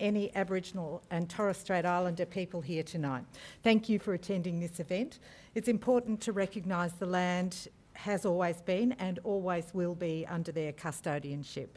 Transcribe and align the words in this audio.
any 0.00 0.34
Aboriginal 0.34 1.02
and 1.10 1.28
Torres 1.28 1.58
Strait 1.58 1.84
Islander 1.84 2.26
people 2.26 2.60
here 2.60 2.82
tonight. 2.82 3.24
Thank 3.62 3.88
you 3.88 3.98
for 3.98 4.14
attending 4.14 4.58
this 4.58 4.80
event. 4.80 5.20
It's 5.54 5.68
important 5.68 6.20
to 6.22 6.32
recognise 6.32 6.94
the 6.94 7.06
land 7.06 7.68
has 7.92 8.24
always 8.24 8.60
been 8.62 8.92
and 8.92 9.18
always 9.24 9.74
will 9.74 9.94
be 9.94 10.26
under 10.28 10.50
their 10.50 10.72
custodianship. 10.72 11.68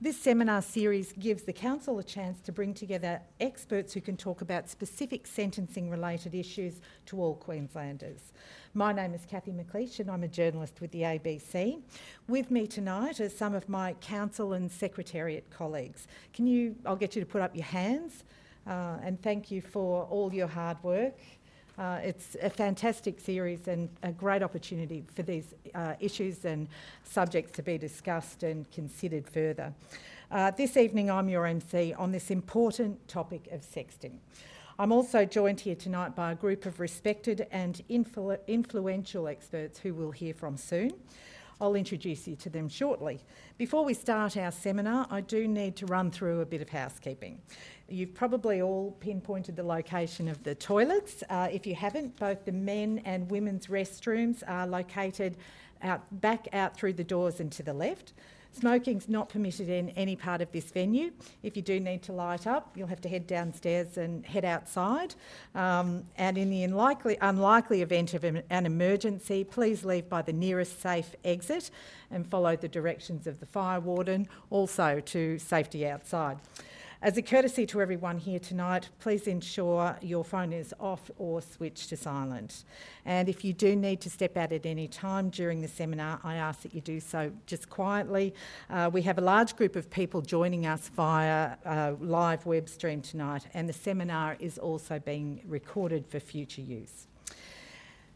This 0.00 0.16
seminar 0.16 0.62
series 0.62 1.12
gives 1.14 1.42
the 1.42 1.52
Council 1.52 1.98
a 1.98 2.04
chance 2.04 2.40
to 2.42 2.52
bring 2.52 2.72
together 2.72 3.20
experts 3.40 3.92
who 3.92 4.00
can 4.00 4.16
talk 4.16 4.42
about 4.42 4.68
specific 4.68 5.26
sentencing 5.26 5.90
related 5.90 6.36
issues 6.36 6.80
to 7.06 7.20
all 7.20 7.34
Queenslanders. 7.34 8.32
My 8.74 8.92
name 8.92 9.12
is 9.12 9.26
Kathy 9.28 9.50
McLeish 9.50 9.98
and 9.98 10.08
I'm 10.08 10.22
a 10.22 10.28
journalist 10.28 10.80
with 10.80 10.92
the 10.92 11.00
ABC. 11.00 11.82
With 12.28 12.48
me 12.48 12.68
tonight 12.68 13.20
are 13.20 13.28
some 13.28 13.56
of 13.56 13.68
my 13.68 13.94
Council 13.94 14.52
and 14.52 14.70
Secretariat 14.70 15.50
colleagues. 15.50 16.06
Can 16.32 16.46
you, 16.46 16.76
I'll 16.86 16.94
get 16.94 17.16
you 17.16 17.20
to 17.20 17.26
put 17.26 17.42
up 17.42 17.56
your 17.56 17.66
hands 17.66 18.22
uh, 18.68 18.98
and 19.02 19.20
thank 19.20 19.50
you 19.50 19.60
for 19.60 20.04
all 20.04 20.32
your 20.32 20.46
hard 20.46 20.80
work. 20.84 21.18
Uh, 21.78 22.00
it's 22.02 22.36
a 22.42 22.50
fantastic 22.50 23.20
series 23.20 23.68
and 23.68 23.88
a 24.02 24.10
great 24.10 24.42
opportunity 24.42 25.04
for 25.14 25.22
these 25.22 25.54
uh, 25.76 25.94
issues 26.00 26.44
and 26.44 26.66
subjects 27.04 27.52
to 27.52 27.62
be 27.62 27.78
discussed 27.78 28.42
and 28.42 28.68
considered 28.72 29.28
further. 29.28 29.72
Uh, 30.32 30.50
this 30.50 30.76
evening, 30.76 31.08
I'm 31.08 31.28
your 31.28 31.46
MC 31.46 31.94
on 31.94 32.10
this 32.10 32.32
important 32.32 33.06
topic 33.06 33.46
of 33.52 33.60
sexting. 33.60 34.14
I'm 34.76 34.90
also 34.90 35.24
joined 35.24 35.60
here 35.60 35.76
tonight 35.76 36.16
by 36.16 36.32
a 36.32 36.34
group 36.34 36.66
of 36.66 36.80
respected 36.80 37.46
and 37.52 37.80
influ- 37.88 38.38
influential 38.48 39.28
experts 39.28 39.78
who 39.78 39.94
we'll 39.94 40.10
hear 40.10 40.34
from 40.34 40.56
soon. 40.56 40.90
I'll 41.60 41.74
introduce 41.74 42.28
you 42.28 42.36
to 42.36 42.50
them 42.50 42.68
shortly. 42.68 43.20
Before 43.56 43.84
we 43.84 43.94
start 43.94 44.36
our 44.36 44.52
seminar, 44.52 45.06
I 45.10 45.20
do 45.20 45.48
need 45.48 45.76
to 45.76 45.86
run 45.86 46.10
through 46.10 46.40
a 46.40 46.46
bit 46.46 46.62
of 46.62 46.68
housekeeping. 46.68 47.40
You've 47.88 48.14
probably 48.14 48.62
all 48.62 48.92
pinpointed 49.00 49.56
the 49.56 49.62
location 49.62 50.28
of 50.28 50.42
the 50.44 50.54
toilets. 50.54 51.24
Uh, 51.28 51.48
if 51.50 51.66
you 51.66 51.74
haven't, 51.74 52.16
both 52.18 52.44
the 52.44 52.52
men 52.52 53.02
and 53.04 53.30
women's 53.30 53.66
restrooms 53.66 54.42
are 54.46 54.66
located 54.66 55.36
out 55.82 56.02
back 56.20 56.48
out 56.52 56.76
through 56.76 56.92
the 56.92 57.04
doors 57.04 57.40
and 57.40 57.50
to 57.52 57.62
the 57.62 57.72
left. 57.72 58.12
Smoking's 58.52 59.08
not 59.08 59.28
permitted 59.28 59.68
in 59.68 59.90
any 59.90 60.16
part 60.16 60.40
of 60.40 60.50
this 60.50 60.70
venue. 60.70 61.12
If 61.42 61.56
you 61.56 61.62
do 61.62 61.78
need 61.78 62.02
to 62.02 62.12
light 62.12 62.46
up, 62.46 62.76
you'll 62.76 62.88
have 62.88 63.00
to 63.02 63.08
head 63.08 63.26
downstairs 63.26 63.96
and 63.96 64.26
head 64.26 64.44
outside. 64.44 65.14
Um, 65.54 66.04
and 66.16 66.36
in 66.36 66.50
the 66.50 66.64
unlikely, 66.64 67.18
unlikely 67.20 67.82
event 67.82 68.14
of 68.14 68.24
an 68.24 68.42
emergency, 68.50 69.44
please 69.44 69.84
leave 69.84 70.08
by 70.08 70.22
the 70.22 70.32
nearest 70.32 70.80
safe 70.80 71.14
exit 71.24 71.70
and 72.10 72.26
follow 72.26 72.56
the 72.56 72.68
directions 72.68 73.26
of 73.26 73.38
the 73.38 73.46
fire 73.46 73.80
warden, 73.80 74.28
also 74.50 75.00
to 75.00 75.38
safety 75.38 75.86
outside. 75.86 76.38
As 77.00 77.16
a 77.16 77.22
courtesy 77.22 77.64
to 77.66 77.80
everyone 77.80 78.18
here 78.18 78.40
tonight, 78.40 78.88
please 78.98 79.28
ensure 79.28 79.96
your 80.02 80.24
phone 80.24 80.52
is 80.52 80.74
off 80.80 81.12
or 81.16 81.40
switched 81.40 81.90
to 81.90 81.96
silent. 81.96 82.64
And 83.04 83.28
if 83.28 83.44
you 83.44 83.52
do 83.52 83.76
need 83.76 84.00
to 84.00 84.10
step 84.10 84.36
out 84.36 84.50
at 84.50 84.66
any 84.66 84.88
time 84.88 85.30
during 85.30 85.60
the 85.60 85.68
seminar, 85.68 86.18
I 86.24 86.34
ask 86.34 86.62
that 86.62 86.74
you 86.74 86.80
do 86.80 86.98
so 86.98 87.30
just 87.46 87.70
quietly. 87.70 88.34
Uh, 88.68 88.90
we 88.92 89.02
have 89.02 89.16
a 89.16 89.20
large 89.20 89.54
group 89.54 89.76
of 89.76 89.88
people 89.90 90.22
joining 90.22 90.66
us 90.66 90.88
via 90.88 91.56
uh, 91.64 91.92
live 92.00 92.46
web 92.46 92.68
stream 92.68 93.00
tonight, 93.00 93.46
and 93.54 93.68
the 93.68 93.72
seminar 93.72 94.36
is 94.40 94.58
also 94.58 94.98
being 94.98 95.40
recorded 95.46 96.04
for 96.04 96.18
future 96.18 96.62
use. 96.62 97.07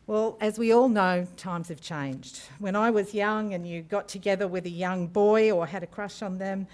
Well, 0.08 0.36
as 0.40 0.58
we 0.58 0.72
all 0.72 0.88
know, 0.88 1.28
times 1.36 1.68
have 1.68 1.80
changed. 1.80 2.40
When 2.58 2.74
I 2.74 2.90
was 2.90 3.14
young 3.14 3.54
and 3.54 3.64
you 3.64 3.82
got 3.82 4.08
together 4.08 4.48
with 4.48 4.66
a 4.66 4.70
young 4.70 5.06
boy 5.06 5.52
or 5.52 5.64
had 5.64 5.84
a 5.84 5.86
crush 5.86 6.22
on 6.22 6.38
them, 6.38 6.66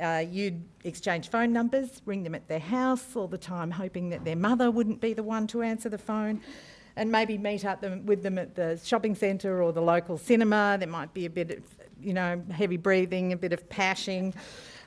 uh, 0.00 0.22
you'd 0.30 0.62
exchange 0.84 1.28
phone 1.28 1.52
numbers, 1.52 2.00
ring 2.06 2.22
them 2.22 2.36
at 2.36 2.46
their 2.46 2.60
house 2.60 3.16
all 3.16 3.26
the 3.26 3.38
time, 3.38 3.72
hoping 3.72 4.10
that 4.10 4.24
their 4.24 4.36
mother 4.36 4.70
wouldn't 4.70 5.00
be 5.00 5.14
the 5.14 5.24
one 5.24 5.48
to 5.48 5.62
answer 5.62 5.88
the 5.88 5.98
phone, 5.98 6.40
and 6.94 7.10
maybe 7.10 7.36
meet 7.36 7.64
up 7.64 7.80
them, 7.80 8.06
with 8.06 8.22
them 8.22 8.38
at 8.38 8.54
the 8.54 8.80
shopping 8.84 9.16
centre 9.16 9.60
or 9.60 9.72
the 9.72 9.82
local 9.82 10.16
cinema. 10.16 10.76
There 10.78 10.88
might 10.88 11.12
be 11.12 11.26
a 11.26 11.30
bit 11.30 11.50
of, 11.50 11.64
you 12.00 12.14
know, 12.14 12.40
heavy 12.52 12.76
breathing, 12.76 13.32
a 13.32 13.36
bit 13.36 13.52
of 13.52 13.68
pashing. 13.68 14.32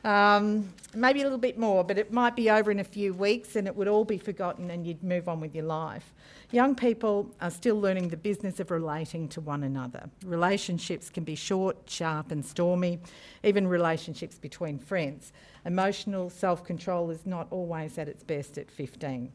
Um, 0.06 0.74
maybe 0.96 1.20
a 1.20 1.24
little 1.24 1.38
bit 1.38 1.60
more, 1.60 1.84
but 1.84 1.98
it 1.98 2.14
might 2.14 2.38
be 2.38 2.50
over 2.50 2.72
in 2.72 2.80
a 2.80 2.86
few 2.86 3.14
weeks 3.14 3.58
and 3.58 3.68
it 3.68 3.76
would 3.76 3.90
all 3.90 4.06
be 4.06 4.18
forgotten 4.18 4.72
and 4.72 4.88
you'd 4.88 5.04
move 5.04 5.28
on 5.28 5.42
with 5.42 5.54
your 5.54 5.66
life. 5.66 6.14
Young 6.52 6.74
people 6.74 7.32
are 7.42 7.52
still 7.52 7.80
learning 7.80 8.08
the 8.08 8.18
business 8.18 8.60
of 8.60 8.72
relating 8.72 9.30
to 9.30 9.42
one 9.42 9.62
another. 9.62 10.10
Relationships 10.26 11.08
can 11.08 11.24
be 11.24 11.36
short, 11.36 11.78
sharp, 11.88 12.32
and 12.32 12.44
stormy, 12.44 12.98
even 13.44 13.68
relationships 13.68 14.40
between 14.40 14.80
friends. 14.80 15.32
Emotional 15.64 16.32
self 16.32 16.64
control 16.64 17.12
is 17.12 17.24
not 17.28 17.46
always 17.52 18.00
at 18.00 18.08
its 18.08 18.24
best 18.24 18.58
at 18.58 18.72
15. 18.72 19.32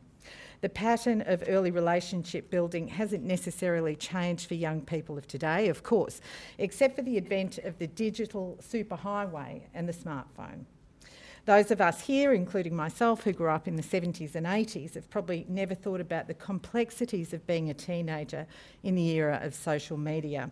The 0.61 0.69
pattern 0.69 1.23
of 1.27 1.45
early 1.47 1.71
relationship 1.71 2.51
building 2.51 2.89
hasn't 2.89 3.23
necessarily 3.23 3.95
changed 3.95 4.49
for 4.49 4.55
young 4.55 4.81
people 4.81 5.17
of 5.17 5.29
today, 5.29 5.69
of 5.69 5.85
course, 5.85 6.21
except 6.59 6.97
for 6.97 7.03
the 7.03 7.17
advent 7.17 7.59
of 7.59 7.79
the 7.79 7.87
digital 7.87 8.59
superhighway 8.61 9.61
and 9.73 9.89
the 9.89 9.93
smartphone. 9.93 10.65
Those 11.47 11.71
of 11.71 11.81
us 11.83 12.01
here, 12.01 12.33
including 12.33 12.75
myself, 12.75 13.25
who 13.25 13.33
grew 13.33 13.51
up 13.51 13.69
in 13.69 13.77
the 13.77 13.83
70s 13.83 14.35
and 14.35 14.47
80s, 14.47 14.95
have 14.95 15.11
probably 15.11 15.45
never 15.47 15.75
thought 15.75 16.01
about 16.01 16.27
the 16.27 16.35
complexities 16.35 17.35
of 17.35 17.47
being 17.47 17.69
a 17.69 17.75
teenager 17.75 18.47
in 18.83 18.95
the 18.95 19.11
era 19.11 19.39
of 19.43 19.55
social 19.55 19.99
media. 19.99 20.51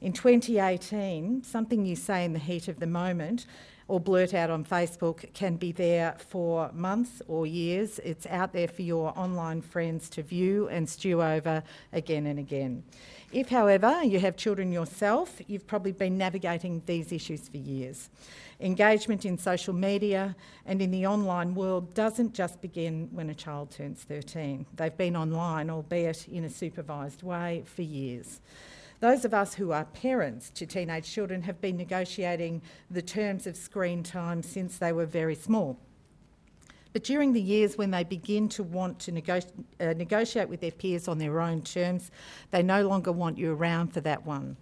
In 0.00 0.12
2018, 0.12 1.42
something 1.42 1.84
you 1.84 1.96
say 1.96 2.24
in 2.24 2.32
the 2.32 2.38
heat 2.38 2.68
of 2.68 2.78
the 2.78 2.86
moment 2.86 3.46
or 3.90 3.98
blurt 3.98 4.34
out 4.34 4.50
on 4.50 4.64
Facebook 4.64 5.34
can 5.34 5.56
be 5.56 5.72
there 5.72 6.14
for 6.28 6.70
months 6.72 7.20
or 7.26 7.44
years. 7.44 7.98
It's 8.04 8.24
out 8.26 8.52
there 8.52 8.68
for 8.68 8.82
your 8.82 9.12
online 9.18 9.60
friends 9.60 10.08
to 10.10 10.22
view 10.22 10.68
and 10.68 10.88
stew 10.88 11.20
over 11.20 11.64
again 11.92 12.26
and 12.26 12.38
again. 12.38 12.84
If, 13.32 13.48
however, 13.48 14.04
you 14.04 14.20
have 14.20 14.36
children 14.36 14.70
yourself, 14.70 15.40
you've 15.48 15.66
probably 15.66 15.90
been 15.90 16.16
navigating 16.16 16.82
these 16.86 17.10
issues 17.10 17.48
for 17.48 17.56
years. 17.56 18.10
Engagement 18.60 19.24
in 19.24 19.36
social 19.36 19.74
media 19.74 20.36
and 20.66 20.80
in 20.80 20.92
the 20.92 21.06
online 21.08 21.56
world 21.56 21.92
doesn't 21.92 22.32
just 22.32 22.60
begin 22.60 23.08
when 23.10 23.28
a 23.28 23.34
child 23.34 23.72
turns 23.72 24.04
13. 24.04 24.66
They've 24.76 24.96
been 24.96 25.16
online, 25.16 25.68
albeit 25.68 26.28
in 26.28 26.44
a 26.44 26.50
supervised 26.50 27.24
way, 27.24 27.64
for 27.66 27.82
years. 27.82 28.40
Those 29.00 29.24
of 29.24 29.32
us 29.32 29.54
who 29.54 29.72
are 29.72 29.86
parents 29.86 30.50
to 30.50 30.66
teenage 30.66 31.10
children 31.10 31.42
have 31.42 31.60
been 31.60 31.78
negotiating 31.78 32.60
the 32.90 33.00
terms 33.00 33.46
of 33.46 33.56
screen 33.56 34.02
time 34.02 34.42
since 34.42 34.76
they 34.76 34.92
were 34.92 35.06
very 35.06 35.34
small. 35.34 35.78
But 36.92 37.04
during 37.04 37.32
the 37.32 37.40
years 37.40 37.78
when 37.78 37.92
they 37.92 38.04
begin 38.04 38.48
to 38.50 38.62
want 38.62 38.98
to 39.00 39.12
nego- 39.12 39.40
uh, 39.80 39.94
negotiate 39.96 40.48
with 40.48 40.60
their 40.60 40.72
peers 40.72 41.08
on 41.08 41.18
their 41.18 41.40
own 41.40 41.62
terms, 41.62 42.10
they 42.50 42.62
no 42.62 42.86
longer 42.86 43.12
want 43.12 43.38
you 43.38 43.52
around 43.52 43.94
for 43.94 44.00
that 44.02 44.26
one. 44.26 44.56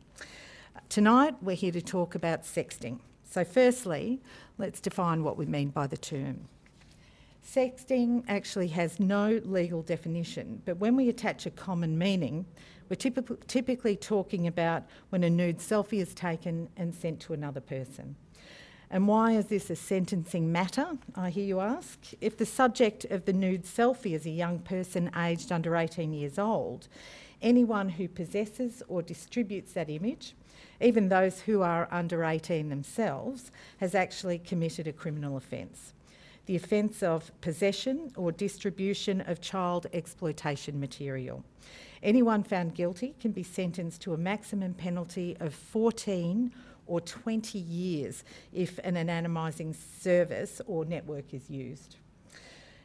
Tonight, 0.89 1.35
we're 1.43 1.57
here 1.57 1.73
to 1.73 1.83
talk 1.83 2.15
about 2.15 2.45
sexting. 2.45 3.01
So, 3.25 3.45
firstly, 3.45 4.21
let's 4.57 4.81
define 4.81 5.25
what 5.25 5.37
we 5.37 5.47
mean 5.47 5.71
by 5.71 5.87
the 5.87 5.97
term. 5.97 6.49
Sexting 7.45 8.25
actually 8.29 8.69
has 8.69 9.01
no 9.01 9.41
legal 9.45 9.83
definition, 9.83 10.61
but 10.65 10.77
when 10.77 10.97
we 10.97 11.09
attach 11.09 11.47
a 11.47 11.51
common 11.51 11.97
meaning, 11.97 12.45
we're 12.89 12.97
typ- 12.97 13.47
typically 13.47 13.97
talking 13.97 14.47
about 14.47 14.85
when 15.11 15.25
a 15.25 15.31
nude 15.31 15.59
selfie 15.59 16.01
is 16.01 16.15
taken 16.15 16.69
and 16.77 16.95
sent 16.95 17.21
to 17.21 17.33
another 17.33 17.61
person. 17.61 18.17
And 18.91 19.07
why 19.07 19.33
is 19.33 19.47
this 19.47 19.69
a 19.69 19.77
sentencing 19.77 20.51
matter, 20.51 20.97
I 21.15 21.29
hear 21.29 21.45
you 21.45 21.61
ask? 21.61 21.99
If 22.23 22.39
the 22.39 22.47
subject 22.47 23.05
of 23.07 23.27
the 23.27 23.35
nude 23.35 23.65
selfie 23.65 24.15
is 24.15 24.25
a 24.25 24.31
young 24.31 24.61
person 24.61 25.11
aged 25.15 25.53
under 25.53 25.77
18 25.77 26.13
years 26.15 26.39
old, 26.39 26.89
anyone 27.43 27.91
who 27.91 28.09
possesses 28.09 28.83
or 28.89 29.03
distributes 29.03 29.73
that 29.75 29.91
image, 29.91 30.35
even 30.81 31.09
those 31.09 31.41
who 31.41 31.61
are 31.61 31.87
under 31.91 32.25
18 32.25 32.71
themselves, 32.71 33.51
has 33.79 33.95
actually 33.95 34.39
committed 34.39 34.87
a 34.87 34.93
criminal 34.93 35.37
offence. 35.37 35.93
The 36.49 36.57
offence 36.57 37.03
of 37.03 37.31
possession 37.43 38.11
or 38.17 38.33
distribution 38.33 39.21
of 39.21 39.43
child 39.43 39.87
exploitation 39.93 40.81
material. 40.81 41.45
Anyone 42.03 42.43
found 42.43 42.75
guilty 42.75 43.15
can 43.21 43.33
be 43.33 43.43
sentenced 43.43 44.01
to 44.01 44.15
a 44.15 44.17
maximum 44.17 44.73
penalty 44.73 45.37
of 45.41 45.53
14 45.53 46.51
or 46.87 47.03
20 47.03 47.59
years 47.59 48.25
if 48.51 48.79
an 48.83 48.95
anonymising 48.95 49.77
service 49.77 50.63
or 50.67 50.87
network 50.87 51.35
is 51.35 51.51
used. 51.51 51.97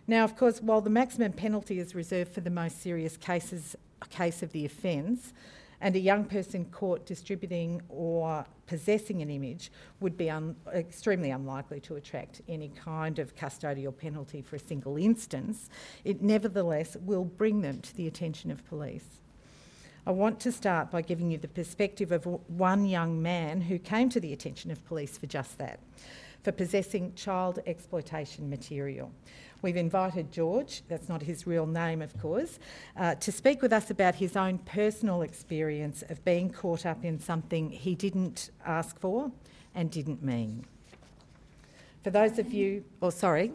Now, 0.08 0.26
of 0.26 0.36
course, 0.36 0.62
while 0.62 0.82
the 0.82 0.90
maximum 0.90 1.32
penalty 1.32 1.80
is 1.80 1.96
reserved 1.96 2.34
for 2.34 2.42
the 2.42 2.50
most 2.50 2.82
serious 2.82 3.16
cases, 3.16 3.78
case 4.10 4.44
of 4.44 4.52
the 4.52 4.66
offence, 4.66 5.32
and 5.84 5.98
a 5.98 6.00
young 6.00 6.24
person 6.24 6.64
caught 6.72 7.06
distributing 7.06 7.82
or 7.90 8.46
possessing 8.68 9.22
an 9.22 9.30
image 9.30 9.70
would 10.00 10.16
be 10.16 10.30
un- 10.30 10.56
extremely 10.74 11.30
unlikely 11.30 11.82
to 11.82 11.98
attract 11.98 12.42
any 12.48 12.70
kind 12.70 13.20
of 13.20 13.36
custodial 13.36 13.96
penalty 13.96 14.42
for 14.42 14.56
a 14.56 14.60
single 14.60 14.96
instance, 14.96 15.70
it 16.06 16.22
nevertheless 16.22 16.96
will 17.02 17.26
bring 17.26 17.60
them 17.62 17.82
to 17.82 17.94
the 17.98 18.08
attention 18.08 18.50
of 18.50 18.66
police. 18.66 19.20
I 20.08 20.12
want 20.12 20.40
to 20.42 20.54
start 20.54 20.90
by 20.90 21.02
giving 21.02 21.30
you 21.30 21.38
the 21.38 21.50
perspective 21.50 22.14
of 22.14 22.24
one 22.48 22.86
young 22.86 23.22
man 23.22 23.60
who 23.60 23.78
came 23.78 24.08
to 24.12 24.22
the 24.22 24.32
attention 24.32 24.72
of 24.72 24.86
police 24.86 25.18
for 25.18 25.28
just 25.28 25.58
that. 25.58 25.82
for 26.44 26.52
possessing 26.52 27.14
child 27.16 27.60
exploitation 27.66 28.50
material. 28.50 29.12
We've 29.64 29.78
invited 29.78 30.30
George, 30.30 30.84
that's 30.90 31.08
not 31.08 31.22
his 31.22 31.48
real 31.48 31.66
name, 31.66 32.02
of 32.02 32.20
course, 32.20 32.60
uh, 32.98 33.16
to 33.16 33.32
speak 33.32 33.62
with 33.62 33.72
us 33.72 33.90
about 33.90 34.16
his 34.16 34.36
own 34.36 34.58
personal 34.58 35.22
experience 35.22 36.04
of 36.10 36.24
being 36.26 36.50
caught 36.50 36.86
up 36.86 37.06
in 37.06 37.18
something 37.18 37.70
he 37.70 37.96
didn't 37.96 38.50
ask 38.66 39.00
for 39.00 39.32
and 39.74 39.90
didn't 39.90 40.22
mean. 40.22 40.66
For 42.04 42.10
those 42.10 42.40
of 42.40 42.52
you, 42.52 42.84
or 43.00 43.08
oh, 43.08 43.10
sorry, 43.10 43.54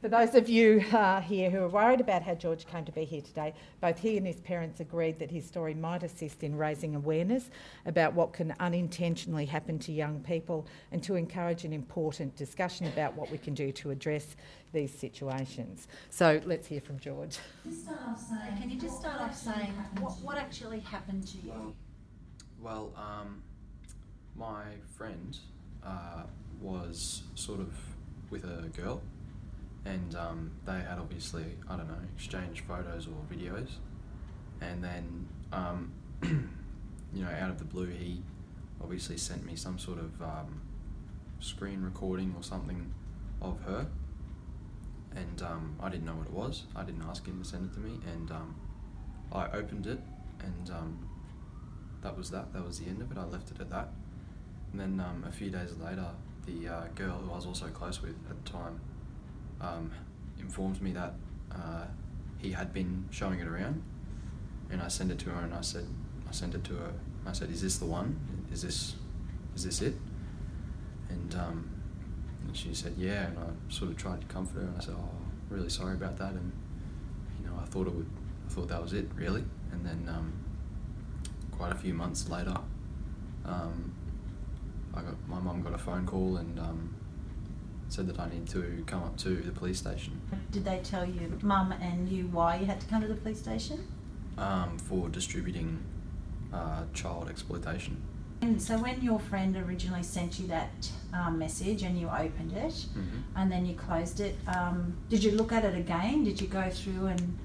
for 0.00 0.08
those 0.08 0.34
of 0.34 0.48
you 0.48 0.82
uh, 0.92 1.20
here 1.20 1.50
who 1.50 1.58
are 1.58 1.68
worried 1.68 2.00
about 2.00 2.22
how 2.22 2.34
George 2.34 2.66
came 2.66 2.84
to 2.86 2.92
be 2.92 3.04
here 3.04 3.20
today, 3.20 3.52
both 3.82 3.98
he 3.98 4.16
and 4.16 4.26
his 4.26 4.40
parents 4.40 4.80
agreed 4.80 5.18
that 5.18 5.30
his 5.30 5.44
story 5.44 5.74
might 5.74 6.02
assist 6.02 6.42
in 6.42 6.56
raising 6.56 6.94
awareness 6.94 7.50
about 7.84 8.14
what 8.14 8.32
can 8.32 8.54
unintentionally 8.60 9.44
happen 9.44 9.78
to 9.78 9.92
young 9.92 10.20
people 10.20 10.66
and 10.90 11.02
to 11.02 11.16
encourage 11.16 11.64
an 11.64 11.72
important 11.74 12.34
discussion 12.34 12.86
about 12.86 13.14
what 13.14 13.30
we 13.30 13.36
can 13.36 13.52
do 13.52 13.70
to 13.72 13.90
address 13.90 14.36
these 14.72 14.92
situations. 14.92 15.86
So 16.08 16.40
let's 16.46 16.66
hear 16.66 16.80
from 16.80 16.98
George. 16.98 17.38
Saying, 17.64 18.56
can 18.58 18.70
you 18.70 18.80
just 18.80 18.98
start 18.98 19.20
off 19.20 19.36
saying 19.36 19.72
what, 20.00 20.12
what 20.22 20.38
actually 20.38 20.80
happened 20.80 21.26
to 21.28 21.38
you? 21.38 21.74
Well, 22.58 22.92
um, 22.96 23.42
my 24.34 24.64
friend 24.96 25.36
uh, 25.84 26.22
was 26.60 27.22
sort 27.34 27.60
of 27.60 27.74
with 28.30 28.44
a 28.44 28.68
girl 28.68 29.02
and 29.84 30.14
um, 30.14 30.50
they 30.66 30.72
had 30.80 30.98
obviously 30.98 31.44
I 31.68 31.76
don't 31.76 31.88
know 31.88 31.98
exchanged 32.14 32.64
photos 32.64 33.06
or 33.06 33.34
videos, 33.34 33.70
and 34.60 34.82
then 34.82 35.28
um, 35.52 35.92
you 36.22 37.24
know 37.24 37.30
out 37.30 37.50
of 37.50 37.58
the 37.58 37.64
blue 37.64 37.86
he 37.86 38.22
obviously 38.82 39.16
sent 39.16 39.44
me 39.44 39.56
some 39.56 39.78
sort 39.78 39.98
of 39.98 40.20
um, 40.22 40.62
screen 41.38 41.82
recording 41.82 42.34
or 42.36 42.42
something 42.42 42.92
of 43.40 43.60
her, 43.62 43.86
and 45.14 45.42
um, 45.42 45.76
I 45.80 45.88
didn't 45.88 46.04
know 46.04 46.14
what 46.14 46.26
it 46.26 46.32
was. 46.32 46.64
I 46.76 46.82
didn't 46.82 47.02
ask 47.08 47.26
him 47.26 47.42
to 47.42 47.48
send 47.48 47.70
it 47.70 47.74
to 47.74 47.80
me, 47.80 48.00
and 48.12 48.30
um, 48.30 48.54
I 49.32 49.46
opened 49.48 49.86
it, 49.86 50.00
and 50.40 50.70
um, 50.70 51.08
that 52.02 52.16
was 52.16 52.30
that. 52.30 52.52
That 52.52 52.66
was 52.66 52.80
the 52.80 52.86
end 52.86 53.00
of 53.00 53.10
it. 53.10 53.18
I 53.18 53.24
left 53.24 53.50
it 53.50 53.60
at 53.60 53.70
that, 53.70 53.88
and 54.72 54.80
then 54.80 55.02
a 55.26 55.32
few 55.32 55.48
days 55.50 55.74
later, 55.82 56.06
the 56.44 56.68
uh, 56.68 56.82
girl 56.94 57.16
who 57.16 57.30
I 57.32 57.36
was 57.36 57.46
also 57.46 57.68
close 57.68 58.02
with 58.02 58.16
at 58.28 58.44
the 58.44 58.50
time 58.50 58.80
um, 59.60 59.90
informed 60.38 60.80
me 60.80 60.92
that 60.92 61.14
uh, 61.52 61.84
he 62.38 62.52
had 62.52 62.72
been 62.72 63.06
showing 63.10 63.40
it 63.40 63.46
around, 63.46 63.82
and 64.70 64.80
I 64.80 64.88
sent 64.88 65.10
it 65.10 65.18
to 65.20 65.30
her, 65.30 65.42
and 65.42 65.54
I 65.54 65.60
said, 65.60 65.86
I 66.28 66.32
sent 66.32 66.54
it 66.54 66.64
to 66.64 66.74
her. 66.74 66.92
I 67.26 67.32
said, 67.32 67.50
"Is 67.50 67.60
this 67.60 67.78
the 67.78 67.86
one? 67.86 68.18
Is 68.52 68.62
this, 68.62 68.96
is 69.54 69.64
this 69.64 69.82
it?" 69.82 69.94
And, 71.08 71.34
um, 71.34 71.70
and 72.46 72.56
she 72.56 72.74
said, 72.74 72.94
"Yeah." 72.96 73.26
And 73.26 73.38
I 73.38 73.72
sort 73.72 73.90
of 73.90 73.96
tried 73.96 74.20
to 74.22 74.26
comfort 74.26 74.60
her, 74.60 74.66
and 74.66 74.76
I 74.76 74.80
said, 74.80 74.94
"Oh, 74.96 75.10
really 75.50 75.68
sorry 75.68 75.94
about 75.94 76.16
that." 76.18 76.32
And 76.32 76.52
you 77.40 77.46
know, 77.46 77.54
I 77.60 77.66
thought 77.66 77.86
it 77.86 77.94
would, 77.94 78.10
I 78.46 78.50
thought 78.50 78.68
that 78.68 78.82
was 78.82 78.92
it, 78.92 79.08
really. 79.14 79.44
And 79.72 79.84
then 79.84 80.08
um, 80.08 80.32
quite 81.50 81.72
a 81.72 81.76
few 81.76 81.94
months 81.94 82.28
later, 82.28 82.56
um, 83.44 83.92
I 84.94 85.02
got 85.02 85.28
my 85.28 85.38
mum 85.38 85.62
got 85.62 85.74
a 85.74 85.78
phone 85.78 86.06
call, 86.06 86.38
and 86.38 86.58
um, 86.58 86.94
said 87.92 88.06
that 88.06 88.18
I 88.18 88.28
need 88.28 88.48
to 88.50 88.82
come 88.86 89.02
up 89.02 89.16
to 89.18 89.36
the 89.36 89.52
police 89.52 89.78
station. 89.78 90.20
Did 90.50 90.64
they 90.64 90.78
tell 90.78 91.04
you, 91.04 91.38
mum 91.42 91.72
and 91.72 92.08
you, 92.08 92.28
why 92.28 92.56
you 92.56 92.66
had 92.66 92.80
to 92.80 92.86
come 92.86 93.02
to 93.02 93.08
the 93.08 93.14
police 93.14 93.40
station? 93.40 93.86
Um, 94.38 94.78
for 94.78 95.08
distributing 95.08 95.82
uh, 96.52 96.84
child 96.94 97.28
exploitation. 97.28 98.00
And 98.42 98.60
so 98.60 98.78
when 98.78 99.02
your 99.02 99.18
friend 99.18 99.54
originally 99.56 100.02
sent 100.02 100.38
you 100.38 100.46
that 100.46 100.90
um, 101.12 101.38
message 101.38 101.82
and 101.82 101.98
you 101.98 102.08
opened 102.08 102.52
it 102.52 102.72
mm-hmm. 102.72 103.18
and 103.36 103.52
then 103.52 103.66
you 103.66 103.74
closed 103.74 104.20
it, 104.20 104.36
um, 104.46 104.96
did 105.10 105.22
you 105.22 105.32
look 105.32 105.52
at 105.52 105.64
it 105.64 105.76
again? 105.76 106.24
Did 106.24 106.40
you 106.40 106.46
go 106.46 106.70
through 106.70 107.06
and 107.06 107.38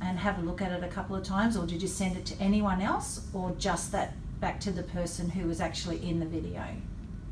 and 0.00 0.18
have 0.18 0.38
a 0.38 0.42
look 0.42 0.60
at 0.60 0.70
it 0.72 0.84
a 0.84 0.88
couple 0.88 1.16
of 1.16 1.24
times, 1.24 1.56
or 1.56 1.66
did 1.66 1.80
you 1.80 1.88
send 1.88 2.18
it 2.18 2.26
to 2.26 2.38
anyone 2.38 2.82
else, 2.82 3.26
or 3.32 3.52
just 3.58 3.92
that 3.92 4.12
back 4.40 4.60
to 4.60 4.70
the 4.70 4.82
person 4.82 5.30
who 5.30 5.48
was 5.48 5.58
actually 5.58 6.06
in 6.06 6.20
the 6.20 6.26
video? 6.26 6.62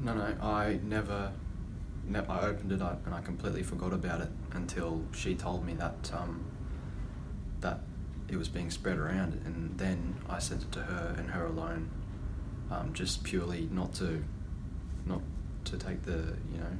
No, 0.01 0.15
no, 0.15 0.35
I 0.41 0.81
never 0.83 1.31
I 2.13 2.41
opened 2.41 2.73
it 2.73 2.83
up 2.83 3.07
and 3.07 3.15
I 3.15 3.21
completely 3.21 3.63
forgot 3.63 3.93
about 3.93 4.21
it 4.21 4.29
until 4.53 5.05
she 5.13 5.35
told 5.35 5.65
me 5.65 5.75
that 5.75 6.11
um, 6.15 6.45
that 7.61 7.81
it 8.29 8.37
was 8.37 8.49
being 8.49 8.71
spread 8.71 8.99
around, 8.99 9.41
and 9.45 9.77
then 9.79 10.17
I 10.29 10.39
sent 10.39 10.63
it 10.63 10.73
to 10.73 10.81
her 10.81 11.15
and 11.19 11.31
her 11.31 11.47
alone, 11.47 11.91
um, 12.71 12.93
just 12.93 13.23
purely 13.25 13.69
not 13.71 13.95
to 13.95 14.23
not 15.07 15.23
to 15.65 15.79
take 15.79 16.03
the 16.03 16.37
you 16.53 16.59
know 16.59 16.77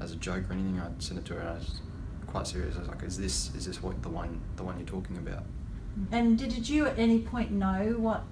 as 0.00 0.12
a 0.12 0.16
joke 0.16 0.48
or 0.50 0.52
anything. 0.52 0.80
I 0.80 0.90
sent 0.98 1.20
it 1.20 1.24
to 1.26 1.34
her. 1.34 1.40
and 1.40 1.48
I 1.48 1.54
was 1.54 1.80
quite 2.26 2.46
serious. 2.46 2.76
I 2.76 2.80
was 2.80 2.88
like, 2.88 3.02
"Is 3.02 3.18
this 3.18 3.54
is 3.54 3.66
this 3.66 3.82
what 3.82 4.02
the 4.02 4.08
one 4.08 4.40
the 4.56 4.62
one 4.62 4.78
you're 4.78 4.86
talking 4.86 5.16
about?" 5.18 5.44
And 6.12 6.38
did 6.38 6.68
you 6.68 6.86
at 6.86 6.98
any 6.98 7.20
point 7.20 7.50
know 7.50 7.96
what 7.98 8.24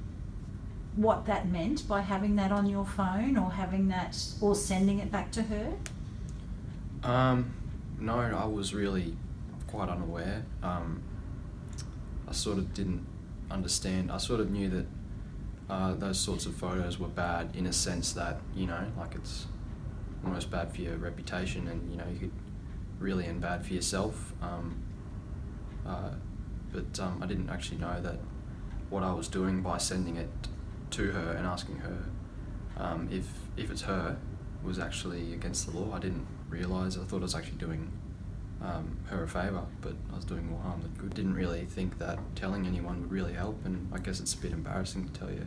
what 0.94 1.26
that 1.26 1.48
meant 1.48 1.86
by 1.86 2.00
having 2.00 2.36
that 2.36 2.50
on 2.52 2.66
your 2.66 2.86
phone 2.86 3.36
or 3.36 3.52
having 3.52 3.88
that 3.88 4.16
or 4.40 4.54
sending 4.54 4.98
it 4.98 5.12
back 5.12 5.30
to 5.32 5.42
her? 5.42 5.74
Um, 7.06 7.54
no, 8.00 8.18
I 8.18 8.46
was 8.46 8.74
really 8.74 9.16
quite 9.68 9.88
unaware. 9.88 10.44
Um, 10.62 11.02
I 12.28 12.32
sort 12.32 12.58
of 12.58 12.74
didn't 12.74 13.06
understand. 13.48 14.10
I 14.10 14.18
sort 14.18 14.40
of 14.40 14.50
knew 14.50 14.68
that 14.68 14.86
uh, 15.70 15.94
those 15.94 16.18
sorts 16.18 16.46
of 16.46 16.56
photos 16.56 16.98
were 16.98 17.08
bad 17.08 17.54
in 17.54 17.66
a 17.66 17.72
sense 17.72 18.12
that 18.14 18.40
you 18.56 18.66
know, 18.66 18.84
like 18.98 19.14
it's 19.14 19.46
almost 20.24 20.50
bad 20.50 20.74
for 20.74 20.80
your 20.80 20.96
reputation, 20.96 21.68
and 21.68 21.88
you 21.90 21.96
know, 21.96 22.04
you 22.12 22.18
could 22.18 22.32
really 22.98 23.26
and 23.26 23.40
bad 23.40 23.64
for 23.64 23.72
yourself. 23.72 24.32
Um, 24.42 24.82
uh, 25.86 26.10
but 26.72 26.98
um, 26.98 27.22
I 27.22 27.26
didn't 27.26 27.50
actually 27.50 27.78
know 27.78 28.00
that 28.00 28.18
what 28.90 29.04
I 29.04 29.12
was 29.12 29.28
doing 29.28 29.62
by 29.62 29.78
sending 29.78 30.16
it 30.16 30.30
to 30.90 31.12
her 31.12 31.32
and 31.32 31.46
asking 31.46 31.76
her 31.76 31.98
um, 32.76 33.08
if 33.12 33.28
if 33.56 33.70
it's 33.70 33.82
her 33.82 34.16
was 34.64 34.80
actually 34.80 35.32
against 35.32 35.70
the 35.70 35.78
law. 35.78 35.94
I 35.94 36.00
didn't 36.00 36.26
realise. 36.56 36.96
I 36.96 37.04
thought 37.04 37.18
I 37.18 37.22
was 37.22 37.34
actually 37.34 37.58
doing 37.58 37.90
um, 38.62 38.96
her 39.06 39.22
a 39.22 39.28
favour, 39.28 39.62
but 39.80 39.94
I 40.12 40.16
was 40.16 40.24
doing 40.24 40.48
more 40.48 40.60
harm 40.60 40.82
than 40.82 40.92
good. 40.92 41.14
Didn't 41.14 41.34
really 41.34 41.64
think 41.64 41.98
that 41.98 42.18
telling 42.34 42.66
anyone 42.66 43.02
would 43.02 43.10
really 43.10 43.34
help, 43.34 43.64
and 43.64 43.88
I 43.92 43.98
guess 43.98 44.20
it's 44.20 44.34
a 44.34 44.38
bit 44.38 44.52
embarrassing 44.52 45.08
to 45.08 45.18
tell 45.18 45.30
your 45.30 45.46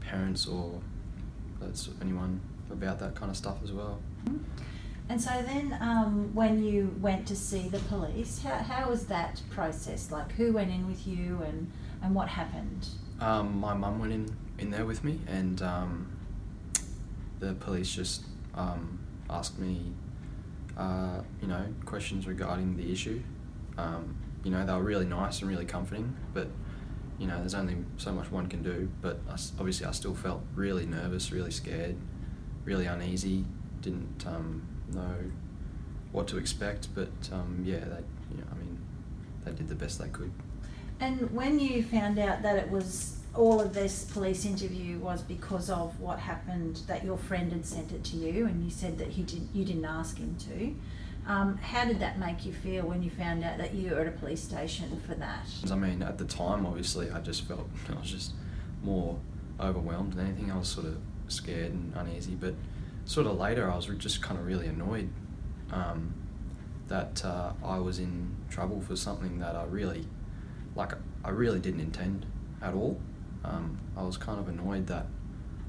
parents 0.00 0.46
or 0.46 0.80
that's 1.60 1.88
anyone 2.00 2.40
about 2.70 2.98
that 3.00 3.14
kind 3.14 3.30
of 3.30 3.36
stuff 3.36 3.58
as 3.64 3.72
well. 3.72 3.98
And 5.08 5.20
so 5.20 5.30
then, 5.30 5.76
um, 5.80 6.34
when 6.34 6.62
you 6.62 6.94
went 7.00 7.26
to 7.28 7.36
see 7.36 7.68
the 7.68 7.78
police, 7.78 8.42
how, 8.42 8.56
how 8.56 8.90
was 8.90 9.06
that 9.06 9.40
process? 9.50 10.10
Like, 10.10 10.32
who 10.32 10.52
went 10.52 10.70
in 10.70 10.86
with 10.86 11.06
you, 11.06 11.40
and 11.44 11.70
and 12.02 12.14
what 12.14 12.28
happened? 12.28 12.88
Um, 13.20 13.58
my 13.58 13.74
mum 13.74 13.98
went 13.98 14.12
in 14.12 14.36
in 14.58 14.70
there 14.70 14.84
with 14.84 15.02
me, 15.02 15.18
and 15.26 15.62
um, 15.62 16.12
the 17.40 17.54
police 17.54 17.92
just 17.94 18.24
um, 18.54 18.98
asked 19.30 19.58
me 19.58 19.92
uh, 20.78 21.20
you 21.42 21.48
know, 21.48 21.66
questions 21.84 22.26
regarding 22.26 22.76
the 22.76 22.90
issue. 22.92 23.20
Um, 23.76 24.16
you 24.44 24.50
know, 24.50 24.64
they 24.64 24.72
were 24.72 24.82
really 24.82 25.04
nice 25.04 25.40
and 25.40 25.50
really 25.50 25.64
comforting, 25.64 26.16
but 26.32 26.48
you 27.18 27.26
know, 27.26 27.38
there's 27.38 27.54
only 27.54 27.76
so 27.96 28.12
much 28.12 28.30
one 28.30 28.46
can 28.46 28.62
do. 28.62 28.88
But 29.02 29.18
I, 29.28 29.32
obviously, 29.58 29.86
I 29.86 29.90
still 29.90 30.14
felt 30.14 30.42
really 30.54 30.86
nervous, 30.86 31.32
really 31.32 31.50
scared, 31.50 31.96
really 32.64 32.86
uneasy. 32.86 33.44
Didn't 33.80 34.24
um, 34.26 34.62
know 34.92 35.16
what 36.12 36.28
to 36.28 36.38
expect, 36.38 36.88
but 36.94 37.10
um, 37.32 37.62
yeah, 37.64 37.80
they, 37.80 38.02
you 38.30 38.38
know, 38.38 38.46
I 38.50 38.54
mean, 38.56 38.78
they 39.44 39.52
did 39.52 39.68
the 39.68 39.74
best 39.74 39.98
they 39.98 40.08
could. 40.08 40.32
And 41.00 41.30
when 41.32 41.58
you 41.60 41.82
found 41.82 42.18
out 42.18 42.42
that 42.42 42.56
it 42.56 42.70
was 42.70 43.17
all 43.34 43.60
of 43.60 43.74
this 43.74 44.04
police 44.04 44.44
interview 44.44 44.98
was 44.98 45.22
because 45.22 45.70
of 45.70 45.98
what 46.00 46.18
happened 46.18 46.80
that 46.86 47.04
your 47.04 47.18
friend 47.18 47.52
had 47.52 47.64
sent 47.64 47.92
it 47.92 48.02
to 48.04 48.16
you 48.16 48.46
and 48.46 48.64
you 48.64 48.70
said 48.70 48.98
that 48.98 49.08
he 49.08 49.22
did 49.22 49.48
you 49.52 49.64
didn't 49.64 49.84
ask 49.84 50.18
him 50.18 50.36
to. 50.36 50.74
Um, 51.30 51.58
how 51.58 51.84
did 51.84 52.00
that 52.00 52.18
make 52.18 52.46
you 52.46 52.54
feel 52.54 52.86
when 52.86 53.02
you 53.02 53.10
found 53.10 53.44
out 53.44 53.58
that 53.58 53.74
you 53.74 53.90
were 53.90 54.00
at 54.00 54.06
a 54.06 54.12
police 54.12 54.42
station 54.42 55.00
for 55.06 55.14
that? 55.16 55.46
I 55.70 55.74
mean 55.76 56.02
at 56.02 56.18
the 56.18 56.24
time 56.24 56.66
obviously 56.66 57.10
I 57.10 57.20
just 57.20 57.46
felt 57.46 57.68
I 57.90 58.00
was 58.00 58.10
just 58.10 58.32
more 58.82 59.18
overwhelmed 59.60 60.14
than 60.14 60.26
anything. 60.26 60.50
I 60.50 60.58
was 60.58 60.68
sort 60.68 60.86
of 60.86 60.98
scared 61.28 61.72
and 61.72 61.92
uneasy 61.94 62.34
but 62.34 62.54
sort 63.04 63.26
of 63.26 63.38
later 63.38 63.70
I 63.70 63.76
was 63.76 63.86
just 63.98 64.22
kind 64.22 64.40
of 64.40 64.46
really 64.46 64.66
annoyed 64.66 65.10
um, 65.70 66.14
that 66.88 67.24
uh, 67.24 67.52
I 67.62 67.78
was 67.78 67.98
in 67.98 68.34
trouble 68.50 68.80
for 68.80 68.96
something 68.96 69.38
that 69.40 69.54
I 69.54 69.64
really 69.64 70.06
like 70.74 70.92
I 71.24 71.30
really 71.30 71.60
didn't 71.60 71.80
intend 71.80 72.26
at 72.62 72.74
all 72.74 72.98
um, 73.44 73.78
I 73.96 74.02
was 74.02 74.16
kind 74.16 74.38
of 74.38 74.48
annoyed 74.48 74.86
that 74.88 75.06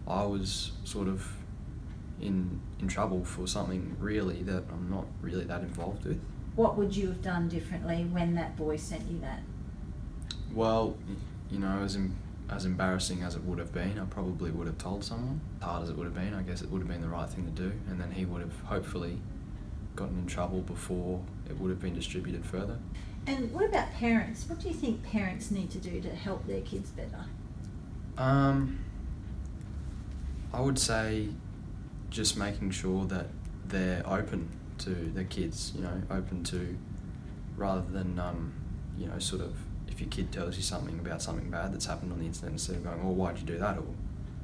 I 0.07 0.23
was 0.23 0.71
sort 0.83 1.07
of 1.07 1.31
in 2.21 2.59
in 2.79 2.87
trouble 2.87 3.23
for 3.23 3.47
something 3.47 3.95
really 3.99 4.43
that 4.43 4.63
I'm 4.71 4.89
not 4.89 5.05
really 5.21 5.45
that 5.45 5.61
involved 5.61 6.05
with. 6.05 6.19
What 6.55 6.77
would 6.77 6.95
you 6.95 7.07
have 7.07 7.21
done 7.21 7.47
differently 7.47 8.05
when 8.09 8.35
that 8.35 8.57
boy 8.57 8.75
sent 8.77 9.09
you 9.09 9.19
that? 9.19 9.41
Well, 10.53 10.97
you 11.49 11.59
know, 11.59 11.81
as 11.83 11.95
em- 11.95 12.15
as 12.49 12.65
embarrassing 12.65 13.21
as 13.21 13.35
it 13.35 13.43
would 13.43 13.59
have 13.59 13.71
been, 13.71 13.99
I 13.99 14.05
probably 14.05 14.51
would 14.51 14.67
have 14.67 14.77
told 14.77 15.03
someone. 15.03 15.39
Hard 15.61 15.83
as 15.83 15.89
it 15.89 15.95
would 15.95 16.05
have 16.05 16.15
been, 16.15 16.33
I 16.33 16.41
guess 16.41 16.61
it 16.61 16.71
would 16.71 16.79
have 16.79 16.87
been 16.87 17.01
the 17.01 17.07
right 17.07 17.29
thing 17.29 17.45
to 17.45 17.51
do, 17.51 17.71
and 17.89 18.01
then 18.01 18.11
he 18.11 18.25
would 18.25 18.41
have 18.41 18.59
hopefully 18.61 19.19
gotten 19.95 20.17
in 20.19 20.25
trouble 20.25 20.61
before 20.61 21.21
it 21.49 21.57
would 21.59 21.69
have 21.69 21.79
been 21.81 21.93
distributed 21.93 22.45
further. 22.45 22.77
And 23.27 23.51
what 23.53 23.65
about 23.65 23.91
parents? 23.93 24.47
What 24.49 24.59
do 24.59 24.67
you 24.67 24.73
think 24.73 25.03
parents 25.03 25.51
need 25.51 25.69
to 25.71 25.77
do 25.77 26.01
to 26.01 26.09
help 26.09 26.47
their 26.47 26.61
kids 26.61 26.89
better? 26.89 27.25
Um, 28.19 28.79
I 30.53 30.59
would 30.59 30.77
say 30.77 31.29
just 32.09 32.37
making 32.37 32.71
sure 32.71 33.05
that 33.05 33.27
they're 33.67 34.03
open 34.05 34.49
to 34.79 34.89
their 34.89 35.23
kids, 35.23 35.71
you 35.73 35.81
know, 35.81 36.01
open 36.11 36.43
to 36.45 36.77
rather 37.55 37.89
than, 37.89 38.19
um, 38.19 38.53
you 38.97 39.07
know, 39.07 39.19
sort 39.19 39.41
of 39.41 39.55
if 39.87 40.01
your 40.01 40.09
kid 40.09 40.33
tells 40.33 40.57
you 40.57 40.63
something 40.63 40.99
about 40.99 41.21
something 41.21 41.49
bad 41.49 41.73
that's 41.73 41.85
happened 41.85 42.11
on 42.11 42.19
the 42.19 42.25
internet, 42.25 42.51
instead 42.51 42.75
of 42.75 42.83
going, 42.83 42.99
"Oh, 43.01 43.11
why'd 43.11 43.37
you 43.39 43.45
do 43.45 43.57
that?" 43.57 43.77
or 43.77 43.85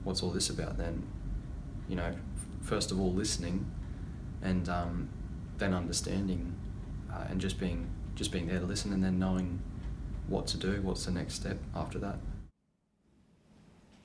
"What's 0.05 0.24
all 0.24 0.32
this 0.32 0.50
about?" 0.50 0.77
Then, 0.77 1.03
you 1.89 1.96
know, 1.98 2.15
first 2.62 2.91
of 2.91 3.00
all, 3.00 3.12
listening, 3.13 3.65
and 4.41 4.70
um, 4.70 5.10
then 5.58 5.74
understanding, 5.74 6.55
uh, 7.12 7.25
and 7.29 7.41
just 7.41 7.60
being 7.60 7.88
just 8.15 8.32
being 8.32 8.48
there 8.48 8.60
to 8.60 8.65
listen, 8.65 8.94
and 8.94 9.03
then 9.03 9.20
knowing 9.20 9.60
what 10.27 10.48
to 10.48 10.58
do. 10.58 10.82
What's 10.82 11.05
the 11.05 11.12
next 11.12 11.34
step 11.36 11.58
after 11.75 12.00
that? 12.00 12.20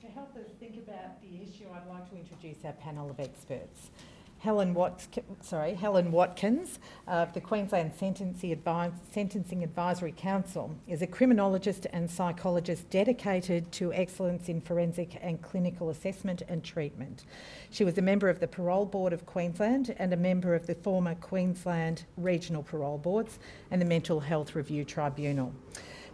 To 0.01 0.07
help 0.07 0.35
us 0.35 0.47
think 0.59 0.77
about 0.77 1.21
the 1.21 1.41
issue, 1.41 1.65
I'd 1.73 1.87
like 1.87 2.09
to 2.09 2.15
introduce 2.51 2.65
our 2.65 2.73
panel 2.73 3.09
of 3.09 3.19
experts. 3.19 3.91
Helen, 4.39 4.73
Watk- 4.73 5.23
sorry, 5.41 5.75
Helen 5.75 6.11
Watkins 6.11 6.79
of 7.07 7.31
the 7.33 7.39
Queensland 7.39 7.93
Sentencing, 7.95 8.55
Advi- 8.55 8.91
Sentencing 9.13 9.63
Advisory 9.63 10.13
Council 10.17 10.75
is 10.87 11.03
a 11.03 11.07
criminologist 11.07 11.85
and 11.93 12.09
psychologist 12.09 12.89
dedicated 12.89 13.71
to 13.73 13.93
excellence 13.93 14.49
in 14.49 14.59
forensic 14.59 15.19
and 15.21 15.41
clinical 15.43 15.91
assessment 15.91 16.41
and 16.47 16.63
treatment. 16.63 17.23
She 17.69 17.83
was 17.83 17.99
a 17.99 18.01
member 18.01 18.29
of 18.29 18.39
the 18.39 18.47
Parole 18.47 18.87
Board 18.87 19.13
of 19.13 19.27
Queensland 19.27 19.93
and 19.99 20.11
a 20.11 20.17
member 20.17 20.55
of 20.55 20.65
the 20.65 20.75
former 20.75 21.13
Queensland 21.15 22.05
Regional 22.17 22.63
Parole 22.63 22.97
Boards 22.97 23.37
and 23.69 23.79
the 23.79 23.85
Mental 23.85 24.19
Health 24.19 24.55
Review 24.55 24.83
Tribunal. 24.83 25.53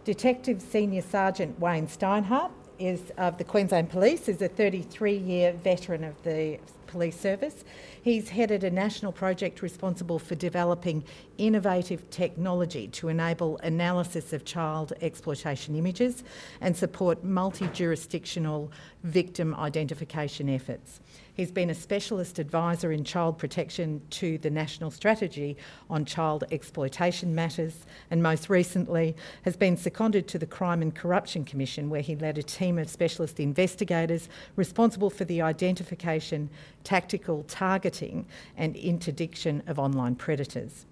Detective 0.04 0.60
Senior 0.60 1.02
Sergeant 1.02 1.58
Wayne 1.58 1.86
Steinhardt 1.86 2.50
is 2.78 3.12
of 3.18 3.38
the 3.38 3.44
Queensland 3.44 3.90
Police, 3.90 4.28
is 4.28 4.42
a 4.42 4.48
33-year 4.48 5.52
veteran 5.52 6.04
of 6.04 6.22
the 6.22 6.58
police 6.86 7.18
service. 7.18 7.64
He's 8.02 8.30
headed 8.30 8.64
a 8.64 8.70
national 8.70 9.12
project 9.12 9.60
responsible 9.62 10.18
for 10.18 10.34
developing 10.34 11.04
innovative 11.36 12.08
technology 12.10 12.88
to 12.88 13.08
enable 13.08 13.58
analysis 13.58 14.32
of 14.32 14.44
child 14.44 14.92
exploitation 15.02 15.76
images 15.76 16.24
and 16.60 16.76
support 16.76 17.22
multi-jurisdictional 17.22 18.72
victim 19.02 19.54
identification 19.54 20.48
efforts. 20.48 21.00
He's 21.34 21.52
been 21.52 21.70
a 21.70 21.74
specialist 21.74 22.40
advisor 22.40 22.90
in 22.90 23.04
child 23.04 23.38
protection 23.38 24.02
to 24.10 24.38
the 24.38 24.50
National 24.50 24.90
Strategy 24.90 25.56
on 25.88 26.04
Child 26.04 26.44
Exploitation 26.50 27.32
Matters, 27.32 27.86
and 28.10 28.22
most 28.22 28.50
recently 28.50 29.14
has 29.42 29.56
been 29.56 29.76
seconded 29.76 30.26
to 30.28 30.38
the 30.38 30.46
Crime 30.46 30.82
and 30.82 30.92
Corruption 30.92 31.44
Commission, 31.44 31.90
where 31.90 32.00
he 32.00 32.16
led 32.16 32.38
a 32.38 32.42
team 32.42 32.76
of 32.76 32.90
specialist 32.90 33.38
investigators 33.38 34.28
responsible 34.56 35.10
for 35.10 35.24
the 35.24 35.40
identification, 35.40 36.50
tactical 36.82 37.44
targeting, 37.46 38.26
and 38.56 38.74
interdiction 38.74 39.62
of 39.68 39.78
online 39.78 40.16
predators. 40.16 40.86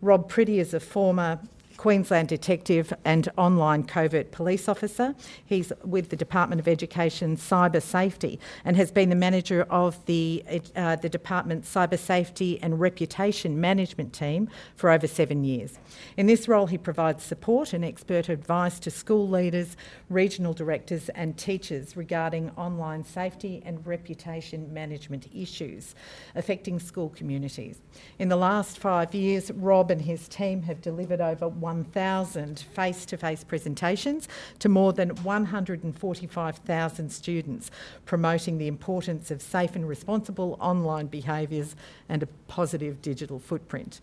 Rob 0.00 0.30
Priddey 0.30 0.58
is 0.58 0.72
a 0.72 0.80
former 0.80 1.38
Queensland 1.76 2.28
detective 2.28 2.92
and 3.04 3.28
online 3.36 3.84
covert 3.84 4.30
police 4.32 4.68
officer. 4.68 5.14
He's 5.44 5.72
with 5.84 6.10
the 6.10 6.16
Department 6.16 6.60
of 6.60 6.68
Education 6.68 7.36
Cyber 7.36 7.82
Safety 7.82 8.38
and 8.64 8.76
has 8.76 8.90
been 8.90 9.08
the 9.08 9.16
manager 9.16 9.62
of 9.70 10.04
the, 10.06 10.44
uh, 10.76 10.96
the 10.96 11.08
Department's 11.08 11.72
Cyber 11.72 11.98
Safety 11.98 12.58
and 12.62 12.80
Reputation 12.80 13.60
Management 13.60 14.12
team 14.12 14.48
for 14.76 14.90
over 14.90 15.06
seven 15.06 15.44
years. 15.44 15.78
In 16.16 16.26
this 16.26 16.48
role, 16.48 16.66
he 16.66 16.78
provides 16.78 17.22
support 17.22 17.72
and 17.72 17.84
expert 17.84 18.28
advice 18.28 18.78
to 18.80 18.90
school 18.90 19.28
leaders, 19.28 19.76
regional 20.08 20.52
directors, 20.52 21.08
and 21.10 21.36
teachers 21.36 21.96
regarding 21.96 22.50
online 22.50 23.04
safety 23.04 23.62
and 23.64 23.86
reputation 23.86 24.72
management 24.72 25.28
issues 25.34 25.94
affecting 26.34 26.78
school 26.78 27.08
communities. 27.10 27.78
In 28.18 28.28
the 28.28 28.36
last 28.36 28.78
five 28.78 29.14
years, 29.14 29.50
Rob 29.52 29.90
and 29.90 30.02
his 30.02 30.28
team 30.28 30.62
have 30.62 30.80
delivered 30.80 31.20
over 31.20 31.48
1,000 31.62 32.60
face 32.74 33.06
to 33.06 33.16
face 33.16 33.42
presentations 33.44 34.28
to 34.58 34.68
more 34.68 34.92
than 34.92 35.08
145,000 35.22 37.10
students, 37.10 37.70
promoting 38.04 38.58
the 38.58 38.68
importance 38.68 39.30
of 39.30 39.40
safe 39.40 39.74
and 39.74 39.88
responsible 39.88 40.58
online 40.60 41.06
behaviours 41.06 41.74
and 42.10 42.22
a 42.22 42.26
positive 42.48 43.00
digital 43.00 43.38
footprint. 43.38 44.02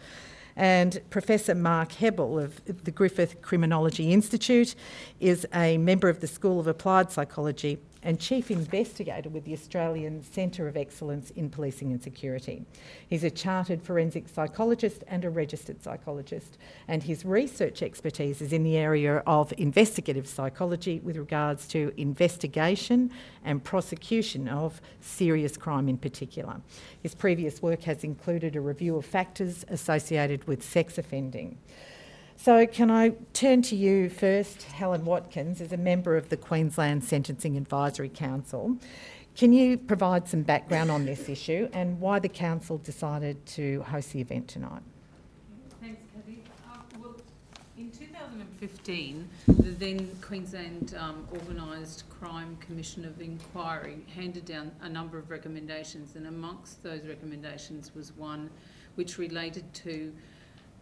And 0.55 0.99
Professor 1.09 1.53
Mark 1.55 1.89
Kebbell 1.93 2.43
of 2.43 2.83
the 2.83 2.91
Griffith 2.91 3.41
Criminology 3.41 4.11
Institute 4.11 4.75
is 5.19 5.47
a 5.53 5.77
member 5.77 6.09
of 6.09 6.19
the 6.19 6.27
School 6.27 6.59
of 6.59 6.67
Applied 6.67 7.11
Psychology 7.11 7.77
and 8.01 8.19
Chief 8.19 8.49
Investigator 8.49 9.29
with 9.29 9.45
the 9.45 9.53
Australian 9.53 10.23
Centre 10.23 10.67
of 10.67 10.77
Excellence 10.77 11.31
in 11.31 11.49
Policing 11.49 11.91
and 11.91 12.01
Security. 12.01 12.65
He's 13.07 13.23
a 13.23 13.29
chartered 13.29 13.81
forensic 13.81 14.29
psychologist 14.29 15.03
and 15.07 15.25
a 15.25 15.29
registered 15.29 15.83
psychologist, 15.83 16.57
and 16.87 17.03
his 17.03 17.25
research 17.25 17.81
expertise 17.81 18.41
is 18.41 18.53
in 18.53 18.63
the 18.63 18.77
area 18.77 19.17
of 19.27 19.53
investigative 19.57 20.27
psychology 20.27 20.99
with 20.99 21.17
regards 21.17 21.67
to 21.69 21.93
investigation 21.97 23.11
and 23.43 23.63
prosecution 23.63 24.47
of 24.47 24.81
serious 25.01 25.57
crime 25.57 25.89
in 25.89 25.97
particular. 25.97 26.61
His 27.01 27.15
previous 27.15 27.61
work 27.61 27.83
has 27.83 28.03
included 28.03 28.55
a 28.55 28.61
review 28.61 28.95
of 28.95 29.05
factors 29.05 29.65
associated 29.67 30.47
with 30.47 30.63
sex 30.63 30.97
offending. 30.97 31.57
So, 32.41 32.65
can 32.65 32.89
I 32.89 33.09
turn 33.33 33.63
to 33.63 33.75
you 33.75 34.09
first, 34.09 34.63
Helen 34.63 35.03
Watkins, 35.03 35.59
as 35.59 35.73
a 35.73 35.77
member 35.77 36.15
of 36.15 36.29
the 36.29 36.37
Queensland 36.37 37.03
Sentencing 37.03 37.57
Advisory 37.57 38.07
Council? 38.07 38.77
Can 39.35 39.51
you 39.51 39.77
provide 39.77 40.29
some 40.29 40.43
background 40.43 40.89
on 40.89 41.03
this 41.03 41.27
issue 41.27 41.67
and 41.73 41.99
why 41.99 42.17
the 42.19 42.29
council 42.29 42.77
decided 42.77 43.45
to 43.47 43.81
host 43.81 44.13
the 44.13 44.21
event 44.21 44.47
tonight? 44.47 44.81
Thanks, 45.81 46.01
Kathy. 46.15 46.41
Uh, 46.65 46.77
well, 47.01 47.15
in 47.77 47.91
2015, 47.91 49.27
the 49.47 49.71
then 49.71 50.09
Queensland 50.21 50.95
um, 50.97 51.27
Organised 51.33 52.05
Crime 52.09 52.55
Commission 52.61 53.03
of 53.03 53.19
Inquiry 53.19 53.97
handed 54.15 54.45
down 54.45 54.71
a 54.81 54.87
number 54.87 55.17
of 55.17 55.29
recommendations, 55.29 56.15
and 56.15 56.25
amongst 56.25 56.83
those 56.83 57.05
recommendations 57.05 57.93
was 57.93 58.13
one 58.13 58.49
which 58.95 59.17
related 59.17 59.73
to 59.73 60.13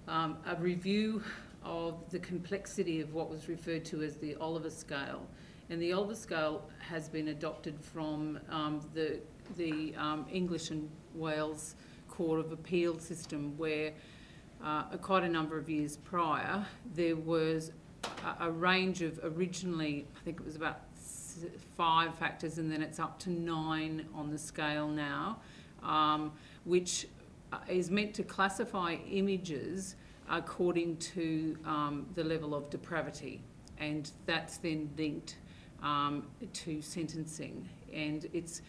um, 0.07 0.37
a 0.45 0.55
review 0.55 1.23
of 1.63 2.09
the 2.09 2.19
complexity 2.19 3.01
of 3.01 3.13
what 3.13 3.29
was 3.29 3.49
referred 3.49 3.85
to 3.85 4.03
as 4.03 4.15
the 4.17 4.35
Oliver 4.35 4.69
scale. 4.69 5.25
And 5.69 5.81
the 5.81 5.91
Oliver 5.93 6.15
scale 6.15 6.69
has 6.79 7.09
been 7.09 7.29
adopted 7.29 7.79
from 7.81 8.39
um, 8.49 8.81
the, 8.93 9.19
the 9.57 9.93
um, 9.95 10.25
English 10.31 10.71
and 10.71 10.89
Wales 11.13 11.75
Court 12.07 12.39
of 12.39 12.51
Appeal 12.51 12.99
system, 12.99 13.57
where 13.57 13.91
uh, 14.63 14.83
quite 14.97 15.23
a 15.23 15.29
number 15.29 15.57
of 15.57 15.69
years 15.69 15.97
prior, 15.97 16.65
there 16.95 17.15
was 17.15 17.71
a, 18.23 18.45
a 18.45 18.51
range 18.51 19.01
of 19.01 19.19
originally, 19.23 20.07
I 20.15 20.19
think 20.23 20.39
it 20.39 20.45
was 20.45 20.55
about 20.55 20.81
five 21.75 22.15
factors, 22.15 22.57
and 22.57 22.71
then 22.71 22.81
it's 22.81 22.99
up 22.99 23.19
to 23.19 23.29
nine 23.29 24.05
on 24.15 24.31
the 24.31 24.37
scale 24.37 24.87
now, 24.87 25.39
um, 25.83 26.31
which 26.63 27.07
uh, 27.53 27.57
is 27.69 27.91
meant 27.91 28.13
to 28.15 28.23
classify 28.23 28.95
images 29.11 29.95
according 30.29 30.97
to 30.97 31.57
um, 31.65 32.05
the 32.15 32.23
level 32.23 32.53
of 32.53 32.69
depravity, 32.69 33.41
and 33.79 34.11
that's 34.25 34.57
then 34.57 34.89
linked 34.97 35.37
um, 35.81 36.27
to 36.53 36.81
sentencing. 36.81 37.67
And 37.93 38.27
it's 38.33 38.61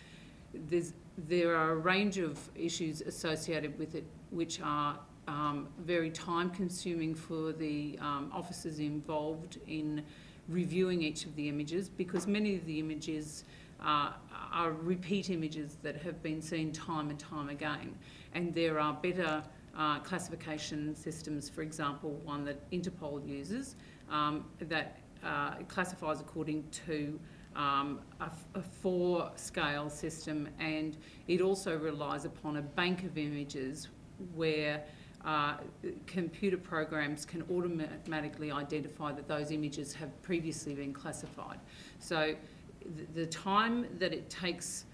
there 1.26 1.56
are 1.56 1.72
a 1.72 1.76
range 1.76 2.18
of 2.18 2.38
issues 2.54 3.00
associated 3.00 3.78
with 3.78 3.94
it, 3.94 4.04
which 4.30 4.60
are 4.62 4.98
um, 5.26 5.68
very 5.80 6.10
time 6.10 6.50
consuming 6.50 7.14
for 7.14 7.52
the 7.52 7.98
um, 8.00 8.30
officers 8.32 8.78
involved 8.78 9.58
in 9.66 10.02
reviewing 10.48 11.02
each 11.02 11.26
of 11.26 11.36
the 11.36 11.48
images 11.48 11.88
because 11.88 12.26
many 12.26 12.56
of 12.56 12.64
the 12.64 12.78
images 12.78 13.44
uh, 13.84 14.12
are 14.52 14.72
repeat 14.72 15.28
images 15.28 15.76
that 15.82 15.96
have 15.96 16.22
been 16.22 16.40
seen 16.40 16.72
time 16.72 17.10
and 17.10 17.18
time 17.18 17.50
again. 17.50 17.94
And 18.34 18.54
there 18.54 18.80
are 18.80 18.94
better 18.94 19.42
uh, 19.78 20.00
classification 20.00 20.94
systems, 20.94 21.49
for 21.49 21.62
example, 21.62 22.20
one 22.25 22.44
that 22.44 22.68
Interpol 22.70 23.26
uses 23.26 23.76
um, 24.11 24.44
that 24.61 24.99
uh, 25.25 25.54
classifies 25.68 26.20
according 26.20 26.64
to 26.87 27.18
um, 27.56 28.00
a, 28.20 28.62
four 28.82 29.30
scale 29.37 29.88
system 29.88 30.49
and 30.61 30.97
it 31.26 31.40
also 31.40 31.76
relies 31.76 32.25
upon 32.25 32.56
a 32.56 32.62
bank 32.62 33.04
of 33.04 33.16
images 33.16 33.88
where 34.35 34.82
uh, 35.25 35.56
computer 36.06 36.56
programs 36.56 37.25
can 37.25 37.42
automatically 37.50 38.52
identify 38.52 39.11
that 39.11 39.26
those 39.26 39.50
images 39.50 39.92
have 39.92 40.23
previously 40.23 40.75
been 40.75 40.92
classified. 40.92 41.58
So 41.99 42.35
th 42.97 43.08
the 43.14 43.26
time 43.26 43.87
that 43.99 44.12
it 44.12 44.30
takes 44.30 44.85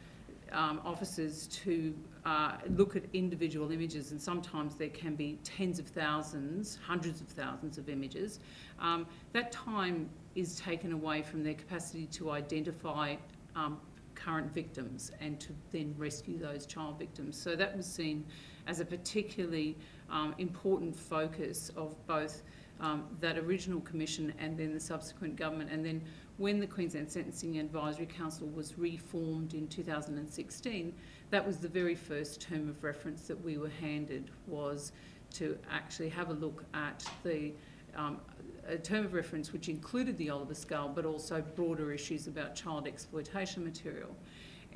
um, 0.52 0.80
officers 0.84 1.48
to 1.64 1.94
uh, 2.24 2.52
look 2.76 2.96
at 2.96 3.02
individual 3.12 3.70
images, 3.70 4.10
and 4.10 4.20
sometimes 4.20 4.76
there 4.76 4.88
can 4.88 5.14
be 5.14 5.38
tens 5.44 5.78
of 5.78 5.86
thousands, 5.86 6.78
hundreds 6.86 7.20
of 7.20 7.28
thousands 7.28 7.76
of 7.76 7.88
images, 7.88 8.40
um, 8.80 9.06
that 9.32 9.52
time 9.52 10.08
is 10.34 10.56
taken 10.58 10.92
away 10.92 11.22
from 11.22 11.42
their 11.42 11.54
capacity 11.54 12.06
to 12.06 12.30
identify 12.30 13.14
um, 13.54 13.78
current 14.14 14.52
victims 14.52 15.10
and 15.20 15.38
to 15.40 15.48
then 15.72 15.94
rescue 15.98 16.38
those 16.38 16.66
child 16.66 16.98
victims. 16.98 17.36
So 17.40 17.56
that 17.56 17.76
was 17.76 17.86
seen 17.86 18.24
as 18.66 18.80
a 18.80 18.84
particularly 18.84 19.76
um, 20.10 20.34
important 20.38 20.96
focus 20.96 21.70
of 21.76 21.94
both 22.06 22.42
um, 22.80 23.04
that 23.20 23.38
original 23.38 23.80
commission 23.80 24.32
and 24.38 24.58
then 24.58 24.72
the 24.72 24.80
subsequent 24.80 25.36
government. 25.36 25.70
And 25.70 25.84
then 25.84 26.02
when 26.38 26.58
the 26.58 26.66
Queensland 26.66 27.10
Sentencing 27.10 27.58
Advisory 27.58 28.06
Council 28.06 28.48
was 28.48 28.76
reformed 28.78 29.54
in 29.54 29.68
2016, 29.68 30.92
that 31.34 31.44
was 31.44 31.56
the 31.56 31.68
very 31.68 31.96
first 31.96 32.40
term 32.40 32.68
of 32.68 32.84
reference 32.84 33.22
that 33.22 33.44
we 33.44 33.58
were 33.58 33.72
handed 33.80 34.30
was 34.46 34.92
to 35.32 35.58
actually 35.68 36.08
have 36.08 36.30
a 36.30 36.32
look 36.32 36.64
at 36.74 37.04
the 37.24 37.52
um, 37.96 38.20
a 38.68 38.78
term 38.78 39.04
of 39.04 39.14
reference 39.14 39.52
which 39.52 39.68
included 39.68 40.16
the 40.16 40.30
Oliver 40.30 40.54
scale 40.54 40.88
but 40.94 41.04
also 41.04 41.42
broader 41.56 41.92
issues 41.92 42.28
about 42.28 42.54
child 42.54 42.86
exploitation 42.86 43.64
material. 43.64 44.14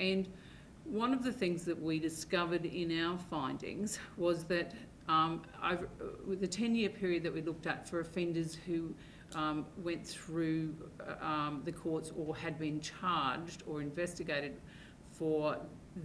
And 0.00 0.28
one 0.82 1.12
of 1.12 1.22
the 1.22 1.30
things 1.30 1.64
that 1.64 1.80
we 1.80 2.00
discovered 2.00 2.66
in 2.66 3.04
our 3.04 3.18
findings 3.18 4.00
was 4.16 4.42
that 4.46 4.74
um, 5.08 5.42
the 6.26 6.46
10 6.48 6.74
year 6.74 6.88
period 6.88 7.22
that 7.22 7.32
we 7.32 7.40
looked 7.40 7.68
at 7.68 7.88
for 7.88 8.00
offenders 8.00 8.56
who 8.66 8.92
um, 9.36 9.64
went 9.76 10.04
through 10.04 10.74
uh, 11.00 11.24
um, 11.24 11.62
the 11.64 11.72
courts 11.72 12.10
or 12.16 12.34
had 12.34 12.58
been 12.58 12.80
charged 12.80 13.62
or 13.68 13.80
investigated 13.80 14.56
for 15.12 15.56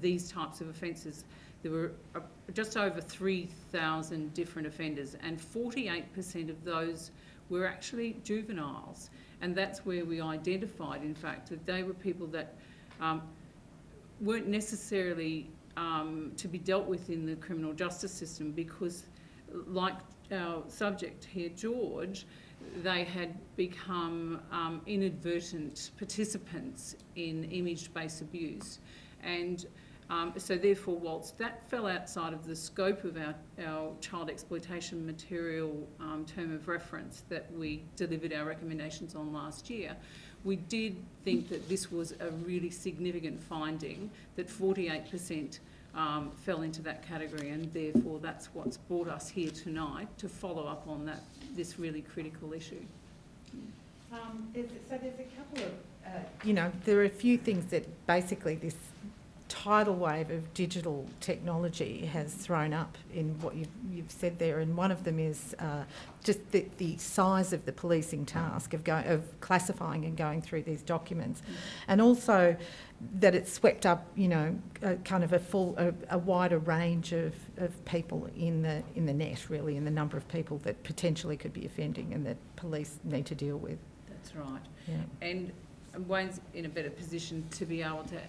these 0.01 0.31
types 0.31 0.61
of 0.61 0.69
offences, 0.69 1.25
there 1.61 1.71
were 1.71 1.91
uh, 2.15 2.19
just 2.53 2.77
over 2.77 2.99
3,000 2.99 4.33
different 4.33 4.67
offenders, 4.67 5.15
and 5.21 5.39
48% 5.39 6.49
of 6.49 6.63
those 6.63 7.11
were 7.49 7.65
actually 7.65 8.17
juveniles. 8.23 9.09
And 9.41 9.55
that's 9.55 9.85
where 9.85 10.05
we 10.05 10.21
identified, 10.21 11.03
in 11.03 11.15
fact, 11.15 11.49
that 11.49 11.65
they 11.65 11.83
were 11.83 11.93
people 11.93 12.27
that 12.27 12.55
um, 13.01 13.21
weren't 14.21 14.47
necessarily 14.47 15.49
um, 15.75 16.31
to 16.37 16.47
be 16.47 16.57
dealt 16.57 16.85
with 16.85 17.09
in 17.09 17.25
the 17.25 17.35
criminal 17.35 17.73
justice 17.73 18.11
system 18.11 18.51
because, 18.51 19.03
like 19.67 19.95
our 20.31 20.63
subject 20.67 21.25
here, 21.25 21.49
George, 21.49 22.25
they 22.81 23.03
had 23.03 23.35
become 23.55 24.41
um, 24.51 24.81
inadvertent 24.87 25.91
participants 25.97 26.95
in 27.15 27.43
image-based 27.45 28.21
abuse. 28.21 28.79
And 29.23 29.65
um, 30.09 30.33
so 30.37 30.57
therefore, 30.57 30.97
whilst 30.97 31.37
that 31.37 31.67
fell 31.69 31.87
outside 31.87 32.33
of 32.33 32.45
the 32.45 32.55
scope 32.55 33.03
of 33.03 33.17
our, 33.17 33.35
our 33.65 33.91
child 34.01 34.29
exploitation 34.29 35.05
material 35.05 35.87
um, 35.99 36.25
term 36.25 36.53
of 36.53 36.67
reference 36.67 37.23
that 37.29 37.51
we 37.53 37.83
delivered 37.95 38.33
our 38.33 38.45
recommendations 38.45 39.15
on 39.15 39.33
last 39.33 39.69
year, 39.69 39.95
we 40.43 40.57
did 40.57 40.97
think 41.23 41.49
that 41.49 41.67
this 41.69 41.91
was 41.91 42.13
a 42.19 42.29
really 42.45 42.69
significant 42.69 43.41
finding 43.41 44.09
that 44.35 44.47
48% 44.47 45.59
um, 45.95 46.31
fell 46.43 46.63
into 46.63 46.81
that 46.81 47.07
category 47.07 47.49
and 47.49 47.71
therefore 47.71 48.19
that's 48.19 48.47
what's 48.53 48.77
brought 48.77 49.07
us 49.07 49.29
here 49.29 49.51
tonight 49.51 50.07
to 50.17 50.27
follow 50.27 50.65
up 50.65 50.85
on 50.87 51.05
that 51.05 51.21
this 51.55 51.77
really 51.77 52.01
critical 52.01 52.51
issue. 52.51 52.83
Um, 54.11 54.47
so 54.53 54.61
there's 54.89 55.19
a 55.19 55.37
couple 55.37 55.63
of, 55.63 55.71
uh, 56.05 56.19
you 56.43 56.53
know, 56.53 56.71
there 56.85 56.99
are 56.99 57.05
a 57.05 57.09
few 57.09 57.37
things 57.37 57.65
that 57.67 57.85
basically 58.05 58.55
this 58.55 58.75
tidal 59.53 59.93
wave 59.93 60.31
of 60.31 60.51
digital 60.55 61.05
technology 61.19 62.07
has 62.07 62.33
thrown 62.33 62.73
up 62.73 62.97
in 63.13 63.39
what 63.39 63.55
you've, 63.55 63.67
you've 63.91 64.09
said 64.09 64.39
there, 64.39 64.59
and 64.59 64.75
one 64.75 64.91
of 64.91 65.03
them 65.03 65.19
is 65.19 65.55
uh, 65.59 65.83
just 66.23 66.51
the, 66.51 66.65
the, 66.79 66.97
size 66.97 67.53
of 67.53 67.63
the 67.67 67.71
policing 67.71 68.25
task 68.25 68.73
of, 68.73 68.83
go, 68.83 69.03
of 69.05 69.39
classifying 69.41 70.05
and 70.05 70.17
going 70.17 70.41
through 70.41 70.63
these 70.63 70.81
documents, 70.81 71.41
mm. 71.41 71.53
and 71.87 72.01
also 72.01 72.57
that 73.19 73.35
it's 73.35 73.53
swept 73.53 73.85
up, 73.85 74.07
you 74.15 74.27
know, 74.27 74.57
a, 74.81 74.95
kind 74.95 75.23
of 75.23 75.33
a 75.33 75.39
full, 75.39 75.75
a, 75.77 75.93
a, 76.09 76.17
wider 76.17 76.57
range 76.57 77.13
of, 77.13 77.35
of 77.57 77.85
people 77.85 78.27
in 78.35 78.63
the 78.63 78.81
in 78.95 79.05
the 79.05 79.13
net, 79.13 79.51
really, 79.51 79.77
in 79.77 79.85
the 79.85 79.91
number 79.91 80.17
of 80.17 80.27
people 80.29 80.57
that 80.63 80.81
potentially 80.81 81.37
could 81.37 81.53
be 81.53 81.63
offending 81.63 82.11
and 82.11 82.25
that 82.25 82.37
police 82.55 82.97
need 83.03 83.27
to 83.27 83.35
deal 83.35 83.57
with. 83.57 83.77
That's 84.09 84.35
right. 84.35 84.61
Yeah. 84.87 84.95
And 85.21 85.51
Wayne's 86.07 86.41
in 86.55 86.65
a 86.65 86.69
better 86.69 86.89
position 86.89 87.45
to 87.51 87.67
be 87.67 87.83
able 87.83 88.03
to 88.05 88.19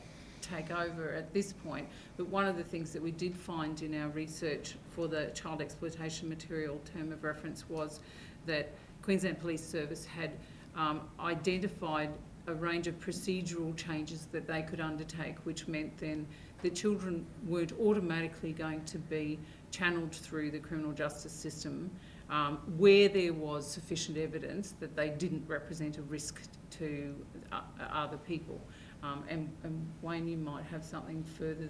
take 0.44 0.70
over 0.70 1.12
at 1.12 1.32
this 1.32 1.52
point. 1.52 1.88
But 2.16 2.28
one 2.28 2.46
of 2.46 2.56
the 2.56 2.64
things 2.64 2.92
that 2.92 3.02
we 3.02 3.10
did 3.10 3.36
find 3.36 3.80
in 3.82 4.00
our 4.00 4.08
research 4.08 4.74
for 4.94 5.08
the 5.08 5.26
child 5.34 5.60
exploitation 5.60 6.28
material 6.28 6.80
term 6.94 7.12
of 7.12 7.24
reference 7.24 7.68
was 7.68 8.00
that 8.46 8.72
Queensland 9.02 9.40
Police 9.40 9.64
Service 9.64 10.04
had 10.04 10.32
um, 10.76 11.02
identified 11.20 12.10
a 12.46 12.54
range 12.54 12.86
of 12.86 12.98
procedural 13.00 13.74
changes 13.76 14.26
that 14.32 14.46
they 14.46 14.62
could 14.62 14.80
undertake, 14.80 15.36
which 15.44 15.66
meant 15.66 15.96
then 15.98 16.26
the 16.62 16.70
children 16.70 17.24
weren't 17.46 17.72
automatically 17.80 18.52
going 18.52 18.84
to 18.84 18.98
be 18.98 19.38
channeled 19.70 20.14
through 20.14 20.50
the 20.50 20.58
criminal 20.58 20.92
justice 20.92 21.32
system 21.32 21.90
um, 22.30 22.58
where 22.78 23.08
there 23.08 23.32
was 23.32 23.66
sufficient 23.66 24.16
evidence 24.16 24.74
that 24.80 24.96
they 24.96 25.10
didn't 25.10 25.44
represent 25.46 25.98
a 25.98 26.02
risk 26.02 26.42
to 26.70 27.14
uh, 27.52 27.60
other 27.92 28.16
people. 28.16 28.60
Um, 29.04 29.22
and, 29.28 29.50
and 29.64 29.86
Wayne, 30.00 30.26
you 30.26 30.38
might 30.38 30.64
have 30.64 30.82
something 30.82 31.22
further 31.22 31.68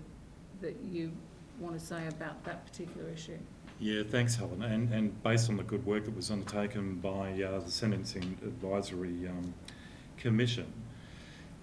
that 0.61 0.77
you 0.85 1.11
want 1.59 1.79
to 1.79 1.85
say 1.85 2.07
about 2.07 2.45
that 2.45 2.65
particular 2.65 3.09
issue. 3.09 3.39
Yeah, 3.81 4.05
thanks, 4.09 4.37
Helen. 4.37 4.63
And, 4.63 4.93
and 4.93 5.21
based 5.25 5.51
on 5.51 5.57
the 5.57 5.65
good 5.65 5.85
work 5.85 6.05
that 6.05 6.15
was 6.15 6.31
undertaken 6.31 6.97
by 6.97 7.43
uh, 7.43 7.59
the 7.59 7.71
Sentencing 7.71 8.39
Advisory 8.45 9.29
um, 9.29 9.53
Commission, 10.17 10.73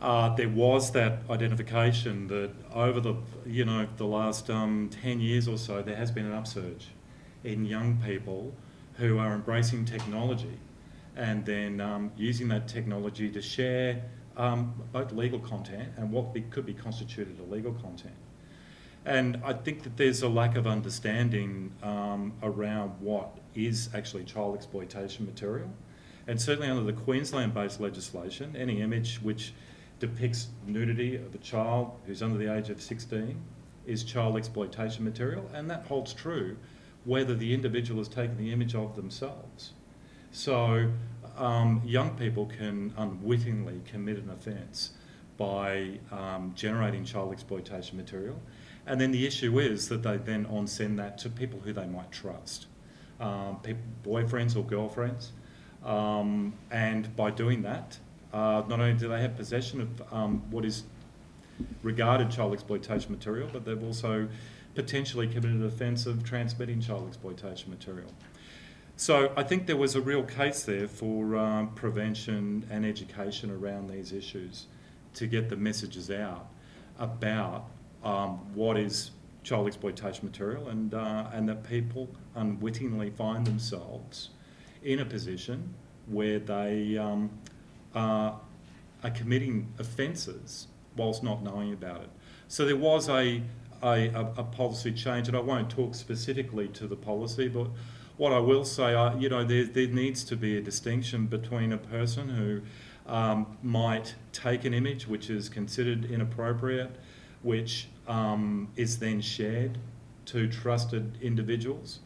uh, 0.01 0.36
there 0.36 0.49
was 0.49 0.91
that 0.91 1.19
identification 1.29 2.27
that 2.27 2.51
over 2.73 2.99
the 2.99 3.15
you 3.45 3.63
know 3.63 3.88
the 3.97 4.05
last 4.05 4.49
um, 4.49 4.89
10 5.01 5.19
years 5.19 5.47
or 5.47 5.57
so, 5.57 5.81
there 5.81 5.95
has 5.95 6.12
been 6.12 6.25
an 6.25 6.34
upsurge 6.34 6.88
in 7.43 7.65
young 7.65 7.97
people 8.05 8.53
who 8.95 9.19
are 9.19 9.34
embracing 9.34 9.86
technology 9.86 10.60
and 11.15 11.45
then 11.45 11.79
um, 11.79 12.12
using 12.17 12.47
that 12.47 12.67
technology 12.67 13.29
to 13.29 13.41
share 13.41 14.01
um, 14.38 14.74
both 14.91 15.12
legal 15.12 15.39
content 15.39 15.89
and 15.98 16.12
what 16.12 16.34
be, 16.34 16.41
could 16.41 16.65
be 16.65 16.74
constituted 16.74 17.39
illegal 17.39 17.74
content. 17.74 18.15
And 19.06 19.41
I 19.44 19.54
think 19.54 19.84
that 19.84 19.98
there's 19.98 20.22
a 20.22 20.30
lack 20.30 20.56
of 20.56 20.67
understanding 20.67 21.72
um, 21.82 22.34
around 22.44 22.89
what 23.00 23.38
is 23.56 23.89
actually 23.96 24.24
child 24.26 24.56
exploitation 24.56 25.26
material. 25.26 25.70
And 26.28 26.39
certainly 26.39 26.70
under 26.70 26.84
the 26.84 26.94
Queensland 26.94 27.54
based 27.54 27.80
legislation, 27.80 28.56
any 28.56 28.82
image 28.82 29.17
which 29.22 29.54
depicts 30.00 30.50
nudity 30.67 31.15
of 31.15 31.34
a 31.34 31.39
child 31.39 32.00
who's 32.06 32.22
under 32.22 32.38
the 32.38 32.54
age 32.54 32.70
of 32.70 32.82
16 32.82 33.39
is 33.88 34.04
child 34.04 34.38
exploitation 34.38 35.04
material, 35.04 35.50
and 35.54 35.70
that 35.70 35.86
holds 35.86 36.13
true 36.13 36.58
whether 37.04 37.34
the 37.34 37.54
individual 37.54 38.00
has 38.00 38.08
taken 38.08 38.38
the 38.38 38.52
image 38.52 38.76
of 38.76 38.96
themselves. 38.96 39.74
So 40.32 40.91
um, 41.41 41.82
young 41.84 42.12
people 42.12 42.45
can 42.45 42.93
unwittingly 42.97 43.82
commit 43.86 44.17
an 44.17 44.30
offence 44.30 44.91
by 45.38 45.99
um, 46.12 46.54
generating 46.56 47.04
child 47.04 47.34
exploitation 47.34 47.97
material. 47.97 48.39
And 48.86 49.01
then 49.01 49.12
the 49.12 49.25
issue 49.25 49.60
is 49.60 49.89
that 49.89 50.04
they 50.04 50.17
then 50.17 50.45
on 50.45 50.67
send 50.67 50.99
that 50.99 51.17
to 51.19 51.30
people 51.30 51.60
who 51.60 51.73
they 51.73 51.88
might 51.88 52.12
trust, 52.12 52.67
um, 53.19 53.58
people, 53.63 53.82
boyfriends 54.06 54.56
or 54.56 54.63
girlfriends. 54.63 55.32
Um, 55.84 56.54
and 56.69 57.15
by 57.15 57.32
doing 57.32 57.63
that, 57.63 57.97
uh, 58.34 58.62
not 58.67 58.80
only 58.80 58.93
do 58.93 59.08
they 59.08 59.21
have 59.21 59.36
possession 59.36 59.82
of 59.82 60.13
um, 60.13 60.43
what 60.51 60.63
is 60.63 60.84
regarded 61.82 62.30
child 62.30 62.54
exploitation 62.54 63.12
material, 63.12 63.49
but 63.51 63.65
they've 63.65 63.84
also 63.84 64.27
potentially 64.75 65.27
committed 65.27 65.51
an 65.54 65.65
offence 65.65 66.06
of 66.06 66.23
transmitting 66.23 66.80
child 66.80 67.08
exploitation 67.08 67.71
material. 67.71 68.12
So 69.01 69.33
I 69.35 69.41
think 69.41 69.65
there 69.65 69.77
was 69.77 69.95
a 69.95 70.01
real 70.01 70.21
case 70.21 70.61
there 70.61 70.87
for 70.87 71.35
um, 71.35 71.69
prevention 71.73 72.67
and 72.69 72.85
education 72.85 73.49
around 73.49 73.89
these 73.89 74.13
issues 74.13 74.67
to 75.15 75.25
get 75.25 75.49
the 75.49 75.55
messages 75.55 76.11
out 76.11 76.45
about 76.99 77.65
um, 78.03 78.37
what 78.53 78.77
is 78.77 79.09
child 79.41 79.65
exploitation 79.65 80.27
material 80.27 80.67
and, 80.67 80.93
uh, 80.93 81.31
and 81.33 81.49
that 81.49 81.67
people 81.67 82.09
unwittingly 82.35 83.09
find 83.09 83.47
themselves 83.47 84.29
in 84.83 84.99
a 84.99 85.05
position 85.05 85.73
where 86.05 86.37
they 86.37 86.95
um, 86.95 87.31
are, 87.95 88.39
are 89.03 89.09
committing 89.09 89.73
offences 89.79 90.67
whilst 90.95 91.23
not 91.23 91.41
knowing 91.41 91.73
about 91.73 92.01
it. 92.01 92.09
So 92.49 92.65
there 92.65 92.77
was 92.77 93.09
a, 93.09 93.41
a, 93.81 94.09
a 94.37 94.43
policy 94.43 94.91
change, 94.91 95.27
and 95.27 95.35
I 95.35 95.39
won't 95.39 95.71
talk 95.71 95.95
specifically 95.95 96.67
to 96.67 96.85
the 96.85 96.95
policy, 96.95 97.47
but 97.47 97.65
what 98.21 98.31
I 98.31 98.38
will 98.38 98.65
say, 98.65 98.93
uh, 98.93 99.17
you 99.17 99.29
know, 99.29 99.43
there, 99.43 99.65
there 99.65 99.88
needs 99.88 100.23
to 100.25 100.36
be 100.36 100.55
a 100.55 100.62
distinction 100.62 101.25
between 101.25 101.73
a 101.73 101.77
person 101.79 102.29
who 102.29 102.62
um, 103.12 103.57
might 103.63 104.13
take 104.31 104.63
an 104.63 104.75
image 104.75 105.07
which 105.07 105.31
is 105.31 105.49
considered 105.49 106.05
inappropriate, 106.05 106.91
which 107.41 107.88
um, 108.07 108.67
is 108.75 108.99
then 108.99 109.21
shared 109.21 109.79
to 110.25 110.47
trusted 110.47 111.17
individuals. 111.19 112.01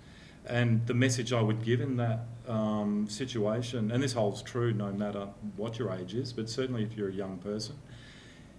And 0.45 0.87
the 0.87 0.93
message 0.93 1.33
I 1.33 1.41
would 1.41 1.65
give 1.65 1.81
in 1.81 1.97
that 1.97 2.21
um, 2.47 3.07
situation, 3.09 3.91
and 3.91 4.01
this 4.01 4.13
holds 4.13 4.41
true 4.41 4.71
no 4.71 4.93
matter 4.93 5.27
what 5.57 5.77
your 5.77 5.91
age 5.91 6.13
is, 6.13 6.31
but 6.31 6.49
certainly 6.49 6.83
if 6.83 6.95
you're 6.95 7.09
a 7.09 7.13
young 7.13 7.39
person, 7.39 7.75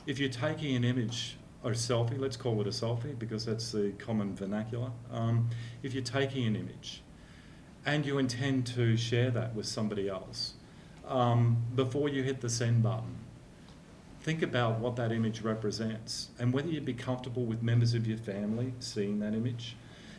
if 0.06 0.18
you're 0.18 0.28
taking 0.28 0.76
an 0.76 0.84
image 0.84 1.38
or 1.64 1.70
a 1.70 1.74
selfie, 1.74 2.18
let's 2.18 2.36
call 2.36 2.60
it 2.60 2.66
a 2.66 2.70
selfie 2.70 3.18
because 3.18 3.46
that's 3.46 3.72
the 3.72 3.94
common 3.96 4.36
vernacular. 4.36 4.90
Um, 5.10 5.48
if 5.82 5.94
you're 5.94 6.04
taking 6.04 6.46
an 6.46 6.54
image 6.54 7.00
and 7.86 8.04
you 8.04 8.18
intend 8.18 8.66
to 8.66 8.96
share 8.96 9.30
that 9.30 9.54
with 9.54 9.64
somebody 9.64 10.08
else, 10.08 10.54
um, 11.06 11.56
before 11.76 12.08
you 12.08 12.24
hit 12.24 12.40
the 12.40 12.50
send 12.50 12.82
button, 12.82 13.16
think 14.20 14.42
about 14.42 14.80
what 14.80 14.96
that 14.96 15.12
image 15.12 15.42
represents 15.42 16.30
and 16.40 16.52
whether 16.52 16.68
you'd 16.68 16.84
be 16.84 16.92
comfortable 16.92 17.44
with 17.44 17.62
members 17.62 17.94
of 17.94 18.04
your 18.06 18.18
family 18.18 18.74
seeing 18.80 19.20
that 19.20 19.32
image, 19.32 19.76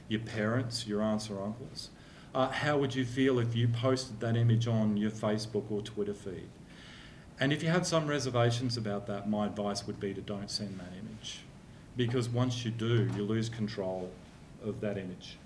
your 0.08 0.22
parents, 0.22 0.88
your 0.88 1.02
aunts 1.02 1.30
or 1.30 1.44
uncles. 1.44 1.90
Uh, 2.34 2.50
how 2.50 2.78
would 2.78 2.96
you 2.96 3.04
feel 3.04 3.38
if 3.38 3.54
you 3.54 3.68
posted 3.68 4.20
that 4.22 4.38
image 4.38 4.66
on 4.66 4.96
your 4.96 5.12
Facebook 5.12 5.70
or 5.70 5.82
Twitter 5.82 6.14
feed? 6.14 6.48
And 7.40 7.52
if 7.52 7.62
you 7.62 7.70
had 7.70 7.86
some 7.86 8.08
reservations 8.08 8.78
about 8.78 9.08
that, 9.08 9.30
my 9.30 9.46
advice 9.46 9.86
would 9.86 10.00
be 10.00 10.14
to 10.14 10.22
don't 10.22 10.50
send 10.50 10.80
that 10.80 10.94
image. 10.98 11.40
Because 11.98 12.30
once 12.30 12.64
you 12.64 12.72
do, 12.72 13.10
you 13.16 13.24
lose 13.24 13.50
control 13.50 14.10
of 14.64 14.80
that 14.82 14.98
image. 14.98 15.38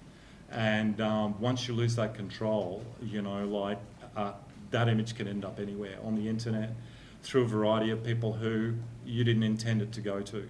And 0.51 0.99
um, 0.99 1.39
once 1.39 1.67
you 1.67 1.73
lose 1.73 1.95
that 1.95 2.13
control, 2.13 2.83
you 3.01 3.21
know, 3.21 3.45
like 3.45 3.79
uh, 4.15 4.33
that 4.71 4.89
image 4.89 5.15
can 5.15 5.27
end 5.27 5.45
up 5.45 5.59
anywhere 5.59 5.97
on 6.03 6.15
the 6.15 6.27
internet 6.27 6.71
through 7.23 7.43
a 7.43 7.47
variety 7.47 7.91
of 7.91 8.03
people 8.03 8.33
who 8.33 8.73
you 9.05 9.23
didn't 9.23 9.43
intend 9.43 9.81
it 9.81 9.91
to 9.93 10.01
go 10.01 10.21
to. 10.21 10.47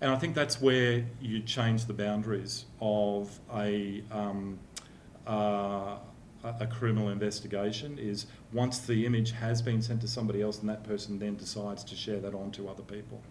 And 0.00 0.10
I 0.10 0.16
think 0.16 0.34
that's 0.34 0.60
where 0.60 1.04
you 1.20 1.40
change 1.40 1.86
the 1.86 1.92
boundaries 1.92 2.64
of 2.80 3.38
a, 3.54 4.02
um, 4.10 4.58
uh, 5.26 5.96
a 6.44 6.66
criminal 6.66 7.08
investigation 7.08 7.98
is 7.98 8.26
once 8.52 8.80
the 8.80 9.06
image 9.06 9.30
has 9.30 9.62
been 9.62 9.80
sent 9.80 10.00
to 10.00 10.08
somebody 10.08 10.42
else 10.42 10.58
and 10.58 10.68
that 10.68 10.82
person 10.82 11.18
then 11.18 11.36
decides 11.36 11.84
to 11.84 11.94
share 11.94 12.18
that 12.20 12.34
on 12.34 12.50
to 12.52 12.68
other 12.68 12.82
people. 12.82 13.22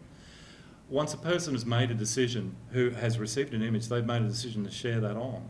Once 0.89 1.13
a 1.13 1.17
person 1.17 1.53
has 1.53 1.65
made 1.65 1.91
a 1.91 1.93
decision 1.93 2.55
who 2.71 2.89
has 2.89 3.19
received 3.19 3.53
an 3.53 3.61
image, 3.61 3.87
they've 3.87 4.05
made 4.05 4.21
a 4.21 4.27
decision 4.27 4.63
to 4.63 4.71
share 4.71 4.99
that 5.01 5.17
on. 5.17 5.43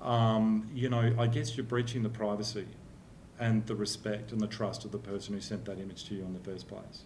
Um, 0.00 0.68
you 0.74 0.88
know, 0.88 1.14
I 1.18 1.26
guess 1.26 1.56
you're 1.56 1.64
breaching 1.64 2.02
the 2.02 2.08
privacy 2.08 2.66
and 3.38 3.66
the 3.66 3.74
respect 3.74 4.32
and 4.32 4.40
the 4.40 4.46
trust 4.46 4.84
of 4.84 4.92
the 4.92 4.98
person 4.98 5.34
who 5.34 5.40
sent 5.40 5.64
that 5.64 5.78
image 5.78 6.04
to 6.08 6.14
you 6.14 6.22
in 6.22 6.32
the 6.32 6.40
first 6.40 6.68
place. 6.68 7.04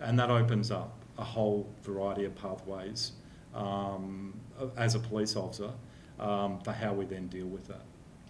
And 0.00 0.18
that 0.18 0.30
opens 0.30 0.70
up 0.70 0.92
a 1.16 1.24
whole 1.24 1.68
variety 1.82 2.24
of 2.24 2.34
pathways 2.36 3.12
um, 3.54 4.38
as 4.76 4.94
a 4.94 5.00
police 5.00 5.34
officer 5.36 5.70
um, 6.20 6.60
for 6.60 6.72
how 6.72 6.92
we 6.92 7.04
then 7.04 7.26
deal 7.28 7.46
with 7.46 7.66
that, 7.68 7.82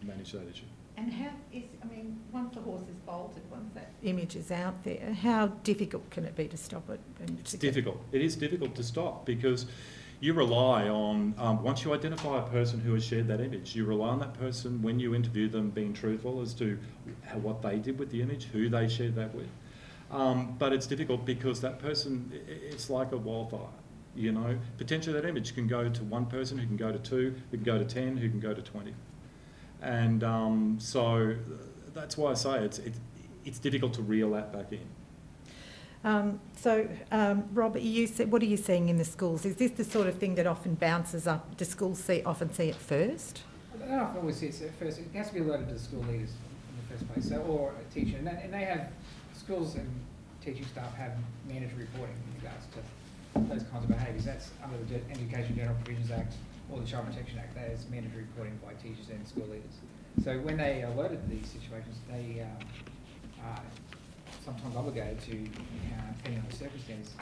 manage 0.02 0.32
that 0.32 0.48
issue. 0.48 0.64
And 0.96 1.12
how 1.12 1.30
is, 1.52 1.62
I 1.82 1.86
mean, 1.86 2.18
once 2.32 2.54
the 2.54 2.60
horse 2.60 2.82
is 2.82 2.96
bolted, 3.06 3.42
once 3.50 3.72
that 3.74 3.92
image 4.02 4.34
is 4.34 4.50
out 4.50 4.82
there, 4.82 5.16
how 5.22 5.46
difficult 5.62 6.10
can 6.10 6.24
it 6.24 6.34
be 6.34 6.48
to 6.48 6.56
stop 6.56 6.90
it? 6.90 7.00
And 7.20 7.38
It's 7.38 7.52
difficult. 7.52 8.02
It 8.10 8.20
is 8.20 8.34
difficult 8.34 8.74
to 8.74 8.82
stop 8.82 9.24
because 9.24 9.66
you 10.20 10.32
rely 10.32 10.88
on, 10.88 11.34
um, 11.38 11.62
once 11.62 11.84
you 11.84 11.94
identify 11.94 12.38
a 12.38 12.48
person 12.48 12.80
who 12.80 12.92
has 12.94 13.04
shared 13.04 13.28
that 13.28 13.40
image, 13.40 13.76
you 13.76 13.84
rely 13.84 14.08
on 14.08 14.18
that 14.18 14.34
person 14.34 14.82
when 14.82 14.98
you 14.98 15.14
interview 15.14 15.48
them 15.48 15.70
being 15.70 15.92
truthful 15.92 16.40
as 16.40 16.54
to 16.54 16.78
how, 17.24 17.38
what 17.38 17.62
they 17.62 17.78
did 17.78 17.98
with 17.98 18.10
the 18.10 18.20
image, 18.20 18.44
who 18.46 18.68
they 18.68 18.88
shared 18.88 19.14
that 19.14 19.32
with. 19.34 19.48
Um, 20.10 20.56
but 20.58 20.72
it's 20.72 20.86
difficult 20.86 21.24
because 21.24 21.60
that 21.60 21.78
person, 21.78 22.32
it's 22.48 22.90
like 22.90 23.12
a 23.12 23.16
wildfire. 23.16 23.68
You 24.16 24.32
know, 24.32 24.58
potentially 24.76 25.14
that 25.20 25.28
image 25.28 25.54
can 25.54 25.68
go 25.68 25.88
to 25.88 26.04
one 26.04 26.26
person, 26.26 26.58
who 26.58 26.66
can 26.66 26.76
go 26.76 26.90
to 26.90 26.98
two, 26.98 27.36
who 27.50 27.56
can 27.56 27.64
go 27.64 27.78
to 27.78 27.84
10, 27.84 28.16
who 28.16 28.28
can 28.28 28.40
go 28.40 28.52
to 28.52 28.62
20. 28.62 28.94
And 29.80 30.24
um, 30.24 30.78
so 30.80 31.36
that's 31.94 32.16
why 32.16 32.32
I 32.32 32.34
say 32.34 32.64
it's, 32.64 32.78
it's, 32.80 32.98
it's 33.44 33.58
difficult 33.60 33.94
to 33.94 34.02
reel 34.02 34.32
that 34.32 34.52
back 34.52 34.72
in. 34.72 34.97
Um, 36.04 36.40
so, 36.56 36.88
um, 37.10 37.44
Rob, 37.52 37.76
you 37.76 38.06
what 38.06 38.42
are 38.42 38.46
you 38.46 38.56
seeing 38.56 38.88
in 38.88 38.98
the 38.98 39.04
schools? 39.04 39.44
Is 39.44 39.56
this 39.56 39.72
the 39.72 39.84
sort 39.84 40.06
of 40.06 40.16
thing 40.18 40.36
that 40.36 40.46
often 40.46 40.74
bounces 40.74 41.26
up? 41.26 41.56
Do 41.56 41.64
schools 41.64 41.98
see, 41.98 42.22
often 42.22 42.52
see 42.52 42.68
it 42.68 42.76
first? 42.76 43.42
I 43.84 43.88
don't 43.88 44.16
always 44.16 44.36
see 44.36 44.46
it 44.46 44.72
first. 44.78 45.00
It 45.00 45.06
has 45.14 45.28
to 45.28 45.34
be 45.34 45.40
alerted 45.40 45.68
to 45.68 45.74
the 45.74 45.80
school 45.80 46.02
leaders 46.02 46.30
in 46.30 46.76
the 46.76 46.94
first 46.94 47.12
place, 47.12 47.28
so, 47.28 47.42
or 47.42 47.72
a 47.72 47.94
teacher. 47.94 48.16
And, 48.16 48.26
that, 48.26 48.42
and 48.42 48.52
they 48.52 48.64
have, 48.64 48.90
schools 49.36 49.74
and 49.74 49.88
teaching 50.44 50.66
staff 50.66 50.94
have 50.94 51.12
mandatory 51.48 51.82
reporting 51.92 52.14
in 52.14 52.44
regards 52.44 52.66
to 52.74 53.54
those 53.54 53.68
kinds 53.70 53.84
of 53.84 53.88
behaviours. 53.88 54.24
That's 54.24 54.50
under 54.62 54.76
the 54.84 55.00
Education 55.10 55.56
General 55.56 55.76
Provisions 55.82 56.10
Act 56.10 56.34
or 56.70 56.80
the 56.80 56.86
Child 56.86 57.06
Protection 57.06 57.38
Act. 57.38 57.54
That 57.54 57.70
is 57.70 57.86
mandatory 57.90 58.22
reporting 58.22 58.58
by 58.64 58.74
teachers 58.74 59.08
and 59.10 59.26
school 59.26 59.46
leaders. 59.46 59.78
So 60.22 60.38
when 60.40 60.56
they 60.56 60.82
alerted 60.82 61.22
to 61.22 61.28
these 61.28 61.48
situations, 61.48 61.96
they 62.10 62.42
um, 62.42 62.66
are 63.44 63.62
sometimes 64.48 64.76
obligated 64.76 65.20
to, 65.20 65.32
uh, 65.32 66.12
depending 66.16 66.40
on 66.40 66.46
the 66.50 66.56
circumstance, 66.56 67.12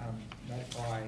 um, 0.00 0.18
notify 0.48 1.02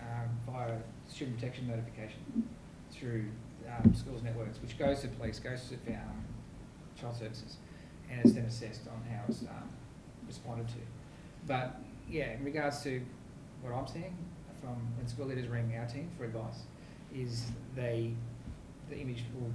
um, 0.00 0.28
via 0.46 0.76
student 1.08 1.36
protection 1.38 1.66
notification 1.66 2.48
through 2.92 3.24
um, 3.68 3.92
schools 3.94 4.22
networks, 4.22 4.60
which 4.62 4.78
goes 4.78 5.00
to 5.00 5.08
police, 5.08 5.38
goes 5.40 5.68
to 5.68 5.92
um, 5.92 6.24
child 7.00 7.16
services, 7.16 7.56
and 8.10 8.20
it's 8.20 8.32
then 8.32 8.44
assessed 8.44 8.82
on 8.86 9.02
how 9.10 9.22
it's 9.28 9.42
um, 9.42 9.68
responded 10.26 10.68
to. 10.68 10.74
But 11.46 11.80
yeah, 12.08 12.32
in 12.32 12.44
regards 12.44 12.82
to 12.84 13.02
what 13.62 13.74
I'm 13.74 13.86
seeing 13.88 14.16
from 14.60 14.76
when 14.96 15.08
school 15.08 15.26
leaders 15.26 15.48
ring 15.48 15.74
our 15.76 15.86
team 15.86 16.08
for 16.16 16.24
advice, 16.24 16.62
is 17.14 17.46
they 17.74 18.12
the 18.88 18.96
image 18.96 19.24
will 19.34 19.50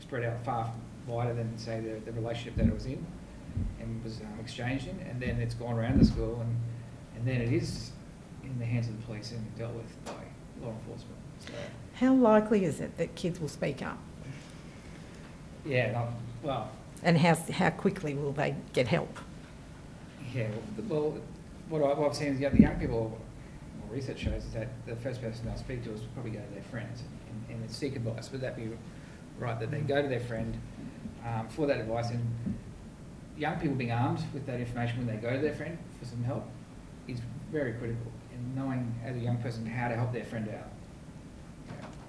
spread 0.00 0.24
out 0.24 0.44
far 0.44 0.72
wider 1.06 1.34
than 1.34 1.56
say 1.58 1.80
the, 1.80 2.00
the 2.04 2.12
relationship 2.12 2.56
that 2.56 2.66
it 2.66 2.74
was 2.74 2.86
in 2.86 3.04
and 3.80 4.02
was 4.04 4.20
um, 4.20 4.38
exchanged 4.40 4.88
in, 4.88 4.98
and 5.08 5.20
then 5.20 5.40
it's 5.40 5.54
gone 5.54 5.74
around 5.78 6.00
the 6.00 6.04
school, 6.04 6.40
and 6.40 6.56
and 7.16 7.26
then 7.26 7.40
it 7.40 7.52
is 7.52 7.90
in 8.44 8.58
the 8.58 8.64
hands 8.64 8.88
of 8.88 8.96
the 8.98 9.06
police 9.06 9.32
and 9.32 9.58
dealt 9.58 9.74
with 9.74 10.04
by 10.04 10.12
law 10.62 10.70
enforcement. 10.70 11.16
So, 11.40 11.52
How 11.94 12.14
likely 12.14 12.64
is 12.64 12.80
it 12.80 12.96
that 12.96 13.14
kids 13.14 13.40
will 13.40 13.48
speak 13.48 13.82
up? 13.82 13.98
yeah, 15.66 15.92
not, 15.92 16.08
well, 16.42 16.70
And 17.02 17.18
how, 17.18 17.34
how 17.34 17.70
quickly 17.70 18.14
will 18.14 18.32
they 18.32 18.54
get 18.72 18.88
help? 18.88 19.18
Yeah, 20.34 20.48
well, 20.88 21.18
what, 21.68 21.82
I, 21.82 21.98
what 21.98 22.10
I've 22.10 22.16
seen 22.16 22.28
is 22.28 22.40
yeah, 22.40 22.48
the 22.50 22.60
young 22.60 22.76
people, 22.78 23.20
well, 23.80 23.90
research 23.94 24.20
shows 24.20 24.44
is 24.44 24.52
that 24.52 24.68
the 24.86 24.96
first 24.96 25.20
person 25.20 25.46
they'll 25.46 25.56
speak 25.56 25.84
to 25.84 25.92
is 25.92 26.00
probably 26.14 26.32
go 26.32 26.40
to 26.40 26.54
their 26.54 26.62
friends 26.64 27.02
and, 27.48 27.60
and 27.60 27.70
seek 27.70 27.96
advice. 27.96 28.30
Would 28.32 28.40
that 28.40 28.56
be 28.56 28.70
right 29.38 29.58
that 29.60 29.70
they 29.70 29.80
go 29.80 30.00
to 30.02 30.08
their 30.08 30.20
friend 30.20 30.56
um, 31.26 31.48
for 31.48 31.66
that 31.66 31.78
advice? 31.80 32.10
And 32.10 32.24
young 33.38 33.58
people 33.60 33.76
being 33.76 33.92
armed 33.92 34.20
with 34.34 34.44
that 34.46 34.60
information 34.60 34.98
when 34.98 35.06
they 35.06 35.20
go 35.22 35.32
to 35.32 35.38
their 35.38 35.54
friend 35.54 35.78
for 35.98 36.04
some 36.04 36.22
help 36.24 36.44
is 37.06 37.20
very 37.52 37.72
critical. 37.74 38.10
And 38.32 38.54
knowing 38.56 38.94
as 39.04 39.16
a 39.16 39.20
young 39.20 39.38
person 39.38 39.64
how 39.64 39.88
to 39.88 39.94
help 39.96 40.12
their 40.12 40.24
friend 40.24 40.48
out. 40.48 40.68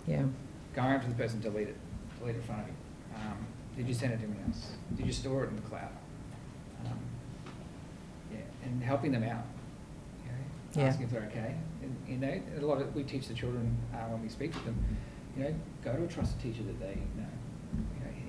Yeah. 0.08 0.24
going 0.74 0.94
up 0.94 1.04
to 1.04 1.08
the 1.10 1.14
person, 1.16 1.40
delete 1.40 1.68
it, 1.68 1.76
delete 2.18 2.36
it 2.36 2.40
in 2.40 2.44
front 2.44 2.62
of 2.62 2.68
you. 2.68 2.74
Um, 3.16 3.38
did 3.78 3.88
you 3.88 3.94
send 3.94 4.14
it 4.14 4.18
to 4.18 4.24
anyone 4.24 4.44
else? 4.48 4.72
Did 4.96 5.06
you 5.06 5.14
store 5.14 5.44
it 5.44 5.50
in 5.50 5.56
the 5.56 5.62
cloud? 5.62 5.92
Um, 6.86 6.98
yeah, 8.32 8.40
and 8.64 8.82
helping 8.82 9.12
them 9.12 9.24
out. 9.24 9.46
You 10.26 10.32
know, 10.32 10.82
Yeah. 10.82 10.88
asking 10.90 11.06
if 11.06 11.12
they're 11.12 11.30
okay. 11.32 11.56
And, 11.84 11.96
you 12.08 12.18
know, 12.18 12.42
a 12.60 12.66
lot 12.66 12.82
of 12.82 12.88
it 12.88 12.94
we 12.96 13.04
teach 13.04 13.28
the 13.28 13.36
children 13.36 13.78
uh, 13.94 13.98
when 14.10 14.22
we 14.24 14.30
speak 14.30 14.52
to 14.54 14.60
them. 14.66 14.84
You 15.38 15.44
know, 15.44 15.56
go 15.84 15.96
to 15.96 16.04
a 16.04 16.08
trusted 16.08 16.42
teacher 16.42 16.64
that 16.64 16.80
they 16.80 16.96
know. 17.16 17.28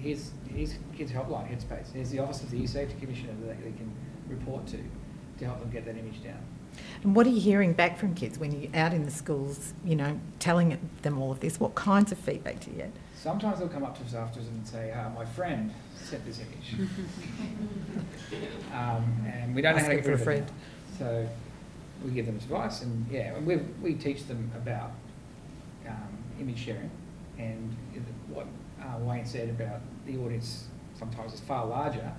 You 0.03 0.15
know, 0.15 0.17
here's 0.17 0.31
here's 0.55 0.75
kids 0.97 1.13
helpline, 1.13 1.49
Headspace. 1.51 1.93
Here's 1.93 2.11
the 2.11 2.19
Office 2.21 2.43
of 2.43 2.51
the 2.51 2.59
Youth 2.59 2.71
Safety 2.71 2.95
Commissioner 3.01 3.33
that 3.47 3.59
they, 3.63 3.71
they 3.71 3.77
can 3.77 3.91
report 4.29 4.67
to 4.69 4.79
to 5.39 5.45
help 5.45 5.61
them 5.61 5.71
get 5.71 5.85
that 5.87 5.97
image 5.97 6.23
down. 6.23 6.39
And 7.03 7.17
what 7.17 7.27
are 7.27 7.31
you 7.31 7.41
hearing 7.41 7.73
back 7.73 7.99
from 7.99 8.15
kids 8.15 8.39
when 8.39 8.53
you're 8.53 8.71
out 8.75 8.93
in 8.95 9.05
the 9.05 9.11
schools, 9.11 9.75
you 9.85 9.97
know, 9.97 10.21
telling 10.39 10.79
them 11.03 11.19
all 11.21 11.33
of 11.33 11.41
this? 11.41 11.59
What 11.59 11.75
kinds 11.75 12.13
of 12.13 12.19
feedback 12.19 12.61
do 12.61 12.71
you 12.71 12.77
get? 12.77 12.93
Sometimes 13.17 13.59
they'll 13.59 13.69
come 13.69 13.83
up 13.85 13.99
to 13.99 14.05
us 14.05 14.15
afterwards 14.15 14.49
and 14.49 14.67
say, 14.67 14.93
uh, 14.93 15.11
"My 15.11 15.25
friend 15.25 15.73
sent 15.97 16.25
this 16.25 16.41
image," 16.41 16.89
um, 18.73 19.27
and 19.27 19.55
we 19.55 19.61
don't 19.63 19.77
know 19.77 19.83
how 19.83 19.89
to 19.89 19.95
Asking 19.95 19.97
get 19.97 20.05
for 20.05 20.13
a 20.13 20.13
rid 20.13 20.15
of 20.15 20.21
it. 20.21 20.25
friend. 20.25 20.51
So 20.99 21.29
we 22.05 22.11
give 22.13 22.27
them 22.27 22.37
advice, 22.37 22.83
and 22.83 23.07
yeah, 23.11 23.35
and 23.35 23.47
we 23.47 23.57
we 23.83 23.95
teach 23.95 24.27
them 24.27 24.51
about 24.57 24.93
um, 25.89 26.19
image 26.41 26.59
sharing, 26.59 26.91
and 27.39 27.77
what 28.29 28.47
uh, 28.83 28.99
Wayne 29.01 29.25
said 29.27 29.49
about 29.51 29.81
the 30.07 30.17
audience 30.19 30.69
sometimes 30.99 31.33
is 31.35 31.41
far 31.41 31.67
larger, 31.67 32.13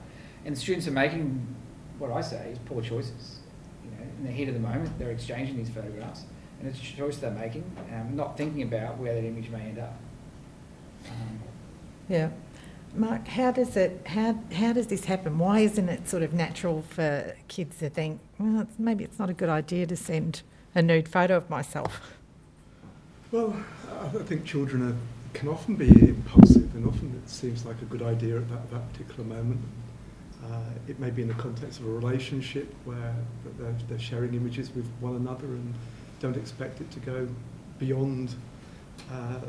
and 0.46 0.58
students 0.58 0.88
are 0.88 0.92
making 0.92 1.46
what 2.00 2.12
I 2.12 2.22
say 2.22 2.50
is 2.52 2.60
poor 2.66 2.82
choices. 2.82 3.40
You 3.84 3.92
know, 3.92 4.04
in 4.20 4.26
the 4.26 4.32
heat 4.32 4.48
of 4.48 4.54
the 4.54 4.60
moment, 4.60 4.98
they're 4.98 5.12
exchanging 5.12 5.58
these 5.58 5.70
photographs, 5.70 6.24
and 6.60 6.70
it's 6.70 6.80
a 6.80 6.84
choice 6.84 7.18
they're 7.18 7.32
making, 7.32 7.64
um, 7.94 8.16
not 8.16 8.38
thinking 8.38 8.64
about 8.64 8.98
where 8.98 9.14
that 9.14 9.24
image 9.24 9.50
may 9.50 9.62
end 9.62 9.80
up. 9.80 9.96
Um, 11.08 11.40
Yeah. 12.10 12.30
Mark, 12.94 13.26
how 13.26 13.52
does 13.52 13.78
it, 13.78 14.06
how, 14.06 14.38
how 14.54 14.74
does 14.74 14.88
this 14.88 15.06
happen? 15.06 15.40
Why 15.40 15.60
isn't 15.62 15.88
it 15.88 16.10
sort 16.10 16.24
of 16.24 16.34
natural 16.34 16.82
for 16.82 17.36
kids 17.48 17.78
to 17.80 17.90
think, 17.90 18.20
well, 18.38 18.62
it's, 18.62 18.78
maybe 18.78 19.06
it's 19.06 19.18
not 19.18 19.30
a 19.30 19.34
good 19.34 19.48
idea 19.48 19.86
to 19.86 19.96
send 19.96 20.42
a 20.76 20.82
nude 20.82 21.08
photo 21.08 21.38
of 21.38 21.50
myself? 21.50 22.02
Well, 23.32 23.56
I 23.90 24.08
I 24.08 24.24
think 24.24 24.44
children 24.44 24.82
are, 24.90 24.96
can 25.34 25.50
often 25.50 25.76
be 25.76 25.90
impulsive, 25.90 26.74
and 26.76 26.88
often 26.88 27.22
it 27.24 27.30
seems 27.30 27.66
like 27.66 27.82
a 27.82 27.86
good 27.86 28.02
idea 28.02 28.38
at 28.38 28.50
that, 28.50 28.72
that 28.72 28.92
particular 28.92 29.24
moment. 29.24 29.62
Uh, 30.44 30.60
it 30.88 31.00
may 31.00 31.10
be 31.10 31.22
in 31.22 31.28
the 31.28 31.34
context 31.36 31.80
of 31.80 31.86
a 31.86 31.90
relationship 31.90 32.74
where 32.86 33.16
they're, 33.60 33.76
they're 33.90 34.00
sharing 34.00 34.34
images 34.34 34.74
with 34.74 34.88
one 35.00 35.16
another 35.16 35.46
and 35.46 35.74
don't 36.20 36.36
expect 36.36 36.82
it 36.82 36.90
to 36.92 37.00
go 37.00 37.28
beyond 37.80 38.34
uh, 39.12 39.40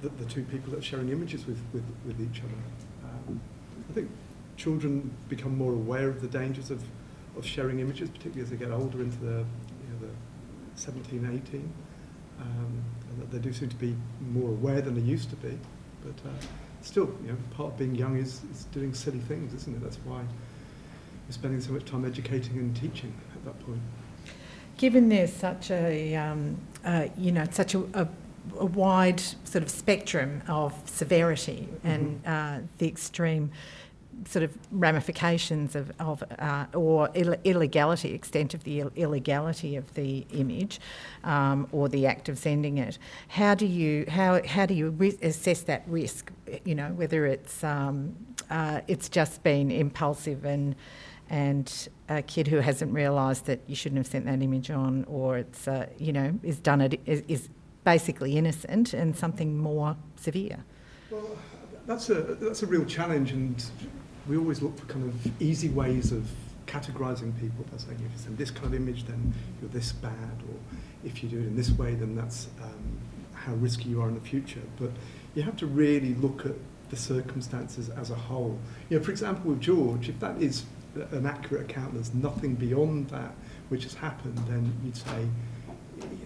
the, 0.00 0.08
the 0.08 0.24
two 0.24 0.42
people 0.44 0.70
that 0.70 0.78
are 0.78 0.82
sharing 0.82 1.10
images 1.10 1.46
with, 1.46 1.60
with, 1.72 1.84
with 2.06 2.20
each 2.20 2.40
other. 2.40 3.10
Um, 3.10 3.40
I 3.88 3.92
think 3.92 4.10
children 4.56 5.14
become 5.28 5.56
more 5.56 5.72
aware 5.72 6.08
of 6.08 6.20
the 6.20 6.28
dangers 6.28 6.70
of, 6.70 6.82
of 7.36 7.46
sharing 7.46 7.80
images, 7.80 8.08
particularly 8.08 8.42
as 8.42 8.50
they 8.50 8.56
get 8.56 8.70
older 8.70 9.00
into 9.00 9.18
the, 9.18 9.26
you 9.26 9.88
know, 9.90 10.00
the 10.00 10.80
17, 10.80 11.42
18. 11.46 11.72
Um, 12.40 12.84
and 13.12 13.22
that 13.22 13.30
they 13.30 13.38
do 13.38 13.52
seem 13.52 13.68
to 13.68 13.76
be 13.76 13.94
more 14.32 14.50
aware 14.50 14.80
than 14.80 14.94
they 14.94 15.00
used 15.00 15.30
to 15.30 15.36
be. 15.36 15.58
But 16.04 16.28
uh, 16.28 16.32
still, 16.80 17.14
you 17.22 17.28
know, 17.32 17.36
part 17.50 17.72
of 17.72 17.78
being 17.78 17.94
young 17.94 18.16
is, 18.18 18.40
is 18.50 18.64
doing 18.72 18.94
silly 18.94 19.20
things, 19.20 19.54
isn't 19.54 19.76
it? 19.76 19.82
That's 19.82 19.98
why 20.04 20.18
we're 20.18 21.32
spending 21.32 21.60
so 21.60 21.72
much 21.72 21.84
time 21.84 22.04
educating 22.04 22.56
and 22.58 22.74
teaching 22.74 23.14
at 23.34 23.44
that 23.44 23.64
point. 23.64 23.80
Given 24.78 25.08
there's 25.08 25.32
such 25.32 25.70
a, 25.70 26.16
um, 26.16 26.56
uh, 26.84 27.06
you 27.16 27.30
know, 27.30 27.46
such 27.50 27.74
a, 27.74 27.80
a, 27.94 28.08
a 28.58 28.66
wide 28.66 29.20
sort 29.20 29.62
of 29.62 29.70
spectrum 29.70 30.42
of 30.48 30.74
severity 30.86 31.68
and 31.84 32.20
uh, 32.26 32.58
the 32.78 32.88
extreme 32.88 33.52
sort 34.26 34.42
of 34.42 34.56
ramifications 34.70 35.74
of, 35.74 35.92
of 35.98 36.22
uh, 36.38 36.66
or 36.74 37.10
Ill- 37.14 37.36
illegality, 37.44 38.14
extent 38.14 38.54
of 38.54 38.64
the 38.64 38.80
Ill- 38.80 38.92
illegality 38.96 39.76
of 39.76 39.94
the 39.94 40.26
image, 40.32 40.80
um, 41.24 41.68
or 41.72 41.88
the 41.88 42.06
act 42.06 42.28
of 42.28 42.38
sending 42.38 42.78
it. 42.78 42.98
How 43.28 43.54
do 43.54 43.66
you 43.66 44.04
how 44.08 44.44
how 44.46 44.66
do 44.66 44.74
you 44.74 44.90
ri- 44.90 45.18
assess 45.22 45.62
that 45.62 45.82
risk? 45.86 46.32
You 46.64 46.74
know 46.74 46.88
whether 46.90 47.26
it's 47.26 47.62
um, 47.64 48.14
uh, 48.50 48.80
it's 48.88 49.08
just 49.08 49.42
been 49.42 49.70
impulsive 49.70 50.44
and 50.44 50.74
and 51.30 51.88
a 52.08 52.20
kid 52.22 52.46
who 52.46 52.58
hasn't 52.58 52.92
realised 52.92 53.46
that 53.46 53.60
you 53.66 53.74
shouldn't 53.74 53.98
have 53.98 54.06
sent 54.06 54.26
that 54.26 54.42
image 54.42 54.70
on, 54.70 55.04
or 55.04 55.38
it's 55.38 55.66
uh, 55.66 55.86
you 55.98 56.12
know 56.12 56.38
is 56.42 56.58
done 56.58 56.80
it 56.80 57.00
is, 57.06 57.22
is 57.28 57.48
basically 57.84 58.36
innocent 58.36 58.92
and 58.92 59.16
something 59.16 59.58
more 59.58 59.96
severe. 60.16 60.64
Well, 61.10 61.36
that's 61.86 62.10
a 62.10 62.14
that's 62.14 62.62
a 62.62 62.66
real 62.66 62.84
challenge, 62.84 63.32
and 63.32 63.64
we 64.28 64.36
always 64.36 64.62
look 64.62 64.78
for 64.78 64.86
kind 64.86 65.04
of 65.04 65.42
easy 65.42 65.68
ways 65.68 66.12
of 66.12 66.28
categorising 66.66 67.38
people 67.40 67.64
by 67.70 67.76
saying 67.76 67.98
if 68.04 68.12
you 68.12 68.18
send 68.18 68.38
this 68.38 68.50
kind 68.50 68.66
of 68.66 68.74
image, 68.74 69.04
then 69.04 69.34
you're 69.60 69.70
this 69.70 69.92
bad, 69.92 70.42
or 70.48 70.56
if 71.04 71.22
you 71.22 71.28
do 71.28 71.38
it 71.38 71.46
in 71.46 71.56
this 71.56 71.70
way, 71.70 71.94
then 71.94 72.14
that's 72.14 72.48
um, 72.62 72.98
how 73.34 73.52
risky 73.54 73.88
you 73.88 74.00
are 74.00 74.08
in 74.08 74.14
the 74.14 74.20
future. 74.20 74.62
But 74.78 74.90
you 75.34 75.42
have 75.42 75.56
to 75.56 75.66
really 75.66 76.14
look 76.14 76.46
at 76.46 76.54
the 76.90 76.96
circumstances 76.96 77.88
as 77.88 78.10
a 78.10 78.14
whole. 78.14 78.58
You 78.88 78.98
know, 78.98 79.04
for 79.04 79.10
example, 79.10 79.50
with 79.50 79.60
George, 79.60 80.08
if 80.08 80.20
that 80.20 80.40
is 80.40 80.64
an 81.10 81.26
accurate 81.26 81.70
account, 81.70 81.94
there's 81.94 82.14
nothing 82.14 82.54
beyond 82.54 83.08
that 83.08 83.34
which 83.70 83.84
has 83.84 83.94
happened, 83.94 84.38
then 84.48 84.72
you'd 84.84 84.96
say 84.96 85.26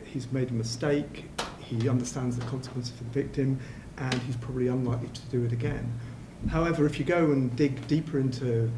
he's 0.05 0.31
made 0.33 0.51
a 0.51 0.55
mistake, 0.55 1.27
he 1.61 1.89
understands 1.89 2.37
the 2.37 2.45
consequences 2.47 2.93
for 2.97 3.05
the 3.05 3.11
victim, 3.11 3.59
and 3.99 4.15
he's 4.23 4.37
probably 4.37 4.69
unlikely 4.69 5.09
to 5.09 5.23
do 5.31 5.45
it 5.45 5.53
again. 5.53 5.93
However, 6.51 6.87
if 6.87 6.99
you 6.99 7.05
go 7.05 7.33
and 7.33 7.55
dig 7.57 7.87
deeper 7.89 8.19
into 8.19 8.71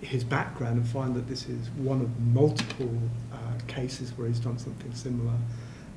his 0.00 0.24
background 0.24 0.78
and 0.78 0.88
find 0.88 1.14
that 1.14 1.28
this 1.28 1.48
is 1.48 1.68
one 1.70 2.00
of 2.00 2.20
multiple 2.20 2.96
uh, 3.32 3.36
cases 3.66 4.16
where 4.16 4.26
he's 4.28 4.40
done 4.40 4.58
something 4.58 4.94
similar, 4.94 5.34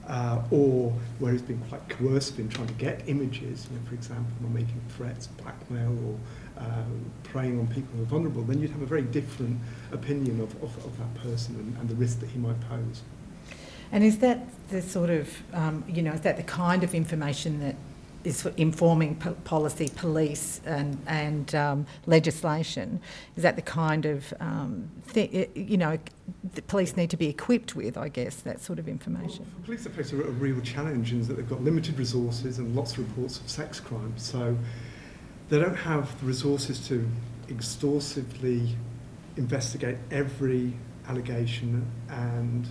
uh, 0.08 0.41
or 0.52 0.91
where 1.19 1.32
he's 1.32 1.41
been 1.41 1.62
quite 1.69 1.88
coercive 1.88 2.39
in 2.39 2.49
trying 2.49 2.67
to 2.67 2.73
get 2.73 3.08
images, 3.08 3.67
you 3.71 3.78
know, 3.78 3.86
for 3.88 3.95
example, 3.95 4.32
by 4.41 4.49
making 4.49 4.82
threats, 4.89 5.28
blackmail, 5.28 5.97
or 6.06 6.62
uh, 6.62 6.84
preying 7.23 7.60
on 7.60 7.67
people 7.67 7.95
who 7.95 8.04
are 8.04 8.08
vulnerable, 8.08 8.43
then 8.43 8.60
you'd 8.60 8.71
have 8.71 8.82
a 8.82 8.86
very 8.86 9.02
different 9.02 9.58
opinion 9.91 10.41
of, 10.41 10.54
of, 10.62 10.76
of 10.86 10.97
that 10.97 11.23
person 11.23 11.56
and, 11.56 11.78
and 11.78 11.89
the 11.89 11.95
risk 11.95 12.19
that 12.19 12.30
he 12.30 12.38
might 12.38 12.60
pose. 12.67 13.02
And 13.91 14.04
is 14.04 14.17
that 14.19 14.45
the 14.69 14.82
sort 14.82 15.10
of, 15.10 15.30
um, 15.54 15.84
you 15.88 16.02
know, 16.02 16.12
is 16.12 16.21
that 16.21 16.36
the 16.36 16.43
kind 16.43 16.84
of 16.84 16.93
information 16.93 17.60
that 17.62 17.76
is 18.24 18.42
for 18.42 18.54
informing 18.58 19.16
po- 19.16 19.34
policy, 19.44 19.92
police, 19.96 20.62
and 20.66 21.02
and 21.08 21.54
um, 21.56 21.86
legislation? 22.06 23.02
Is 23.36 23.44
that 23.44 23.56
the 23.56 23.62
kind 23.62 24.06
of, 24.06 24.34
um, 24.40 24.90
thi- 25.08 25.48
you 25.56 25.78
know, 25.78 25.98
the 26.54 26.62
police 26.64 26.96
need 26.96 27.10
to 27.10 27.18
be 27.18 27.28
equipped 27.28 27.76
with? 27.76 27.98
I 27.98 28.10
guess 28.10 28.36
that 28.38 28.62
sort 28.62 28.80
of 28.80 28.88
information. 28.88 29.46
Well, 29.56 29.66
police 29.66 29.86
are 29.86 29.92
facing 29.92 30.20
a, 30.20 30.24
real 30.24 30.60
challenge 30.62 31.12
in 31.12 31.26
that 31.28 31.36
they've 31.36 31.50
got 31.50 31.64
limited 31.64 31.98
resources 31.98 32.60
and 32.60 32.76
lots 32.76 32.94
of 32.94 33.00
reports 33.00 33.40
of 33.40 33.50
sex 33.50 33.80
crimes. 33.80 34.24
So 34.24 34.58
they 35.50 35.60
don't 35.60 35.76
have 35.76 36.20
the 36.20 36.26
resources 36.26 36.86
to 36.88 37.08
exhaustively 37.50 38.76
investigate 39.38 39.98
every 40.12 40.74
allegation 41.08 41.86
and 42.10 42.68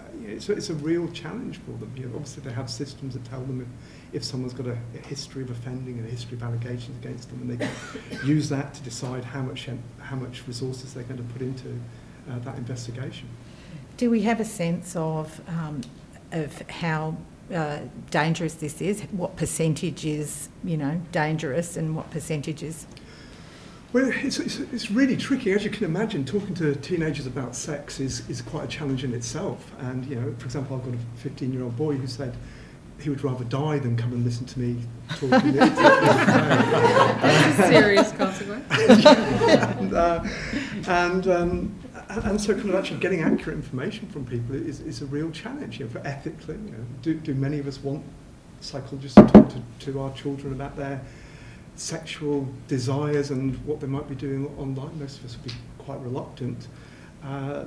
uh, 0.00 0.04
it's, 0.24 0.48
a, 0.48 0.52
it's 0.52 0.70
a 0.70 0.74
real 0.74 1.08
challenge 1.08 1.58
for 1.58 1.72
them. 1.72 1.92
You 1.96 2.06
know, 2.06 2.16
obviously 2.16 2.42
they 2.42 2.52
have 2.52 2.68
systems 2.70 3.14
that 3.14 3.24
tell 3.24 3.40
them 3.40 3.60
if, 3.60 3.68
if 4.12 4.24
someone's 4.24 4.54
got 4.54 4.66
a, 4.66 4.78
a 4.94 5.06
history 5.06 5.42
of 5.42 5.50
offending 5.50 5.98
and 5.98 6.06
a 6.06 6.10
history 6.10 6.36
of 6.36 6.42
allegations 6.42 6.96
against 7.04 7.28
them 7.30 7.40
and 7.42 7.50
they 7.50 7.66
can 7.66 8.26
use 8.26 8.48
that 8.48 8.74
to 8.74 8.82
decide 8.82 9.24
how 9.24 9.42
much, 9.42 9.68
how 10.00 10.16
much 10.16 10.46
resources 10.46 10.94
they're 10.94 11.04
going 11.04 11.16
to 11.16 11.32
put 11.34 11.42
into 11.42 11.68
uh, 12.30 12.38
that 12.40 12.56
investigation. 12.56 13.28
Do 13.96 14.10
we 14.10 14.22
have 14.22 14.40
a 14.40 14.44
sense 14.44 14.94
of 14.96 15.40
um, 15.48 15.80
of 16.30 16.60
how 16.70 17.16
uh, 17.52 17.80
dangerous 18.10 18.54
this 18.54 18.80
is? 18.80 19.02
What 19.10 19.36
percentage 19.36 20.04
is, 20.04 20.48
you 20.62 20.76
know, 20.76 21.00
dangerous, 21.12 21.76
and 21.76 21.96
what 21.96 22.10
percentage 22.10 22.62
is? 22.62 22.86
Well, 23.92 24.10
it's, 24.12 24.38
it's, 24.38 24.58
it's 24.58 24.90
really 24.90 25.16
tricky. 25.16 25.52
As 25.52 25.64
you 25.64 25.70
can 25.70 25.84
imagine, 25.84 26.26
talking 26.26 26.54
to 26.56 26.74
teenagers 26.76 27.26
about 27.26 27.56
sex 27.56 28.00
is, 28.00 28.28
is 28.28 28.42
quite 28.42 28.64
a 28.64 28.68
challenge 28.68 29.02
in 29.02 29.14
itself. 29.14 29.72
And, 29.78 30.04
you 30.04 30.16
know, 30.16 30.34
for 30.38 30.44
example, 30.44 30.76
I've 30.76 30.84
got 30.84 30.94
a 30.94 31.20
15 31.22 31.52
year 31.54 31.62
old 31.62 31.74
boy 31.76 31.94
who 31.94 32.06
said 32.06 32.36
he 33.00 33.10
would 33.10 33.22
rather 33.22 33.44
die 33.44 33.78
than 33.78 33.96
come 33.96 34.12
and 34.12 34.24
listen 34.24 34.44
to 34.46 34.58
me 34.58 34.82
talking. 35.10 35.52
That's 35.56 35.78
a 37.58 37.68
serious 37.68 38.10
consequence. 38.12 38.64
and, 38.70 39.94
uh, 39.94 40.24
and, 40.88 41.28
um, 41.28 41.74
and 42.08 42.24
and 42.24 42.40
so 42.40 42.54
kind 42.54 42.70
of 42.70 42.74
actually 42.74 42.98
getting 43.00 43.22
accurate 43.22 43.56
information 43.56 44.08
from 44.08 44.24
people 44.24 44.56
is, 44.56 44.80
is 44.80 45.02
a 45.02 45.06
real 45.06 45.30
challenge, 45.30 45.78
you 45.78 45.84
know, 45.84 45.90
for 45.92 46.00
ethically. 46.06 46.56
You 46.56 46.72
know, 46.72 46.84
do, 47.02 47.14
do 47.14 47.34
many 47.34 47.58
of 47.60 47.68
us 47.68 47.78
want 47.82 48.04
psychologists 48.60 49.14
to 49.14 49.26
talk 49.26 49.48
to, 49.50 49.62
to 49.80 50.00
our 50.00 50.12
children 50.14 50.52
about 50.52 50.76
their 50.76 51.00
sexual 51.76 52.48
desires 52.66 53.30
and 53.30 53.56
what 53.64 53.78
they 53.80 53.86
might 53.86 54.08
be 54.08 54.16
doing 54.16 54.46
online? 54.58 54.98
Most 54.98 55.18
of 55.18 55.26
us 55.26 55.36
would 55.36 55.44
be 55.44 55.52
quite 55.78 56.00
reluctant. 56.00 56.66
Uh, 57.22 57.66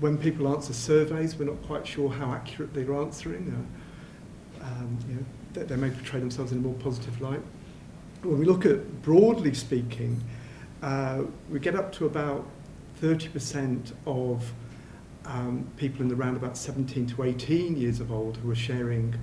when 0.00 0.16
people 0.16 0.48
answer 0.48 0.72
surveys, 0.72 1.36
we're 1.36 1.44
not 1.44 1.62
quite 1.62 1.86
sure 1.86 2.10
how 2.10 2.32
accurate 2.32 2.72
they're 2.72 2.94
answering. 2.94 3.54
Uh, 3.54 3.81
um, 4.62 4.98
you 5.08 5.14
know, 5.16 5.24
they, 5.52 5.62
they 5.64 5.76
may 5.76 5.90
portray 5.90 6.20
themselves 6.20 6.52
in 6.52 6.58
a 6.58 6.60
more 6.60 6.74
positive 6.74 7.20
light. 7.20 7.40
When 8.22 8.38
we 8.38 8.44
look 8.44 8.64
at 8.64 9.02
broadly 9.02 9.54
speaking, 9.54 10.20
uh, 10.82 11.22
we 11.50 11.58
get 11.58 11.74
up 11.74 11.92
to 11.94 12.06
about 12.06 12.46
30% 13.00 13.92
of 14.06 14.52
um, 15.24 15.68
people 15.76 16.02
in 16.02 16.08
the 16.08 16.16
round 16.16 16.36
about 16.36 16.56
17 16.56 17.06
to 17.08 17.22
18 17.24 17.76
years 17.76 18.00
of 18.00 18.12
old 18.12 18.36
who 18.38 18.50
are 18.50 18.56
sharing 18.56 19.14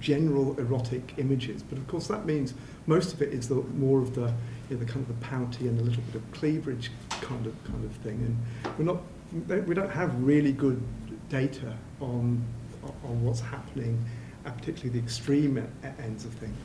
general 0.00 0.58
erotic 0.58 1.14
images. 1.18 1.62
But 1.62 1.78
of 1.78 1.86
course, 1.88 2.06
that 2.08 2.26
means 2.26 2.54
most 2.86 3.12
of 3.12 3.22
it 3.22 3.32
is 3.32 3.48
the, 3.48 3.56
more 3.56 4.00
of 4.00 4.14
the, 4.14 4.32
you 4.68 4.76
know, 4.76 4.78
the 4.78 4.84
kind 4.84 5.00
of 5.00 5.08
the 5.08 5.26
pouty 5.26 5.68
and 5.68 5.80
a 5.80 5.82
little 5.82 6.02
bit 6.04 6.16
of 6.16 6.32
cleavage 6.32 6.90
kind 7.10 7.46
of 7.46 7.64
kind 7.64 7.84
of 7.84 7.92
thing. 7.96 8.36
And 8.64 8.78
we're 8.78 8.84
not, 8.84 9.66
we 9.66 9.74
don't 9.74 9.90
have 9.90 10.22
really 10.22 10.52
good 10.52 10.80
data 11.28 11.76
on 12.00 12.44
on 12.82 13.24
what's 13.24 13.40
happening, 13.40 14.02
particularly 14.44 14.90
the 14.90 15.04
extreme 15.04 15.66
ends 15.98 16.24
of 16.24 16.32
things. 16.34 16.56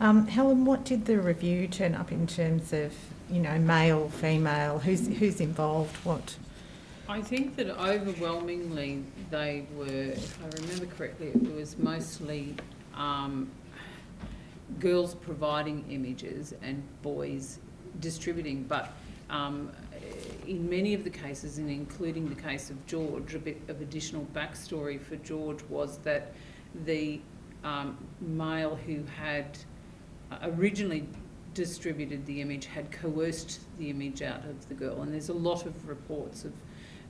Um, 0.00 0.26
Helen, 0.26 0.64
what 0.64 0.84
did 0.84 1.06
the 1.06 1.18
review 1.18 1.66
turn 1.68 1.94
up 1.94 2.12
in 2.12 2.26
terms 2.26 2.72
of, 2.72 2.92
you 3.30 3.40
know, 3.40 3.58
male, 3.58 4.10
female, 4.10 4.78
who's 4.78 5.08
who's 5.08 5.40
involved, 5.40 5.96
what? 6.04 6.36
I 7.08 7.22
think 7.22 7.56
that 7.56 7.70
overwhelmingly 7.70 9.04
they 9.30 9.64
were, 9.76 9.86
if 9.86 10.38
I 10.42 10.48
remember 10.60 10.86
correctly, 10.86 11.28
it 11.28 11.54
was 11.54 11.78
mostly 11.78 12.56
um, 12.94 13.48
girls 14.80 15.14
providing 15.14 15.84
images 15.88 16.52
and 16.62 16.82
boys 17.02 17.58
distributing. 18.00 18.64
But 18.64 18.92
um, 19.30 19.70
in 20.46 20.68
many 20.68 20.94
of 20.94 21.04
the 21.04 21.10
cases, 21.10 21.58
and 21.58 21.70
including 21.70 22.28
the 22.28 22.40
case 22.40 22.70
of 22.70 22.86
George, 22.86 23.34
a 23.34 23.38
bit 23.38 23.60
of 23.68 23.80
additional 23.80 24.26
backstory 24.34 25.00
for 25.00 25.16
George 25.16 25.62
was 25.68 25.98
that 25.98 26.32
the 26.84 27.20
um, 27.64 27.96
male 28.20 28.76
who 28.86 29.02
had 29.18 29.58
uh, 30.30 30.38
originally 30.42 31.06
distributed 31.54 32.24
the 32.26 32.40
image 32.40 32.66
had 32.66 32.90
coerced 32.92 33.60
the 33.78 33.90
image 33.90 34.22
out 34.22 34.44
of 34.44 34.68
the 34.68 34.74
girl. 34.74 35.02
And 35.02 35.12
there's 35.12 35.30
a 35.30 35.34
lot 35.34 35.66
of 35.66 35.88
reports 35.88 36.44
of, 36.44 36.52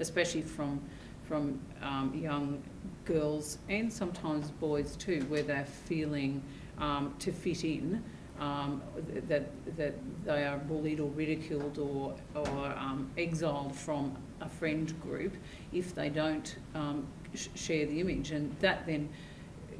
especially 0.00 0.42
from 0.42 0.80
from 1.26 1.60
um, 1.82 2.14
young 2.14 2.62
girls 3.04 3.58
and 3.68 3.92
sometimes 3.92 4.52
boys 4.52 4.94
too, 4.94 5.24
where 5.28 5.42
they're 5.42 5.66
feeling 5.66 6.40
um, 6.78 7.12
to 7.18 7.32
fit 7.32 7.64
in, 7.64 8.02
um, 8.40 8.82
that, 9.28 9.46
that 9.76 9.94
they 10.24 10.44
are 10.44 10.58
bullied 10.58 11.00
or 11.00 11.10
ridiculed 11.10 11.78
or, 11.78 12.14
or 12.34 12.66
um, 12.76 13.10
exiled 13.16 13.74
from 13.74 14.16
a 14.40 14.48
friend 14.48 14.98
group 15.00 15.36
if 15.72 15.94
they 15.94 16.08
don't 16.08 16.56
um, 16.74 17.06
sh- 17.34 17.48
share 17.54 17.86
the 17.86 18.00
image. 18.00 18.30
And 18.32 18.54
that 18.60 18.86
then 18.86 19.08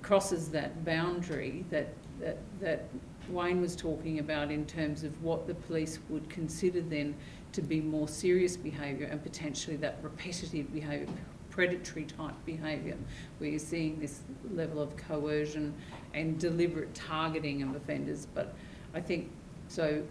crosses 0.03 0.49
that 0.51 0.85
boundary 0.85 1.65
that, 1.71 1.89
that, 2.21 2.39
that 2.61 2.89
Wayne 3.29 3.61
was 3.61 3.75
talking 3.75 4.19
about 4.21 4.51
in 4.51 4.65
terms 4.67 5.03
of 5.03 5.21
what 5.23 5.47
the 5.47 5.55
police 5.55 5.99
would 6.09 6.29
consider 6.29 6.81
then 6.81 7.15
to 7.53 7.63
be 7.63 7.81
more 7.81 8.07
serious 8.07 8.57
behaviour 8.57 9.07
and 9.07 9.23
potentially 9.23 9.77
that 9.77 9.99
repetitive 10.03 10.73
behaviour, 10.73 11.09
predatory 11.51 12.05
type 12.05 12.35
behaviour, 12.45 12.97
where 13.39 13.51
you're 13.51 13.59
seeing 13.59 13.99
this 13.99 14.21
level 14.53 14.81
of 14.81 14.97
coercion 14.97 15.75
and 16.17 16.39
deliberate 16.39 16.95
targeting 16.95 17.63
of 17.63 17.77
offenders. 17.77 18.27
But 18.35 18.55
I 18.95 19.01
think 19.01 19.31
so. 19.69 20.03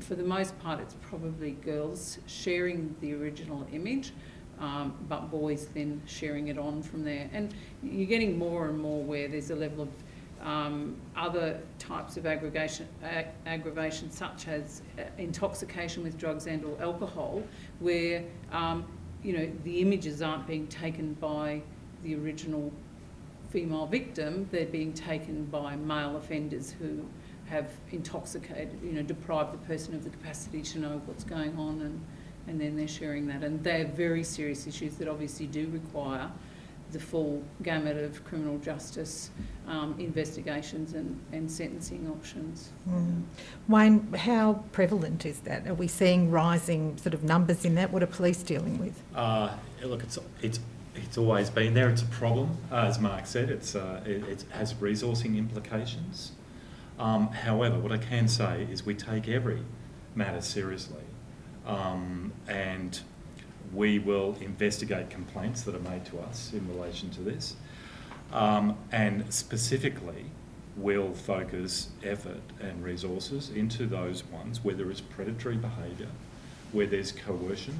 For 0.00 0.16
the 0.16 0.24
most 0.24 0.58
part, 0.58 0.80
it's 0.80 0.96
probably 1.00 1.52
girls 1.52 2.18
sharing 2.26 2.94
the 3.00 3.14
original 3.14 3.64
image, 3.72 4.12
um, 4.58 4.94
but 5.08 5.30
boys 5.30 5.68
then 5.74 6.02
sharing 6.06 6.48
it 6.48 6.58
on 6.58 6.82
from 6.82 7.04
there. 7.04 7.30
And 7.32 7.54
you're 7.84 8.08
getting 8.08 8.36
more 8.36 8.68
and 8.68 8.78
more 8.78 9.02
where 9.02 9.28
there's 9.28 9.50
a 9.50 9.54
level 9.54 9.82
of 9.84 9.88
um, 10.44 10.96
other 11.16 11.60
types 11.78 12.16
of 12.16 12.26
aggregation, 12.26 12.88
ag- 13.02 13.28
aggravation, 13.46 14.10
such 14.10 14.48
as 14.48 14.82
uh, 14.98 15.02
intoxication 15.18 16.02
with 16.02 16.18
drugs 16.18 16.46
and 16.46 16.64
or 16.64 16.76
alcohol, 16.80 17.42
where 17.78 18.24
um, 18.50 18.84
you 19.22 19.32
know 19.32 19.50
the 19.62 19.80
images 19.80 20.20
aren't 20.20 20.46
being 20.48 20.66
taken 20.66 21.14
by 21.14 21.62
the 22.02 22.16
original 22.16 22.72
female 23.50 23.86
victim; 23.86 24.48
they're 24.50 24.66
being 24.66 24.92
taken 24.92 25.44
by 25.46 25.76
male 25.76 26.16
offenders 26.16 26.72
who 26.72 27.04
have 27.46 27.70
intoxicated, 27.92 28.78
you 28.82 28.92
know, 28.92 29.02
deprived 29.02 29.52
the 29.52 29.66
person 29.66 29.94
of 29.94 30.02
the 30.04 30.10
capacity 30.10 30.62
to 30.62 30.78
know 30.78 31.00
what's 31.06 31.24
going 31.24 31.56
on, 31.58 31.80
and 31.82 32.00
and 32.48 32.60
then 32.60 32.76
they're 32.76 32.88
sharing 32.88 33.26
that. 33.26 33.42
And 33.42 33.62
they're 33.62 33.86
very 33.86 34.22
serious 34.22 34.66
issues 34.66 34.96
that 34.96 35.08
obviously 35.08 35.46
do 35.46 35.68
require 35.68 36.30
the 36.92 37.00
full 37.00 37.42
gamut 37.62 37.96
of 37.96 38.24
criminal 38.24 38.58
justice 38.58 39.30
um, 39.66 39.96
investigations 39.98 40.94
and, 40.94 41.20
and 41.32 41.50
sentencing 41.50 42.08
options. 42.08 42.70
Mm. 42.88 43.22
Wayne, 43.68 44.12
how 44.12 44.64
prevalent 44.72 45.26
is 45.26 45.40
that? 45.40 45.66
Are 45.66 45.74
we 45.74 45.88
seeing 45.88 46.30
rising 46.30 46.96
sort 46.96 47.14
of 47.14 47.24
numbers 47.24 47.64
in 47.64 47.74
that? 47.74 47.92
What 47.92 48.02
are 48.02 48.06
police 48.06 48.42
dealing 48.42 48.78
with? 48.78 49.02
Uh, 49.14 49.50
look, 49.84 50.02
it's 50.04 50.18
it's 50.42 50.60
it's 50.96 51.18
always 51.18 51.50
been 51.50 51.74
there. 51.74 51.88
It's 51.88 52.02
a 52.02 52.06
problem, 52.06 52.56
uh, 52.70 52.86
as 52.86 52.98
Mark 52.98 53.26
said. 53.26 53.50
It's 53.50 53.74
uh, 53.74 54.02
it, 54.04 54.24
it 54.24 54.44
has 54.50 54.74
resourcing 54.74 55.36
implications. 55.36 56.32
Um, 56.98 57.28
however, 57.28 57.78
what 57.78 57.92
I 57.92 57.98
can 57.98 58.28
say 58.28 58.66
is 58.70 58.86
we 58.86 58.94
take 58.94 59.28
every 59.28 59.62
matter 60.14 60.40
seriously, 60.40 61.02
um, 61.66 62.32
and 62.48 62.98
we 63.72 63.98
will 63.98 64.36
investigate 64.40 65.10
complaints 65.10 65.62
that 65.62 65.74
are 65.74 65.90
made 65.90 66.04
to 66.06 66.18
us 66.20 66.52
in 66.52 66.66
relation 66.68 67.10
to 67.10 67.20
this, 67.22 67.56
um, 68.32 68.76
and 68.92 69.32
specifically. 69.32 70.26
We'll 70.78 71.14
focus 71.14 71.88
effort 72.04 72.42
and 72.60 72.84
resources 72.84 73.48
into 73.48 73.86
those 73.86 74.24
ones 74.24 74.62
where 74.62 74.74
there 74.74 74.90
is 74.90 75.00
predatory 75.00 75.56
behaviour, 75.56 76.08
where 76.72 76.86
there's 76.86 77.12
coercion, 77.12 77.78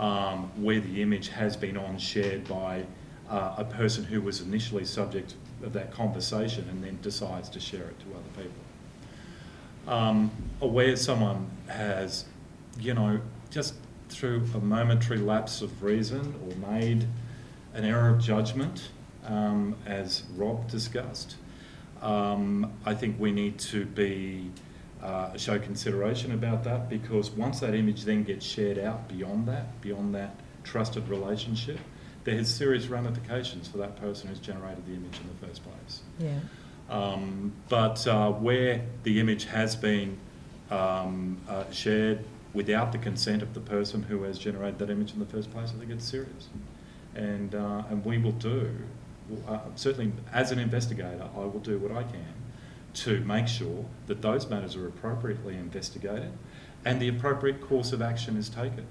um, 0.00 0.50
where 0.56 0.80
the 0.80 1.02
image 1.02 1.28
has 1.28 1.56
been 1.56 1.76
on 1.76 1.98
shared 1.98 2.48
by 2.48 2.84
uh, 3.28 3.54
a 3.58 3.64
person 3.64 4.02
who 4.02 4.20
was 4.22 4.40
initially 4.40 4.84
subject 4.84 5.34
of 5.62 5.74
that 5.74 5.92
conversation 5.92 6.66
and 6.70 6.82
then 6.82 6.98
decides 7.02 7.50
to 7.50 7.60
share 7.60 7.84
it 7.84 8.00
to 8.00 8.06
other 8.14 8.42
people. 8.42 9.92
Um, 9.92 10.30
where 10.60 10.96
someone 10.96 11.50
has, 11.68 12.24
you 12.78 12.94
know, 12.94 13.20
just 13.50 13.74
through 14.08 14.42
a 14.54 14.58
momentary 14.58 15.18
lapse 15.18 15.60
of 15.60 15.82
reason 15.82 16.34
or 16.46 16.70
made 16.70 17.06
an 17.74 17.84
error 17.84 18.08
of 18.08 18.20
judgment, 18.20 18.88
um, 19.26 19.76
as 19.84 20.24
Rob 20.34 20.68
discussed. 20.70 21.36
Um, 22.00 22.72
I 22.86 22.94
think 22.94 23.20
we 23.20 23.32
need 23.32 23.58
to 23.58 23.84
be 23.84 24.50
uh, 25.02 25.36
show 25.36 25.58
consideration 25.58 26.32
about 26.32 26.64
that 26.64 26.88
because 26.88 27.30
once 27.30 27.60
that 27.60 27.74
image 27.74 28.04
then 28.04 28.24
gets 28.24 28.44
shared 28.44 28.78
out 28.78 29.08
beyond 29.08 29.46
that, 29.48 29.80
beyond 29.80 30.14
that 30.14 30.34
trusted 30.62 31.08
relationship, 31.08 31.78
there 32.24 32.34
is 32.34 32.52
serious 32.52 32.86
ramifications 32.88 33.66
for 33.68 33.78
that 33.78 33.96
person 33.96 34.28
who's 34.28 34.38
generated 34.38 34.84
the 34.86 34.92
image 34.92 35.18
in 35.20 35.28
the 35.28 35.46
first 35.46 35.62
place. 35.64 36.02
Yeah. 36.18 36.38
Um, 36.90 37.52
but 37.68 38.06
uh, 38.06 38.30
where 38.32 38.84
the 39.04 39.20
image 39.20 39.46
has 39.46 39.74
been 39.74 40.18
um, 40.70 41.38
uh, 41.48 41.70
shared 41.70 42.24
without 42.52 42.92
the 42.92 42.98
consent 42.98 43.42
of 43.42 43.54
the 43.54 43.60
person 43.60 44.02
who 44.02 44.24
has 44.24 44.38
generated 44.38 44.78
that 44.80 44.90
image 44.90 45.12
in 45.12 45.20
the 45.20 45.26
first 45.26 45.50
place, 45.52 45.72
I 45.74 45.78
think 45.78 45.90
it's 45.92 46.04
serious. 46.04 46.48
And, 47.14 47.54
uh, 47.54 47.84
and 47.88 48.04
we 48.04 48.18
will 48.18 48.32
do, 48.32 48.70
uh, 49.48 49.60
certainly 49.76 50.12
as 50.32 50.50
an 50.50 50.58
investigator, 50.58 51.28
I 51.34 51.38
will 51.38 51.60
do 51.60 51.78
what 51.78 51.92
I 51.92 52.02
can 52.02 52.39
to 52.92 53.20
make 53.20 53.46
sure 53.46 53.84
that 54.06 54.22
those 54.22 54.48
matters 54.48 54.76
are 54.76 54.86
appropriately 54.86 55.56
investigated 55.56 56.32
and 56.84 57.00
the 57.00 57.08
appropriate 57.08 57.60
course 57.60 57.92
of 57.92 58.02
action 58.02 58.36
is 58.36 58.48
taken. 58.48 58.86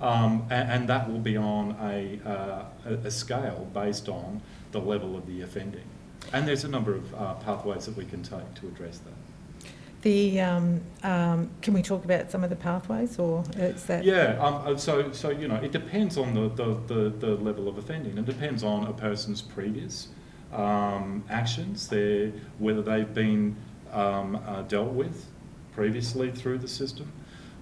Um, 0.00 0.46
and, 0.50 0.70
and, 0.70 0.88
that 0.88 1.10
will 1.10 1.18
be 1.18 1.36
on 1.36 1.76
a, 1.78 2.18
uh, 2.26 2.64
a, 3.04 3.10
scale 3.10 3.68
based 3.74 4.08
on 4.08 4.40
the 4.72 4.80
level 4.80 5.14
of 5.14 5.26
the 5.26 5.42
offending. 5.42 5.84
And 6.32 6.48
there's 6.48 6.64
a 6.64 6.68
number 6.68 6.94
of 6.94 7.14
uh, 7.14 7.34
pathways 7.34 7.84
that 7.84 7.98
we 7.98 8.06
can 8.06 8.22
take 8.22 8.54
to 8.54 8.68
address 8.68 8.98
that. 9.00 9.62
The 10.00 10.40
um, 10.40 10.80
um, 11.02 11.50
can 11.60 11.74
we 11.74 11.82
talk 11.82 12.06
about 12.06 12.30
some 12.30 12.42
of 12.42 12.48
the 12.48 12.56
pathways, 12.56 13.18
or 13.18 13.44
is 13.56 13.84
that? 13.84 14.02
Yeah. 14.02 14.38
Um, 14.40 14.78
so 14.78 15.12
so 15.12 15.28
you 15.28 15.46
know 15.46 15.56
it 15.56 15.72
depends 15.72 16.16
on 16.16 16.32
the, 16.32 16.48
the, 16.48 16.80
the, 16.86 17.10
the 17.10 17.34
level 17.34 17.68
of 17.68 17.76
offending. 17.76 18.16
It 18.16 18.24
depends 18.24 18.62
on 18.62 18.86
a 18.86 18.94
person's 18.94 19.42
previous 19.42 20.08
um, 20.52 21.24
actions, 21.30 21.88
there, 21.88 22.32
whether 22.58 22.82
they've 22.82 23.12
been 23.12 23.56
um, 23.92 24.36
uh, 24.46 24.62
dealt 24.62 24.92
with 24.92 25.26
previously 25.72 26.30
through 26.30 26.58
the 26.58 26.68
system. 26.68 27.10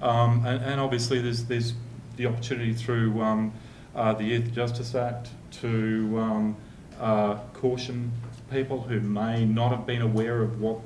Um, 0.01 0.45
and, 0.47 0.63
and, 0.63 0.81
obviously, 0.81 1.21
there's, 1.21 1.45
there's 1.45 1.75
the 2.17 2.27
opportunity 2.27 2.73
through 2.73 3.21
um, 3.21 3.53
uh, 3.95 4.15
the 4.15 4.25
Youth 4.25 4.53
Justice 4.53 4.95
Act 4.95 5.31
to 5.61 6.19
um, 6.19 6.57
uh, 7.01 7.37
caution 7.55 8.13
people 8.51 8.81
who 8.81 9.01
may 9.01 9.45
not 9.45 9.71
have 9.71 9.87
been 9.87 10.03
aware 10.03 10.43
of 10.43 10.61
what 10.61 10.79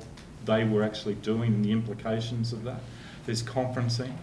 they 0.45 0.63
were 0.63 0.83
actually 0.83 1.15
doing 1.15 1.53
and 1.53 1.63
the 1.63 1.71
implications 1.71 2.51
of 2.51 2.63
that. 2.63 2.81
There's 3.25 3.43
conferencing. 3.43 4.13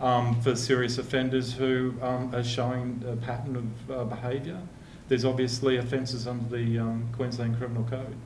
Um, 0.00 0.40
for 0.42 0.56
serious 0.56 0.98
offenders 0.98 1.52
who 1.52 1.94
are 2.02 2.42
showing 2.42 3.02
a 3.08 3.16
pattern 3.16 3.56
of 3.56 3.90
uh, 3.90 4.04
behaviour 4.04 4.60
there's 5.08 5.24
obviously 5.24 5.76
offences 5.76 6.26
under 6.26 6.56
the 6.56 6.78
um, 6.78 7.08
Queensland 7.14 7.58
Criminal 7.58 7.84
Code. 7.84 8.16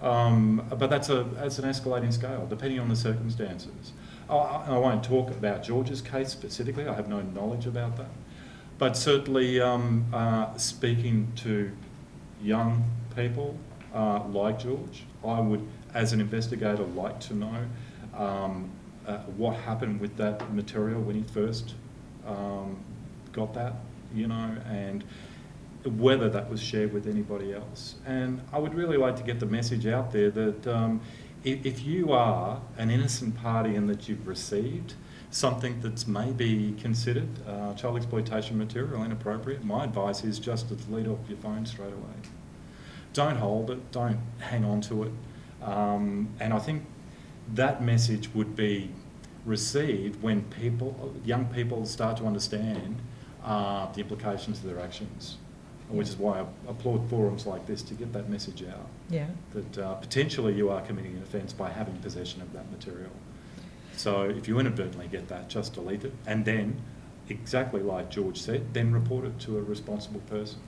Um, 0.00 0.64
but 0.70 0.90
that's, 0.90 1.08
a, 1.08 1.24
that's 1.34 1.58
an 1.58 1.68
escalating 1.68 2.12
scale, 2.12 2.46
depending 2.48 2.78
on 2.78 2.88
the 2.88 2.96
circumstances. 2.96 3.92
I, 4.30 4.34
I, 4.34 4.78
won't 4.78 5.02
talk 5.02 5.30
about 5.30 5.64
George's 5.64 6.00
case 6.00 6.28
specifically, 6.28 6.86
I 6.86 6.94
have 6.94 7.08
no 7.08 7.20
knowledge 7.20 7.66
about 7.66 7.96
that. 7.96 8.10
But 8.78 8.96
certainly, 8.96 9.60
um, 9.60 10.06
uh, 10.12 10.56
speaking 10.56 11.32
to 11.36 11.72
young 12.40 12.84
people 13.16 13.56
uh, 13.92 14.22
like 14.28 14.60
George, 14.60 15.04
I 15.24 15.40
would, 15.40 15.66
as 15.94 16.12
an 16.12 16.20
investigator, 16.20 16.84
like 16.84 17.18
to 17.20 17.34
know 17.34 17.66
um, 18.14 18.70
uh, 19.06 19.18
what 19.36 19.56
happened 19.56 20.00
with 20.00 20.16
that 20.18 20.52
material 20.54 21.00
when 21.00 21.16
he 21.16 21.22
first 21.22 21.74
um, 22.26 22.78
got 23.32 23.54
that, 23.54 23.74
you 24.14 24.28
know, 24.28 24.56
and 24.68 25.02
whether 25.90 26.28
that 26.28 26.50
was 26.50 26.60
shared 26.60 26.92
with 26.92 27.06
anybody 27.06 27.52
else. 27.52 27.96
And 28.06 28.40
I 28.52 28.58
would 28.58 28.74
really 28.74 28.96
like 28.96 29.16
to 29.16 29.22
get 29.22 29.40
the 29.40 29.46
message 29.46 29.86
out 29.86 30.12
there 30.12 30.30
that 30.30 30.66
um, 30.66 31.00
if, 31.44 31.64
if, 31.64 31.84
you 31.84 32.12
are 32.12 32.60
an 32.76 32.90
innocent 32.90 33.36
party 33.36 33.74
and 33.74 33.88
that 33.88 34.08
you've 34.08 34.26
received 34.26 34.94
something 35.30 35.80
that's 35.80 36.06
maybe 36.06 36.74
considered 36.80 37.28
uh, 37.46 37.74
child 37.74 37.96
exploitation 37.96 38.58
material 38.58 39.04
inappropriate, 39.04 39.64
my 39.64 39.84
advice 39.84 40.24
is 40.24 40.38
just 40.38 40.68
to 40.68 40.74
delete 40.74 41.06
off 41.06 41.18
your 41.28 41.38
phone 41.38 41.64
straight 41.64 41.92
away. 41.92 42.16
Don't 43.12 43.36
hold 43.36 43.70
it, 43.70 43.90
don't 43.92 44.18
hang 44.38 44.64
on 44.64 44.80
to 44.82 45.04
it. 45.04 45.12
Um, 45.62 46.28
and 46.40 46.52
I 46.52 46.58
think 46.58 46.84
that 47.54 47.82
message 47.82 48.32
would 48.34 48.54
be 48.54 48.90
received 49.44 50.22
when 50.22 50.42
people, 50.44 51.14
young 51.24 51.46
people 51.46 51.86
start 51.86 52.16
to 52.18 52.24
understand 52.26 52.96
uh, 53.44 53.90
the 53.92 54.00
implications 54.00 54.58
of 54.58 54.64
their 54.64 54.80
actions 54.80 55.38
which 55.88 56.08
is 56.08 56.16
why 56.16 56.40
I 56.40 56.46
applaud 56.68 57.08
forums 57.08 57.46
like 57.46 57.66
this 57.66 57.82
to 57.82 57.94
get 57.94 58.12
that 58.12 58.28
message 58.28 58.62
out. 58.64 58.86
Yeah. 59.08 59.26
That 59.52 59.78
uh, 59.78 59.94
potentially 59.94 60.54
you 60.54 60.70
are 60.70 60.80
committing 60.82 61.16
an 61.16 61.22
offence 61.22 61.52
by 61.52 61.70
having 61.70 61.96
possession 61.96 62.42
of 62.42 62.52
that 62.52 62.70
material. 62.70 63.10
So 63.96 64.22
if 64.22 64.46
you 64.46 64.60
inadvertently 64.60 65.08
get 65.08 65.28
that, 65.28 65.48
just 65.48 65.74
delete 65.74 66.04
it. 66.04 66.12
And 66.26 66.44
then 66.44 66.80
exactly 67.28 67.82
like 67.82 68.10
George 68.10 68.40
said, 68.40 68.72
then 68.74 68.92
report 68.92 69.24
it 69.24 69.38
to 69.40 69.58
a 69.58 69.62
responsible 69.62 70.20
person. 70.20 70.60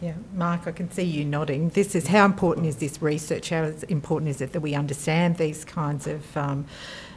Yeah, 0.00 0.14
Mark, 0.32 0.68
I 0.68 0.72
can 0.72 0.90
see 0.92 1.02
you 1.02 1.24
nodding. 1.24 1.70
This 1.70 1.96
is 1.96 2.06
how 2.06 2.24
important 2.24 2.66
is 2.66 2.76
this 2.76 3.02
research? 3.02 3.50
How 3.50 3.72
important 3.88 4.30
is 4.30 4.40
it 4.40 4.52
that 4.52 4.60
we 4.60 4.76
understand 4.76 5.38
these 5.38 5.64
kinds 5.64 6.06
of 6.06 6.36
um, 6.36 6.66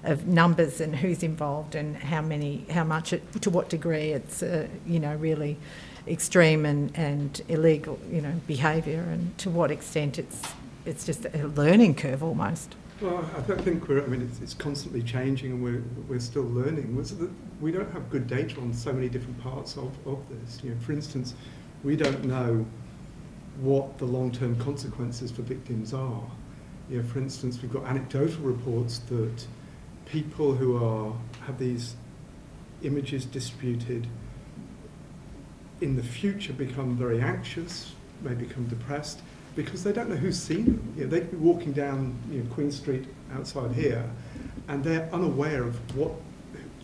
of 0.04 0.26
numbers 0.26 0.82
and 0.82 0.96
who's 0.96 1.22
involved 1.22 1.76
and 1.76 1.96
how 1.96 2.22
many, 2.24 2.66
how 2.72 2.84
much, 2.84 3.14
it, 3.14 3.42
to 3.42 3.52
what 3.52 3.70
degree 3.70 4.14
it's 4.14 4.42
uh, 4.42 4.68
you 4.86 5.00
know 5.00 5.16
really 5.16 5.60
extreme 6.08 6.66
and, 6.66 6.95
and 6.97 7.41
illegal 7.47 7.99
you 8.10 8.22
know 8.22 8.34
behaviour 8.47 9.02
and 9.02 9.38
to 9.38 9.49
what 9.49 9.70
extent 9.72 10.18
it's 10.18 10.41
it's 10.86 11.06
just 11.06 11.26
a 11.26 11.47
learning 11.47 11.95
curve 11.95 12.24
almost. 12.24 12.76
Well, 13.02 13.28
I 13.36 13.41
think 13.41 13.88
we're, 13.88 14.04
I 14.04 14.08
mean, 14.08 14.22
it's, 14.22 14.39
it's 14.41 14.54
constantly 14.54 15.02
changing 15.02 15.54
and 15.54 15.64
we're, 15.64 15.84
we're 16.08 16.20
still 16.20 16.43
learning. 16.43 16.95
We 17.60 17.72
don't 17.72 17.91
have 17.93 18.12
good 18.12 18.28
data 18.28 18.60
on 18.62 18.74
so 18.74 18.93
many 18.93 19.10
different 19.10 19.41
parts 19.41 19.76
of, 19.76 19.91
of 20.06 20.20
this. 20.30 20.64
You 20.64 20.72
know, 20.72 20.80
for 20.82 20.91
instance, 20.91 21.34
we 21.84 21.95
don't 21.95 22.24
know 22.24 22.64
what 23.60 23.97
the 23.97 24.06
long-term 24.06 24.58
consequences 24.58 25.32
for 25.32 25.41
victims 25.41 25.95
are. 25.95 26.22
You 26.91 27.02
know, 27.02 27.04
for 27.04 27.18
instance, 27.18 27.60
we've 27.62 27.74
got 27.74 27.86
anecdotal 27.86 28.43
reports 28.43 28.99
that 29.10 29.47
people 30.06 30.54
who 30.54 30.84
are, 30.84 31.14
have 31.47 31.58
these 31.58 31.95
images 32.84 33.26
distributed 33.26 34.08
in 35.82 35.96
the 35.96 36.04
future 36.04 36.54
become 36.54 36.96
very 36.96 37.20
anxious, 37.20 37.94
may 38.22 38.34
become 38.34 38.66
depressed, 38.68 39.22
because 39.56 39.84
they 39.84 39.92
don't 39.92 40.10
know 40.10 40.16
who's 40.16 40.40
seen 40.40 40.66
them. 40.66 40.94
You 40.96 41.04
know, 41.04 41.10
they 41.10 41.20
could 41.22 41.32
be 41.32 41.38
walking 41.38 41.74
down 41.74 42.16
you 42.32 42.42
know, 42.42 42.54
Queen 42.54 42.72
Street 42.72 43.06
outside 43.34 43.72
here, 43.74 44.10
and 44.68 44.84
they're 44.84 45.10
unaware 45.12 45.64
of 45.64 45.98
what 45.98 46.14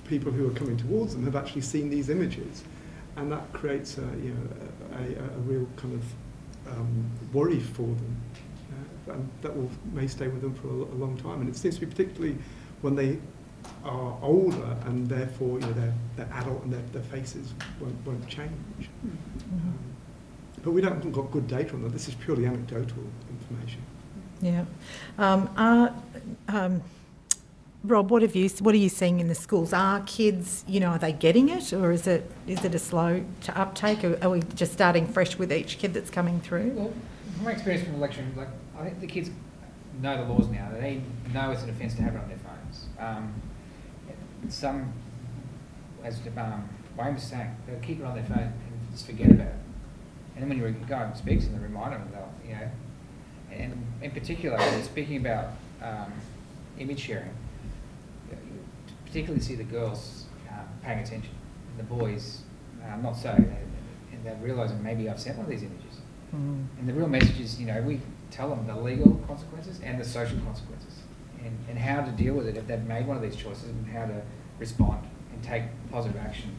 people 0.05 0.31
who 0.31 0.47
are 0.47 0.53
coming 0.53 0.77
towards 0.77 1.13
them 1.13 1.23
have 1.25 1.35
actually 1.35 1.61
seen 1.61 1.89
these 1.89 2.09
images, 2.09 2.63
and 3.15 3.31
that 3.31 3.51
creates 3.53 3.97
a, 3.97 4.01
you 4.01 4.33
know, 4.33 4.97
a, 4.97 5.23
a, 5.23 5.39
real 5.41 5.67
kind 5.75 5.93
of 5.93 6.73
um, 6.77 7.05
worry 7.33 7.59
for 7.59 7.83
them, 7.83 8.17
uh, 9.07 9.13
and 9.13 9.29
that 9.41 9.55
will 9.55 9.69
may 9.93 10.07
stay 10.07 10.27
with 10.27 10.41
them 10.41 10.53
for 10.55 10.67
a, 10.67 10.71
a 10.71 10.97
long 10.97 11.17
time. 11.17 11.41
And 11.41 11.49
it 11.49 11.55
seems 11.55 11.75
to 11.75 11.81
be 11.81 11.87
particularly 11.87 12.37
when 12.81 12.95
they 12.95 13.19
are 13.83 14.17
older, 14.21 14.77
and 14.85 15.07
therefore 15.07 15.59
you 15.59 15.65
know 15.65 15.73
they're, 15.73 15.93
they're 16.15 16.29
adult, 16.33 16.63
and 16.63 16.73
their, 16.73 16.81
their 16.93 17.03
faces 17.03 17.53
won't, 17.79 17.95
won't 18.05 18.27
change. 18.27 18.89
Um, 19.51 19.77
but 20.63 20.71
we 20.71 20.81
don't, 20.81 20.93
haven't 20.93 21.11
got 21.11 21.31
good 21.31 21.47
data 21.47 21.73
on 21.73 21.83
that. 21.83 21.93
This 21.93 22.07
is 22.07 22.15
purely 22.15 22.45
anecdotal 22.45 23.03
information. 23.29 23.81
Yeah. 24.41 24.65
Um, 25.17 25.49
are, 25.55 25.93
um, 26.47 26.81
Rob, 27.83 28.11
what 28.11 28.21
have 28.21 28.35
you? 28.35 28.49
What 28.59 28.75
are 28.75 28.79
you 28.79 28.89
seeing 28.89 29.19
in 29.19 29.27
the 29.27 29.35
schools? 29.35 29.71
Are 29.71 30.01
kids, 30.01 30.65
you 30.67 30.79
know, 30.79 30.89
are 30.89 30.97
they 30.97 31.13
getting 31.13 31.49
it, 31.49 31.71
or 31.73 31.91
is 31.91 32.07
it 32.07 32.29
is 32.45 32.65
it 32.65 32.75
a 32.75 32.79
slow 32.79 33.23
to 33.43 33.57
uptake? 33.57 34.03
Or 34.03 34.17
are 34.21 34.29
we 34.29 34.41
just 34.55 34.73
starting 34.73 35.07
fresh 35.07 35.37
with 35.37 35.53
each 35.53 35.77
kid 35.77 35.93
that's 35.93 36.09
coming 36.09 36.41
through? 36.41 36.71
Well, 36.71 36.93
from 37.35 37.45
my 37.45 37.51
experience 37.51 37.83
from 37.83 37.93
the 37.93 37.99
election, 37.99 38.33
like 38.35 38.49
I 38.77 38.85
think 38.85 38.99
the 38.99 39.07
kids 39.07 39.29
know 40.01 40.25
the 40.25 40.31
laws 40.31 40.47
now. 40.49 40.69
They 40.73 41.01
know 41.33 41.51
it's 41.51 41.63
an 41.63 41.69
offence 41.69 41.93
to 41.95 42.01
have 42.01 42.15
it 42.15 42.19
on 42.19 42.27
their 42.27 42.39
phones. 42.39 42.85
Um, 42.99 43.33
some, 44.49 44.93
as 46.03 46.19
um, 46.37 46.69
Wayne 46.97 47.13
was 47.15 47.23
saying, 47.23 47.55
they'll 47.65 47.79
keep 47.79 47.99
it 47.99 48.05
on 48.05 48.15
their 48.15 48.25
phone 48.25 48.39
and 48.39 48.91
just 48.91 49.05
forget 49.05 49.29
about 49.29 49.47
it. 49.47 49.55
And 50.35 50.43
then 50.43 50.49
when 50.49 50.73
you 50.73 50.85
go 50.87 50.95
and 50.95 51.15
speak 51.17 51.39
to 51.41 51.47
them, 51.47 51.61
remind 51.61 51.93
them, 51.93 52.09
they'll, 52.11 52.31
you 52.47 52.55
know, 52.55 52.69
and 53.51 53.85
in 54.01 54.11
particular, 54.11 54.59
speaking 54.83 55.17
about 55.17 55.53
um, 55.81 56.11
image 56.77 56.99
sharing, 56.99 57.33
you 58.29 58.59
particularly 59.05 59.41
see 59.41 59.55
the 59.55 59.63
girls 59.63 60.25
um, 60.49 60.65
paying 60.83 60.99
attention, 60.99 61.31
and 61.71 61.79
the 61.79 61.95
boys 61.95 62.41
um, 62.87 63.01
not 63.01 63.15
so, 63.15 63.29
and 63.31 64.25
they're 64.25 64.35
realising 64.41 64.81
maybe 64.83 65.09
I've 65.09 65.19
sent 65.19 65.37
one 65.37 65.45
of 65.45 65.49
these 65.49 65.63
images. 65.63 66.01
Mm. 66.35 66.65
And 66.79 66.89
the 66.89 66.93
real 66.93 67.07
message 67.07 67.39
is, 67.39 67.59
you 67.59 67.65
know, 67.65 67.81
we 67.81 68.01
tell 68.29 68.49
them 68.49 68.67
the 68.67 68.75
legal 68.75 69.15
consequences 69.27 69.79
and 69.81 69.99
the 69.99 70.05
social 70.05 70.37
consequences, 70.39 70.76
and, 71.43 71.57
and 71.69 71.77
how 71.77 72.01
to 72.01 72.11
deal 72.11 72.33
with 72.33 72.47
it 72.47 72.57
if 72.57 72.67
they've 72.67 72.83
made 72.83 73.07
one 73.07 73.17
of 73.17 73.23
these 73.23 73.35
choices, 73.35 73.69
and 73.69 73.87
how 73.87 74.05
to 74.05 74.21
respond 74.59 75.05
and 75.33 75.43
take 75.43 75.63
positive 75.91 76.19
action, 76.19 76.51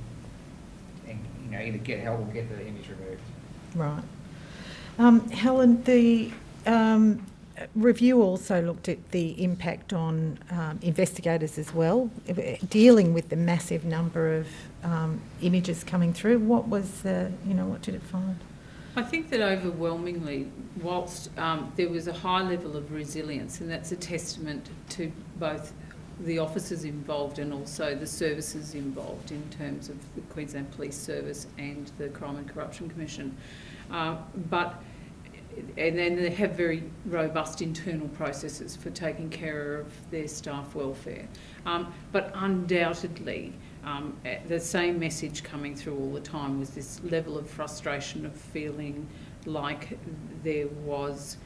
and 1.08 1.18
you 1.44 1.50
know, 1.50 1.60
either 1.60 1.78
get 1.78 2.00
help 2.00 2.20
or 2.20 2.32
get 2.32 2.48
the 2.48 2.66
image 2.66 2.88
removed. 2.88 3.22
Right. 3.74 4.02
Um, 4.98 5.28
Helen, 5.30 5.82
the 5.84 6.30
um, 6.66 7.24
review 7.74 8.22
also 8.22 8.60
looked 8.62 8.88
at 8.88 9.10
the 9.10 9.42
impact 9.42 9.92
on 9.92 10.38
um, 10.50 10.78
investigators 10.82 11.58
as 11.58 11.72
well, 11.72 12.10
dealing 12.68 13.14
with 13.14 13.28
the 13.28 13.36
massive 13.36 13.84
number 13.84 14.34
of 14.34 14.48
um, 14.82 15.20
images 15.42 15.84
coming 15.84 16.12
through. 16.12 16.38
What 16.38 16.68
was 16.68 17.02
the, 17.02 17.32
you 17.46 17.54
know, 17.54 17.66
what 17.66 17.82
did 17.82 17.94
it 17.94 18.02
find? 18.02 18.38
I 18.98 19.02
think 19.02 19.30
that 19.30 19.40
overwhelmingly, 19.40 20.48
whilst 20.82 21.30
um, 21.38 21.72
there 21.76 21.88
was 21.88 22.08
a 22.08 22.12
high 22.12 22.42
level 22.42 22.76
of 22.76 22.90
resilience, 22.90 23.60
and 23.60 23.70
that's 23.70 23.92
a 23.92 23.96
testament 23.96 24.68
to 24.88 25.12
both 25.36 25.72
the 26.22 26.40
officers 26.40 26.82
involved 26.82 27.38
and 27.38 27.52
also 27.52 27.94
the 27.94 28.08
services 28.08 28.74
involved 28.74 29.30
in 29.30 29.40
terms 29.50 29.88
of 29.88 29.96
the 30.16 30.20
Queensland 30.22 30.72
Police 30.72 30.96
Service 30.96 31.46
and 31.58 31.92
the 31.96 32.08
Crime 32.08 32.38
and 32.38 32.48
Corruption 32.48 32.88
Commission. 32.88 33.36
Uh, 33.88 34.16
but 34.50 34.82
and 35.76 35.96
then 35.96 36.16
they 36.16 36.30
have 36.30 36.56
very 36.56 36.82
robust 37.06 37.62
internal 37.62 38.08
processes 38.08 38.74
for 38.74 38.90
taking 38.90 39.30
care 39.30 39.76
of 39.76 40.10
their 40.10 40.26
staff 40.26 40.74
welfare. 40.74 41.28
Um, 41.66 41.94
but 42.10 42.32
undoubtedly, 42.34 43.52
um, 43.88 44.16
eh, 44.24 44.38
the 44.46 44.60
same 44.60 44.98
message 44.98 45.42
coming 45.42 45.74
through 45.74 45.96
all 45.96 46.12
the 46.12 46.20
time 46.20 46.58
was 46.58 46.70
this 46.70 47.00
level 47.04 47.38
of 47.38 47.48
frustration 47.48 48.26
of 48.26 48.34
feeling 48.34 49.06
like 49.46 49.98
there 50.42 50.66
was 50.84 51.38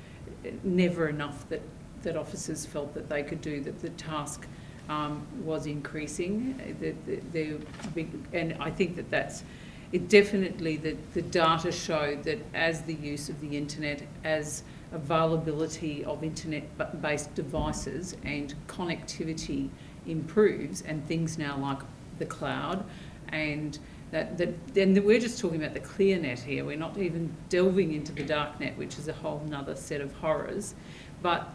never 0.64 1.08
enough 1.08 1.48
that, 1.48 1.62
that 2.02 2.16
officers 2.16 2.66
felt 2.66 2.94
that 2.94 3.08
they 3.08 3.22
could 3.22 3.40
do, 3.40 3.60
that 3.60 3.80
the 3.80 3.90
task 3.90 4.46
um, 4.88 5.24
was 5.44 5.66
increasing. 5.66 6.58
eh, 6.60 6.72
That, 6.80 7.32
that 7.32 8.06
and 8.32 8.56
I 8.60 8.70
think 8.70 8.96
that 8.96 9.10
that's 9.10 9.44
it 9.92 10.08
definitely 10.08 10.78
the, 10.78 10.96
the 11.12 11.20
data 11.20 11.70
showed 11.70 12.24
that 12.24 12.38
as 12.54 12.80
the 12.82 12.94
use 12.94 13.28
of 13.28 13.38
the 13.42 13.56
internet, 13.56 14.02
as 14.24 14.62
availability 14.90 16.02
of 16.04 16.24
internet-based 16.24 17.34
devices 17.34 18.16
and 18.24 18.54
connectivity 18.68 19.68
improves, 20.06 20.80
and 20.82 21.06
things 21.06 21.36
now 21.38 21.56
like 21.58 21.78
the 22.22 22.26
cloud, 22.26 22.84
and 23.28 23.78
that, 24.12 24.38
that 24.38 24.74
then 24.74 24.88
we're 25.04 25.20
just 25.20 25.40
talking 25.40 25.60
about 25.62 25.74
the 25.74 25.80
clear 25.80 26.18
net 26.18 26.38
here. 26.38 26.64
We're 26.64 26.76
not 26.76 26.96
even 26.98 27.34
delving 27.48 27.92
into 27.94 28.12
the 28.12 28.22
dark 28.22 28.60
net, 28.60 28.76
which 28.76 28.98
is 28.98 29.08
a 29.08 29.12
whole 29.12 29.42
nother 29.48 29.74
set 29.74 30.00
of 30.00 30.12
horrors, 30.14 30.74
but 31.22 31.48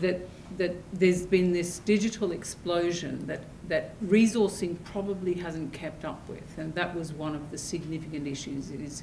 that 0.00 0.20
that 0.58 0.74
there's 0.92 1.24
been 1.26 1.52
this 1.52 1.78
digital 1.80 2.32
explosion 2.32 3.26
that 3.26 3.42
that 3.68 3.98
resourcing 4.04 4.76
probably 4.84 5.34
hasn't 5.34 5.72
kept 5.72 6.04
up 6.04 6.28
with, 6.28 6.58
and 6.58 6.74
that 6.74 6.94
was 6.94 7.12
one 7.12 7.34
of 7.34 7.50
the 7.50 7.58
significant 7.58 8.26
issues. 8.26 8.70
Is 8.70 9.02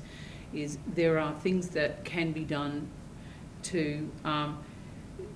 is 0.54 0.78
there 0.96 1.18
are 1.20 1.34
things 1.40 1.70
that 1.70 2.04
can 2.06 2.32
be 2.32 2.44
done 2.44 2.88
to 3.64 4.10
um, 4.26 4.58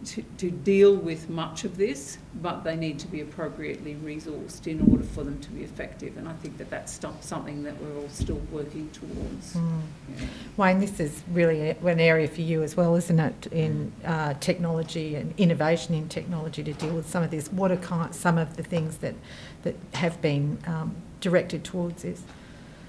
to, 0.05 0.21
to 0.37 0.51
deal 0.51 0.95
with 0.95 1.29
much 1.29 1.63
of 1.63 1.77
this, 1.77 2.17
but 2.41 2.63
they 2.63 2.75
need 2.75 2.99
to 2.99 3.07
be 3.07 3.21
appropriately 3.21 3.95
resourced 3.95 4.67
in 4.67 4.81
order 4.91 5.03
for 5.03 5.23
them 5.23 5.39
to 5.41 5.49
be 5.49 5.63
effective. 5.63 6.17
And 6.17 6.27
I 6.27 6.33
think 6.33 6.57
that 6.57 6.69
that's 6.69 6.99
something 7.21 7.63
that 7.63 7.81
we're 7.81 8.01
all 8.01 8.09
still 8.09 8.41
working 8.51 8.89
towards. 8.91 9.55
Mm. 9.55 9.81
Yeah. 10.17 10.25
Wayne, 10.57 10.79
this 10.79 10.99
is 10.99 11.23
really 11.31 11.71
an 11.71 11.99
area 11.99 12.27
for 12.27 12.41
you 12.41 12.63
as 12.63 12.77
well, 12.77 12.95
isn't 12.95 13.19
it, 13.19 13.47
in 13.47 13.91
uh, 14.03 14.35
technology 14.35 15.15
and 15.15 15.33
innovation 15.37 15.95
in 15.95 16.07
technology 16.07 16.63
to 16.63 16.73
deal 16.73 16.93
with 16.93 17.09
some 17.09 17.23
of 17.23 17.31
this. 17.31 17.51
What 17.51 17.71
are 17.71 18.09
some 18.11 18.37
of 18.37 18.57
the 18.57 18.63
things 18.63 18.97
that, 18.97 19.15
that 19.63 19.75
have 19.93 20.21
been 20.21 20.57
um, 20.67 20.95
directed 21.19 21.63
towards 21.63 22.03
this? 22.03 22.21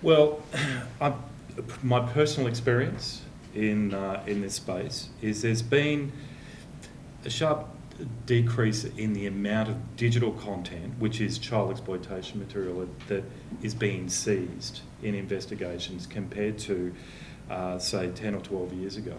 Well, 0.03 0.43
I, 1.01 1.15
my 1.83 2.01
personal 2.01 2.49
experience 2.49 3.23
in 3.55 3.95
uh, 3.95 4.23
in 4.27 4.43
this 4.43 4.55
space 4.55 5.09
is 5.23 5.43
there's 5.43 5.63
been 5.63 6.13
a 7.25 7.31
sharp 7.31 7.69
decrease 8.27 8.85
in 8.85 9.13
the 9.13 9.27
amount 9.27 9.69
of 9.69 9.97
digital 9.97 10.33
content, 10.33 10.95
which 10.99 11.21
is 11.21 11.39
child 11.39 11.71
exploitation 11.71 12.39
material, 12.39 12.87
that 13.09 13.25
is 13.63 13.75
being 13.75 14.09
seized 14.09 14.81
in 15.03 15.15
investigations 15.15 16.07
compared 16.07 16.59
to, 16.59 16.95
uh, 17.51 17.79
say, 17.79 18.11
10 18.11 18.35
or 18.35 18.41
12 18.41 18.73
years 18.75 18.97
ago. 18.97 19.17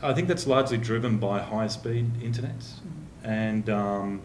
I 0.00 0.14
think 0.14 0.28
that's 0.28 0.46
largely 0.46 0.78
driven 0.78 1.18
by 1.18 1.40
high 1.40 1.66
speed 1.66 2.06
internets. 2.20 2.74
And 3.24 3.68
um, 3.68 4.22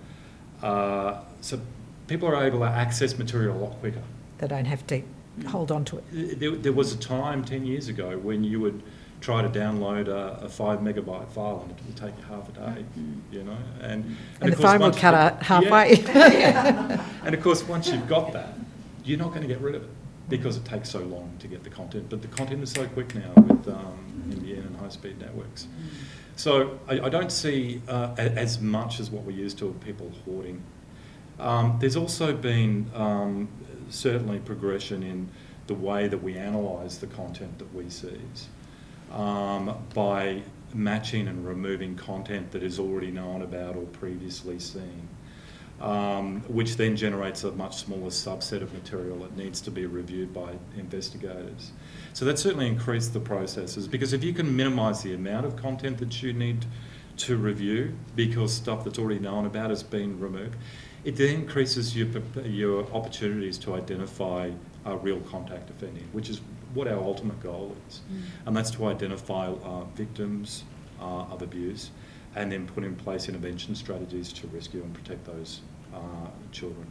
uh, 0.62 1.22
so 1.42 1.60
people 2.08 2.28
are 2.28 2.46
able 2.46 2.60
to 2.60 2.66
access 2.66 3.18
material 3.18 3.58
a 3.58 3.60
lot 3.60 3.80
quicker. 3.80 4.04
They 4.38 4.48
don't 4.48 4.66
have 4.66 4.86
to 4.88 5.02
hold 5.48 5.72
on 5.72 5.84
to 5.86 5.98
it. 5.98 6.40
There, 6.40 6.52
there 6.52 6.74
was 6.74 6.94
a 6.94 6.98
time 6.98 7.44
10 7.44 7.66
years 7.66 7.88
ago 7.88 8.18
when 8.18 8.44
you 8.44 8.60
would 8.60 8.84
try 9.24 9.42
to 9.42 9.48
download 9.48 10.10
a, 10.10 10.46
a 10.46 10.50
five 10.50 10.80
megabyte 10.80 11.30
file 11.30 11.62
and 11.62 11.72
it 11.72 11.78
would 11.88 11.96
take 11.96 12.16
you 12.18 12.24
half 12.26 12.50
a 12.50 12.52
day, 12.52 12.86
you 13.32 13.44
know. 13.44 13.58
And. 13.82 14.04
And, 14.04 14.18
of 14.42 14.50
the 14.50 14.56
course 14.58 14.72
phone 14.72 14.80
will 14.80 14.88
once 14.88 15.00
cut 15.00 15.14
you- 15.14 15.20
out 15.20 15.44
halfway. 15.44 15.96
Yeah. 15.96 17.06
and 17.26 17.34
of 17.34 17.42
course, 17.42 17.64
once 17.64 17.88
you've 17.88 18.08
got 18.08 18.34
that, 18.34 18.54
you're 19.06 19.18
not 19.18 19.30
going 19.30 19.42
to 19.42 19.48
get 19.48 19.62
rid 19.62 19.76
of 19.76 19.84
it. 19.84 19.90
because 20.30 20.58
it 20.58 20.66
takes 20.66 20.90
so 20.90 21.00
long 21.00 21.34
to 21.40 21.48
get 21.48 21.64
the 21.64 21.70
content. 21.70 22.08
But 22.10 22.22
the 22.22 22.28
content 22.28 22.62
is 22.64 22.72
so 22.72 22.86
quick 22.88 23.16
now 23.16 23.32
with 23.36 23.68
um, 23.70 24.26
NBN 24.30 24.68
and 24.68 24.76
high-speed 24.78 25.20
networks. 25.20 25.68
So 26.36 26.80
I, 26.90 27.00
I 27.00 27.10
don't 27.10 27.32
see 27.32 27.82
uh, 27.88 28.14
as 28.18 28.60
much 28.60 29.00
as 29.00 29.10
what 29.10 29.24
we're 29.24 29.38
used 29.38 29.58
to 29.60 29.68
of 29.68 29.80
people 29.80 30.12
hoarding. 30.26 30.62
Um, 31.40 31.78
there's 31.80 31.96
also 31.96 32.34
been 32.34 32.92
um, 32.94 33.48
certainly 33.90 34.40
progression 34.40 35.02
in 35.02 35.30
the 35.68 35.74
way 35.74 36.08
that 36.10 36.22
we 36.22 36.36
analyse 36.36 36.98
the 36.98 37.08
content 37.08 37.58
that 37.60 37.74
we 37.74 37.90
seize 37.90 38.50
um, 39.14 39.78
by 39.94 40.42
matching 40.74 41.28
and 41.28 41.46
removing 41.46 41.96
content 41.96 42.52
that 42.52 42.64
is 42.64 42.80
already 42.80 43.12
known 43.12 43.44
about 43.44 43.76
or 43.76 43.84
previously 43.84 44.60
seen, 44.60 45.08
um, 45.82 46.42
which 46.48 46.78
then 46.78 46.96
generates 46.96 47.44
a 47.44 47.52
much 47.52 47.78
smaller 47.78 48.10
subset 48.10 48.62
of 48.62 48.74
material 48.74 49.18
that 49.20 49.38
needs 49.38 49.62
to 49.62 49.72
be 49.72 49.86
reviewed 49.86 50.34
by 50.34 50.54
investigators. 50.78 51.72
So 52.14 52.26
that 52.26 52.40
certainly 52.40 52.68
increased 52.68 53.14
the 53.14 53.20
processes 53.20 53.88
because 53.88 54.14
if 54.14 54.24
you 54.24 54.34
can 54.34 54.56
minimise 54.56 55.04
the 55.04 55.14
amount 55.14 55.46
of 55.46 55.56
content 55.56 56.00
that 56.00 56.22
you 56.24 56.34
need 56.34 56.66
to 57.16 57.38
review 57.38 57.94
because 58.16 58.52
stuff 58.52 58.84
that's 58.84 58.98
already 58.98 59.20
known 59.20 59.46
about 59.46 59.70
has 59.70 59.84
been 59.84 60.20
removed, 60.20 60.56
it 61.04 61.16
then 61.18 61.36
increases 61.36 61.96
your, 61.96 62.08
your 62.46 62.86
opportunities 62.94 63.58
to 63.60 63.76
identify 63.76 64.50
uh, 64.86 64.96
real 64.98 65.20
contact 65.22 65.70
offending, 65.70 66.08
which 66.14 66.30
is 66.30 66.42
what 66.74 66.88
our 66.88 67.00
ultimate 67.00 67.42
goal 67.42 67.76
is. 67.88 68.02
And 68.46 68.56
that's 68.56 68.72
to 68.72 68.86
identify 68.88 69.48
uh, 69.48 69.84
victims 69.96 70.64
uh, 71.00 71.26
of 71.34 71.42
abuse 71.42 71.92
and 72.36 72.52
then 72.52 72.66
put 72.68 72.84
in 72.84 72.96
place 72.96 73.30
intervention 73.30 73.76
strategies 73.76 74.34
to 74.34 74.48
rescue 74.48 74.82
and 74.82 74.94
protect 74.94 75.26
those 75.26 75.62
uh, 75.94 76.00
children. 76.52 76.88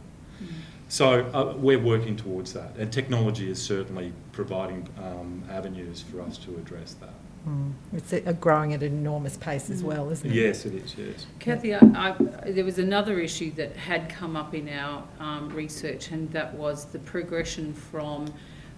So 0.89 1.21
uh, 1.33 1.55
we're 1.57 1.79
working 1.79 2.15
towards 2.15 2.53
that, 2.53 2.75
and 2.77 2.91
technology 2.91 3.49
is 3.49 3.61
certainly 3.61 4.11
providing 4.31 4.87
um, 4.97 5.43
avenues 5.49 6.01
for 6.01 6.21
us 6.21 6.37
to 6.39 6.55
address 6.57 6.95
that. 6.95 7.13
Mm. 7.47 7.73
It's 7.93 8.13
uh, 8.13 8.31
growing 8.39 8.73
at 8.73 8.83
an 8.83 8.93
enormous 8.93 9.37
pace 9.37 9.69
as 9.69 9.81
Mm. 9.81 9.85
well, 9.85 10.09
isn't 10.11 10.29
it? 10.29 10.33
Yes, 10.35 10.65
it 10.65 10.73
is. 10.73 10.95
Yes. 10.97 11.25
Kathy, 11.39 11.75
I, 11.75 11.79
I, 11.95 12.15
there 12.51 12.65
was 12.65 12.77
another 12.79 13.19
issue 13.19 13.51
that 13.53 13.75
had 13.75 14.09
come 14.09 14.35
up 14.35 14.53
in 14.53 14.69
our 14.69 15.03
um, 15.19 15.49
research, 15.49 16.11
and 16.11 16.29
that 16.31 16.53
was 16.53 16.85
the 16.85 16.99
progression 16.99 17.73
from 17.73 18.25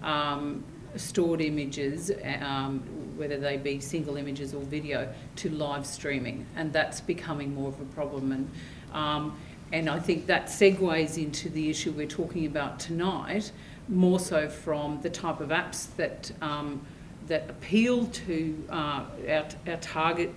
um, 0.02 0.64
stored 0.96 1.40
images, 1.40 2.10
um, 2.40 2.80
whether 3.16 3.38
they 3.38 3.56
be 3.56 3.80
single 3.80 4.16
images 4.16 4.54
or 4.54 4.62
video, 4.62 5.12
to 5.36 5.50
live 5.50 5.86
streaming, 5.86 6.46
and 6.56 6.72
that's 6.72 7.00
becoming 7.00 7.54
more 7.54 7.68
of 7.68 7.80
a 7.80 7.84
problem. 7.86 8.32
And 8.32 8.50
um, 8.92 9.38
and 9.72 9.90
I 9.90 9.98
think 9.98 10.26
that 10.26 10.46
segues 10.46 11.18
into 11.18 11.48
the 11.48 11.70
issue 11.70 11.90
we're 11.90 12.06
talking 12.06 12.46
about 12.46 12.78
tonight, 12.78 13.50
more 13.88 14.20
so 14.20 14.48
from 14.48 15.00
the 15.02 15.10
type 15.10 15.40
of 15.40 15.48
apps 15.48 15.94
that 15.96 16.30
um, 16.40 16.86
that 17.26 17.50
appeal 17.50 18.06
to 18.06 18.64
uh, 18.70 19.04
our, 19.28 19.46
our 19.66 19.76
target 19.80 20.32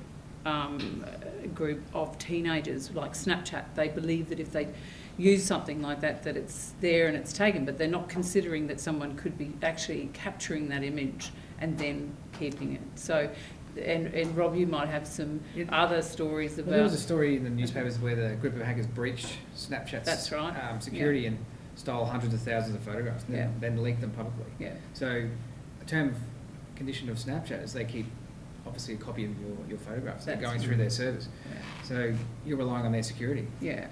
um, 0.45 1.05
group 1.53 1.81
of 1.93 2.17
teenagers, 2.17 2.91
like 2.91 3.13
Snapchat. 3.13 3.65
They 3.75 3.89
believe 3.89 4.29
that 4.29 4.39
if 4.39 4.51
they 4.51 4.67
use 5.19 5.43
something 5.43 5.81
like 5.81 5.99
that, 5.99 6.23
that 6.23 6.37
it's 6.37 6.73
there 6.79 7.07
and 7.07 7.17
it's 7.17 7.33
taken, 7.33 7.65
but 7.65 7.77
they're 7.77 7.87
not 7.87 8.07
considering 8.07 8.67
that 8.67 8.79
someone 8.79 9.15
could 9.17 9.37
be 9.37 9.51
actually 9.61 10.09
capturing 10.13 10.69
that 10.69 10.81
image 10.83 11.31
and 11.59 11.77
then 11.77 12.15
keeping 12.39 12.73
it. 12.73 12.81
So, 12.95 13.29
and, 13.77 14.07
and 14.07 14.35
Rob, 14.35 14.55
you 14.55 14.65
might 14.65 14.87
have 14.87 15.05
some 15.05 15.41
Yeah. 15.53 15.65
other 15.71 16.01
stories 16.01 16.57
about. 16.57 16.67
Well, 16.69 16.75
there 16.77 16.83
was 16.83 16.93
a 16.93 16.97
story 16.97 17.35
in 17.35 17.43
the 17.43 17.49
newspapers 17.49 17.99
where 17.99 18.15
the 18.15 18.35
group 18.37 18.55
of 18.55 18.61
hackers 18.61 18.87
breached 18.87 19.27
Snapchat's 19.55 20.05
That's 20.05 20.31
right, 20.31 20.53
um, 20.53 20.79
security 20.79 21.25
and 21.25 21.37
stole 21.75 22.05
hundreds 22.05 22.33
of 22.33 22.41
thousands 22.41 22.75
of 22.75 22.81
photographs 22.81 23.25
and 23.25 23.35
then, 23.35 23.53
then 23.59 23.83
leaked 23.83 24.01
them 24.01 24.11
publicly. 24.11 24.45
Yeah, 24.57 24.73
So, 24.93 25.27
a 25.81 25.85
term 25.85 26.09
of 26.09 26.15
condition 26.77 27.09
of 27.09 27.17
Snapchat 27.17 27.61
is 27.61 27.73
they 27.73 27.83
keep 27.85 28.05
obviously 28.65 28.93
a 28.93 28.97
copy 28.97 29.25
of 29.25 29.31
your, 29.39 29.57
your 29.67 29.77
photographs. 29.79 30.25
They're 30.25 30.35
That's 30.35 30.47
going 30.47 30.61
through 30.61 30.77
their 30.77 30.89
servers. 30.89 31.27
yeah. 31.49 31.61
So 31.83 32.13
you're 32.45 32.57
relying 32.57 32.85
on 32.85 32.91
their 32.93 33.03
security. 33.03 33.47
Yeah. 33.59 33.87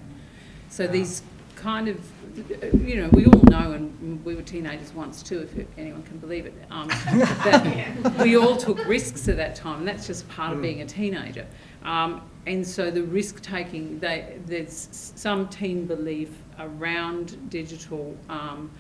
So 0.70 0.88
these 0.88 1.22
kind 1.56 1.88
of, 1.88 2.00
you 2.86 3.02
know, 3.02 3.10
we 3.10 3.26
all 3.26 3.42
know, 3.50 3.72
and 3.72 4.24
we 4.24 4.36
were 4.36 4.42
teenagers 4.42 4.94
once 4.94 5.24
too, 5.24 5.40
if 5.40 5.68
anyone 5.78 6.04
can 6.04 6.18
believe 6.18 6.46
it, 6.46 6.54
um, 6.70 6.88
that 7.06 8.20
we 8.22 8.38
all 8.38 8.56
took 8.56 8.86
risks 8.86 9.28
at 9.28 9.38
that 9.38 9.56
time. 9.56 9.80
And 9.80 9.88
that's 9.88 10.08
just 10.08 10.28
part 10.30 10.54
of 10.54 10.62
being 10.62 10.82
a 10.82 10.86
teenager. 10.86 11.48
Um, 11.84 12.30
and 12.46 12.66
so 12.66 12.92
the 12.92 13.04
risk 13.04 13.42
taking, 13.42 14.00
they, 14.00 14.38
there's 14.46 14.88
some 15.16 15.48
teen 15.50 15.86
belief 15.86 16.30
around 16.60 17.50
digital 17.50 18.16
um, 18.30 18.72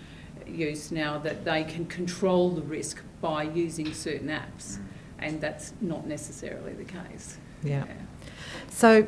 use 0.45 0.91
now 0.91 1.17
that 1.19 1.43
they 1.43 1.63
can 1.63 1.85
control 1.85 2.51
the 2.51 2.61
risk 2.61 3.01
by 3.21 3.43
using 3.43 3.93
certain 3.93 4.29
apps, 4.29 4.77
and 5.19 5.41
that's 5.41 5.73
not 5.81 6.05
necessarily 6.07 6.73
the 6.73 6.85
case. 6.85 7.37
Yeah. 7.63 7.85
So, 8.69 9.07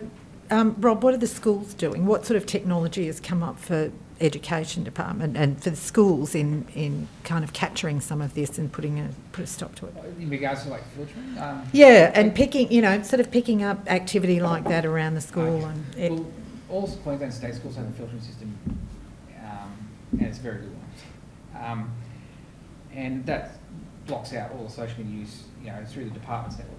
um, 0.52 0.76
Rob, 0.80 1.04
what 1.04 1.14
are 1.14 1.18
the 1.18 1.28
schools 1.28 1.74
doing? 1.74 2.06
What 2.06 2.26
sort 2.26 2.38
of 2.38 2.46
technology 2.46 3.06
has 3.08 3.20
come 3.20 3.44
up 3.44 3.60
for 3.60 3.92
education 4.22 4.84
department 4.84 5.38
and 5.38 5.62
for 5.64 5.70
the 5.70 5.76
schools 5.76 6.36
in, 6.36 6.68
in 6.76 7.08
kind 7.24 7.44
of 7.44 7.54
capturing 7.54 8.02
some 8.02 8.22
of 8.22 8.34
this 8.34 8.58
and 8.58 8.72
putting 8.72 9.00
a 9.00 9.10
put 9.32 9.44
a 9.44 9.48
stop 9.48 9.76
to 9.76 9.88
it? 9.88 9.94
In 10.20 10.30
regards 10.30 10.64
to 10.64 10.70
like 10.70 10.84
filtering, 10.96 11.38
um, 11.38 11.64
Yeah, 11.72 12.12
and 12.16 12.34
picking, 12.34 12.72
you 12.72 12.82
know, 12.82 13.02
sort 13.04 13.20
of 13.20 13.32
picking 13.32 13.64
up 13.64 13.90
activity 13.92 14.40
like 14.40 14.64
that 14.66 14.86
around 14.86 15.16
the 15.16 15.22
school 15.22 15.58
Okay. 15.58 15.66
and 15.66 15.96
it, 15.96 16.12
well, 16.12 16.26
all 16.70 16.88
Queensland 17.04 17.34
state 17.34 17.56
schools 17.56 17.76
have 17.76 17.88
a 17.88 17.92
filtering 17.92 18.22
system, 18.22 18.56
um, 19.42 19.72
and 20.14 20.22
it's 20.24 20.38
a 20.38 20.42
very 20.42 20.60
good 20.60 20.72
one. 20.72 21.64
Um, 21.64 21.92
and 22.94 23.26
that 23.26 23.58
blocks 24.08 24.34
out 24.34 24.52
all 24.52 24.64
the 24.66 24.70
social 24.72 24.98
media 25.04 25.20
use, 25.22 25.44
you 25.64 25.68
know, 25.68 25.84
through 25.88 26.06
the 26.06 26.12
department's 26.12 26.58
network. 26.58 26.78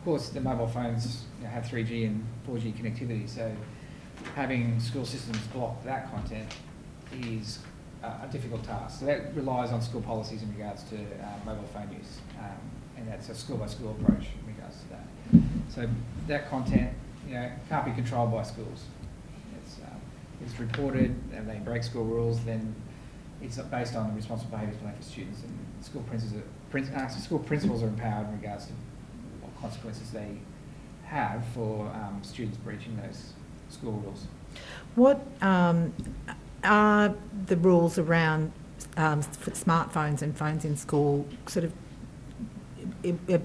Of 0.00 0.06
course, 0.06 0.30
the 0.30 0.40
mobile 0.40 0.66
phones 0.66 1.24
you 1.36 1.44
know, 1.44 1.50
have 1.50 1.64
3G 1.66 2.06
and 2.06 2.26
4G 2.48 2.72
connectivity, 2.72 3.28
so 3.28 3.54
having 4.34 4.80
school 4.80 5.04
systems 5.04 5.36
block 5.48 5.84
that 5.84 6.10
content 6.10 6.50
is 7.20 7.58
a, 8.02 8.06
a 8.06 8.28
difficult 8.32 8.64
task. 8.64 9.00
So 9.00 9.04
that 9.04 9.36
relies 9.36 9.72
on 9.72 9.82
school 9.82 10.00
policies 10.00 10.42
in 10.42 10.50
regards 10.56 10.84
to 10.84 10.96
uh, 10.96 11.44
mobile 11.44 11.68
phone 11.74 11.90
use, 11.92 12.20
um, 12.38 12.56
and 12.96 13.08
that's 13.08 13.28
a 13.28 13.34
school-by-school 13.34 13.90
approach 13.90 14.28
in 14.40 14.54
regards 14.54 14.78
to 14.80 14.88
that. 14.88 15.42
So 15.68 15.86
that 16.28 16.48
content, 16.48 16.94
you 17.28 17.34
know, 17.34 17.50
can't 17.68 17.84
be 17.84 17.92
controlled 17.92 18.32
by 18.32 18.42
schools. 18.44 18.84
It's, 19.62 19.76
um, 19.84 20.00
it's 20.42 20.58
reported 20.58 21.14
and 21.34 21.46
they 21.46 21.58
break 21.58 21.82
school 21.82 22.04
rules, 22.04 22.42
then 22.44 22.74
it's 23.42 23.58
based 23.58 23.94
on 23.96 24.08
the 24.08 24.14
responsible 24.14 24.52
behaviours 24.52 24.78
plan 24.78 24.94
for 24.96 25.02
students 25.02 25.42
and 25.42 25.84
school 25.84 26.02
principals 26.04 26.42
are, 26.42 26.46
prin- 26.70 26.88
uh, 26.94 27.08
school 27.08 27.38
principals 27.40 27.82
are 27.82 27.88
empowered 27.88 28.28
in 28.28 28.40
regards 28.40 28.64
to 28.64 28.72
consequences 29.60 30.10
they 30.10 30.36
have 31.04 31.44
for 31.54 31.86
um, 31.88 32.20
students 32.22 32.56
breaching 32.58 32.96
those 33.02 33.32
school 33.68 33.92
rules. 33.92 34.26
what 34.94 35.20
um, 35.42 35.92
are 36.64 37.14
the 37.46 37.56
rules 37.56 37.98
around 37.98 38.52
um, 38.96 39.22
smartphones 39.22 40.22
and 40.22 40.36
phones 40.36 40.64
in 40.64 40.76
school 40.76 41.26
sort 41.46 41.64
of 41.64 41.72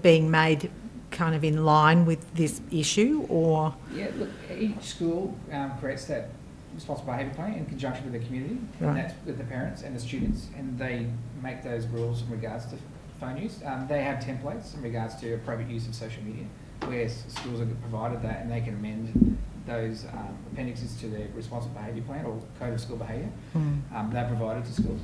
being 0.01 0.29
made 0.29 0.71
kind 1.11 1.35
of 1.35 1.43
in 1.43 1.63
line 1.63 2.05
with 2.05 2.33
this 2.35 2.61
issue 2.71 3.25
or? 3.29 3.73
Yeah, 3.93 4.07
look, 4.17 4.29
each 4.57 4.81
school 4.81 5.37
um, 5.51 5.77
creates 5.79 6.05
that 6.05 6.29
responsible 6.73 7.13
behaviour 7.13 7.33
plan 7.33 7.53
in 7.53 7.65
conjunction 7.65 8.11
with 8.11 8.19
the 8.19 8.25
community, 8.27 8.57
Right. 8.79 8.89
and 8.89 8.97
that's 8.97 9.13
with 9.25 9.37
the 9.37 9.45
parents 9.45 9.83
and 9.83 9.95
the 9.95 9.99
students, 9.99 10.47
and 10.57 10.77
they 10.77 11.07
make 11.41 11.63
those 11.63 11.87
rules 11.87 12.21
in 12.23 12.29
regards 12.29 12.65
to 12.67 12.75
phone 13.19 13.37
use. 13.37 13.59
Um, 13.65 13.87
they 13.87 14.03
have 14.03 14.23
templates 14.23 14.73
in 14.75 14.81
regards 14.81 15.15
to 15.17 15.33
appropriate 15.33 15.69
use 15.69 15.87
of 15.87 15.95
social 15.95 16.23
media, 16.23 16.45
where 16.85 17.07
schools 17.09 17.61
are 17.61 17.65
provided 17.65 18.21
that, 18.23 18.41
and 18.41 18.51
they 18.51 18.61
can 18.61 18.75
amend 18.75 19.37
those 19.65 20.05
um, 20.05 20.37
appendixes 20.51 20.95
to 21.01 21.07
their 21.07 21.27
responsible 21.33 21.73
behaviour 21.75 22.03
plan 22.03 22.25
or 22.25 22.39
code 22.59 22.73
of 22.73 22.81
school 22.81 22.97
behaviour. 22.97 23.29
Hmm. 23.53 23.79
Um, 23.93 24.11
they're 24.11 24.27
provided 24.27 24.65
to 24.65 24.71
schools, 24.73 25.01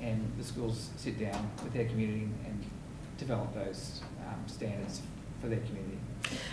and 0.00 0.30
the 0.38 0.44
schools 0.44 0.90
sit 0.96 1.18
down 1.18 1.50
with 1.62 1.72
their 1.72 1.86
community 1.86 2.28
and 2.44 2.64
develop 3.16 3.54
those 3.54 4.02
um, 4.26 4.42
standards 4.46 5.02
for 5.40 5.48
their 5.48 5.60
community. 5.60 5.98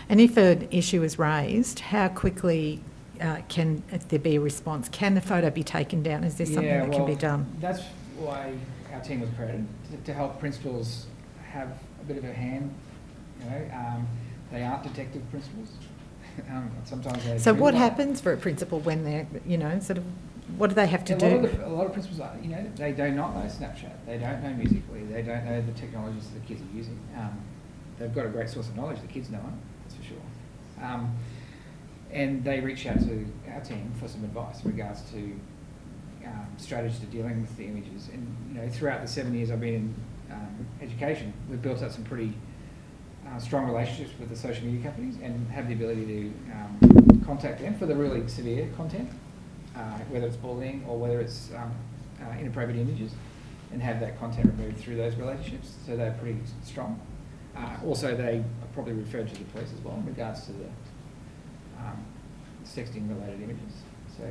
And 0.07 0.19
if 0.19 0.37
an 0.37 0.67
issue 0.71 1.03
is 1.03 1.19
raised, 1.19 1.79
how 1.79 2.07
quickly 2.09 2.81
uh, 3.21 3.41
can 3.49 3.83
there 4.09 4.19
be 4.19 4.35
a 4.35 4.41
response? 4.41 4.89
Can 4.89 5.13
the 5.15 5.21
photo 5.21 5.49
be 5.49 5.63
taken 5.63 6.01
down? 6.01 6.23
Is 6.23 6.35
there 6.35 6.45
something 6.45 6.65
Yeah, 6.65 6.85
that 6.85 6.91
can 6.91 7.05
be 7.05 7.11
well, 7.11 7.21
done? 7.21 7.57
That's 7.59 7.81
why 8.17 8.53
our 8.99 9.05
team 9.05 9.21
was 9.21 9.29
created, 9.31 9.65
to, 9.89 9.97
to 9.97 10.13
help 10.13 10.39
principals 10.39 11.05
have 11.51 11.69
a 12.01 12.03
bit 12.05 12.17
of 12.17 12.25
a 12.25 12.33
hand, 12.33 12.73
you 13.39 13.49
know, 13.49 13.69
um, 13.73 14.07
they 14.51 14.63
aren't 14.63 14.83
detective 14.83 15.21
principals. 15.31 15.69
um, 16.49 16.69
sometimes 16.83 17.23
they. 17.25 17.37
So 17.37 17.53
what 17.53 17.73
like- 17.73 17.81
happens 17.81 18.19
for 18.19 18.33
a 18.33 18.37
principal 18.37 18.79
when 18.81 19.03
they're, 19.03 19.27
you 19.45 19.57
know, 19.57 19.79
sort 19.79 19.97
of, 19.97 20.03
what 20.57 20.67
do 20.67 20.75
they 20.75 20.87
have 20.87 21.05
to 21.05 21.13
A 21.13 21.15
lot 21.15 21.31
of 21.31 21.41
do? 21.51 21.57
the- 21.57 21.67
A 21.67 21.69
lot 21.69 21.85
of 21.85 21.93
principals 21.93 22.19
are, 22.19 22.35
you 22.41 22.49
know, 22.49 22.69
they 22.75 22.91
do 22.91 23.09
not 23.11 23.35
know 23.35 23.41
Snapchat, 23.49 24.05
they 24.05 24.17
don't 24.17 24.43
know 24.43 24.53
Musically, 24.53 25.03
they 25.05 25.21
don't 25.21 25.45
know 25.45 25.61
the 25.61 25.73
technologies 25.73 26.27
that 26.29 26.41
the 26.41 26.45
kids 26.45 26.61
are 26.61 26.75
using. 26.75 26.99
Um, 27.17 27.39
they've 27.97 28.13
got 28.13 28.25
a 28.25 28.29
great 28.29 28.49
source 28.49 28.67
of 28.67 28.75
knowledge, 28.75 28.99
the 29.01 29.07
kids 29.07 29.29
know 29.29 29.39
it, 29.39 29.83
that's 29.83 29.95
for 29.95 30.03
sure. 30.03 30.83
Um, 30.83 31.15
and 32.11 32.43
they 32.43 32.59
reach 32.59 32.85
out 32.87 32.99
to 32.99 33.25
our 33.53 33.61
team 33.61 33.91
for 33.99 34.07
some 34.07 34.23
advice 34.23 34.63
in 34.63 34.71
regards 34.71 35.01
to 35.11 35.39
um, 36.29 36.47
strategy 36.57 36.95
to 36.99 37.05
dealing 37.07 37.41
with 37.41 37.55
the 37.57 37.65
images. 37.65 38.09
And, 38.13 38.23
you 38.49 38.61
know, 38.61 38.69
throughout 38.69 39.01
the 39.01 39.07
seven 39.07 39.33
years 39.33 39.51
I've 39.51 39.59
been 39.59 39.75
in 39.75 39.95
um, 40.31 40.67
education, 40.81 41.33
we've 41.49 41.61
built 41.61 41.81
up 41.81 41.91
some 41.91 42.03
pretty 42.03 42.33
uh, 43.27 43.39
strong 43.39 43.65
relationships 43.67 44.11
with 44.19 44.29
the 44.29 44.35
social 44.35 44.65
media 44.65 44.83
companies 44.83 45.15
and 45.21 45.47
have 45.49 45.67
the 45.67 45.73
ability 45.73 46.05
to 46.05 46.33
um, 46.51 47.23
contact 47.25 47.59
them 47.61 47.75
for 47.77 47.85
the 47.85 47.95
really 47.95 48.27
severe 48.27 48.69
content, 48.75 49.09
uh, 49.75 49.99
whether 50.09 50.27
it's 50.27 50.37
bullying 50.37 50.85
or 50.87 50.97
whether 50.97 51.19
it's 51.19 51.49
um, 51.55 51.71
uh, 52.21 52.37
inappropriate 52.39 52.79
images, 52.79 53.11
and 53.71 53.81
have 53.81 53.99
that 53.99 54.19
content 54.19 54.45
removed 54.57 54.77
through 54.79 54.95
those 54.95 55.15
relationships. 55.15 55.75
So 55.85 55.95
they're 55.95 56.17
pretty 56.19 56.39
strong. 56.63 56.99
Uh, 57.55 57.77
also, 57.85 58.15
they 58.15 58.43
probably 58.73 58.93
referred 58.93 59.27
to 59.27 59.35
the 59.35 59.43
police 59.45 59.69
as 59.73 59.83
well 59.83 59.95
in 59.95 60.05
regards 60.05 60.45
to 60.45 60.53
the 60.53 60.65
um, 61.77 62.05
sexting 62.65 63.07
related 63.09 63.41
images. 63.41 63.73
So 64.17 64.23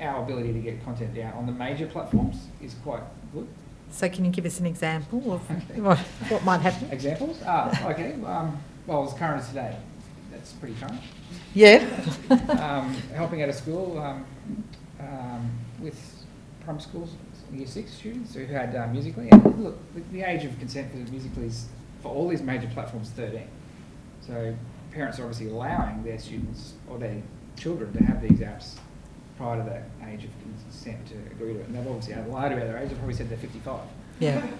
our 0.00 0.22
ability 0.22 0.52
to 0.52 0.58
get 0.58 0.84
content 0.84 1.14
down 1.14 1.32
on 1.34 1.46
the 1.46 1.52
major 1.52 1.86
platforms 1.86 2.46
is 2.62 2.74
quite 2.82 3.02
good. 3.32 3.46
So 3.90 4.08
can 4.08 4.24
you 4.24 4.30
give 4.30 4.44
us 4.44 4.60
an 4.60 4.66
example 4.66 5.32
of 5.32 5.40
what, 5.78 5.98
what 6.28 6.44
might 6.44 6.60
happen? 6.60 6.90
Examples? 6.90 7.40
Ah, 7.46 7.90
okay. 7.90 8.12
Um, 8.24 8.58
well, 8.86 9.04
as 9.04 9.14
current 9.14 9.40
as 9.40 9.48
today, 9.48 9.76
that's 10.30 10.52
pretty 10.52 10.74
current. 10.74 11.00
Yeah. 11.54 11.86
Um, 12.30 12.94
helping 13.14 13.42
at 13.42 13.48
a 13.48 13.52
school 13.52 13.98
um, 13.98 14.24
um, 15.00 15.50
with 15.80 15.98
primary 16.60 16.82
schools, 16.82 17.14
year 17.52 17.66
six 17.66 17.92
students 17.92 18.34
who 18.34 18.44
had 18.44 18.76
uh, 18.76 18.86
Musically. 18.88 19.28
And 19.30 19.64
look, 19.64 19.94
the, 19.94 20.00
the 20.12 20.22
age 20.22 20.44
of 20.44 20.58
consent 20.58 20.90
for 20.90 20.98
Musically 21.10 21.46
is, 21.46 21.66
for 22.02 22.12
all 22.12 22.28
these 22.28 22.42
major 22.42 22.68
platforms, 22.68 23.10
13. 23.10 23.42
So 24.20 24.54
parents 24.92 25.18
are 25.18 25.22
obviously 25.22 25.48
allowing 25.48 26.04
their 26.04 26.18
students 26.18 26.74
or 26.88 26.98
their 26.98 27.22
children 27.56 27.92
to 27.94 28.04
have 28.04 28.20
these 28.20 28.40
apps 28.40 28.74
prior 29.38 29.56
to 29.62 29.70
that 29.70 29.84
age 30.10 30.24
of 30.24 30.30
consent 30.42 31.06
to 31.08 31.14
agree 31.30 31.54
to 31.54 31.60
it. 31.60 31.66
And 31.68 31.76
they've 31.76 31.86
obviously 31.86 32.14
had 32.14 32.28
lied 32.28 32.52
about 32.52 32.66
their 32.66 32.76
age. 32.78 32.88
They've 32.88 32.98
probably 32.98 33.14
said 33.14 33.30
they're 33.30 33.38
55. 33.38 33.80
Yeah. 34.20 34.46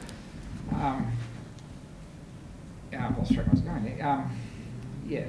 Um, 0.70 1.10
yeah, 2.92 3.06
I've 3.08 3.16
lost 3.16 3.32
track 3.32 3.46
where 3.46 3.52
I 3.52 3.54
was 3.54 3.60
going 3.62 3.84
there. 3.96 4.06
Um, 4.06 4.36
yeah. 5.06 5.24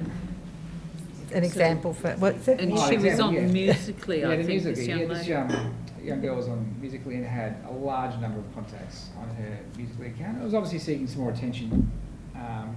An 1.32 1.44
example 1.44 1.94
for, 1.94 2.10
what's 2.16 2.46
it? 2.46 2.60
And 2.60 2.74
Oh, 2.74 2.90
she 2.90 2.98
was 2.98 3.18
on 3.20 3.32
yeah. 3.32 3.40
Musically, 3.46 4.20
yeah, 4.20 4.28
I 4.28 4.36
the 4.36 4.44
think, 4.44 4.62
Musical.ly. 4.64 4.74
this 4.74 4.86
young 4.86 4.98
yeah, 5.00 5.06
this 5.06 5.18
lady. 5.28 5.34
um, 5.64 5.74
young 6.02 6.20
girl 6.20 6.36
was 6.36 6.48
on 6.48 6.76
Musically 6.78 7.14
and 7.14 7.24
had 7.24 7.56
a 7.70 7.72
large 7.72 8.20
number 8.20 8.38
of 8.38 8.54
contacts 8.54 9.08
on 9.18 9.30
her 9.36 9.58
Musically 9.78 10.08
account. 10.08 10.42
It 10.42 10.44
was 10.44 10.52
obviously 10.52 10.78
seeking 10.78 11.06
some 11.06 11.22
more 11.22 11.30
attention. 11.30 11.90
Um, 12.34 12.76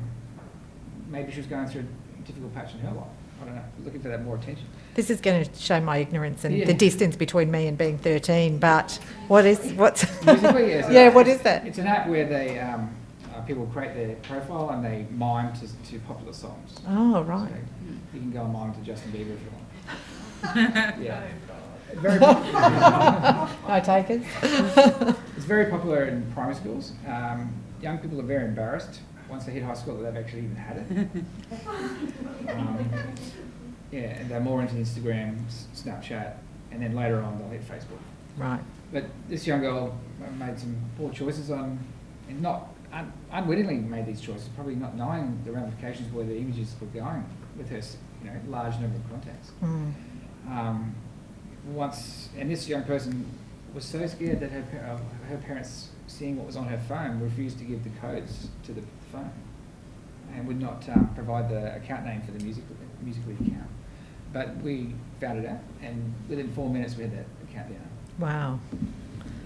maybe 1.10 1.34
she 1.34 1.40
was 1.40 1.48
going 1.48 1.68
through 1.68 1.82
a 2.18 2.22
difficult 2.26 2.54
patch 2.56 2.74
in 2.76 2.80
her 2.80 2.92
life. 2.92 3.08
I 3.44 3.46
don't 3.46 3.56
know, 3.56 3.62
looking 3.84 4.02
for 4.02 4.08
that 4.10 4.24
more 4.24 4.36
attention. 4.38 4.66
This 4.96 5.10
is 5.10 5.20
going 5.20 5.44
to 5.44 5.56
show 5.60 5.82
my 5.82 5.98
ignorance 5.98 6.46
and 6.46 6.56
Yeah. 6.56 6.66
the 6.66 6.74
distance 6.74 7.16
between 7.16 7.52
me 7.52 7.68
and 7.68 7.78
being 7.78 7.98
13, 7.98 8.58
but 8.58 8.98
what 9.28 9.46
is, 9.46 9.74
what's? 9.74 10.04
Musically, 10.26 10.70
yeah. 10.72 10.86
so 10.86 10.92
Yeah, 10.92 11.10
what 11.10 11.22
it's- 11.28 11.38
is 11.38 11.44
that? 11.44 11.68
It's 11.68 11.78
an 11.78 11.88
app 11.88 12.08
where 12.08 12.26
they 12.26 12.60
um, 12.60 12.90
uh, 13.36 13.42
people 13.42 13.66
create 13.68 13.96
their 13.96 14.16
profile 14.18 14.70
and 14.70 14.84
they 14.86 15.06
mime 15.12 15.52
to, 15.54 15.68
to 15.92 16.00
popular 16.00 16.32
songs. 16.34 16.76
Oh, 16.88 17.16
So 17.16 17.22
right. 17.24 17.52
you 18.14 18.20
can 18.22 18.32
go 18.32 18.44
and 18.44 18.54
mime 18.54 18.74
to 18.76 18.80
Justin 18.82 19.12
Bieber 19.12 19.34
if 19.34 19.42
you 19.42 20.56
want. 20.56 21.02
yeah. 21.02 21.22
Very 21.96 22.20
popular. 22.20 23.50
No 23.68 23.80
takers? 23.82 24.24
It's 25.38 25.46
very 25.46 25.66
popular 25.70 26.06
in 26.06 26.32
primary 26.34 26.56
schools. 26.56 26.94
Um, 27.08 27.54
young 27.82 27.98
people 27.98 28.20
are 28.20 28.24
very 28.26 28.46
embarrassed 28.46 29.00
once 29.34 29.46
they 29.46 29.52
hit 29.52 29.64
high 29.64 29.74
school 29.74 29.98
that 29.98 30.14
they've 30.14 30.24
actually 30.24 30.44
even 30.44 30.56
had 30.56 30.78
it. 30.78 30.86
um, 32.50 32.90
yeah, 33.92 34.20
and 34.20 34.30
they're 34.30 34.40
more 34.40 34.62
into 34.62 34.76
Instagram, 34.76 35.44
S- 35.48 35.66
Snapchat, 35.74 36.36
and 36.72 36.84
then 36.84 36.96
later 36.96 37.20
on 37.20 37.40
they'll 37.40 37.50
hit 37.50 37.68
Facebook. 37.68 37.98
Right. 38.38 38.60
But 38.92 39.06
this 39.28 39.48
young 39.48 39.62
girl 39.62 39.98
made 40.38 40.60
some 40.60 40.76
poor 41.00 41.12
choices 41.12 41.50
on, 41.50 41.80
and 42.30 42.44
not 42.44 42.68
un- 42.92 43.12
unwittingly 43.32 43.78
made 43.78 44.06
these 44.06 44.22
choices, 44.22 44.50
probably 44.50 44.76
not 44.76 44.96
knowing 44.96 45.42
the 45.46 45.52
ramifications 45.52 46.14
where 46.14 46.26
the 46.26 46.38
images 46.38 46.76
were 46.80 46.88
going 46.88 47.26
with 47.58 47.70
her, 47.70 47.82
you 48.24 48.30
know, 48.30 48.40
large 48.50 48.74
number 48.80 48.98
of 48.98 49.10
contacts. 49.10 49.52
Mm. 49.64 49.94
Um, 50.48 50.96
once, 51.66 52.30
and 52.38 52.52
this 52.52 52.68
young 52.68 52.84
person 52.84 53.26
was 53.74 53.84
so 53.84 54.06
scared 54.06 54.42
that 54.42 54.52
her, 54.52 54.64
uh, 54.88 55.28
her 55.28 55.38
parents, 55.38 55.90
seeing 56.06 56.38
what 56.38 56.46
was 56.46 56.56
on 56.56 56.68
her 56.68 56.78
phone, 56.88 57.20
refused 57.20 57.58
to 57.58 57.64
give 57.64 57.84
the 57.84 57.90
codes 58.00 58.50
to 58.66 58.74
the 58.74 58.84
phone 59.14 59.32
and 60.36 60.48
would 60.48 60.60
not 60.60 60.88
um, 60.90 61.10
provide 61.14 61.50
the 61.50 61.76
account 61.76 62.06
name 62.06 62.22
for 62.22 62.32
the 62.32 62.44
musical, 62.44 62.76
Musically 63.02 63.34
account. 63.34 63.70
But 64.32 64.56
we 64.58 64.96
found 65.20 65.44
it 65.44 65.50
out, 65.50 65.60
and 65.82 66.14
within 66.30 66.52
four 66.54 66.70
minutes 66.70 66.96
we 66.96 67.04
had 67.04 67.12
that 67.12 67.26
account 67.48 67.70
down. 67.70 67.88
Wow. 68.18 68.60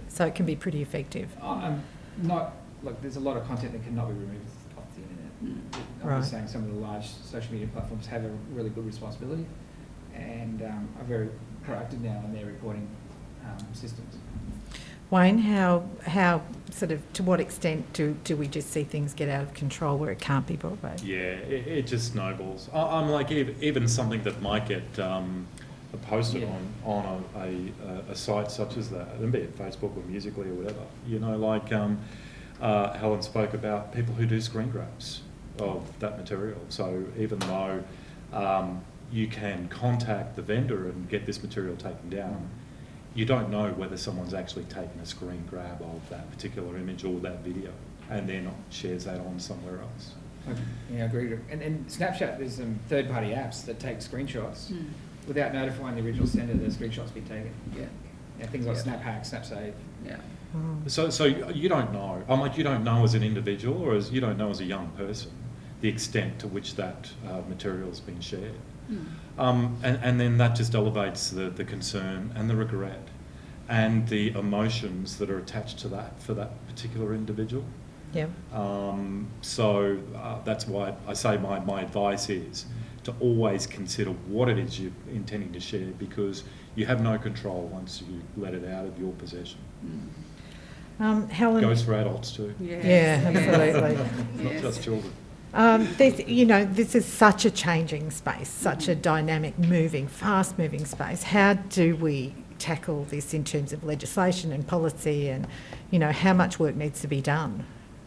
So 0.07 0.25
it 0.25 0.35
can 0.35 0.45
be 0.45 0.55
pretty 0.55 0.81
effective. 0.81 1.29
I'm 1.41 1.83
not, 2.21 2.53
look, 2.83 3.01
there's 3.01 3.17
a 3.17 3.19
lot 3.19 3.35
of 3.35 3.45
content 3.47 3.73
that 3.73 3.83
cannot 3.83 4.07
be 4.07 4.13
removed 4.13 4.45
off 4.77 4.85
the 4.95 5.01
internet. 5.01 5.83
I'm 6.03 6.21
just 6.21 6.31
saying 6.31 6.47
some 6.47 6.63
of 6.63 6.73
the 6.73 6.79
large 6.79 7.07
social 7.07 7.51
media 7.51 7.67
platforms 7.67 8.05
have 8.07 8.23
a 8.23 8.29
really 8.53 8.69
good 8.69 8.85
responsibility 8.85 9.45
and 10.15 10.61
um, 10.61 10.87
are 10.99 11.05
very 11.05 11.29
proactive 11.65 12.01
now 12.01 12.21
in 12.25 12.33
their 12.33 12.45
reporting 12.45 12.87
um, 13.45 13.65
systems. 13.73 14.17
Wayne, 15.09 15.37
how, 15.37 15.83
how, 16.05 16.41
sort 16.77 16.91
of, 16.91 17.01
to 17.13 17.23
what 17.23 17.39
extent 17.39 17.91
do, 17.93 18.15
do 18.23 18.35
we 18.37 18.47
just 18.47 18.69
see 18.71 18.83
things 18.83 19.13
get 19.13 19.29
out 19.29 19.41
of 19.43 19.53
control 19.53 19.97
where 19.97 20.11
it 20.11 20.19
can't 20.19 20.45
be 20.45 20.55
brought 20.55 20.81
back? 20.81 20.99
Yeah, 21.03 21.15
it, 21.17 21.67
it 21.67 21.87
just 21.87 22.11
snowballs. 22.13 22.69
I, 22.73 22.79
I'm 22.81 23.09
like, 23.09 23.31
ev- 23.31 23.61
even 23.61 23.87
something 23.87 24.21
that 24.23 24.41
might 24.41 24.67
get 24.67 24.99
um, 24.99 25.47
posted 26.03 26.43
Yeah. 26.43 26.49
on, 26.85 27.03
on 27.05 27.25
a, 27.35 28.09
a, 28.09 28.11
a 28.11 28.15
site 28.15 28.51
such 28.51 28.77
as 28.77 28.89
that, 28.91 29.07
and 29.15 29.31
be 29.31 29.39
it 29.39 29.57
Facebook 29.57 29.97
or 29.97 30.03
Musically 30.07 30.49
or 30.49 30.53
whatever, 30.53 30.81
you 31.07 31.19
know, 31.19 31.35
like 31.37 31.71
um, 31.73 31.99
uh, 32.61 32.93
Helen 32.93 33.21
spoke 33.21 33.53
about 33.53 33.93
people 33.93 34.13
who 34.13 34.25
do 34.25 34.39
screen 34.39 34.69
grabs 34.69 35.21
of 35.59 35.87
that 35.99 36.17
material. 36.17 36.59
So 36.69 37.03
even 37.17 37.39
though 37.39 37.83
um, 38.33 38.81
you 39.11 39.27
can 39.27 39.67
contact 39.69 40.35
the 40.35 40.41
vendor 40.43 40.87
and 40.89 41.09
get 41.09 41.25
this 41.25 41.41
material 41.41 41.75
taken 41.75 42.09
down, 42.09 42.47
you 43.17 43.25
don't 43.25 43.49
know 43.49 43.69
whether 43.71 43.97
someone's 43.97 44.35
actually 44.35 44.63
taken 44.65 44.99
a 45.01 45.05
screen 45.05 45.43
grab 45.49 45.81
of 45.81 46.07
that 46.09 46.29
particular 46.29 46.77
image 46.77 47.03
or 47.03 47.19
that 47.19 47.39
video 47.39 47.71
and 48.11 48.29
then 48.29 48.47
shares 48.69 49.05
that 49.05 49.19
on 49.21 49.39
somewhere 49.39 49.79
else. 49.81 50.11
Okay. 50.47 50.61
Yeah, 50.93 51.01
I 51.01 51.05
agree. 51.07 51.35
And, 51.49 51.61
and 51.63 51.87
Snapchat, 51.87 52.37
there's 52.37 52.55
some 52.57 52.79
third-party 52.89 53.29
apps 53.29 53.65
that 53.65 53.79
take 53.79 53.97
screenshots 53.97 54.71
Mm. 54.71 54.85
without 55.27 55.51
notifying 55.51 55.95
the 55.95 56.03
original 56.03 56.27
sender 56.27 56.53
that 56.53 56.63
the 56.63 56.69
screenshot's 56.85 57.09
been 57.11 57.25
taken. 57.25 57.51
Yeah, 57.75 57.85
Yeah, 58.39 58.45
things 58.45 58.67
like 58.67 58.77
Yeah. 58.77 58.83
SnapHack, 58.83 59.21
SnapSave. 59.21 59.73
yeah. 60.05 60.17
Mm. 60.55 60.89
So, 60.89 61.09
so 61.09 61.25
you 61.25 61.67
don't 61.67 61.91
know. 61.91 62.21
I'm 62.29 62.39
like, 62.39 62.55
you 62.55 62.63
don't 62.63 62.83
know 62.83 63.03
as 63.03 63.15
an 63.15 63.23
individual 63.23 63.81
or 63.81 63.95
as 63.95 64.11
you 64.11 64.21
don't 64.21 64.37
know 64.37 64.51
as 64.51 64.61
a 64.61 64.65
young 64.65 64.89
person 64.91 65.31
the 65.81 65.89
extent 65.89 66.37
to 66.39 66.47
which 66.47 66.75
that 66.75 67.09
uh, 67.27 67.41
material 67.49 67.89
has 67.89 67.99
been 67.99 68.21
shared. 68.21 68.53
Mm. 68.91 69.05
Um, 69.37 69.77
and, 69.83 69.99
and 70.03 70.19
then 70.19 70.37
that 70.37 70.55
just 70.55 70.73
elevates 70.73 71.29
the, 71.29 71.49
the 71.49 71.63
concern 71.63 72.31
and 72.35 72.49
the 72.49 72.55
regret 72.55 73.07
and 73.69 74.07
the 74.07 74.29
emotions 74.31 75.17
that 75.17 75.29
are 75.29 75.37
attached 75.37 75.77
to 75.79 75.87
that 75.89 76.21
for 76.21 76.33
that 76.33 76.65
particular 76.67 77.13
individual. 77.13 77.63
Yeah. 78.13 78.27
Um, 78.53 79.27
so 79.41 79.97
uh, 80.15 80.39
that's 80.43 80.67
why 80.67 80.93
I 81.07 81.13
say 81.13 81.37
my, 81.37 81.59
my 81.59 81.81
advice 81.81 82.29
is 82.29 82.65
to 83.03 83.13
always 83.19 83.67
consider 83.67 84.11
what 84.11 84.49
it 84.49 84.57
is 84.57 84.79
you're 84.79 84.91
intending 85.11 85.51
to 85.53 85.59
share 85.59 85.87
because 85.99 86.43
you 86.75 86.85
have 86.85 87.01
no 87.01 87.17
control 87.17 87.69
once 87.71 88.01
you 88.09 88.21
let 88.37 88.53
it 88.53 88.65
out 88.65 88.85
of 88.85 88.97
your 88.99 89.11
possession. 89.13 89.59
Mm. 89.85 90.09
Um, 90.99 91.29
Helen. 91.29 91.61
Goes 91.61 91.83
for 91.83 91.93
adults 91.93 92.31
too, 92.31 92.55
Yeah, 92.59 92.77
Yes. 92.83 93.25
absolutely. 93.25 94.43
not 94.43 94.53
Yes. 94.53 94.61
just 94.61 94.83
children. 94.83 95.13
Um, 95.53 95.87
this, 95.97 96.27
you 96.27 96.45
know, 96.45 96.65
this 96.65 96.93
is 96.93 97.05
such 97.05 97.45
a 97.45 97.51
changing 97.51 98.11
space, 98.11 98.49
such 98.49 98.87
a 98.87 98.95
dynamic, 98.95 99.57
moving, 99.57 100.07
fast-moving 100.07 100.85
space. 100.85 101.23
How 101.23 101.53
do 101.53 101.95
we 101.95 102.35
tackle 102.59 103.05
this 103.05 103.33
in 103.33 103.43
terms 103.43 103.71
of 103.71 103.83
legislation 103.83 104.51
and 104.51 104.67
policy, 104.67 105.29
and 105.29 105.47
you 105.91 105.99
know, 105.99 106.11
how 106.11 106.33
much 106.33 106.59
work 106.59 106.75
needs 106.75 107.01
to 107.01 107.07
be 107.07 107.21
done, 107.21 107.65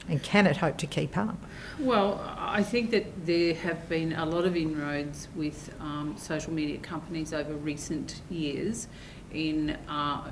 and 0.08 0.22
can 0.22 0.46
it 0.46 0.58
hope 0.58 0.76
to 0.78 0.86
keep 0.86 1.16
up? 1.16 1.36
Well, 1.78 2.20
I 2.38 2.62
think 2.62 2.90
that 2.90 3.26
there 3.26 3.54
have 3.54 3.88
been 3.88 4.12
a 4.12 4.26
lot 4.26 4.44
of 4.44 4.56
inroads 4.56 5.28
with 5.34 5.74
um, 5.80 6.14
social 6.18 6.52
media 6.52 6.78
companies 6.78 7.32
over 7.32 7.54
recent 7.54 8.20
years 8.28 8.88
in 9.32 9.78
uh, 9.88 10.30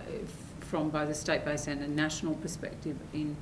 from 0.61 0.91
both 0.91 1.09
a 1.09 1.15
state-based 1.15 1.69
and 1.69 1.83
a 1.83 1.89
national 1.89 2.35
perspective 2.35 2.97
in 3.15 3.37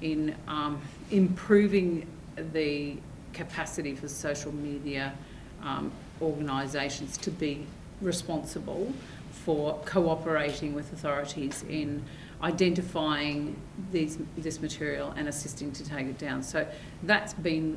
in 0.00 0.36
um, 0.46 0.80
improving 1.10 2.06
the 2.52 2.96
capacity 3.32 3.94
for 3.94 4.08
social 4.08 4.52
media 4.52 5.12
um, 5.62 5.92
organisations 6.20 7.16
to 7.18 7.30
be 7.30 7.66
responsible 8.00 8.92
for 9.30 9.78
cooperating 9.84 10.74
with 10.74 10.92
authorities 10.92 11.64
in 11.68 12.04
identifying 12.42 13.56
these, 13.90 14.18
this 14.36 14.60
material 14.60 15.12
and 15.16 15.28
assisting 15.28 15.72
to 15.72 15.84
take 15.84 16.06
it 16.06 16.18
down. 16.18 16.42
So 16.42 16.66
that's 17.02 17.34
been 17.34 17.74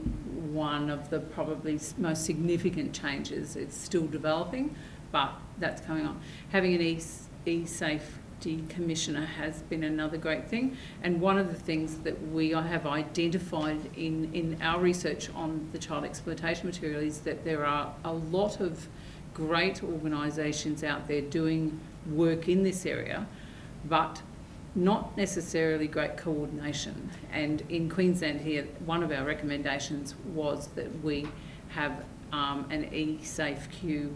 one 0.54 0.90
of 0.90 1.10
the 1.10 1.20
probably 1.20 1.80
most 1.98 2.26
significant 2.26 2.94
changes. 2.94 3.56
It's 3.56 3.76
still 3.76 4.06
developing, 4.06 4.76
but 5.12 5.34
that's 5.58 5.82
coming 5.82 6.06
on. 6.06 6.20
Having 6.52 6.76
an 6.76 6.82
e- 6.82 7.02
e-safe 7.46 8.20
Safety 8.42 8.64
Commissioner 8.70 9.24
has 9.24 9.62
been 9.62 9.84
another 9.84 10.18
great 10.18 10.48
thing. 10.48 10.76
And 11.04 11.22
one 11.22 11.38
of 11.38 11.50
the 11.50 11.60
things 11.60 11.98
that 12.00 12.20
we 12.30 12.50
have 12.50 12.88
identified 12.88 13.96
in, 13.96 14.34
in 14.34 14.58
our 14.64 14.80
research 14.80 15.30
on 15.36 15.70
the 15.72 15.78
child 15.78 16.06
exploitation 16.06 16.66
material 16.66 17.02
is 17.02 17.20
that 17.20 17.46
there 17.46 17.64
are 17.68 17.94
a 18.04 18.12
lot 18.12 18.60
of 18.60 18.88
great 19.36 19.84
organisations 19.84 20.84
out 20.84 21.08
there 21.08 21.22
doing 21.22 21.80
work 22.10 22.50
in 22.50 22.64
this 22.64 22.88
area, 22.88 23.28
but 23.86 24.24
not 24.74 25.16
necessarily 25.16 25.86
great 25.86 26.18
coordination. 26.18 27.12
And 27.32 27.62
in 27.70 27.90
Queensland 27.90 28.42
here, 28.42 28.64
one 28.88 29.04
of 29.04 29.12
our 29.12 29.24
recommendations 29.24 30.16
was 30.34 30.66
that 30.70 31.04
we 31.04 31.28
have 31.70 32.04
um, 32.34 32.66
an 32.72 32.90
eSafeQ 32.90 34.16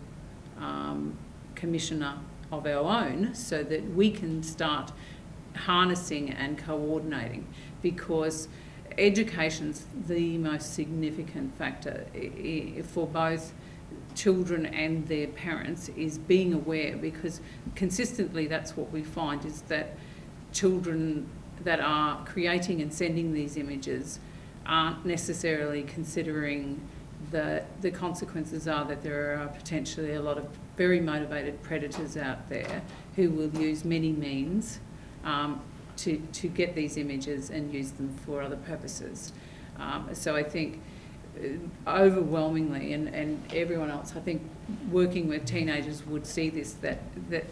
um, 0.57 1.15
commissioner 1.53 2.17
of 2.51 2.65
our 2.65 3.05
own 3.05 3.33
so 3.33 3.63
that 3.63 3.83
we 3.95 4.11
can 4.11 4.43
start 4.43 4.91
harnessing 5.55 6.29
and 6.29 6.57
coordinating 6.57 7.47
because 7.81 8.47
education's 8.97 9.85
the 10.07 10.37
most 10.37 10.73
significant 10.73 11.57
factor 11.57 12.05
for 12.83 13.07
both 13.07 13.53
children 14.15 14.65
and 14.65 15.07
their 15.07 15.27
parents 15.27 15.89
is 15.89 16.17
being 16.17 16.53
aware 16.53 16.95
because 16.95 17.41
consistently 17.75 18.47
that's 18.47 18.77
what 18.77 18.91
we 18.91 19.03
find 19.03 19.45
is 19.45 19.61
that 19.63 19.95
children 20.53 21.27
that 21.63 21.79
are 21.79 22.23
creating 22.25 22.81
and 22.81 22.93
sending 22.93 23.33
these 23.33 23.57
images 23.57 24.19
aren't 24.65 25.05
necessarily 25.05 25.83
considering 25.83 26.81
the 27.31 27.63
the 27.81 27.91
consequences 27.91 28.67
are 28.67 28.85
that 28.85 29.03
there 29.03 29.37
are 29.39 29.47
potentially 29.47 30.13
a 30.13 30.21
lot 30.21 30.37
of 30.37 30.47
very 30.77 30.99
motivated 30.99 31.61
predators 31.63 32.17
out 32.17 32.49
there 32.49 32.81
who 33.15 33.29
will 33.29 33.49
use 33.61 33.85
many 33.85 34.11
means 34.11 34.79
um, 35.23 35.61
to, 35.97 36.17
to 36.33 36.47
get 36.47 36.75
these 36.75 36.97
images 36.97 37.49
and 37.49 37.73
use 37.73 37.91
them 37.91 38.15
for 38.25 38.41
other 38.41 38.57
purposes. 38.57 39.31
Um, 39.77 40.09
so 40.13 40.35
I 40.35 40.43
think 40.43 40.81
uh, 41.37 41.89
overwhelmingly, 41.89 42.93
and, 42.93 43.07
and 43.09 43.41
everyone 43.53 43.89
else, 43.89 44.13
I 44.15 44.19
think 44.19 44.41
working 44.91 45.27
with 45.27 45.45
teenagers 45.45 46.05
would 46.05 46.25
see 46.25 46.49
this, 46.49 46.73
that, 46.73 46.99
that 47.29 47.45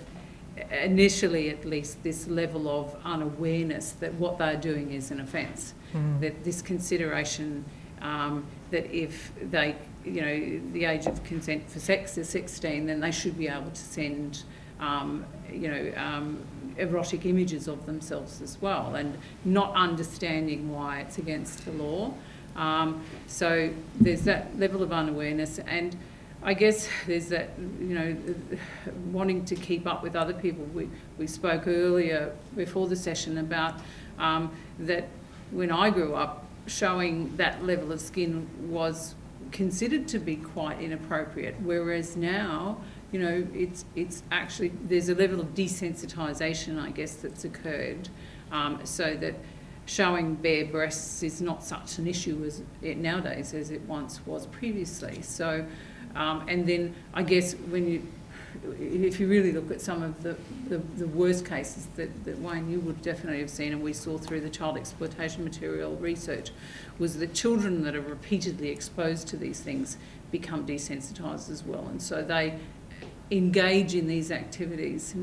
initially 0.84 1.49
at 1.49 1.65
least 1.65 2.03
this 2.03 2.28
level 2.28 2.67
of 2.69 2.95
unawareness 3.03 3.91
that 3.93 4.13
what 4.15 4.38
they're 4.38 4.57
doing 4.57 4.91
is 4.91 5.11
an 5.11 5.19
offence, 5.19 5.74
mm. 5.93 6.19
that 6.21 6.43
this 6.43 6.61
consideration 6.61 7.65
um, 8.04 8.45
that 8.70 8.86
if 8.93 9.32
they 9.49 9.76
you 10.06 10.22
know, 10.22 10.62
the 10.74 10.86
age 10.86 11.06
of 11.06 11.24
consent 11.24 11.70
for 11.70 11.80
sex 11.80 12.18
is 12.18 12.30
16, 12.30 12.86
then 12.86 12.99
they 12.99 13.12
should 13.12 13.38
be 13.38 13.47
able 13.47 13.72
to 13.72 13.82
send, 13.82 14.43
um, 14.80 15.26
you 15.51 15.70
know, 15.70 15.93
um, 15.95 16.43
erotic 16.78 17.26
images 17.26 17.68
of 17.68 17.86
themselves 17.86 18.41
as 18.41 18.62
well, 18.62 18.95
and 18.95 19.18
not 19.45 19.74
understanding 19.76 20.72
why 20.72 20.99
it's 20.99 21.18
against 21.18 21.66
the 21.66 21.72
law. 21.72 22.14
Um, 22.56 23.04
so 23.28 23.72
there's 23.99 24.24
that 24.24 24.58
level 24.60 24.84
of 24.84 24.91
unawareness, 24.91 25.60
and 25.60 25.95
I 26.43 26.54
guess 26.54 26.89
there's 27.08 27.30
that, 27.30 27.51
you 27.80 27.95
know, 27.95 28.18
wanting 29.12 29.45
to 29.45 29.56
keep 29.56 29.88
up 29.88 30.04
with 30.04 30.16
other 30.16 30.34
people. 30.34 30.66
We, 30.66 30.89
we 31.18 31.28
spoke 31.28 31.68
earlier 31.68 32.36
before 32.56 32.88
the 32.88 32.97
session 32.97 33.38
about 33.38 33.76
um, 34.20 34.51
that 34.80 35.08
when 35.51 35.72
I 35.72 35.89
grew 35.89 36.16
up, 36.16 36.43
showing 36.68 37.36
that 37.38 37.64
level 37.66 37.91
of 37.91 37.99
skin 37.99 38.47
was 38.70 39.16
considered 39.51 40.07
to 40.09 40.20
be 40.20 40.36
quite 40.36 40.82
inappropriate, 40.82 41.55
whereas 41.61 42.16
now, 42.18 42.78
you 43.11 43.20
know, 43.20 43.47
it's 43.53 43.86
it's 43.95 44.24
actually 44.32 44.72
there's 44.86 45.09
a 45.09 45.16
level 45.16 45.39
of 45.39 45.53
desensitisation, 45.53 46.82
I 46.82 46.89
guess, 46.89 47.16
that's 47.16 47.45
occurred, 47.45 48.09
um, 48.51 48.80
so 48.86 49.16
that 49.16 49.36
showing 49.86 50.36
bare 50.36 50.66
breasts 50.66 51.24
is 51.24 51.41
not 51.41 51.64
such 51.64 51.97
an 51.97 52.07
issue 52.07 52.43
as 52.45 52.61
it 52.82 52.97
nowadays 52.97 53.53
as 53.53 53.70
it 53.70 53.82
once 53.82 54.26
was 54.26 54.47
previously. 54.47 55.22
So, 55.22 55.66
um, 56.16 56.45
and 56.47 56.66
then 56.68 56.95
I 57.14 57.24
guess 57.24 57.53
when 57.53 57.88
you 57.88 58.07
if 58.80 59.20
you 59.20 59.28
really 59.28 59.51
look 59.51 59.72
at 59.72 59.82
some 59.82 60.04
of 60.04 60.22
the, 60.24 60.36
the, 60.68 60.78
the, 60.97 61.08
worst 61.08 61.45
cases 61.45 61.88
that, 61.95 62.26
that 62.26 62.39
Wayne, 62.39 62.70
you 62.70 62.80
would 62.82 63.01
definitely 63.01 63.39
have 63.39 63.49
seen, 63.49 63.74
and 63.74 63.82
we 63.82 63.93
saw 63.93 64.18
through 64.18 64.41
the 64.41 64.49
child 64.49 64.78
exploitation 64.78 65.43
material 65.43 65.95
research, 65.97 66.51
was 66.99 67.18
that 67.18 67.34
children 67.34 67.84
that 67.84 67.95
are 67.95 68.01
repeatedly 68.01 68.70
exposed 68.70 69.28
to 69.30 69.38
these 69.38 69.60
things 69.60 69.97
become 70.32 70.66
desensitised 70.66 71.49
as 71.49 71.64
well. 71.64 71.88
And 71.88 72.01
so 72.01 72.22
they 72.22 72.60
engage 73.32 73.95
in 73.95 74.08
these 74.08 74.32
activities, 74.32 75.16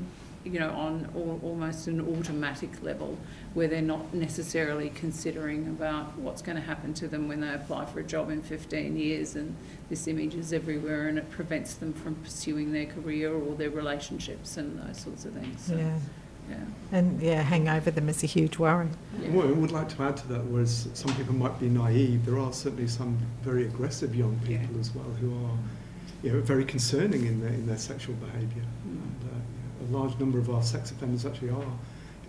you 0.45 0.59
know, 0.59 0.71
on 0.71 1.09
all, 1.15 1.39
almost 1.43 1.87
an 1.87 2.01
automatic 2.01 2.83
level 2.83 3.19
where 3.53 3.69
they're 3.69 3.83
not 3.83 4.15
necessarily 4.15 4.91
considering 4.91 5.67
about 5.67 6.17
what's 6.19 6.41
going 6.41 6.57
to 6.57 6.63
happen 6.63 6.95
to 6.95 7.09
them 7.09 7.29
when 7.29 7.41
they 7.41 7.53
apply 7.53 7.85
for 7.85 8.01
a 8.01 8.05
job 8.05 8.31
in 8.31 8.43
15 8.43 8.97
years 8.97 9.37
and 9.37 9.55
this 9.91 10.09
image 10.09 10.35
is 10.35 10.53
everywhere 10.53 11.09
and 11.09 11.19
it 11.19 11.31
prevents 11.31 11.75
them 11.75 11.93
from 11.93 12.15
pursuing 12.17 12.73
their 12.73 12.87
career 12.87 13.35
or 13.35 13.55
their 13.55 13.71
relationships 13.71 14.57
and 14.57 14.81
those 14.81 14.99
sorts 14.99 15.25
of 15.25 15.33
things. 15.35 15.63
So, 15.63 15.77
yeah. 15.77 15.99
Yeah. 16.49 16.57
And 16.91 17.23
yeah, 17.23 17.43
hang 17.43 17.69
over 17.69 17.93
them 17.93 18.09
is 18.09 18.25
a 18.25 18.27
huge 18.27 18.59
worry. 18.59 18.89
Yeah. 19.21 19.31
Well, 19.31 19.47
I 19.47 19.53
would 19.53 19.71
like 19.71 19.89
to 19.91 20.03
add 20.03 20.17
to 20.17 20.29
that, 20.29 20.45
whereas 20.47 20.89
some 20.95 21.15
people 21.15 21.35
might 21.35 21.61
be 21.61 21.69
naive, 21.69 22.27
there 22.27 22.39
are 22.39 22.53
certainly 22.53 22.89
some 22.89 23.19
very 23.43 23.67
aggressive 23.67 24.17
young 24.17 24.37
people 24.45 24.75
yeah. 24.75 24.81
as 24.81 24.93
well 24.93 25.05
who 25.21 25.33
are 25.47 25.57
you 26.23 26.33
know, 26.33 26.41
very 26.41 26.65
concerning 26.65 27.27
in 27.27 27.41
their, 27.41 27.51
in 27.51 27.67
their 27.67 27.79
sexual 27.79 28.15
behaviour. 28.17 28.63
And, 29.91 29.97
a 29.97 29.99
large 29.99 30.19
number 30.19 30.39
of 30.39 30.51
our 30.51 30.63
sex 30.63 30.91
offenders 30.91 31.27
actually 31.27 31.51
are 31.51 31.65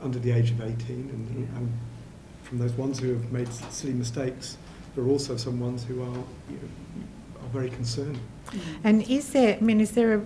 under 0.02 0.20
the 0.20 0.32
age 0.32 0.52
of 0.52 0.62
18 0.62 0.74
and, 0.90 1.48
and 1.56 1.72
from 2.44 2.58
those 2.58 2.74
ones 2.74 3.00
who 3.00 3.14
have 3.14 3.32
made 3.32 3.48
silly 3.54 3.94
mistakes, 3.94 4.58
there 4.96 5.04
are 5.04 5.08
also 5.08 5.38
some 5.38 5.60
ones 5.60 5.84
who 5.84 6.02
are, 6.02 6.18
you 6.50 6.58
know, 6.58 7.42
are 7.42 7.50
very 7.54 7.70
concerned. 7.70 8.20
Mm-hmm. 8.48 8.60
And 8.84 9.10
is 9.10 9.32
there, 9.32 9.58
I 9.58 9.60
mean, 9.62 9.80
is 9.80 9.92
there 9.92 10.16
a 10.16 10.22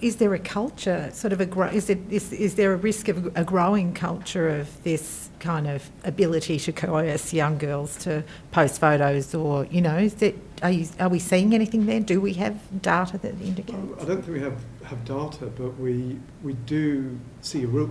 is 0.00 0.16
there 0.16 0.32
a 0.34 0.38
culture, 0.38 1.10
sort 1.12 1.32
of 1.32 1.40
a 1.40 1.46
grow, 1.46 1.66
is, 1.66 1.90
it, 1.90 1.98
is, 2.08 2.32
is 2.32 2.54
there 2.54 2.72
a 2.72 2.76
risk 2.76 3.08
of 3.08 3.36
a 3.36 3.42
growing 3.42 3.92
culture 3.92 4.48
of 4.48 4.82
this 4.84 5.30
kind 5.40 5.66
of 5.66 5.90
ability 6.04 6.58
to 6.60 6.72
coerce 6.72 7.32
young 7.32 7.58
girls 7.58 7.96
to 7.96 8.22
post 8.52 8.80
photos 8.80 9.34
or, 9.34 9.64
you 9.66 9.80
know, 9.80 9.96
is 9.96 10.14
that, 10.14 10.34
are, 10.62 10.70
you, 10.70 10.88
are 11.00 11.08
we 11.08 11.18
seeing 11.18 11.54
anything 11.54 11.86
there? 11.86 11.98
Do 11.98 12.20
we 12.20 12.34
have 12.34 12.60
data 12.82 13.18
that 13.18 13.34
indicates? 13.40 13.72
Well, 13.72 14.00
I 14.00 14.04
don't 14.04 14.22
think 14.22 14.36
we 14.36 14.42
have, 14.42 14.64
have 14.94 15.04
data, 15.04 15.46
but 15.46 15.78
we, 15.78 16.18
we 16.42 16.54
do 16.66 17.18
see 17.40 17.64
a 17.64 17.66
real, 17.66 17.90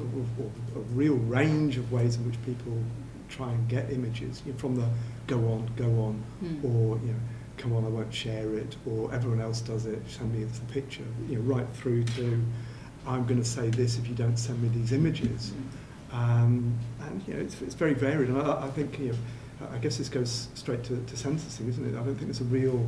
a 0.75 0.79
real 0.79 1.15
range 1.15 1.77
of 1.77 1.91
ways 1.91 2.15
in 2.15 2.25
which 2.25 2.41
people 2.45 2.77
try 3.29 3.51
and 3.51 3.67
get 3.67 3.91
images 3.91 4.41
you 4.45 4.51
know, 4.51 4.57
from 4.57 4.75
the 4.75 4.87
go 5.27 5.37
on, 5.37 5.69
go 5.75 5.85
on, 5.85 6.23
mm. 6.43 6.63
or, 6.63 6.97
you 6.99 7.11
know, 7.11 7.19
come 7.57 7.75
on, 7.75 7.85
I 7.85 7.87
won't 7.87 8.13
share 8.13 8.53
it, 8.55 8.75
or 8.85 9.13
everyone 9.13 9.41
else 9.41 9.61
does 9.61 9.85
it, 9.85 9.99
send 10.07 10.33
me 10.33 10.43
the 10.43 10.73
picture, 10.73 11.03
you 11.29 11.37
know, 11.37 11.41
right 11.41 11.67
through 11.73 12.03
to 12.03 12.43
I'm 13.05 13.25
going 13.25 13.41
to 13.41 13.47
say 13.47 13.69
this 13.69 13.97
if 13.97 14.07
you 14.07 14.15
don't 14.15 14.37
send 14.37 14.61
me 14.61 14.69
these 14.69 14.93
images. 14.93 15.51
Um, 16.11 16.77
and, 17.01 17.27
you 17.27 17.33
know, 17.33 17.41
it's, 17.41 17.61
it's 17.61 17.75
very 17.75 17.93
varied. 17.93 18.29
And 18.29 18.41
I, 18.41 18.65
I 18.65 18.69
think, 18.69 18.99
you 18.99 19.09
know, 19.09 19.67
I 19.73 19.77
guess 19.77 19.97
this 19.97 20.09
goes 20.09 20.47
straight 20.53 20.83
to, 20.85 21.03
to 21.03 21.17
sentencing, 21.17 21.67
isn't 21.67 21.85
it? 21.85 21.99
I 21.99 22.03
don't 22.03 22.15
think 22.15 22.27
there's 22.27 22.41
a 22.41 22.45
real 22.45 22.87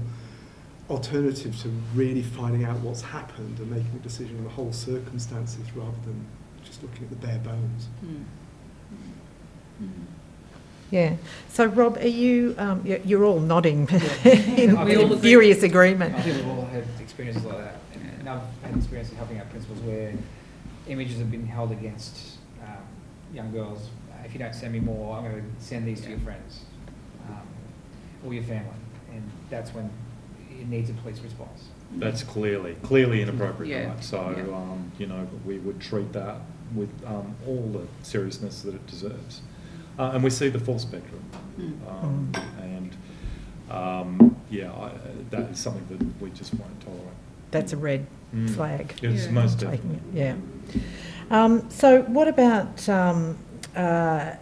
alternative 0.90 1.60
to 1.62 1.70
really 1.96 2.22
finding 2.22 2.64
out 2.64 2.80
what's 2.80 3.02
happened 3.02 3.58
and 3.60 3.72
making 3.72 3.92
a 3.96 4.04
decision 4.04 4.38
on 4.38 4.44
the 4.44 4.50
whole 4.50 4.72
circumstances 4.72 5.64
rather 5.76 5.98
than 6.06 6.26
just 6.64 6.84
looking 6.84 7.04
at 7.04 7.10
the 7.10 7.16
bare 7.16 7.40
bones. 7.40 7.88
Mm. 8.04 8.24
Mm. 9.82 9.90
Yeah. 10.92 11.16
So, 11.50 11.66
Rob, 11.66 11.98
are 11.98 12.08
you? 12.08 12.56
Um, 12.58 12.86
you're 12.86 13.26
all 13.26 13.40
nodding 13.40 13.88
yeah. 13.92 14.24
in, 14.26 14.78
in 14.78 15.20
furious 15.20 15.64
agreement. 15.64 16.16
I 16.16 16.22
think 16.22 16.38
we've 16.38 16.48
all 16.48 16.66
had 16.66 16.86
experiences 17.00 17.44
like 17.44 17.58
that, 17.58 17.78
and 18.20 18.30
I've 18.30 18.42
had 18.64 18.78
experiences 18.78 19.18
helping 19.18 19.40
out 19.40 19.50
principals 19.50 19.80
where 19.80 20.14
images 20.88 21.18
have 21.18 21.32
been 21.32 21.48
held 21.48 21.72
against 21.72 22.38
um, 22.64 22.84
young 23.34 23.52
girls. 23.52 23.90
If 24.24 24.34
you 24.34 24.40
don't 24.40 24.54
send 24.56 24.74
me 24.74 24.80
more, 24.80 25.18
I'm 25.18 25.24
going 25.24 25.36
to 25.42 25.64
send 25.64 25.88
these 25.88 26.02
to 26.02 26.10
your 26.10 26.20
friends 26.20 26.62
um, 27.30 27.48
or 28.24 28.34
your 28.34 28.44
family, 28.44 28.70
and 29.12 29.30
that's 29.50 29.74
when 29.74 29.90
it 30.60 30.68
needs 30.68 30.90
a 30.90 30.94
police 30.94 31.20
response. 31.20 31.66
That's 31.98 32.24
clearly 32.24 32.76
clearly 32.84 33.22
inappropriate. 33.22 33.70
Yeah. 33.70 33.90
Right? 33.90 34.04
So, 34.04 34.34
yeah. 34.36 34.56
Um, 34.56 34.92
you 34.98 35.08
know, 35.08 35.28
we 35.46 35.60
would 35.60 35.80
treat 35.80 36.12
that 36.14 36.38
with 36.74 36.90
um, 37.06 37.36
all 37.48 37.70
the 37.72 38.06
seriousness 38.06 38.62
that 38.64 38.76
it 38.76 38.86
deserves. 38.88 39.42
Uh, 39.98 40.12
and 40.14 40.24
we 40.24 40.30
see 40.30 40.50
the 40.50 40.60
full 40.60 40.80
spectrum. 40.80 41.24
Mm. 41.58 42.04
Um, 42.04 42.32
and 42.62 42.98
um, 43.72 44.36
yeah, 44.50 44.72
I, 44.72 44.92
that 45.30 45.52
is 45.52 45.60
something 45.60 45.86
that 45.98 46.22
we 46.22 46.30
just 46.32 46.54
won't 46.54 46.82
tolerate. 46.82 47.02
That's 47.52 47.74
a 47.74 47.78
red 47.78 48.06
mm. 48.34 48.50
flag. 48.50 48.94
It's 49.02 49.26
yeah. 49.26 49.32
most 49.32 49.60
definitely. 49.60 50.00
It, 50.14 50.14
yeah. 50.14 50.36
Um, 51.32 51.70
so, 51.70 52.04
what 52.04 52.28
about 52.28 52.88
um, 52.90 53.38
uh, 53.76 54.34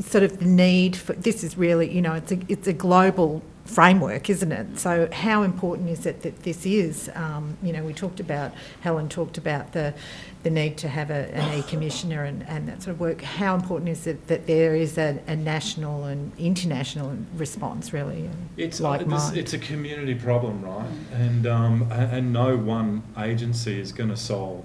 sort 0.00 0.24
of 0.24 0.38
the 0.38 0.44
need 0.44 0.96
for 0.96 1.14
this? 1.14 1.42
Is 1.42 1.56
really, 1.56 1.90
you 1.90 2.02
know, 2.02 2.14
it's 2.14 2.32
a 2.32 2.38
it's 2.48 2.68
a 2.68 2.72
global 2.72 3.42
framework, 3.68 4.30
isn't 4.30 4.50
it? 4.50 4.78
So 4.78 5.08
how 5.12 5.42
important 5.42 5.90
is 5.90 6.06
it 6.06 6.22
that 6.22 6.42
this 6.42 6.64
is? 6.64 7.10
Um, 7.14 7.56
you 7.62 7.72
know, 7.72 7.84
we 7.84 7.92
talked 7.92 8.18
about 8.18 8.52
Helen 8.80 9.08
talked 9.08 9.38
about 9.38 9.72
the 9.72 9.94
the 10.42 10.50
need 10.50 10.78
to 10.78 10.88
have 10.88 11.10
a, 11.10 11.34
an 11.34 11.58
e-commissioner 11.58 12.22
and, 12.22 12.48
and 12.48 12.68
that 12.68 12.80
sort 12.80 12.94
of 12.94 13.00
work. 13.00 13.20
How 13.20 13.54
important 13.56 13.90
is 13.90 14.06
it 14.06 14.28
that 14.28 14.46
there 14.46 14.74
is 14.76 14.96
a, 14.96 15.20
a 15.26 15.34
national 15.34 16.04
and 16.04 16.32
international 16.38 17.16
response, 17.36 17.92
really? 17.92 18.30
It's 18.56 18.80
like 18.80 19.00
like 19.00 19.10
this, 19.10 19.32
it's 19.32 19.52
a 19.52 19.58
community 19.58 20.14
problem, 20.14 20.62
right? 20.64 20.88
And 21.12 21.46
um, 21.46 21.90
and 21.92 22.32
no 22.32 22.56
one 22.56 23.02
agency 23.18 23.78
is 23.80 23.92
going 23.92 24.10
to 24.10 24.16
solve 24.16 24.64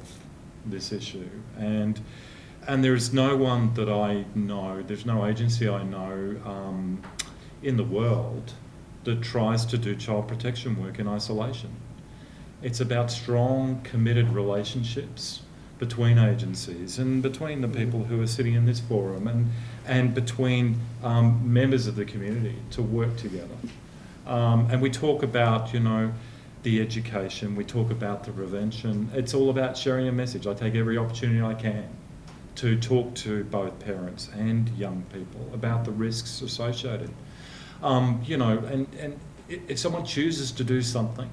this 0.65 0.91
issue. 0.91 1.29
And 1.57 1.99
and 2.67 2.83
there 2.83 2.95
is 2.95 3.13
no 3.13 3.35
one 3.35 3.73
that 3.73 3.89
I 3.89 4.23
know. 4.35 4.81
There's 4.81 5.05
no 5.05 5.25
agency 5.25 5.67
I 5.67 5.83
know 5.83 6.39
um, 6.45 7.01
in 7.61 7.75
the 7.75 7.83
world 7.83 8.53
that 9.03 9.21
tries 9.21 9.65
to 9.65 9.77
do 9.77 9.95
child 9.95 10.27
protection 10.27 10.81
work 10.81 10.99
in 10.99 11.07
isolation. 11.07 11.75
It's 12.61 12.79
about 12.79 13.11
strong, 13.11 13.81
committed 13.83 14.29
relationships 14.29 15.41
between 15.79 16.17
agencies 16.17 16.97
and 16.97 17.21
between 17.21 17.61
the 17.61 17.67
people 17.67 18.05
who 18.05 18.21
are 18.21 18.27
sitting 18.27 18.53
in 18.53 18.65
this 18.65 18.79
forum 18.79 19.27
and, 19.27 19.51
and 19.85 20.13
between 20.13 20.79
um, 21.03 21.41
members 21.53 21.87
of 21.87 21.95
the 21.95 22.05
community 22.05 22.55
to 22.71 22.81
work 22.81 23.17
together. 23.17 23.57
Um, 24.25 24.69
and 24.71 24.81
we 24.81 24.89
talk 24.89 25.23
about, 25.23 25.73
you 25.73 25.81
know, 25.81 26.13
the 26.61 26.79
education, 26.79 27.57
we 27.57 27.65
talk 27.65 27.91
about 27.91 28.23
the 28.23 28.31
prevention. 28.31 29.09
It's 29.13 29.33
all 29.33 29.49
about 29.49 29.75
sharing 29.75 30.07
a 30.07 30.13
message. 30.13 30.47
I 30.47 30.53
take 30.53 30.75
every 30.75 30.97
opportunity 30.97 31.41
I 31.41 31.55
can 31.55 31.89
to 32.55 32.79
talk 32.79 33.13
to 33.15 33.43
both 33.45 33.77
parents 33.79 34.29
and 34.33 34.69
young 34.77 35.03
people 35.11 35.49
about 35.53 35.83
the 35.83 35.91
risks 35.91 36.41
associated. 36.41 37.09
Um, 37.83 38.21
you 38.25 38.37
know, 38.37 38.57
and, 38.57 38.87
and 38.97 39.19
if 39.49 39.77
someone 39.77 40.05
chooses 40.05 40.51
to 40.53 40.63
do 40.63 40.81
something, 40.81 41.29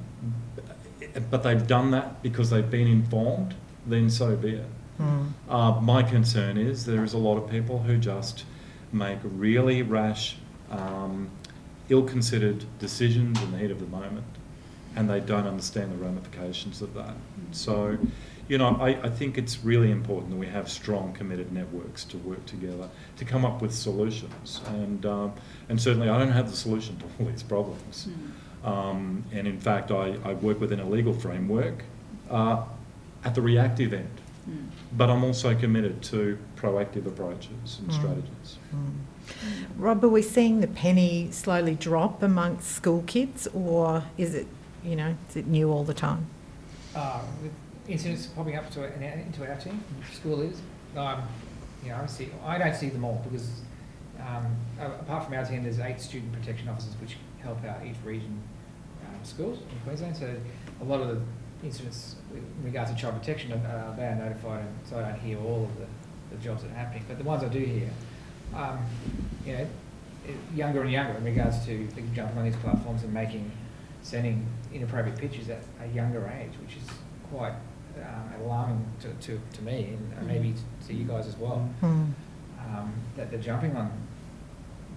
but 1.30 1.42
they've 1.42 1.66
done 1.66 1.92
that 1.92 2.22
because 2.22 2.50
they've 2.50 2.70
been 2.70 2.88
informed, 2.88 3.54
then 3.86 4.10
so 4.10 4.36
be 4.36 4.56
it. 4.56 4.66
Mm. 5.00 5.32
Uh, 5.48 5.80
my 5.80 6.02
concern 6.02 6.58
is 6.58 6.84
there 6.84 7.04
is 7.04 7.14
a 7.14 7.18
lot 7.18 7.36
of 7.38 7.48
people 7.48 7.78
who 7.78 7.96
just 7.96 8.44
make 8.92 9.18
really 9.22 9.82
rash, 9.82 10.36
um, 10.70 11.30
ill-considered 11.88 12.64
decisions 12.78 13.40
in 13.42 13.52
the 13.52 13.58
heat 13.58 13.70
of 13.70 13.80
the 13.80 13.86
moment, 13.86 14.26
and 14.96 15.08
they 15.08 15.20
don't 15.20 15.46
understand 15.46 15.92
the 15.92 16.04
ramifications 16.04 16.82
of 16.82 16.94
that. 16.94 17.14
So, 17.52 17.96
you 18.50 18.58
know, 18.58 18.76
I, 18.80 18.88
I 18.88 19.08
think 19.08 19.38
it's 19.38 19.64
really 19.64 19.92
important 19.92 20.30
that 20.30 20.36
we 20.36 20.48
have 20.48 20.68
strong, 20.68 21.12
committed 21.12 21.52
networks 21.52 22.02
to 22.06 22.18
work 22.18 22.44
together 22.46 22.88
to 23.18 23.24
come 23.24 23.44
up 23.44 23.62
with 23.62 23.72
solutions. 23.72 24.60
And 24.66 25.06
um, 25.06 25.32
and 25.68 25.80
certainly, 25.80 26.08
I 26.08 26.18
don't 26.18 26.32
have 26.32 26.50
the 26.50 26.56
solution 26.56 26.96
to 26.98 27.04
all 27.18 27.26
these 27.26 27.44
problems. 27.44 28.08
Um, 28.64 29.24
and 29.32 29.46
in 29.46 29.60
fact, 29.60 29.92
I, 29.92 30.16
I 30.24 30.32
work 30.34 30.60
within 30.60 30.80
a 30.80 30.88
legal 30.88 31.14
framework 31.14 31.84
uh, 32.28 32.64
at 33.24 33.36
the 33.36 33.40
reactive 33.40 33.92
end. 33.94 34.10
But 34.96 35.10
I'm 35.10 35.22
also 35.22 35.54
committed 35.54 36.02
to 36.04 36.36
proactive 36.56 37.06
approaches 37.06 37.78
and 37.78 37.88
Mm. 37.88 37.92
strategies. 37.92 38.58
Rob, 39.76 40.02
are 40.04 40.08
we 40.08 40.22
seeing 40.22 40.60
the 40.60 40.66
penny 40.66 41.28
slowly 41.30 41.76
drop 41.76 42.20
amongst 42.20 42.72
school 42.72 43.04
kids, 43.06 43.46
or 43.54 44.02
is 44.18 44.34
it, 44.34 44.48
you 44.84 44.96
know, 44.96 45.14
is 45.28 45.36
it 45.36 45.46
new 45.46 45.70
all 45.70 45.84
the 45.84 45.94
time? 45.94 46.26
Uh, 46.96 47.20
with 47.40 47.52
incidents 47.90 48.26
popping 48.26 48.56
up 48.56 48.70
to, 48.70 48.84
into 48.84 49.48
our 49.48 49.56
team, 49.56 49.82
school 50.12 50.40
is, 50.42 50.60
um, 50.96 51.22
you 51.82 51.90
know, 51.90 51.96
I 52.02 52.06
see, 52.06 52.28
I 52.44 52.58
don't 52.58 52.74
see 52.74 52.88
them 52.88 53.04
all 53.04 53.24
because, 53.30 53.50
um, 54.20 54.56
apart 54.78 55.24
from 55.24 55.34
our 55.34 55.44
team, 55.44 55.62
there's 55.62 55.80
eight 55.80 56.00
student 56.00 56.32
protection 56.32 56.68
officers 56.68 56.94
which 57.00 57.16
help 57.42 57.64
out 57.64 57.84
each 57.84 57.96
region, 58.04 58.40
um, 59.06 59.24
schools 59.24 59.58
in 59.58 59.80
Queensland, 59.84 60.16
so 60.16 60.34
a 60.80 60.84
lot 60.84 61.00
of 61.00 61.08
the 61.08 61.20
incidents 61.64 62.16
in 62.34 62.64
regards 62.64 62.90
to 62.90 62.96
child 62.96 63.18
protection, 63.18 63.52
uh, 63.52 63.94
they 63.96 64.04
are 64.04 64.14
notified, 64.14 64.60
and 64.60 64.74
so 64.88 64.98
I 64.98 65.10
don't 65.10 65.20
hear 65.20 65.38
all 65.38 65.64
of 65.64 65.78
the, 65.78 66.36
the 66.36 66.42
jobs 66.42 66.62
that 66.62 66.70
are 66.70 66.74
happening, 66.74 67.04
but 67.08 67.18
the 67.18 67.24
ones 67.24 67.42
I 67.42 67.48
do 67.48 67.58
hear, 67.58 67.90
um, 68.54 68.78
you 69.44 69.54
know, 69.54 69.66
younger 70.54 70.82
and 70.82 70.92
younger 70.92 71.16
in 71.18 71.24
regards 71.24 71.64
to 71.66 71.88
jumping 72.14 72.38
on 72.38 72.44
these 72.44 72.56
platforms 72.56 73.02
and 73.02 73.12
making, 73.12 73.50
sending 74.02 74.46
inappropriate 74.72 75.18
pictures 75.18 75.48
at 75.48 75.62
a 75.82 75.86
younger 75.88 76.30
age, 76.40 76.52
which 76.62 76.76
is 76.76 76.88
quite 77.32 77.54
um, 77.98 78.42
alarming 78.44 78.84
to, 79.00 79.08
to, 79.26 79.40
to 79.54 79.62
me 79.62 79.94
and 79.96 80.18
uh, 80.18 80.22
maybe 80.24 80.54
to 80.86 80.94
you 80.94 81.04
guys 81.04 81.26
as 81.26 81.36
well. 81.36 81.68
Mm. 81.82 82.12
Um, 82.60 82.92
that 83.16 83.30
they're 83.30 83.40
jumping 83.40 83.74
on 83.76 83.90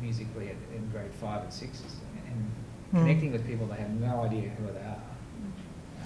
musically 0.01 0.49
at, 0.49 0.55
in 0.75 0.87
grade 0.91 1.13
five 1.19 1.43
and 1.43 1.53
sixes 1.53 1.95
and 2.27 2.51
Mm. 2.93 2.99
connecting 2.99 3.31
with 3.31 3.47
people 3.47 3.65
they 3.65 3.77
have 3.77 3.89
no 3.89 4.21
idea 4.21 4.49
who 4.51 4.67
they 4.71 4.79
are. 4.79 5.01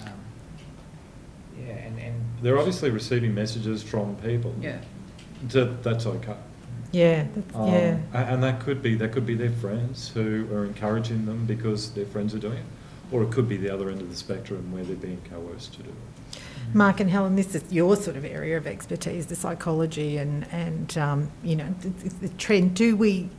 Um, 0.03 0.13
yeah, 1.59 1.73
and, 1.73 1.99
and 1.99 2.15
They're 2.41 2.57
obviously 2.57 2.91
receiving 2.91 3.35
messages 3.35 3.83
from 3.83 4.15
people. 4.17 4.55
Yeah. 4.61 4.77
That, 5.49 5.83
that's 5.83 6.05
okay. 6.05 6.35
Yeah, 6.93 7.25
that's, 7.35 7.55
Um, 7.55 7.67
yeah. 7.67 7.97
And 8.13 8.41
that 8.41 8.61
could 8.61 8.81
be, 8.81 8.95
that 8.95 9.11
could 9.11 9.25
be 9.25 9.35
their 9.35 9.51
friends 9.51 10.09
who 10.13 10.47
are 10.53 10.63
encouraging 10.63 11.25
them 11.25 11.45
because 11.45 11.91
their 11.91 12.05
friends 12.05 12.33
are 12.33 12.39
doing 12.39 12.57
it. 12.57 12.63
Or 13.11 13.23
it 13.23 13.31
could 13.31 13.49
be 13.49 13.57
the 13.57 13.69
other 13.69 13.89
end 13.89 13.99
of 14.01 14.09
the 14.09 14.15
spectrum 14.15 14.71
where 14.71 14.83
they're 14.85 14.95
being 14.95 15.21
coerced 15.29 15.73
to 15.73 15.83
do 15.83 15.89
it. 15.89 16.16
Mark 16.73 16.99
and 16.99 17.09
Helen, 17.09 17.35
this 17.35 17.55
is 17.55 17.71
your 17.71 17.95
sort 17.95 18.17
of 18.17 18.25
area 18.25 18.57
of 18.57 18.67
expertise, 18.67 19.27
the 19.27 19.35
psychology 19.35 20.17
and, 20.17 20.45
and 20.51 20.97
um, 20.97 21.31
you 21.43 21.55
know, 21.55 21.73
the, 21.81 21.89
the- 21.89 22.27
the 22.27 22.29
trend. 22.37 22.75
Do 22.75 22.95
we, 22.95 23.29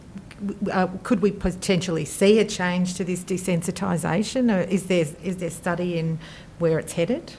uh, 0.72 0.88
could 1.02 1.20
we 1.20 1.30
potentially 1.30 2.04
see 2.04 2.38
a 2.40 2.44
change 2.44 2.94
to 2.94 3.04
this 3.04 3.22
desensitisation? 3.24 4.54
Or 4.54 4.60
is 4.68 4.86
there, 4.86 5.06
is 5.22 5.36
there 5.38 5.50
study 5.50 5.98
in 5.98 6.18
where 6.58 6.78
it's 6.78 6.94
headed? 6.94 7.34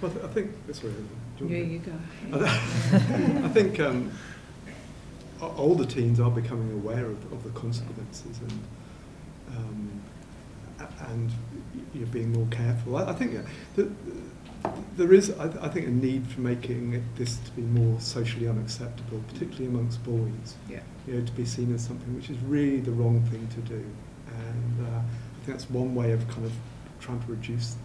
Well, 0.00 0.12
I 0.22 0.28
think, 0.28 0.52
sorry, 0.72 0.92
do 1.38 1.46
Yeah, 1.46 1.56
you 1.58 1.62
want 1.64 1.72
you 1.72 2.38
go. 2.38 2.44
I 3.44 3.48
think 3.48 3.80
um, 3.80 4.12
older 5.40 5.84
teens 5.84 6.20
are 6.20 6.30
becoming 6.30 6.72
aware 6.72 7.06
of, 7.06 7.32
of 7.32 7.42
the 7.42 7.50
consequences 7.58 8.38
and 8.40 8.60
um, 9.56 9.90
and 11.10 11.30
you're 11.94 12.06
being 12.08 12.32
more 12.32 12.46
careful. 12.50 12.96
I, 12.96 13.10
I 13.10 13.12
think 13.12 13.34
yeah, 13.34 13.42
that 13.76 13.88
there 14.96 15.12
is, 15.12 15.30
I, 15.38 15.48
th- 15.48 15.62
I 15.62 15.68
think, 15.68 15.86
a 15.86 15.90
need 15.90 16.26
for 16.26 16.40
making 16.40 16.92
it- 16.94 17.16
this 17.16 17.36
to 17.38 17.50
be 17.52 17.62
more 17.62 18.00
socially 18.00 18.48
unacceptable, 18.48 19.20
particularly 19.28 19.66
amongst 19.66 20.02
boys. 20.04 20.54
Yeah. 20.68 20.80
You 21.06 21.14
know, 21.14 21.26
to 21.26 21.32
be 21.32 21.44
seen 21.44 21.74
as 21.74 21.84
something 21.84 22.14
which 22.14 22.30
is 22.30 22.38
really 22.38 22.80
the 22.80 22.92
wrong 22.92 23.22
thing 23.24 23.46
to 23.48 23.60
do, 23.60 23.84
and 24.26 24.86
uh, 24.86 24.98
I 24.98 25.44
think 25.44 25.58
that's 25.58 25.68
one 25.68 25.94
way 25.94 26.12
of 26.12 26.26
kind 26.28 26.46
of 26.46 26.52
trying 27.00 27.20
to 27.20 27.26
reduce 27.30 27.76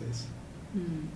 this. 0.00 0.26
Mm. 0.76 1.06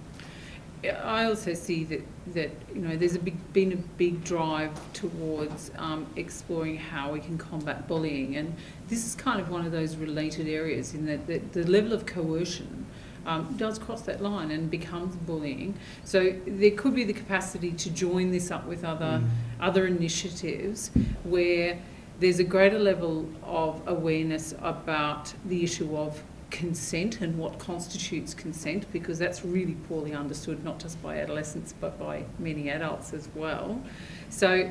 I 1.03 1.25
also 1.25 1.55
see 1.55 1.85
that, 1.85 2.03
that, 2.35 2.51
you 2.75 2.83
know, 2.83 2.95
there's 2.95 3.15
a 3.15 3.19
big, 3.19 3.53
been 3.55 3.73
a 3.73 3.77
big 3.77 4.23
drive 4.23 4.71
towards 4.93 5.71
um, 5.79 6.07
exploring 6.17 6.77
how 6.77 7.11
we 7.11 7.21
can 7.21 7.39
combat 7.39 7.89
bullying. 7.89 8.37
And 8.37 8.55
this 8.89 9.07
is 9.07 9.15
kind 9.15 9.41
of 9.41 9.49
one 9.49 9.65
of 9.65 9.73
those 9.73 9.97
related 9.97 10.47
areas 10.47 10.93
in 10.93 11.07
that 11.07 11.27
the, 11.27 11.39
the 11.39 11.65
level 11.71 11.95
of 11.95 12.05
coercion 12.05 12.84
um, 13.27 13.55
does 13.57 13.79
cross 13.79 14.03
that 14.03 14.23
line 14.23 14.51
and 14.51 14.71
becomes 14.71 15.17
bullying. 15.17 15.75
So 16.05 16.35
there 16.47 16.73
could 16.73 16.95
be 16.95 17.05
the 17.05 17.13
capacity 17.13 17.73
to 17.73 17.91
join 17.91 18.31
this 18.31 18.51
up 18.51 18.67
with 18.67 18.85
other, 18.85 19.21
Mm. 19.23 19.29
other 19.61 19.87
initiatives 19.87 20.91
where 21.25 21.79
there's 22.21 22.39
a 22.39 22.45
greater 22.45 22.79
level 22.79 23.29
of 23.43 23.83
awareness 23.87 24.55
about 24.63 25.33
the 25.47 25.63
issue 25.65 25.97
of 25.97 26.23
consent 26.51 27.21
and 27.21 27.37
what 27.37 27.59
constitutes 27.59 28.33
consent 28.33 28.87
because 28.93 29.19
that's 29.19 29.45
really 29.45 29.75
poorly 29.89 30.13
understood 30.15 30.63
not 30.65 30.79
just 30.79 31.03
by 31.03 31.19
adolescents 31.19 31.75
but 31.81 31.99
by 31.99 32.23
many 32.39 32.71
adults 32.71 33.13
as 33.13 33.29
well 33.35 33.83
so 34.31 34.71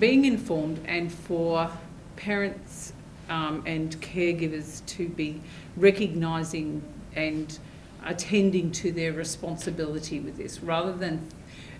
being 0.00 0.24
informed 0.24 0.80
and 0.86 1.12
for 1.12 1.70
parents 2.16 2.92
um, 3.28 3.62
and 3.66 4.00
caregivers 4.00 4.84
to 4.86 5.08
be 5.08 5.40
recognising 5.76 6.82
and 7.14 7.58
attending 8.04 8.70
to 8.72 8.92
their 8.92 9.12
responsibility 9.12 10.20
with 10.20 10.36
this 10.36 10.62
rather 10.62 10.92
than 10.92 11.28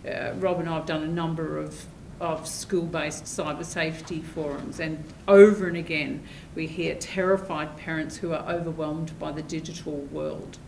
uh, 0.07 0.33
Rob 0.39 0.61
and 0.61 0.69
I 0.69 0.75
have 0.75 0.87
done 0.87 1.03
a 1.03 1.09
number 1.09 1.59
of 1.59 1.87
of 2.21 2.47
school-based 2.47 3.25
cyber 3.25 3.65
safety 3.65 4.21
forums 4.21 4.79
and 4.79 5.03
over 5.27 5.67
and 5.67 5.77
again 5.77 6.23
we 6.55 6.67
hear 6.67 6.95
terrified 6.97 7.75
parents 7.79 8.19
who 8.19 8.33
are 8.33 8.47
overwhelmed 8.47 9.19
by 9.19 9.33
the 9.33 9.43
digital 9.43 9.97
world 10.13 10.59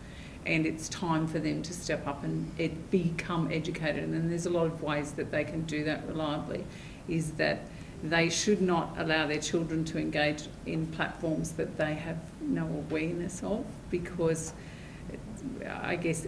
and 0.47 0.65
it's 0.65 0.89
time 0.89 1.27
for 1.27 1.37
them 1.37 1.61
to 1.61 1.71
step 1.71 2.05
up 2.07 2.23
and 2.23 2.51
ed- 2.59 2.89
become 2.89 3.51
educated 3.51 4.03
and 4.03 4.31
there's 4.31 4.47
a 4.47 4.49
lot 4.49 4.65
of 4.65 4.81
ways 4.81 5.11
that 5.11 5.29
they 5.29 5.43
can 5.43 5.61
do 5.65 5.83
that 5.83 6.05
reliably 6.07 6.65
is 7.07 7.33
that 7.33 7.67
they 8.03 8.29
should 8.29 8.61
not 8.61 8.93
allow 8.97 9.27
their 9.27 9.39
children 9.39 9.85
to 9.85 9.99
engage 9.99 10.43
in 10.65 10.87
platforms 10.87 11.51
that 11.51 11.77
they 11.77 11.93
have 11.93 12.17
no 12.43 12.65
awareness 12.65 13.43
of 13.43 13.65
because 13.89 14.53
I 15.65 15.95
guess 15.95 16.25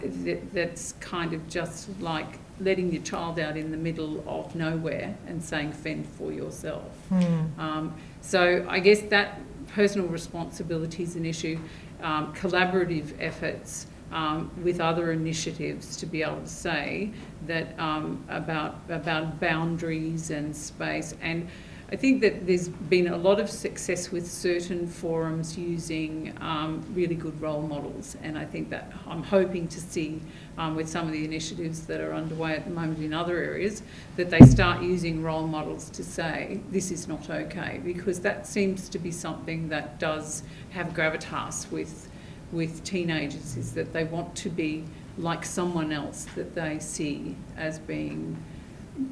that's 0.52 0.92
kind 0.92 1.32
of 1.32 1.48
just 1.48 1.88
like 2.00 2.38
letting 2.60 2.92
your 2.92 3.02
child 3.02 3.38
out 3.38 3.56
in 3.56 3.70
the 3.70 3.76
middle 3.76 4.22
of 4.26 4.54
nowhere 4.54 5.16
and 5.26 5.42
saying 5.42 5.72
fend 5.72 6.06
for 6.06 6.32
yourself. 6.32 6.92
Mm. 7.10 7.58
Um, 7.58 7.94
so 8.20 8.66
I 8.68 8.78
guess 8.78 9.00
that 9.02 9.40
personal 9.68 10.06
responsibility 10.08 11.02
is 11.02 11.16
an 11.16 11.26
issue, 11.26 11.58
um, 12.02 12.34
collaborative 12.34 13.14
efforts 13.18 13.86
um, 14.12 14.50
with 14.62 14.80
other 14.80 15.12
initiatives 15.12 15.96
to 15.98 16.06
be 16.06 16.22
able 16.22 16.40
to 16.40 16.46
say 16.46 17.10
that 17.46 17.78
um, 17.78 18.24
about 18.28 18.76
about 18.88 19.40
boundaries 19.40 20.30
and 20.30 20.54
space 20.54 21.14
and 21.20 21.48
I 21.88 21.94
think 21.94 22.20
that 22.22 22.48
there's 22.48 22.68
been 22.68 23.06
a 23.06 23.16
lot 23.16 23.38
of 23.38 23.48
success 23.48 24.10
with 24.10 24.28
certain 24.28 24.88
forums 24.88 25.56
using 25.56 26.36
um, 26.40 26.84
really 26.92 27.14
good 27.14 27.40
role 27.40 27.62
models, 27.62 28.16
and 28.24 28.36
I 28.36 28.44
think 28.44 28.70
that 28.70 28.92
I'm 29.06 29.22
hoping 29.22 29.68
to 29.68 29.80
see 29.80 30.20
um, 30.58 30.74
with 30.74 30.88
some 30.88 31.06
of 31.06 31.12
the 31.12 31.24
initiatives 31.24 31.86
that 31.86 32.00
are 32.00 32.12
underway 32.12 32.56
at 32.56 32.64
the 32.64 32.72
moment 32.72 32.98
in 32.98 33.14
other 33.14 33.38
areas 33.38 33.84
that 34.16 34.30
they 34.30 34.40
start 34.40 34.82
using 34.82 35.22
role 35.22 35.46
models 35.46 35.88
to 35.90 36.02
say 36.02 36.60
this 36.72 36.90
is 36.90 37.06
not 37.06 37.30
okay, 37.30 37.80
because 37.84 38.18
that 38.20 38.48
seems 38.48 38.88
to 38.88 38.98
be 38.98 39.12
something 39.12 39.68
that 39.68 40.00
does 40.00 40.42
have 40.70 40.88
gravitas 40.88 41.70
with 41.70 42.10
with 42.52 42.82
teenagers 42.84 43.56
is 43.56 43.72
that 43.72 43.92
they 43.92 44.04
want 44.04 44.34
to 44.36 44.48
be 44.48 44.84
like 45.18 45.44
someone 45.44 45.90
else 45.90 46.26
that 46.36 46.54
they 46.54 46.78
see 46.78 47.34
as 47.56 47.80
being 47.80 48.36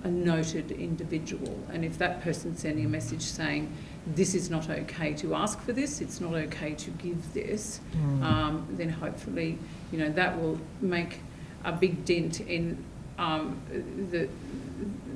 a 0.02 0.08
noted 0.08 0.70
individual. 0.70 1.58
And 1.72 1.84
if 1.84 1.98
that 1.98 2.22
person's 2.22 2.60
sending 2.60 2.84
a 2.84 2.88
message 2.88 3.22
saying, 3.22 3.72
this 4.06 4.34
is 4.34 4.50
not 4.50 4.68
okay 4.68 5.14
to 5.14 5.34
ask 5.34 5.60
for 5.60 5.72
this, 5.72 6.00
it's 6.00 6.20
not 6.20 6.34
okay 6.34 6.74
to 6.74 6.90
give 6.90 7.32
this, 7.32 7.80
Mm. 7.96 8.22
um, 8.22 8.66
then 8.70 8.90
hopefully, 8.90 9.58
you 9.92 9.98
know, 9.98 10.10
that 10.10 10.40
will 10.40 10.58
make 10.80 11.20
a 11.64 11.72
big 11.72 12.04
dent 12.04 12.40
in 12.40 12.82
um, 13.18 13.60
the, 14.10 14.28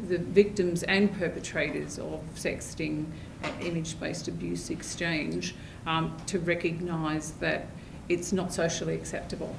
the 0.09 0.19
victims 0.19 0.83
and 0.85 1.13
perpetrators 1.19 1.99
of 1.99 2.21
sexting, 2.37 3.07
uh, 3.45 3.49
image-based 3.61 4.29
abuse 4.29 4.71
exchange, 4.71 5.55
um, 5.87 6.17
to 6.27 6.39
recognise 6.39 7.33
that 7.33 7.67
it's 8.09 8.33
not 8.33 8.53
socially 8.53 8.95
acceptable. 8.95 9.55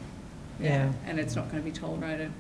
Yeah. 0.60 0.92
And 1.06 1.20
it's 1.20 1.36
not 1.36 1.52
going 1.52 1.64
to 1.64 1.70
be 1.70 1.76
tolerated. 1.76 2.32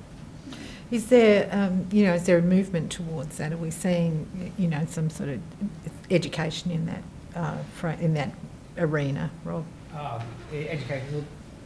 Is 0.92 1.08
there, 1.08 1.48
um, 1.52 1.88
you 1.92 2.04
know, 2.04 2.16
is 2.16 2.26
there 2.26 2.40
a 2.40 2.42
movement 2.42 2.92
towards 2.92 3.38
that? 3.38 3.54
Are 3.54 3.58
we 3.58 3.70
seeing, 3.70 4.54
you 4.58 4.68
know, 4.68 4.86
some 4.90 5.10
sort 5.12 5.30
of 5.30 5.40
education 6.10 6.72
in 6.72 6.88
that, 6.88 7.04
uh, 7.36 7.58
in 8.00 8.16
that 8.16 8.32
arena, 8.78 9.30
Rob? 9.44 9.66
E- 10.52 10.68
education, 10.68 11.26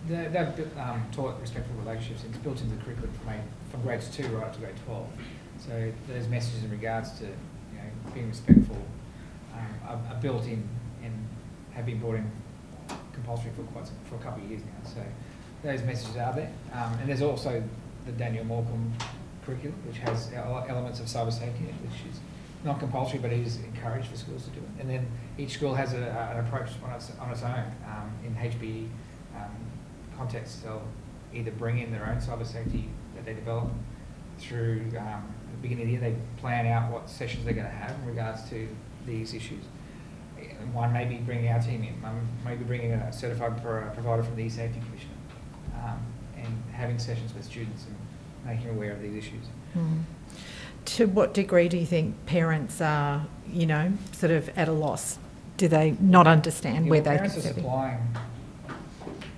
they've 0.10 0.36
um, 0.78 1.06
taught 1.14 1.40
respectful 1.40 1.74
relationships, 1.78 2.24
it's 2.28 2.38
built 2.40 2.60
into 2.60 2.76
the 2.76 2.84
curriculum 2.84 3.12
from, 3.24 3.34
from 3.72 3.82
grades 3.82 4.10
two 4.10 4.28
right 4.28 4.44
up 4.44 4.54
to 4.54 4.60
grade 4.60 4.76
twelve. 4.86 5.08
So 5.66 5.92
those 6.10 6.28
messages 6.28 6.66
in 6.66 6.72
regards 6.72 7.12
to, 7.20 7.26
you 7.26 7.32
know, 7.78 8.12
being 8.14 8.28
respectful, 8.28 8.78
um, 9.54 9.68
are, 9.88 10.14
are 10.14 10.22
built 10.22 10.44
in 10.46 10.68
and 11.02 11.14
have 11.72 11.86
been 11.86 12.00
brought 12.00 12.16
in 12.16 12.30
compulsory 13.14 13.52
for 13.56 13.64
quite 13.72 13.88
some, 13.88 13.96
for 14.10 14.16
a 14.16 14.20
couple 14.20 14.44
of 14.44 14.50
years 14.50 14.62
now, 14.64 14.90
so 14.90 15.02
those 15.64 15.82
messages 15.84 16.18
are 16.18 16.34
there. 16.34 16.52
Um, 16.74 16.94
and 17.00 17.08
there's 17.08 17.22
also 17.22 17.64
the 18.06 18.12
Daniel 18.12 18.46
Morcombe 18.46 18.92
curriculum, 19.46 19.76
which 19.88 19.98
has 19.98 20.32
elements 20.34 21.00
of 21.00 21.08
cyber 21.08 21.32
safety, 21.32 21.66
which 21.84 22.12
is 22.12 22.20
not 22.64 22.80
compulsory, 22.80 23.20
but 23.20 23.32
is 23.32 23.58
encouraged 23.58 24.08
for 24.08 24.18
schools 24.18 24.46
to 24.46 24.50
do 24.52 24.60
it. 24.60 24.82
And 24.82 24.90
then 24.90 25.08
each 25.38 25.52
school 25.52 25.76
has 25.76 25.94
a, 25.94 26.32
an 26.34 26.46
approach 26.46 26.70
on 26.84 26.94
its, 26.94 27.12
on 27.20 27.32
its 27.32 27.44
own. 27.44 27.66
Um, 27.86 28.14
in 28.26 28.36
HB 28.36 28.88
um, 29.36 29.52
context, 30.18 30.64
they'll 30.64 30.88
either 31.34 31.52
bring 31.52 31.80
in 31.80 31.92
their 31.92 32.06
own 32.06 32.18
cyber 32.18 32.46
safety 32.46 32.90
that 33.16 33.26
they 33.26 33.34
develop 33.34 33.70
through 34.40 34.82
um, 34.98 35.34
the 35.52 35.58
beginning 35.62 35.84
of 35.84 36.02
the 36.02 36.08
year. 36.08 36.12
They 36.12 36.42
plan 36.42 36.68
out 36.68 36.92
what 36.92 37.10
sessions 37.10 37.44
they're 37.46 37.54
going 37.54 37.68
to 37.68 37.72
have 37.72 37.92
in 38.00 38.06
regards 38.06 38.50
to 38.50 38.68
these 39.06 39.34
issues. 39.34 39.64
One 40.72 40.94
may 40.94 41.06
be 41.06 41.18
bringing 41.18 41.50
our 41.50 41.62
team 41.62 41.84
in, 41.84 42.02
one 42.02 42.28
may 42.46 42.56
be 42.56 42.64
bringing 42.64 42.94
a 42.94 43.12
certified 43.12 43.62
pro- 43.62 43.90
provider 43.90 44.24
from 44.24 44.36
the 44.36 44.44
E-Safety 44.44 44.80
Commission, 44.86 45.10
um, 45.76 46.00
having 46.74 47.00
sessions 47.00 47.34
with 47.34 47.46
students 47.46 47.86
and 47.86 47.96
making 48.46 48.68
them 48.68 48.76
aware 48.76 48.92
of 48.92 49.02
these 49.02 49.16
issues. 49.16 49.46
Mm. 49.76 50.04
To 50.86 51.06
what 51.06 51.34
degree 51.34 51.70
do 51.70 51.78
you 51.78 51.86
think 51.86 52.26
parents 52.26 52.82
are, 52.82 53.26
you 53.48 53.66
know, 53.66 53.94
sort 54.12 54.32
of 54.32 54.50
at 54.58 54.68
a 54.68 54.74
loss? 54.74 55.18
Do 55.56 55.68
they 55.68 55.96
not 56.00 56.28
understand 56.28 56.86
Yeah, 56.86 56.92
where 56.92 57.02
well, 57.02 57.12
they? 57.12 57.18
Parents 57.18 57.38
are 57.38 57.42
supplying 57.42 58.00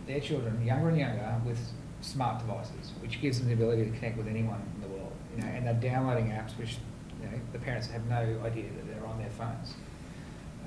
their 0.07 0.19
children, 0.19 0.65
younger 0.65 0.89
and 0.89 0.97
younger, 0.97 1.41
with 1.45 1.59
smart 2.01 2.39
devices, 2.39 2.93
which 3.01 3.21
gives 3.21 3.39
them 3.39 3.47
the 3.47 3.53
ability 3.53 3.85
to 3.85 3.91
connect 3.91 4.17
with 4.17 4.27
anyone 4.27 4.61
in 4.75 4.81
the 4.81 4.87
world. 4.87 5.11
You 5.35 5.43
know, 5.43 5.49
and 5.49 5.67
they're 5.67 5.73
downloading 5.73 6.27
apps 6.27 6.57
which 6.57 6.77
you 7.21 7.27
know, 7.27 7.37
the 7.51 7.59
parents 7.59 7.87
have 7.87 8.05
no 8.07 8.15
idea 8.43 8.65
that 8.75 8.87
they're 8.87 9.05
on 9.05 9.17
their 9.17 9.29
phones. 9.29 9.73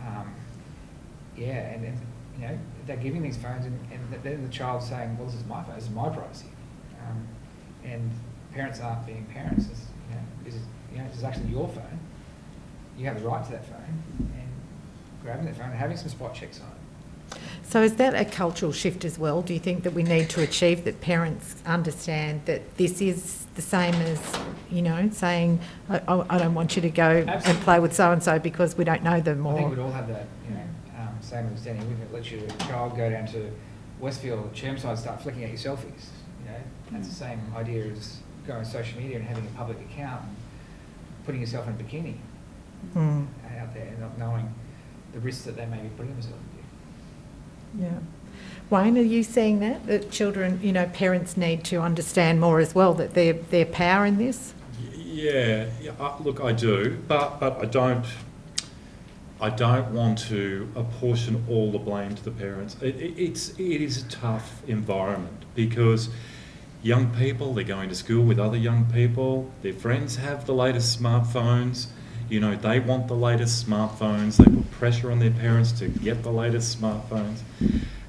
Um, 0.01 0.35
yeah, 1.37 1.73
and, 1.73 1.85
and 1.85 1.99
you 2.39 2.47
know 2.47 2.59
they're 2.87 2.97
giving 2.97 3.23
these 3.23 3.37
phones, 3.37 3.67
and, 3.67 3.79
and 3.93 4.23
then 4.23 4.43
the 4.43 4.53
child's 4.53 4.89
saying, 4.89 5.17
"Well, 5.17 5.27
this 5.27 5.37
is 5.37 5.47
my 5.47 5.63
phone. 5.63 5.75
This 5.77 5.85
is 5.85 5.91
my 5.91 6.09
privacy," 6.09 6.47
um, 7.09 7.27
and 7.85 8.11
parents 8.53 8.81
aren't 8.81 9.07
being 9.07 9.25
parents. 9.27 9.67
It's, 9.71 9.83
you 10.09 10.15
know, 10.17 10.23
this 10.45 10.55
is 10.55 10.63
you 10.93 10.99
know 10.99 11.05
is 11.05 11.25
actually 11.25 11.49
your 11.49 11.69
phone. 11.69 11.99
You 12.97 13.07
have 13.07 13.21
the 13.21 13.29
right 13.29 13.45
to 13.45 13.51
that 13.53 13.65
phone, 13.65 14.03
and 14.19 14.49
grabbing 15.23 15.47
that 15.47 15.57
phone 15.57 15.71
and 15.71 15.79
having 15.79 15.97
some 15.97 16.09
spot 16.09 16.35
checks 16.35 16.61
on 16.61 16.67
it. 16.69 16.73
So 17.63 17.83
is 17.83 17.97
that 17.97 18.15
a 18.15 18.25
cultural 18.25 18.73
shift 18.73 19.05
as 19.05 19.19
well? 19.19 19.43
Do 19.43 19.53
you 19.53 19.61
think 19.61 19.83
that 19.83 19.93
we 19.93 20.03
need 20.03 20.31
to 20.31 20.43
achieve 20.43 20.85
that 20.85 21.03
parents 21.03 21.57
understand 21.67 22.41
that 22.47 22.79
this 22.79 23.03
is 23.03 23.47
the 23.57 23.63
same 23.63 23.95
as, 23.97 24.21
you 24.71 24.81
know, 24.81 25.11
saying, 25.13 25.61
I, 25.91 26.01
I 26.09 26.39
don't 26.39 26.55
want 26.55 26.77
you 26.77 26.83
to 26.83 26.89
go 26.89 27.27
and 27.29 27.59
play 27.61 27.79
with 27.79 27.95
so-and-so 27.95 28.39
because 28.39 28.79
we 28.79 28.85
don't 28.85 29.03
know 29.03 29.21
them 29.21 29.47
I 29.47 29.55
think 29.55 29.71
we'd 29.71 29.79
all 29.81 29.91
have 29.91 30.09
that, 30.09 30.27
you 30.49 30.55
know, 30.55 30.63
um, 30.99 31.09
same 31.21 31.47
understanding. 31.47 31.87
We 31.91 31.97
could 31.97 32.13
let 32.13 32.31
your 32.31 32.49
child 32.67 32.97
go 32.97 33.11
down 33.11 33.27
to 33.29 33.51
Westfield, 34.01 34.47
or 34.47 34.49
Chermside, 34.55 34.91
and 34.91 34.99
start 34.99 35.21
flicking 35.21 35.45
at 35.45 35.51
your 35.51 35.59
selfies. 35.59 36.07
You 36.45 36.51
know, 36.51 36.59
that's 36.93 37.09
the 37.09 37.15
same 37.15 37.41
idea 37.57 37.85
as 37.87 38.19
going 38.47 38.61
on 38.61 38.65
social 38.65 38.99
media 39.01 39.17
and 39.17 39.27
having 39.27 39.45
a 39.47 39.51
public 39.59 39.79
account 39.81 40.23
and 40.23 40.37
putting 41.27 41.41
yourself 41.41 41.67
in 41.67 41.75
a 41.75 41.77
bikini 41.77 42.15
Mm, 42.95 43.27
out 43.61 43.75
there 43.75 43.89
and 43.89 43.99
not 43.99 44.17
knowing 44.19 44.55
the 45.13 45.19
risks 45.19 45.43
that 45.45 45.57
they 45.57 45.67
may 45.67 45.79
be 45.79 45.89
putting 45.97 46.13
themselves 46.13 46.39
into. 47.75 47.85
yeah. 47.85 47.99
Wayne, 48.71 48.97
are 48.97 49.03
you 49.03 49.25
seeing 49.25 49.59
that? 49.61 49.85
That 49.87 50.13
children, 50.13 50.61
you 50.63 50.73
know, 50.73 50.87
parents 50.87 51.37
need 51.37 51.65
to 51.65 51.81
understand 51.81 52.41
more 52.41 52.61
as 52.61 52.77
well, 52.77 52.95
that 52.95 53.15
their, 53.15 53.33
their 53.33 53.67
power 53.67 54.07
in 54.07 54.17
this? 54.19 54.55
Yeah, 54.97 55.67
yeah 55.81 55.93
look, 56.21 56.41
I 56.41 56.53
do, 56.53 56.99
but 57.09 57.41
but 57.41 57.61
I 57.61 57.65
don't. 57.65 58.07
I 59.41 59.51
don't 59.51 59.93
want 59.93 60.19
to 60.31 60.69
apportion 60.75 61.45
all 61.49 61.71
the 61.71 61.79
blame 61.79 62.15
to 62.15 62.25
the 62.25 62.33
parents. 62.33 62.77
It, 62.83 62.97
it, 62.97 63.19
it's 63.19 63.51
it 63.51 63.81
is 63.81 64.05
a 64.05 64.09
tough 64.09 64.63
environment 64.67 65.45
because 65.55 66.09
young 66.83 67.11
people 67.15 67.55
they're 67.55 67.63
going 67.63 67.89
to 67.89 67.95
school 67.95 68.25
with 68.25 68.41
other 68.41 68.57
young 68.57 68.87
people. 68.87 69.49
Their 69.63 69.75
friends 69.75 70.17
have 70.17 70.47
the 70.47 70.55
latest 70.55 71.01
smartphones. 71.01 71.87
You 72.29 72.41
know 72.41 72.57
they 72.57 72.81
want 72.81 73.07
the 73.07 73.15
latest 73.15 73.65
smartphones. 73.65 74.39
They 74.39 74.45
put 74.45 74.71
pressure 74.73 75.13
on 75.13 75.21
their 75.21 75.31
parents 75.31 75.71
to 75.73 75.87
get 75.87 76.25
the 76.25 76.33
latest 76.33 76.81
smartphones, 76.81 77.43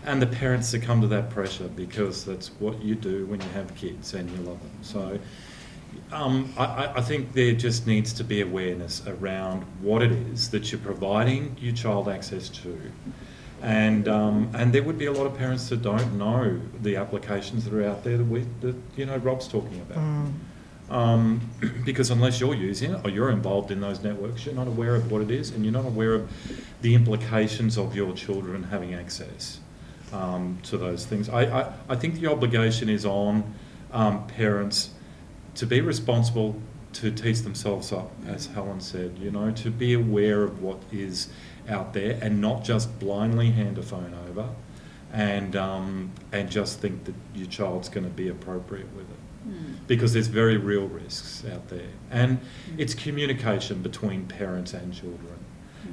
and 0.05 0.19
the 0.19 0.27
parents 0.27 0.67
succumb 0.67 1.01
to 1.01 1.07
that 1.07 1.29
pressure 1.29 1.67
because 1.67 2.25
that's 2.25 2.47
what 2.59 2.81
you 2.81 2.95
do 2.95 3.27
when 3.27 3.39
you 3.39 3.49
have 3.49 3.73
kids 3.75 4.15
and 4.15 4.29
you 4.31 4.37
love 4.37 4.59
them. 4.61 4.71
So. 4.81 5.19
Um, 6.11 6.51
I, 6.57 6.87
I- 6.95 7.01
think 7.01 7.33
there 7.33 7.53
just 7.53 7.85
needs 7.85 8.13
to 8.13 8.23
be 8.23 8.41
awareness 8.41 9.05
around 9.05 9.61
what 9.81 10.01
it 10.01 10.11
is 10.11 10.49
that 10.49 10.71
you're 10.71 10.81
providing 10.81 11.55
your 11.59 11.73
child 11.75 12.09
access 12.09 12.49
to. 12.49 12.79
And, 13.61 14.07
um, 14.07 14.49
and 14.55 14.73
there 14.73 14.81
would 14.83 14.97
be 14.97 15.05
a 15.05 15.11
lot 15.11 15.25
of 15.27 15.37
parents 15.37 15.69
that 15.69 15.81
don't 15.81 16.17
know 16.17 16.59
the 16.81 16.95
applications 16.95 17.65
that 17.65 17.73
are 17.73 17.83
out 17.85 18.03
there 18.03 18.17
that, 18.17 18.23
we, 18.23 18.45
that 18.61 18.75
you 18.95 19.05
know, 19.05 19.17
Rob's 19.17 19.47
talking 19.47 19.81
about. 19.81 19.97
Mm, 19.99 20.33
Um, 20.89 21.41
because 21.85 22.09
unless 22.09 22.39
you're 22.39 22.55
using 22.55 22.93
it 22.95 23.01
or 23.05 23.11
you're 23.11 23.29
involved 23.29 23.69
in 23.69 23.79
those 23.79 24.01
networks, 24.01 24.45
you're 24.45 24.55
not 24.55 24.67
aware 24.67 24.95
of 24.95 25.11
what 25.11 25.21
it 25.21 25.29
is 25.29 25.51
and 25.51 25.63
you're 25.63 25.73
not 25.73 25.85
aware 25.85 26.13
of 26.15 26.31
the 26.81 26.95
implications 26.95 27.77
of 27.77 27.95
your 27.95 28.13
children 28.13 28.63
having 28.63 28.95
access 28.95 29.59
um, 30.13 30.57
to 30.63 30.77
those 30.77 31.05
things. 31.05 31.29
I, 31.29 31.41
I, 31.61 31.73
I 31.89 31.95
think 31.95 32.15
the 32.15 32.27
obligation 32.27 32.89
is 32.89 33.05
on 33.05 33.43
um, 33.91 34.25
parents 34.27 34.91
to 35.59 35.65
be 35.65 35.81
responsible 35.81 36.55
to 36.93 37.11
teach 37.11 37.41
themselves 37.41 37.91
up, 37.91 38.11
as 38.25 38.47
Helen 38.47 38.79
said, 38.79 39.17
you 39.19 39.29
know, 39.29 39.51
to 39.51 39.69
be 39.69 39.93
aware 39.93 40.41
of 40.43 40.61
what 40.63 40.77
is 40.91 41.27
out 41.67 41.93
there 41.93 42.17
and 42.21 42.39
not 42.39 42.63
just 42.63 42.97
blindly 42.97 43.51
hand 43.51 43.77
a 43.77 43.83
phone 43.83 44.15
over 44.29 44.47
and, 45.11 45.55
um, 45.57 46.11
and 46.31 46.49
just 46.49 46.79
think 46.79 47.03
that 47.03 47.13
your 47.35 47.47
child's 47.47 47.89
going 47.89 48.05
to 48.05 48.09
be 48.09 48.29
appropriate 48.29 48.87
with 48.95 49.09
it 49.09 49.15
Mm. 49.47 49.75
because 49.87 50.11
there's 50.11 50.27
very 50.27 50.57
real 50.57 50.85
risks 50.87 51.45
out 51.49 51.69
there. 51.69 51.87
And 52.11 52.39
it's 52.77 52.93
communication 52.93 53.81
between 53.81 54.25
parents 54.25 54.73
and 54.73 54.93
children. 54.93 55.37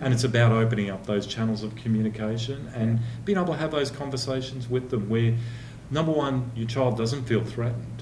And 0.01 0.12
it's 0.12 0.25
about 0.25 0.51
opening 0.51 0.91
up 0.91 1.07
those 1.07 1.29
channels 1.29 1.62
of 1.62 1.77
communication 1.77 2.69
and 2.75 2.99
being 3.25 3.39
able 3.39 3.55
to 3.55 3.59
have 3.61 3.71
those 3.71 3.91
conversations 3.91 4.69
with 4.69 4.91
them 4.91 5.09
where, 5.09 5.37
number 5.93 6.11
one, 6.11 6.51
your 6.57 6.67
child 6.67 6.99
doesn't 6.99 7.25
feel 7.27 7.45
threatened 7.45 7.96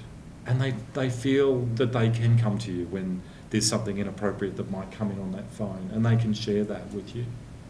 and 0.47 0.61
they, 0.61 0.75
they 0.93 1.11
feel 1.11 1.61
that 1.77 1.93
they 1.93 2.11
can 2.11 2.39
come 2.39 2.59
to 2.59 2.73
you 2.73 2.87
when 2.87 3.23
there's 3.51 3.69
something 3.69 3.99
inappropriate 3.99 4.57
that 4.57 4.71
might 4.71 4.91
come 4.91 5.11
in 5.11 5.21
on 5.21 5.33
that 5.33 5.49
phone 5.51 5.91
and 5.93 6.05
they 6.05 6.17
can 6.17 6.35
share 6.35 6.65
that 6.65 6.93
with 6.93 7.15
you. 7.15 7.25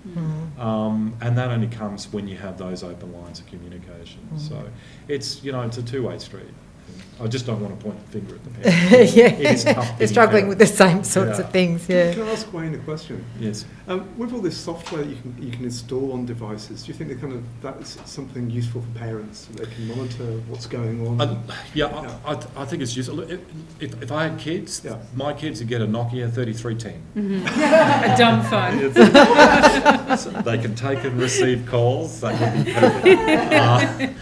Mm. 0.08 0.58
Um, 0.58 1.16
and 1.20 1.36
that 1.38 1.50
only 1.50 1.68
comes 1.68 2.12
when 2.12 2.28
you 2.28 2.36
have 2.36 2.58
those 2.58 2.82
open 2.82 3.12
lines 3.12 3.40
of 3.40 3.46
communication. 3.46 4.20
Mm. 4.34 4.38
So 4.38 4.68
it's, 5.08 5.42
you 5.42 5.52
know, 5.52 5.62
it's 5.62 5.78
a 5.78 5.82
two-way 5.82 6.18
street. 6.18 6.52
I 7.20 7.28
just 7.28 7.46
don't 7.46 7.60
want 7.60 7.78
to 7.78 7.84
point 7.84 8.04
the 8.06 8.12
finger 8.20 8.34
at 8.34 8.44
the 8.44 8.50
parents. 8.70 9.14
yeah, 9.16 9.26
It 9.26 9.54
is 9.54 9.64
tough 9.64 9.98
they're 9.98 10.08
struggling 10.08 10.48
with 10.48 10.58
the 10.58 10.66
same 10.66 11.04
sorts 11.04 11.38
Yeah. 11.38 11.44
of 11.44 11.50
things. 11.52 11.88
Yeah. 11.88 12.12
Can 12.12 12.22
I 12.22 12.32
ask 12.32 12.52
Wayne 12.52 12.74
a 12.74 12.78
question? 12.78 13.24
Yes. 13.38 13.64
Um, 13.86 14.08
with 14.18 14.32
all 14.32 14.40
this 14.40 14.56
software 14.56 15.02
that 15.04 15.08
you 15.10 15.16
can, 15.16 15.36
you 15.40 15.52
can 15.52 15.64
install 15.64 16.12
on 16.12 16.26
devices, 16.26 16.82
do 16.82 16.88
you 16.88 16.94
think 16.98 17.10
that 17.10 17.20
kind 17.20 17.32
of 17.34 17.44
that's 17.62 17.98
something 18.10 18.50
useful 18.50 18.80
for 18.82 18.98
parents 18.98 19.46
so 19.46 19.62
they 19.62 19.70
can 19.72 19.86
monitor 19.88 20.24
what's 20.48 20.66
going 20.66 21.06
on? 21.06 21.20
I, 21.20 21.24
yeah, 21.74 21.90
Yeah. 22.02 22.18
I, 22.24 22.32
I, 22.34 22.62
I 22.62 22.64
think 22.64 22.82
it's 22.82 22.96
useful. 22.96 23.16
Look, 23.16 23.30
If, 23.30 23.40
if, 23.80 24.02
if 24.02 24.10
I 24.12 24.24
had 24.28 24.38
kids, 24.38 24.82
Yeah. 24.84 24.96
my 25.14 25.32
kids 25.34 25.60
would 25.60 25.68
get 25.68 25.82
a 25.82 25.86
Nokia 25.86 26.32
3310. 26.32 27.44
A 28.14 28.16
dumb 28.18 28.42
phone. 28.50 30.18
So 30.18 30.30
they 30.42 30.58
can 30.58 30.74
take 30.74 31.04
and 31.04 31.20
receive 31.20 31.66
calls. 31.66 32.20
That 32.22 32.32
would 32.40 32.64
be 32.64 32.72
perfect. 32.72 34.14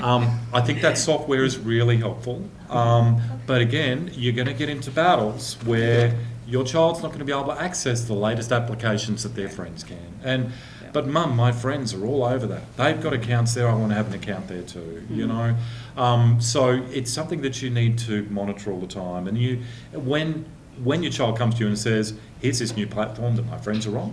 Uh, 0.00 0.06
um, 0.06 0.40
I 0.52 0.60
think 0.60 0.80
that 0.82 0.96
software 0.96 1.44
is 1.44 1.58
really 1.58 1.96
helpful. 1.96 2.29
Um, 2.68 3.20
but 3.46 3.60
again, 3.60 4.10
you're 4.14 4.32
going 4.32 4.48
to 4.48 4.54
get 4.54 4.68
into 4.68 4.90
battles 4.90 5.54
where 5.64 6.14
your 6.46 6.64
child's 6.64 7.02
not 7.02 7.08
going 7.08 7.20
to 7.20 7.24
be 7.24 7.32
able 7.32 7.46
to 7.46 7.60
access 7.60 8.04
the 8.04 8.14
latest 8.14 8.52
applications 8.52 9.22
that 9.22 9.34
their 9.34 9.48
friends 9.48 9.84
can. 9.84 10.20
And 10.22 10.52
but 10.92 11.06
mum, 11.06 11.36
my 11.36 11.52
friends 11.52 11.94
are 11.94 12.04
all 12.04 12.24
over 12.24 12.46
that. 12.48 12.76
They've 12.76 13.00
got 13.00 13.12
accounts 13.12 13.54
there. 13.54 13.68
I 13.68 13.74
want 13.74 13.90
to 13.90 13.94
have 13.94 14.08
an 14.08 14.14
account 14.14 14.48
there 14.48 14.62
too. 14.62 15.06
You 15.08 15.26
know, 15.26 15.56
um, 15.96 16.40
so 16.40 16.82
it's 16.90 17.12
something 17.12 17.42
that 17.42 17.62
you 17.62 17.70
need 17.70 17.98
to 18.00 18.24
monitor 18.24 18.72
all 18.72 18.80
the 18.80 18.88
time. 18.88 19.28
And 19.28 19.38
you, 19.38 19.62
when 19.92 20.44
when 20.82 21.02
your 21.02 21.12
child 21.12 21.36
comes 21.38 21.54
to 21.56 21.60
you 21.60 21.68
and 21.68 21.78
says, 21.78 22.14
"Here's 22.40 22.58
this 22.58 22.74
new 22.76 22.86
platform 22.86 23.36
that 23.36 23.46
my 23.46 23.58
friends 23.58 23.86
are 23.86 23.96
on," 23.98 24.12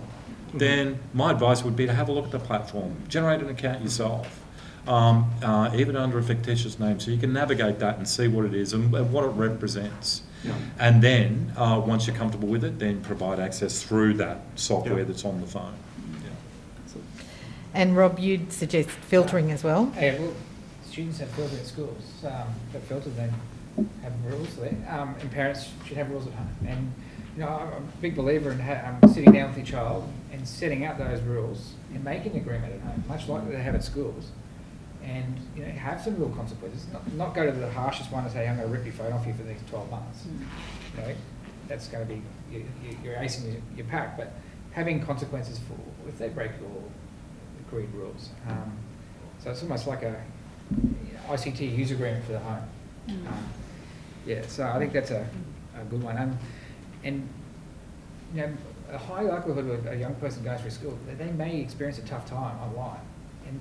then 0.54 1.00
my 1.14 1.32
advice 1.32 1.64
would 1.64 1.76
be 1.76 1.86
to 1.86 1.92
have 1.92 2.08
a 2.08 2.12
look 2.12 2.26
at 2.26 2.30
the 2.30 2.38
platform, 2.38 2.96
generate 3.08 3.40
an 3.40 3.48
account 3.48 3.82
yourself, 3.82 4.40
um, 4.88 5.30
uh, 5.42 5.70
even 5.76 5.96
under 5.96 6.18
a 6.18 6.22
fictitious 6.22 6.80
name, 6.80 6.98
so 6.98 7.10
you 7.10 7.18
can 7.18 7.32
navigate 7.32 7.78
that 7.78 7.98
and 7.98 8.08
see 8.08 8.26
what 8.26 8.46
it 8.46 8.54
is 8.54 8.72
and, 8.72 8.92
and 8.94 9.12
what 9.12 9.24
it 9.24 9.28
represents. 9.28 10.22
Yeah. 10.42 10.54
And 10.78 11.02
then, 11.02 11.52
uh, 11.56 11.82
once 11.84 12.06
you're 12.06 12.16
comfortable 12.16 12.48
with 12.48 12.64
it, 12.64 12.78
then 12.78 13.02
provide 13.02 13.38
access 13.38 13.82
through 13.82 14.14
that 14.14 14.40
software 14.54 14.98
Yeah. 15.00 15.04
that's 15.04 15.24
on 15.26 15.40
the 15.40 15.46
phone. 15.46 15.74
Yeah. 16.24 16.30
And 17.74 17.96
Rob, 17.96 18.18
you'd 18.18 18.50
suggest 18.52 18.88
filtering 18.88 19.50
as 19.50 19.62
well. 19.62 19.92
Yeah, 19.94 20.18
well, 20.18 20.32
students 20.88 21.18
have 21.18 21.28
filter 21.30 21.56
at 21.56 21.66
schools, 21.66 22.24
um, 22.24 22.48
but 22.72 22.82
filters 22.84 23.12
don't 23.12 23.88
have 24.02 24.12
rules 24.24 24.56
there, 24.56 24.74
um, 24.88 25.14
and 25.20 25.30
parents 25.30 25.68
should 25.84 25.98
have 25.98 26.08
rules 26.10 26.26
at 26.26 26.32
home. 26.32 26.48
And, 26.66 26.92
you 27.36 27.42
know, 27.42 27.48
I'm 27.48 27.68
a 27.68 27.80
big 28.00 28.16
believer 28.16 28.52
in 28.52 28.58
ha- 28.58 28.96
um, 29.02 29.12
sitting 29.12 29.32
down 29.32 29.48
with 29.50 29.58
your 29.58 29.66
child 29.66 30.08
and 30.32 30.48
setting 30.48 30.86
out 30.86 30.98
those 30.98 31.20
rules 31.22 31.74
and 31.92 32.02
making 32.02 32.32
an 32.32 32.38
agreement 32.38 32.72
at 32.72 32.80
home, 32.80 33.04
much 33.06 33.28
like 33.28 33.46
they 33.50 33.56
have 33.56 33.74
at 33.74 33.84
schools. 33.84 34.30
And, 35.08 35.38
you 35.56 35.62
know, 35.64 35.70
have 35.72 36.00
some 36.02 36.18
real 36.18 36.28
consequences, 36.30 36.86
not, 36.92 37.10
not 37.14 37.34
go 37.34 37.46
to 37.46 37.52
the 37.52 37.70
harshest 37.70 38.12
one 38.12 38.24
and 38.24 38.32
say, 38.32 38.46
I'm 38.46 38.56
gonna 38.56 38.68
rip 38.68 38.84
your 38.84 38.92
phone 38.92 39.12
off 39.12 39.26
you 39.26 39.32
for 39.32 39.42
the 39.42 39.48
next 39.50 39.66
twelve 39.68 39.90
months. 39.90 40.24
You 40.26 41.00
know, 41.02 41.14
that's 41.66 41.88
gonna 41.88 42.04
be, 42.04 42.20
you, 42.52 42.64
you- 42.84 42.96
you're 43.02 43.14
acing 43.14 43.52
your, 43.52 43.62
your 43.76 43.86
pack, 43.86 44.16
but 44.18 44.32
having 44.72 45.00
consequences 45.04 45.58
for, 45.60 45.78
if 46.08 46.18
they 46.18 46.28
break 46.28 46.50
your 46.60 46.82
agreed 47.66 47.88
rules. 47.94 48.30
Um, 48.48 48.72
so 49.42 49.50
it's 49.50 49.62
almost 49.62 49.86
like 49.86 50.02
a 50.02 50.14
ICT 51.28 51.76
user 51.76 51.94
agreement 51.94 52.24
for 52.26 52.32
the 52.32 52.38
home. 52.40 52.62
Mm. 53.08 53.26
Um, 53.28 53.48
Yeah, 54.26 54.42
so 54.46 54.66
I 54.66 54.78
think 54.78 54.92
that's 54.92 55.10
a, 55.10 55.26
a 55.80 55.84
good 55.84 56.02
one. 56.02 56.18
Um, 56.18 56.38
and, 57.02 57.26
you 58.34 58.42
know, 58.42 58.52
a 58.92 58.98
high 58.98 59.22
likelihood 59.22 59.66
of 59.70 59.86
a 59.86 59.96
young 59.96 60.14
person 60.16 60.44
going 60.44 60.58
through 60.58 60.70
school, 60.70 60.98
they 61.18 61.30
may 61.32 61.60
experience 61.60 61.98
a 61.98 62.02
tough 62.02 62.28
time 62.28 62.58
online. 62.58 63.00
And 63.46 63.58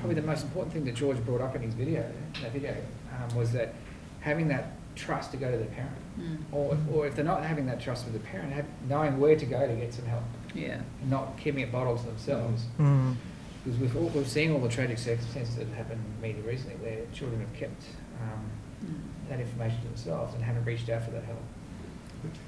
probably 0.00 0.14
the 0.20 0.26
most 0.26 0.44
important 0.44 0.72
thing 0.72 0.84
that 0.86 0.94
George 0.94 1.18
brought 1.24 1.40
up 1.40 1.54
in 1.54 1.62
his 1.62 1.74
video, 1.74 2.10
that 2.42 2.52
video, 2.52 2.74
um, 3.14 3.36
was 3.36 3.52
that 3.52 3.74
having 4.20 4.48
that 4.48 4.72
trust 4.96 5.30
to 5.30 5.36
go 5.36 5.50
to 5.50 5.56
the 5.56 5.64
parent. 5.66 5.96
Mm. 6.18 6.38
Or, 6.52 6.76
or 6.92 7.06
if 7.06 7.14
they're 7.14 7.24
not 7.24 7.42
having 7.44 7.66
that 7.66 7.80
trust 7.80 8.04
with 8.04 8.14
the 8.14 8.20
parent, 8.20 8.52
have, 8.52 8.64
knowing 8.88 9.18
where 9.20 9.36
to 9.36 9.46
go 9.46 9.66
to 9.66 9.74
get 9.74 9.94
some 9.94 10.06
help, 10.06 10.24
Yeah. 10.54 10.80
and 11.00 11.10
not 11.10 11.36
keeping 11.38 11.60
it 11.60 11.70
bottled 11.70 11.98
to 12.00 12.06
themselves. 12.06 12.64
Mm. 12.78 13.14
Because 13.64 13.78
we've, 13.78 13.96
all, 13.96 14.08
we've 14.08 14.26
seen 14.28 14.52
all 14.52 14.58
the 14.58 14.68
tragic 14.70 14.98
circumstances 14.98 15.56
that 15.56 15.66
have 15.68 15.76
happened 15.76 16.02
in 16.16 16.22
media 16.22 16.42
recently 16.42 16.76
where 16.76 16.98
children 17.12 17.40
have 17.40 17.52
kept 17.54 17.82
um, 18.22 18.44
Mm. 18.82 18.94
that 19.28 19.38
information 19.40 19.78
to 19.82 19.88
themselves 19.88 20.32
and 20.34 20.42
haven't 20.42 20.64
reached 20.64 20.88
out 20.88 21.04
for 21.04 21.10
that 21.10 21.22
help. 21.24 21.38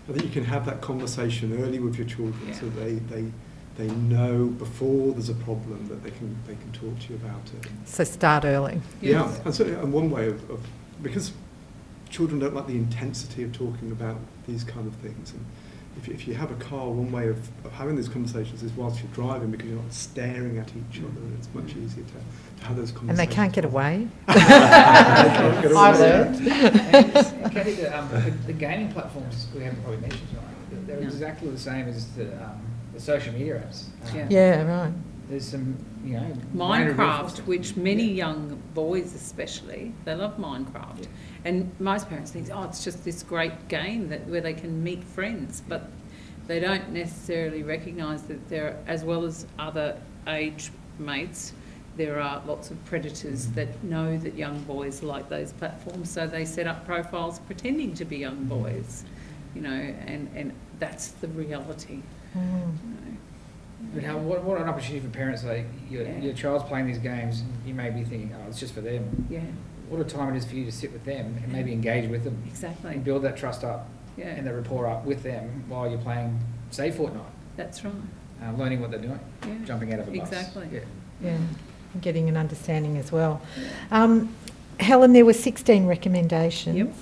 I 0.09 0.13
think 0.13 0.25
you 0.25 0.31
can 0.31 0.45
have 0.47 0.65
that 0.65 0.81
conversation 0.81 1.63
early 1.63 1.79
with 1.79 1.97
your 1.99 2.07
children 2.07 2.41
Yeah. 2.49 2.55
so 2.55 2.71
they, 2.71 2.95
they, 2.95 3.31
they 3.77 3.89
know 3.89 4.47
before 4.47 5.13
there's 5.13 5.29
a 5.31 5.35
problem 5.35 5.89
that 5.89 6.03
they 6.05 6.11
can, 6.11 6.37
they 6.47 6.55
can 6.55 6.71
talk 6.73 6.99
to 7.01 7.09
you 7.13 7.17
about 7.17 7.41
it. 7.61 7.71
So 7.87 8.05
start 8.05 8.45
early. 8.45 8.81
Yeah, 9.01 9.23
Yes. 9.27 9.41
and 9.45 9.55
so 9.55 9.65
and 9.65 9.93
one 9.93 10.11
way 10.11 10.29
of, 10.29 10.51
of 10.51 10.61
because 11.03 11.33
children 12.11 12.39
don't 12.41 12.55
like 12.55 12.67
the 12.67 12.77
intensity 12.77 13.43
of 13.43 13.53
talking 13.53 13.91
about 13.91 14.17
these 14.47 14.63
kind 14.65 14.87
of 14.87 14.95
things. 14.97 15.33
And 15.33 15.45
if, 15.97 16.09
if 16.09 16.29
you 16.29 16.35
have 16.35 16.51
a 16.51 16.55
car, 16.57 16.89
one 16.89 17.11
way 17.13 17.29
of, 17.29 17.39
of 17.65 17.73
having 17.73 17.97
these 17.97 18.09
conversations 18.09 18.63
is 18.63 18.73
whilst 18.73 19.01
you're 19.03 19.13
driving 19.13 19.51
because 19.51 19.69
you're 19.69 19.81
not 19.81 19.93
staring 19.93 20.59
at 20.59 20.69
each 20.71 21.01
other. 21.01 21.21
It's 21.39 21.49
much 21.55 21.71
easier 21.75 22.05
to, 22.05 22.61
to 22.61 22.67
have 22.67 22.77
those 22.77 22.93
conversations. 22.93 23.09
And 23.09 23.19
they 23.19 23.27
can't 23.35 23.53
get 23.53 23.65
away. 23.65 24.09
They 24.29 24.35
can't 24.35 25.63
get 25.63 25.73
I've 25.77 25.99
away. 25.99 26.09
learned. 26.11 26.37
And, 26.37 26.95
and 26.95 27.67
the, 27.67 27.99
um, 27.99 28.09
the, 28.11 28.31
the 28.49 28.53
gaming 28.53 28.93
platforms 28.93 29.47
we 29.55 29.63
haven't 29.65 29.81
probably 29.83 30.01
mentioned 30.01 30.29
tonight, 30.29 30.87
they're 30.87 30.97
No. 31.01 31.03
exactly 31.07 31.49
the 31.51 31.59
same 31.59 31.89
as 31.89 32.07
the, 32.15 32.25
um, 32.45 32.61
the 32.63 32.72
social 33.03 33.33
media 33.35 33.63
apps. 33.67 33.87
Um, 34.11 34.17
Yeah. 34.17 34.27
Yeah, 34.31 34.63
right. 34.85 34.93
There's 35.29 35.47
some, 35.47 35.77
you 36.05 36.15
know. 36.15 36.33
Minecraft, 36.55 37.39
which 37.47 37.77
many 37.77 38.05
Yeah. 38.05 38.27
young 38.27 38.61
boys 38.75 39.15
especially, 39.15 39.93
they 40.05 40.15
love 40.15 40.37
Minecraft. 40.39 41.01
Yeah. 41.01 41.07
And 41.45 41.71
most 41.81 42.09
parents 42.09 42.31
think, 42.31 42.49
oh, 42.53 42.65
it's 42.65 42.85
just 42.85 43.05
this 43.05 43.23
great 43.23 43.69
game 43.69 44.09
that 44.09 44.27
where 44.29 44.41
they 44.41 44.53
can 44.55 44.83
meet 44.85 45.03
friends, 45.03 45.63
but 45.69 45.89
they 46.47 46.61
don't 46.61 46.93
necessarily 46.93 47.63
recognise 47.63 48.23
that 48.25 48.49
there, 48.49 48.77
as 48.87 49.05
well 49.05 49.25
as 49.25 49.47
other 49.59 49.97
age 50.27 50.71
mates, 50.99 51.53
there 51.97 52.21
are 52.21 52.43
lots 52.47 52.71
of 52.71 52.83
predators 52.85 53.47
Mhm. 53.47 53.55
that 53.55 53.85
know 53.85 54.17
that 54.19 54.35
young 54.37 54.61
boys 54.63 55.03
like 55.03 55.29
those 55.29 55.53
platforms, 55.53 56.11
so 56.11 56.27
they 56.27 56.45
set 56.45 56.67
up 56.67 56.85
profiles 56.87 57.39
pretending 57.41 57.95
to 57.95 58.05
be 58.05 58.19
young 58.19 58.45
Mhm. 58.45 58.49
boys, 58.49 59.05
you 59.55 59.61
know, 59.63 59.71
and, 60.07 60.29
and 60.35 60.53
that's 60.79 61.09
the 61.09 61.29
reality. 61.29 62.01
Mm. 62.35 62.41
You 62.41 62.43
know. 62.45 63.93
But 63.95 64.05
how, 64.05 64.17
what, 64.19 64.43
what 64.45 64.61
an 64.61 64.69
opportunity 64.69 65.01
for 65.07 65.13
parents, 65.13 65.45
like, 65.45 65.67
your, 65.91 66.03
Yeah. 66.05 66.19
your 66.19 66.35
child's 66.35 66.65
playing 66.65 66.87
these 66.87 66.99
games, 66.99 67.41
and 67.41 67.51
you 67.67 67.75
may 67.75 67.91
be 67.91 68.05
thinking, 68.05 68.35
oh, 68.35 68.49
it's 68.49 68.59
just 68.61 68.75
for 68.75 68.81
them. 68.81 69.27
Yeah, 69.29 69.41
What 69.89 70.01
a 70.01 70.05
time 70.05 70.33
it 70.35 70.39
is 70.39 70.45
for 70.47 70.55
you 70.55 70.65
to 70.65 70.73
sit 70.73 70.93
with 70.93 71.05
them 71.05 71.37
and 71.43 71.53
maybe 71.53 71.73
engage 71.73 72.09
with 72.09 72.25
them 72.25 72.43
exactly. 72.47 72.93
and 72.95 73.05
build 73.05 73.23
that 73.25 73.37
trust 73.37 73.65
up 73.65 73.89
Yeah, 74.17 74.27
and 74.29 74.47
that 74.47 74.55
rapport 74.55 74.87
up 74.87 75.05
with 75.05 75.23
them 75.23 75.65
while 75.69 75.89
you're 75.89 75.99
playing, 75.99 76.39
say, 76.71 76.91
Fortnite, 76.91 77.21
that's 77.57 77.85
right. 77.85 77.93
uh, 78.43 78.53
learning 78.57 78.81
what 78.81 78.91
they're 78.91 79.01
doing, 79.01 79.21
Yeah. 79.47 79.55
jumping 79.67 79.93
out 79.93 80.01
of 80.01 80.09
a 80.09 80.11
bus. 80.19 80.29
Exactly. 80.29 80.69
Yeah. 80.73 80.81
Yeah, 81.23 81.37
and 81.93 82.01
getting 82.03 82.29
an 82.31 82.37
understanding 82.39 82.97
as 82.97 83.13
well. 83.13 83.43
Um, 83.91 84.35
Helen, 84.81 85.13
there 85.13 85.25
were 85.27 85.35
16 85.35 85.87
recommendations. 85.87 86.77
Yep. 86.77 86.93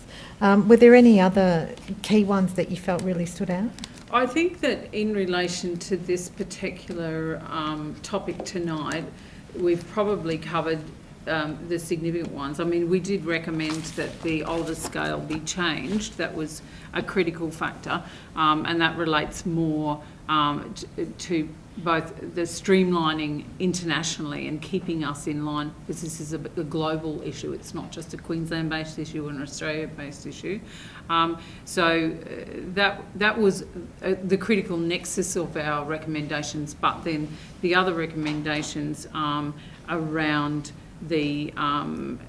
Um, 0.40 0.69
were 0.69 0.77
there 0.77 0.94
any 0.94 1.20
other 1.20 1.69
key 2.02 2.24
ones 2.24 2.55
that 2.55 2.70
you 2.70 2.77
felt 2.77 3.02
really 3.02 3.27
stood 3.27 3.51
out? 3.51 3.70
I 4.12 4.27
think 4.27 4.61
that 4.61 4.93
in 4.93 5.15
relation 5.15 5.78
to 5.78 5.97
this 5.97 6.28
particular 6.28 7.41
um, 7.49 7.95
topic 8.03 8.45
tonight, 8.45 9.05
we've 9.57 9.89
probably 9.91 10.37
covered 10.37 10.81
um, 11.28 11.57
the 11.69 11.78
significant 11.78 12.32
ones. 12.32 12.59
I 12.59 12.65
mean, 12.65 12.91
we 12.91 12.99
did 12.99 13.24
recommend 13.24 13.85
that 13.95 14.20
the 14.23 14.43
older 14.43 14.74
scale 14.74 15.20
be 15.20 15.39
changed. 15.41 16.16
That 16.16 16.35
was 16.35 16.61
a 16.93 17.05
critical 17.05 17.53
factor, 17.53 18.03
um, 18.35 18.66
and 18.66 18.81
that 18.81 18.97
relates 18.97 19.47
more 19.47 20.03
um, 20.28 20.74
to 21.19 21.49
both 21.85 22.35
the 22.35 22.43
streamlining 22.43 23.44
internationally 23.59 24.48
and 24.48 24.61
keeping 24.61 25.05
us 25.05 25.27
in 25.27 25.44
line, 25.44 25.73
because 25.81 26.02
this 26.02 26.20
is 26.20 26.32
a, 26.32 26.39
a 26.39 26.65
global 26.65 27.23
issue. 27.23 27.52
It's 27.52 27.74
not 27.74 27.90
just 27.90 28.15
a 28.15 28.16
Queensland-based 28.16 28.98
issue 28.98 29.27
or 29.27 29.31
an 29.31 29.43
Australia-based 29.43 30.27
issue. 30.27 30.61
Um, 31.09 31.39
so 31.65 32.12
uh, 32.12 32.61
that 32.74 33.02
that 33.16 33.36
was 33.39 33.62
uh, 34.02 34.15
the 34.23 34.36
critical 34.36 34.77
nexus 34.77 35.36
of 35.36 35.57
our 35.57 35.85
recommendations. 35.85 36.74
But 36.74 37.02
then 37.05 37.28
the 37.62 37.74
other 37.74 37.94
recommendations 37.94 39.09
um, 39.12 39.55
around 39.89 40.73
the 41.02 41.52
um, 41.57 42.20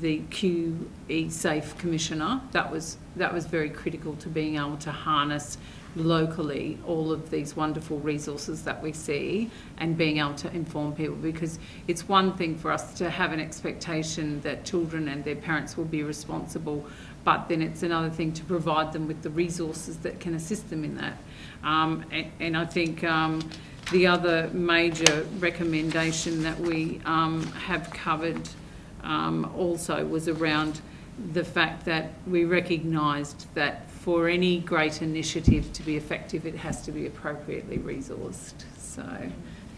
the 0.00 0.20
QE 0.30 1.30
Safe 1.30 1.76
Commissioner 1.78 2.40
that 2.52 2.70
was 2.70 2.98
that 3.16 3.32
was 3.32 3.46
very 3.46 3.70
critical 3.70 4.16
to 4.16 4.28
being 4.28 4.56
able 4.56 4.76
to 4.78 4.90
harness 4.90 5.56
locally 5.96 6.78
all 6.86 7.10
of 7.10 7.30
these 7.30 7.56
wonderful 7.56 7.98
resources 8.00 8.62
that 8.62 8.82
we 8.82 8.92
see 8.92 9.50
and 9.78 9.96
being 9.96 10.18
able 10.18 10.34
to 10.34 10.52
inform 10.54 10.94
people 10.94 11.16
because 11.16 11.58
it's 11.86 12.08
one 12.08 12.36
thing 12.36 12.56
for 12.56 12.70
us 12.70 12.94
to 12.94 13.10
have 13.10 13.32
an 13.32 13.40
expectation 13.40 14.40
that 14.42 14.64
children 14.64 15.08
and 15.08 15.24
their 15.24 15.34
parents 15.34 15.76
will 15.76 15.84
be 15.84 16.02
responsible 16.02 16.86
but 17.28 17.46
then 17.46 17.60
it's 17.60 17.82
another 17.82 18.08
thing 18.08 18.32
to 18.32 18.44
provide 18.44 18.90
them 18.90 19.06
with 19.06 19.22
the 19.22 19.28
resources 19.28 19.98
that 19.98 20.18
can 20.18 20.34
assist 20.34 20.70
them 20.70 20.82
in 20.82 20.96
that. 20.96 21.18
Um, 21.62 22.04
and, 22.10 22.26
and 22.40 22.56
I 22.56 22.64
think 22.64 23.04
um, 23.04 23.50
the 23.92 24.06
other 24.06 24.48
major 24.54 25.26
recommendation 25.38 26.42
that 26.44 26.58
we 26.58 27.02
um, 27.04 27.46
have 27.48 27.90
covered 27.90 28.48
um, 29.02 29.52
also 29.56 30.06
was 30.06 30.26
around 30.28 30.80
the 31.32 31.44
fact 31.44 31.84
that 31.84 32.12
we 32.26 32.44
recognised 32.44 33.52
that 33.54 33.87
for 34.08 34.26
any 34.26 34.58
great 34.60 35.02
initiative 35.02 35.70
to 35.74 35.82
be 35.82 35.94
effective, 35.94 36.46
it 36.46 36.54
has 36.54 36.80
to 36.80 36.90
be 36.90 37.04
appropriately 37.04 37.76
resourced. 37.76 38.64
So, 38.78 39.04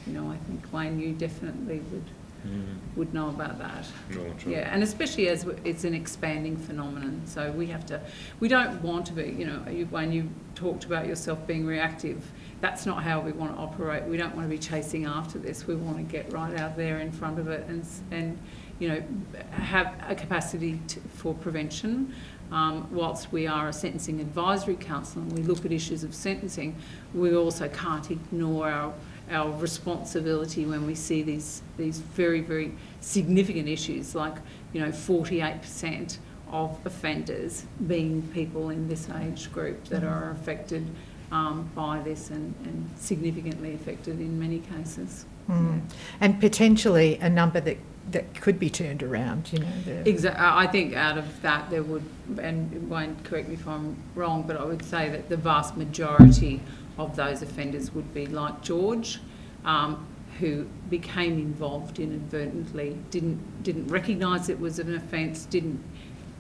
you 0.07 0.13
know, 0.13 0.31
I 0.31 0.37
think 0.37 0.73
Wayne, 0.73 1.01
you 1.01 1.15
definitely 1.15 1.81
would 1.91 2.05
mm-hmm. 2.47 2.75
would 2.95 3.13
know 3.13 3.29
about 3.29 3.59
that. 3.59 3.87
No, 4.11 4.33
true. 4.39 4.53
Yeah, 4.53 4.73
and 4.73 4.85
especially 4.85 5.27
as 5.27 5.45
it's 5.65 5.83
an 5.83 5.95
expanding 5.95 6.57
phenomenon, 6.57 7.23
so 7.25 7.51
we 7.51 7.67
have 7.67 7.85
to, 7.87 8.01
we 8.39 8.47
don't 8.47 8.81
want 8.83 9.05
to 9.07 9.15
be, 9.15 9.35
you 9.37 9.47
know, 9.47 9.69
you, 9.69 9.87
when 9.87 10.13
you 10.13 10.31
talked 10.55 10.85
about 10.85 11.09
yourself 11.09 11.45
being 11.49 11.67
reactive, 11.67 12.31
that's 12.61 12.87
not 12.87 13.03
how 13.03 13.19
we 13.19 13.33
want 13.33 13.53
to 13.57 13.61
operate. 13.61 14.05
We 14.05 14.17
don't 14.17 14.37
want 14.37 14.47
to 14.47 14.51
be 14.51 14.59
chasing 14.59 15.07
after 15.07 15.41
this. 15.41 15.67
We 15.67 15.75
want 15.75 15.97
to 15.97 16.05
get 16.05 16.33
right 16.33 16.57
out 16.57 16.77
there 16.77 17.01
in 17.01 17.11
front 17.11 17.41
of 17.41 17.49
it 17.49 17.67
and, 17.67 17.85
and 18.13 18.39
you 18.79 18.91
know, 18.91 19.03
have 19.51 19.93
a 20.09 20.15
capacity 20.15 20.81
to, 20.87 21.01
for 21.17 21.35
prevention. 21.35 22.15
Um, 22.53 22.89
whilst 22.91 23.31
we 23.31 23.47
are 23.47 23.69
a 23.69 23.73
sentencing 23.73 24.21
advisory 24.21 24.75
council 24.75 25.23
and 25.23 25.33
we 25.33 25.43
look 25.43 25.65
at 25.65 25.71
issues 25.71 26.03
of 26.03 26.15
sentencing, 26.15 26.77
we 27.15 27.35
also 27.35 27.69
can't 27.69 28.11
ignore 28.11 28.71
our 28.71 28.95
our 29.31 29.53
responsibility 29.59 30.67
when 30.67 30.85
we 30.85 30.95
see 30.95 31.23
these 31.23 31.63
these 31.77 31.99
very 31.99 32.41
very 32.41 32.75
significant 33.01 33.69
issues 33.69 34.17
like 34.17 34.35
you 34.73 34.81
know 34.81 34.91
48% 34.91 36.19
of 36.51 36.79
offenders 36.85 37.65
being 37.87 38.23
people 38.35 38.71
in 38.71 38.89
this 38.89 39.09
age 39.09 39.53
group 39.53 39.85
that 39.85 40.03
are 40.03 40.33
affected 40.33 40.85
um, 41.31 41.71
by 41.75 42.01
this 42.01 42.31
and, 42.31 42.55
and 42.65 42.91
significantly 42.97 43.75
affected 43.75 44.21
in 44.21 44.39
many 44.39 44.59
cases. 44.59 45.27
Mm. 45.49 45.83
And 46.21 46.41
potentially 46.41 47.19
a 47.21 47.29
number 47.29 47.61
that, 47.61 47.77
that 48.13 48.35
could 48.35 48.59
be 48.59 48.71
turned 48.71 49.03
around, 49.03 49.53
you 49.53 49.61
know. 49.61 50.03
Exactly. 50.05 50.43
I 50.45 50.67
think 50.67 50.95
out 50.95 51.19
of 51.19 51.43
that 51.43 51.71
there 51.71 51.83
would, 51.83 52.05
and 52.41 52.89
Wayne, 52.89 53.17
correct 53.25 53.49
me 53.49 53.55
if 53.55 53.67
I'm 53.67 53.97
wrong, 54.15 54.45
but 54.47 54.57
I 54.57 54.65
would 54.65 54.85
say 54.85 55.09
that 55.11 55.29
the 55.29 55.37
vast 55.37 55.77
majority 55.77 56.61
of 56.99 57.17
those 57.17 57.43
offenders 57.43 57.95
would 57.95 58.13
be 58.13 58.27
like 58.27 58.63
George, 58.63 59.21
um, 59.65 60.07
who 60.39 60.67
became 60.89 61.35
involved 61.39 61.99
inadvertently, 61.99 62.97
didn't 63.11 63.63
didn't 63.63 63.89
recognise 63.89 64.49
it 64.49 64.59
was 64.59 64.79
an 64.79 64.95
offence, 64.95 65.45
didn't 65.45 65.83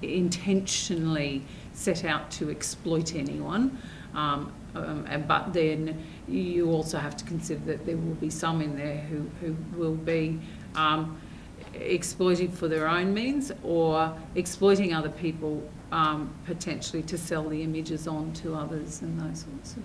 intentionally 0.03 1.43
set 1.73 2.05
out 2.05 2.31
to 2.31 2.51
exploit 2.51 3.15
anyone. 3.15 3.79
Um, 4.15 4.53
um, 4.75 5.05
and, 5.09 5.27
but 5.27 5.53
then 5.53 6.03
you 6.29 6.71
also 6.71 6.99
have 6.99 7.17
to 7.17 7.25
consider 7.25 7.61
that 7.67 7.87
there 7.87 7.97
will 7.97 8.15
be 8.15 8.31
some 8.31 8.61
in 8.63 8.77
there 8.77 8.99
who, 8.99 9.29
who 9.41 9.57
will 9.77 9.95
be 9.95 10.41
um, 10.75 11.21
exploiting 11.75 12.51
for 12.51 12.69
their 12.69 12.87
own 12.89 13.13
means 13.15 13.53
or 13.63 14.13
exploiting 14.35 14.93
other 14.95 15.09
people 15.11 15.63
um, 15.93 16.31
potentially 16.47 17.03
to 17.03 17.19
sell 17.19 17.49
the 17.49 17.63
images 17.63 18.07
on 18.07 18.33
to 18.35 18.55
others 18.55 19.03
and 19.03 19.21
those 19.21 19.41
sorts 19.41 19.77
of 19.77 19.83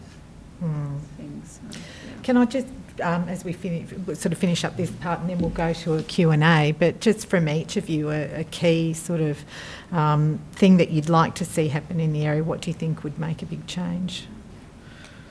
Mm. 0.63 0.99
things. 1.17 1.59
So, 1.69 1.77
yeah. 1.79 2.21
Can 2.23 2.37
I 2.37 2.45
just, 2.45 2.67
um, 3.03 3.27
as 3.27 3.43
we 3.43 3.51
finish, 3.51 3.89
sort 4.17 4.31
of 4.31 4.37
finish 4.37 4.63
up 4.63 4.77
this 4.77 4.89
part 4.89 5.19
and 5.19 5.29
then 5.29 5.39
we'll 5.39 5.49
go 5.49 5.73
to 5.73 5.95
a 5.95 6.03
Q&A, 6.03 6.71
but 6.71 7.01
just 7.01 7.27
from 7.27 7.49
each 7.49 7.75
of 7.75 7.89
you, 7.89 8.09
a, 8.09 8.39
a 8.39 8.43
key 8.45 8.93
sort 8.93 9.19
of 9.19 9.43
um, 9.91 10.39
thing 10.53 10.77
that 10.77 10.91
you'd 10.91 11.09
like 11.09 11.35
to 11.35 11.45
see 11.45 11.67
happen 11.67 11.99
in 11.99 12.13
the 12.13 12.25
area, 12.25 12.41
what 12.41 12.61
do 12.61 12.69
you 12.69 12.73
think 12.73 13.03
would 13.03 13.19
make 13.19 13.41
a 13.41 13.45
big 13.45 13.67
change? 13.67 14.27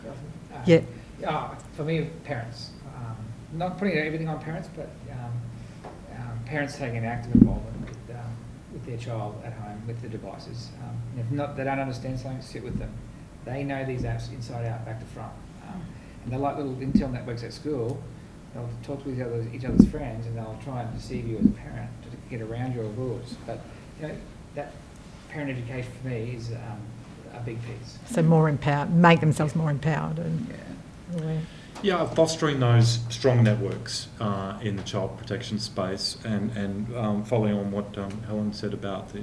Uh, 0.06 0.10
Yeah. 0.66 0.80
Uh, 1.26 1.54
for 1.74 1.84
me, 1.84 2.10
parents. 2.24 2.70
Um, 2.94 3.16
not 3.54 3.78
putting 3.78 3.96
everything 3.96 4.28
on 4.28 4.38
parents, 4.42 4.68
but 4.76 4.90
um, 5.10 5.18
um, 5.20 5.32
parents 6.54 6.76
taking 6.78 6.98
an 6.98 7.04
active 7.04 7.34
involvement 7.34 7.80
with, 7.80 8.16
um, 8.16 8.30
with 8.72 8.86
their 8.86 8.96
child 8.96 9.42
at 9.44 9.52
home 9.54 9.82
with 9.88 10.00
the 10.02 10.08
devices. 10.08 10.68
Um, 10.84 10.96
if 11.18 11.28
not, 11.32 11.56
they 11.56 11.64
don't 11.64 11.80
understand 11.80 12.20
something, 12.20 12.40
sit 12.42 12.62
with 12.62 12.78
them. 12.78 12.92
They 13.44 13.64
know 13.64 13.84
these 13.84 14.02
apps 14.02 14.32
inside 14.32 14.64
out, 14.64 14.84
back 14.86 15.00
to 15.00 15.06
front. 15.06 15.32
Um, 15.66 15.82
and 16.22 16.32
they're 16.32 16.38
like 16.38 16.56
little 16.56 16.74
intel 16.76 17.12
networks 17.12 17.42
at 17.42 17.52
school. 17.52 18.00
They'll 18.54 18.70
talk 18.84 19.02
to 19.02 19.12
each, 19.12 19.20
other, 19.20 19.44
each 19.52 19.64
other's 19.64 19.88
friends 19.90 20.26
and 20.28 20.36
they'll 20.38 20.56
try 20.62 20.82
and 20.82 20.94
deceive 20.96 21.26
you 21.26 21.38
as 21.38 21.44
a 21.44 21.48
parent 21.48 21.90
to 22.04 22.08
get 22.30 22.40
around 22.40 22.72
your 22.72 22.84
rules. 22.84 23.34
But 23.48 23.58
you 24.00 24.06
know, 24.06 24.14
that 24.54 24.74
parent 25.30 25.50
education 25.50 25.90
for 26.00 26.06
me 26.08 26.36
is 26.36 26.52
um, 26.52 26.80
a 27.36 27.40
big 27.40 27.58
piece. 27.64 27.98
So 28.06 28.22
more 28.22 28.48
empowered, 28.48 28.94
make 28.94 29.18
themselves 29.18 29.56
more 29.56 29.70
empowered 29.72 30.20
and 30.20 30.46
Yeah. 30.48 31.20
aware. 31.20 31.40
Yeah, 31.82 32.06
fostering 32.06 32.60
those 32.60 33.00
strong 33.10 33.44
networks 33.44 34.08
uh, 34.18 34.58
in 34.62 34.76
the 34.76 34.82
child 34.84 35.18
protection 35.18 35.58
space 35.58 36.16
and, 36.24 36.50
and 36.56 36.96
um, 36.96 37.24
following 37.24 37.54
on 37.58 37.70
what 37.70 37.96
um, 37.98 38.22
Helen 38.22 38.54
said 38.54 38.72
about 38.72 39.12
the 39.12 39.22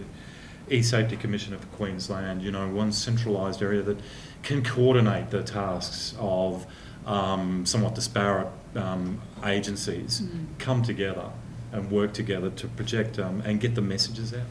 E-Safety 0.69 1.17
Commission 1.17 1.53
of 1.55 1.71
Queensland, 1.73 2.43
you 2.43 2.51
know, 2.51 2.67
one 2.69 2.91
centralised 2.91 3.63
area 3.63 3.81
that 3.81 3.97
can 4.43 4.63
coordinate 4.63 5.31
the 5.31 5.41
tasks 5.43 6.13
of 6.19 6.67
um, 7.07 7.65
somewhat 7.65 7.95
disparate 7.95 8.47
um, 8.75 9.21
agencies 9.43 10.21
Mm. 10.21 10.45
come 10.59 10.83
together 10.83 11.29
and 11.73 11.89
work 11.89 12.13
together 12.13 12.49
to 12.51 12.67
project 12.67 13.17
um, 13.17 13.41
and 13.41 13.59
get 13.59 13.73
the 13.75 13.81
messages 13.81 14.33
out. 14.33 14.41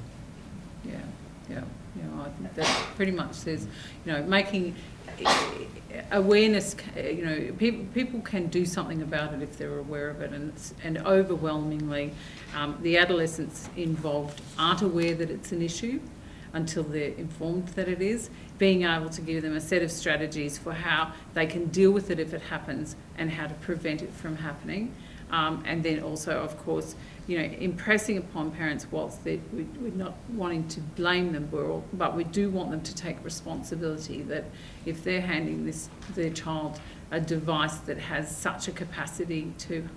Yeah, 0.84 0.94
yeah, 1.48 1.62
yeah. 1.96 2.22
I 2.22 2.28
think 2.30 2.54
that 2.54 2.66
pretty 2.96 3.12
much 3.12 3.34
says, 3.34 3.66
you 4.04 4.12
know, 4.12 4.22
making 4.24 4.74
awareness. 6.10 6.76
You 6.96 7.24
know, 7.24 7.52
people 7.58 7.84
people 7.94 8.20
can 8.20 8.46
do 8.46 8.64
something 8.64 9.02
about 9.02 9.34
it 9.34 9.42
if 9.42 9.56
they're 9.56 9.78
aware 9.78 10.08
of 10.08 10.20
it, 10.20 10.32
and 10.32 10.52
and 10.82 10.98
overwhelmingly, 10.98 12.12
um, 12.54 12.78
the 12.82 12.98
adolescents 12.98 13.68
involved 13.76 14.40
aren't 14.58 14.82
aware 14.82 15.14
that 15.14 15.30
it's 15.30 15.52
an 15.52 15.62
issue 15.62 16.00
until 16.52 16.82
they're 16.82 17.14
informed 17.14 17.68
that 17.68 17.88
it 17.88 18.02
is. 18.02 18.30
Being 18.58 18.82
able 18.82 19.08
to 19.10 19.20
give 19.22 19.42
them 19.42 19.56
a 19.56 19.60
set 19.60 19.82
of 19.82 19.90
strategies 19.90 20.58
for 20.58 20.72
how 20.72 21.12
they 21.32 21.46
can 21.46 21.66
deal 21.66 21.92
with 21.92 22.10
it 22.10 22.18
if 22.18 22.34
it 22.34 22.42
happens, 22.42 22.96
and 23.16 23.30
how 23.30 23.46
to 23.46 23.54
prevent 23.54 24.02
it 24.02 24.12
from 24.12 24.36
happening. 24.36 24.94
Um, 25.30 25.62
and 25.64 25.82
then 25.82 26.02
also, 26.02 26.40
of 26.40 26.58
course, 26.58 26.96
you 27.30 27.38
know, 27.38 27.44
impressing 27.60 28.18
upon 28.18 28.50
parents 28.50 28.88
whilst 28.90 29.24
we, 29.24 29.40
we're 29.52 29.92
not 29.92 30.14
wanting 30.30 30.66
to 30.66 30.80
blame 30.80 31.32
them, 31.32 31.48
but 31.92 32.16
we 32.16 32.24
do 32.24 32.50
want 32.50 32.72
them 32.72 32.80
to 32.80 32.92
take 32.92 33.22
responsibility 33.24 34.22
that 34.22 34.42
if 34.84 35.04
they're 35.04 35.20
handing 35.20 35.64
this 35.64 35.88
their 36.16 36.30
child 36.30 36.80
a 37.12 37.20
device 37.20 37.76
that 37.86 37.98
has 37.98 38.36
such 38.36 38.66
a 38.66 38.72
capacity 38.72 39.52
to 39.58 39.88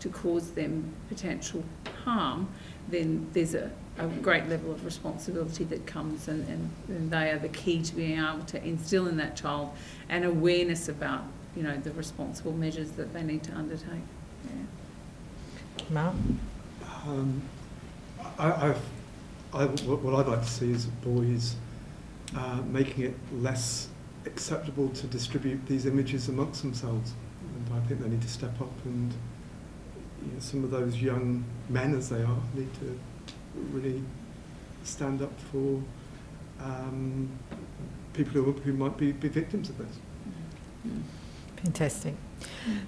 to 0.00 0.10
cause 0.10 0.50
them 0.50 0.92
potential 1.08 1.64
harm, 2.04 2.46
then 2.90 3.26
there's 3.32 3.54
a, 3.54 3.70
a 3.98 4.06
great 4.06 4.46
level 4.50 4.70
of 4.70 4.84
responsibility 4.84 5.64
that 5.64 5.86
comes 5.86 6.28
and, 6.28 6.46
and, 6.46 6.70
and 6.88 7.10
they 7.10 7.30
are 7.30 7.38
the 7.38 7.48
key 7.48 7.80
to 7.80 7.94
being 7.94 8.18
able 8.18 8.44
to 8.44 8.62
instill 8.62 9.06
in 9.06 9.16
that 9.16 9.34
child 9.34 9.70
an 10.10 10.24
awareness 10.24 10.90
about, 10.90 11.22
you 11.56 11.62
know, 11.62 11.76
the 11.78 11.92
responsible 11.92 12.52
measures 12.52 12.90
that 12.90 13.14
they 13.14 13.22
need 13.22 13.42
to 13.44 13.52
undertake. 13.54 14.04
Yeah. 14.44 15.84
Mark? 15.88 16.16
Um, 17.04 17.42
I, 18.38 18.68
I've, 18.68 18.80
I, 19.52 19.64
what 19.64 20.02
what 20.02 20.14
I'd 20.14 20.30
like 20.30 20.42
to 20.42 20.48
see 20.48 20.70
is 20.70 20.86
boys 20.86 21.56
uh, 22.36 22.60
making 22.66 23.04
it 23.04 23.14
less 23.32 23.88
acceptable 24.24 24.88
to 24.90 25.06
distribute 25.06 25.66
these 25.66 25.86
images 25.86 26.28
amongst 26.28 26.62
themselves. 26.62 27.12
And 27.40 27.76
I 27.76 27.86
think 27.86 28.00
they 28.00 28.08
need 28.08 28.22
to 28.22 28.28
step 28.28 28.60
up 28.60 28.72
and 28.84 29.12
you 30.24 30.32
know, 30.32 30.38
some 30.38 30.64
of 30.64 30.70
those 30.70 30.96
young 31.02 31.44
men 31.68 31.94
as 31.94 32.08
they 32.08 32.22
are 32.22 32.38
need 32.54 32.72
to 32.74 32.98
really 33.72 34.02
stand 34.84 35.22
up 35.22 35.32
for 35.50 35.82
um, 36.60 37.28
people 38.12 38.32
who, 38.32 38.52
who 38.52 38.72
might 38.72 38.96
be, 38.96 39.12
be 39.12 39.28
victims 39.28 39.68
of 39.68 39.78
this. 39.78 39.98
Mm. 40.86 41.02
Fantastic. 41.62 42.14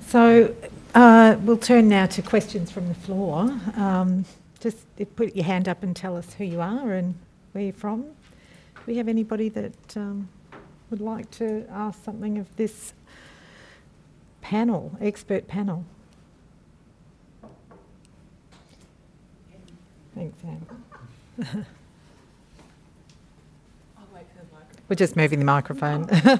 So 0.06 0.54
uh, 0.94 1.36
we'll 1.40 1.56
turn 1.56 1.88
now 1.88 2.06
to 2.06 2.22
questions 2.22 2.70
from 2.70 2.88
the 2.88 2.94
floor. 2.94 3.50
Um, 3.76 4.24
just 4.60 4.78
put 5.16 5.36
your 5.36 5.44
hand 5.44 5.68
up 5.68 5.82
and 5.82 5.94
tell 5.94 6.16
us 6.16 6.34
who 6.34 6.44
you 6.44 6.60
are 6.60 6.92
and 6.92 7.14
where 7.52 7.64
you're 7.64 7.72
from. 7.72 8.02
Do 8.02 8.82
we 8.86 8.96
have 8.96 9.08
anybody 9.08 9.48
that 9.50 9.96
um, 9.96 10.28
would 10.90 11.00
like 11.00 11.30
to 11.32 11.66
ask 11.70 12.02
something 12.04 12.38
of 12.38 12.54
this 12.56 12.94
panel, 14.40 14.96
expert 15.00 15.48
panel? 15.48 15.84
Thanks, 20.14 20.38
Anne. 20.44 20.66
I'll 23.98 24.06
wait 24.14 24.26
for 24.32 24.38
the 24.38 24.52
microphone. 24.52 24.82
We're 24.88 24.96
just 24.96 25.16
moving 25.16 25.40
the 25.40 25.44
microphone. 25.44 26.08
Hi, 26.08 26.38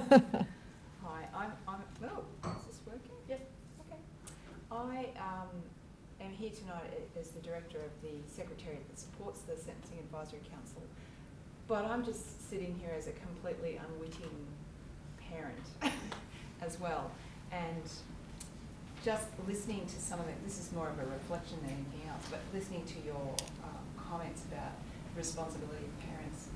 I'm, 1.35 1.51
I'm, 1.67 1.81
oh, 2.05 2.23
is 2.45 2.65
this 2.67 2.79
working? 2.85 3.11
Yep, 3.27 3.49
okay. 3.81 3.99
I 4.71 5.07
um, 5.19 5.49
am 6.21 6.31
here 6.31 6.51
tonight 6.65 6.89
a- 7.15 7.19
as 7.19 7.29
the 7.29 7.39
director 7.41 7.77
of 7.77 7.91
the 8.01 8.15
secretariat 8.27 8.87
that 8.89 8.99
supports 8.99 9.41
the 9.41 9.55
Sentencing 9.55 9.99
Advisory 9.99 10.41
Council. 10.51 10.81
But 11.67 11.85
I'm 11.85 12.03
just 12.03 12.49
sitting 12.49 12.75
here 12.79 12.93
as 12.97 13.07
a 13.07 13.11
completely 13.11 13.77
unwitting 13.77 14.45
parent 15.29 15.65
as 16.61 16.79
well. 16.79 17.11
And 17.51 17.83
just 19.03 19.27
listening 19.47 19.85
to 19.85 19.99
some 20.01 20.19
of 20.19 20.27
it, 20.27 20.35
this 20.43 20.59
is 20.59 20.71
more 20.73 20.89
of 20.89 20.97
a 20.99 21.05
reflection 21.05 21.57
than 21.61 21.71
anything 21.71 22.09
else, 22.09 22.25
but 22.29 22.39
listening 22.53 22.83
to 22.85 22.99
your 23.05 23.35
um, 23.63 23.85
comments 23.97 24.43
about 24.51 24.71
the 25.13 25.17
responsibility 25.19 25.85
of 25.85 26.09
parents 26.09 26.47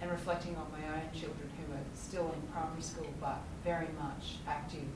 and 0.00 0.10
reflecting 0.10 0.56
on 0.56 0.66
my 0.72 0.86
own 0.88 1.02
children 1.12 1.48
who 1.60 1.74
are 1.74 1.84
still 1.94 2.32
in 2.32 2.40
primary 2.52 2.80
school 2.80 3.06
but 3.20 3.38
very 3.64 3.88
much 4.00 4.36
active 4.48 4.88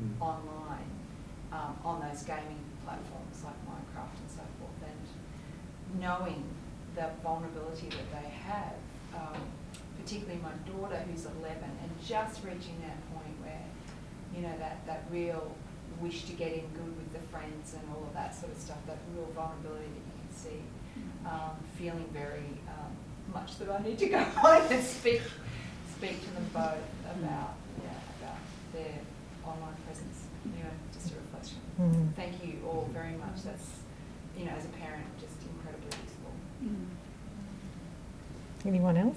Mm. 0.00 0.20
online 0.22 0.86
um, 1.50 1.76
on 1.84 2.00
those 2.00 2.22
gaming 2.22 2.60
platforms 2.88 3.44
like 3.44 3.60
Minecraft 3.68 4.16
and 4.16 4.30
so 4.32 4.44
forth, 4.56 4.80
and 4.88 6.00
knowing 6.00 6.42
the 6.96 7.10
vulnerability 7.22 7.88
that 7.92 8.08
they 8.16 8.28
have, 8.48 8.80
um, 9.14 9.42
particularly 10.00 10.40
my 10.40 10.56
daughter 10.64 10.96
who's 11.04 11.26
11, 11.26 11.60
and 11.60 11.90
just 12.00 12.42
reaching 12.42 12.80
that 12.80 12.96
point 13.12 13.36
where, 13.44 13.68
you 14.34 14.40
know, 14.40 14.56
that, 14.58 14.80
that 14.86 15.04
real 15.12 15.52
wish 16.00 16.24
to 16.24 16.32
get 16.32 16.52
in 16.52 16.64
good 16.72 16.96
with 16.96 17.12
the 17.12 17.20
friends 17.28 17.74
and 17.74 17.82
all 17.92 18.04
of 18.08 18.14
that 18.14 18.34
sort 18.34 18.52
of 18.52 18.58
stuff, 18.58 18.78
that 18.86 18.96
real 19.14 19.28
vulnerability 19.36 19.84
that 19.84 20.04
you 20.08 20.16
can 20.24 20.32
see, 20.32 20.60
um, 21.26 21.60
feeling 21.76 22.08
very 22.12 22.56
um, 22.72 22.92
much 23.34 23.58
that 23.58 23.68
I 23.68 23.82
need 23.82 23.98
to 23.98 24.08
go 24.08 24.22
home 24.40 24.64
and 24.70 24.84
speak, 24.84 25.20
speak 25.94 26.24
to 26.24 26.30
them 26.32 26.48
both 26.54 26.88
about, 27.04 27.54
yeah, 27.84 28.00
about 28.16 28.40
their 28.72 28.96
online 29.44 29.76
presence. 29.84 30.24
Anyway, 30.46 30.72
just 31.48 31.58
a 31.78 31.82
reflection. 31.82 32.12
Mm. 32.12 32.14
Thank 32.16 32.44
you 32.44 32.60
all 32.66 32.88
very 32.92 33.12
much. 33.16 33.42
That's, 33.44 33.70
you 34.36 34.44
know, 34.44 34.52
as 34.52 34.64
a 34.64 34.68
parent, 34.68 35.04
just 35.20 35.34
incredibly 35.42 35.86
useful. 36.04 36.32
Anyone 38.66 38.96
else? 38.96 39.16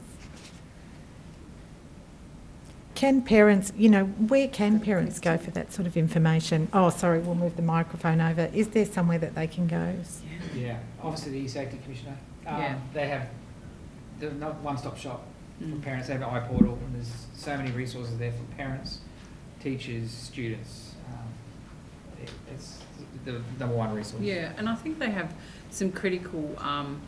Can 2.95 3.23
parents, 3.23 3.73
you 3.75 3.89
know, 3.89 4.05
where 4.05 4.47
can 4.47 4.79
parents 4.79 5.19
go 5.19 5.35
for 5.37 5.49
that 5.51 5.73
sort 5.73 5.87
of 5.87 5.97
information? 5.97 6.67
Oh, 6.71 6.91
sorry, 6.91 7.17
we'll 7.19 7.33
move 7.33 7.55
the 7.55 7.63
microphone 7.63 8.21
over. 8.21 8.49
Is 8.53 8.67
there 8.69 8.85
somewhere 8.85 9.17
that 9.17 9.33
they 9.33 9.47
can 9.47 9.65
go? 9.67 9.95
Yeah, 10.55 10.61
yeah. 10.61 10.77
obviously 11.01 11.31
the 11.31 11.39
E-Safety 11.39 11.79
Commissioner. 11.83 12.15
Um, 12.45 12.61
Yeah. 12.61 12.75
They 12.93 13.07
have 13.07 13.27
the 14.19 14.31
no- 14.33 14.51
one-stop 14.61 14.97
shop 14.97 15.25
for 15.59 15.65
Mm. 15.65 15.81
parents. 15.81 16.07
They 16.09 16.13
have 16.13 16.21
an 16.21 16.29
iPortal, 16.29 16.73
and 16.73 16.93
there's 16.95 17.25
so 17.33 17.57
many 17.57 17.71
resources 17.71 18.19
there 18.19 18.31
for 18.33 18.43
parents, 18.55 18.99
teachers, 19.59 20.11
students. 20.11 20.90
It, 22.23 22.31
it's 22.53 22.79
the 23.25 23.41
number 23.59 23.75
one 23.75 23.93
resource. 23.93 24.21
Yeah, 24.21 24.51
and 24.57 24.67
I 24.67 24.75
think 24.75 24.99
they 24.99 25.11
have 25.11 25.33
some 25.69 25.91
critical, 25.91 26.55
um, 26.59 27.01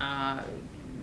uh, 0.00 0.42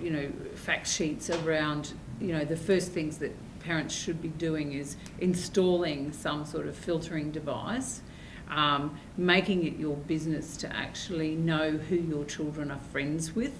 you 0.01 0.11
know, 0.11 0.31
fact 0.55 0.87
sheets 0.87 1.29
around, 1.29 1.93
you 2.19 2.33
know, 2.33 2.45
the 2.45 2.57
first 2.57 2.91
things 2.91 3.17
that 3.19 3.35
parents 3.59 3.93
should 3.93 4.21
be 4.21 4.29
doing 4.29 4.73
is 4.73 4.95
installing 5.19 6.11
some 6.11 6.45
sort 6.45 6.67
of 6.67 6.75
filtering 6.75 7.31
device, 7.31 8.01
um, 8.49 8.97
making 9.17 9.65
it 9.65 9.77
your 9.77 9.95
business 9.95 10.57
to 10.57 10.75
actually 10.75 11.35
know 11.35 11.71
who 11.71 11.95
your 11.95 12.25
children 12.25 12.71
are 12.71 12.79
friends 12.91 13.35
with, 13.35 13.53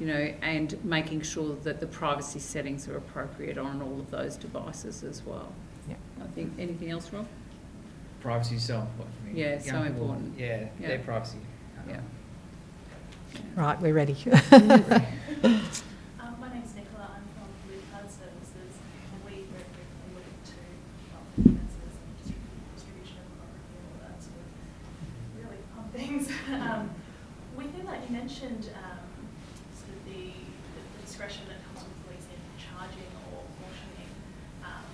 you 0.00 0.06
know, 0.06 0.32
and 0.42 0.82
making 0.84 1.20
sure 1.20 1.56
that 1.62 1.80
the 1.80 1.86
privacy 1.86 2.38
settings 2.38 2.88
are 2.88 2.96
appropriate 2.96 3.58
on 3.58 3.82
all 3.82 4.00
of 4.00 4.10
those 4.10 4.36
devices 4.36 5.04
as 5.04 5.22
well. 5.24 5.52
Yeah. 5.88 5.96
I 6.22 6.26
think, 6.28 6.52
anything 6.58 6.90
else, 6.90 7.12
Rob? 7.12 7.26
Privacy 8.28 8.56
is 8.56 8.64
so 8.64 8.76
important 8.80 9.16
for 9.16 9.24
me. 9.24 9.40
Yeah, 9.40 9.46
it's 9.56 9.64
so 9.64 9.70
people, 9.72 9.86
important. 9.88 10.38
Yeah, 10.38 10.66
Yeah. 10.78 10.88
their 10.88 10.98
privacy. 10.98 11.38
Yeah. 11.88 12.00
Right, 13.56 13.80
we're 13.80 13.94
ready. 13.94 14.16
Um, 16.20 16.34
my 16.38 16.52
name's 16.52 16.74
Nicola, 16.76 17.08
I'm 17.16 17.24
from 17.32 17.48
Blue 17.64 17.80
Card 17.88 18.04
Services, 18.12 18.74
and 18.76 19.18
we 19.24 19.48
very 19.48 19.64
briefly 19.72 20.12
look 20.12 20.28
into 20.28 20.60
well, 21.08 21.24
offences 21.40 21.94
and 21.96 22.10
distribu- 22.20 22.68
distribution 22.76 23.16
of 23.24 23.32
pornography 23.32 23.80
and 23.80 23.86
all 23.96 24.00
that 24.04 24.18
sort 24.20 24.44
of 24.44 24.48
really 25.40 25.62
fun 25.72 25.86
things. 25.96 26.28
um, 26.52 26.90
within 27.56 27.86
that, 27.88 28.04
you 28.04 28.10
mentioned 28.12 28.68
um, 28.76 29.08
sort 29.72 29.88
of 29.96 30.00
the, 30.04 30.36
the 30.36 30.82
discretion 31.00 31.48
that 31.48 31.64
comes 31.64 31.80
with 31.80 31.96
police 32.04 32.28
in 32.28 32.40
charging 32.60 33.08
or 33.32 33.40
cautioning 33.56 34.10
um, 34.68 34.84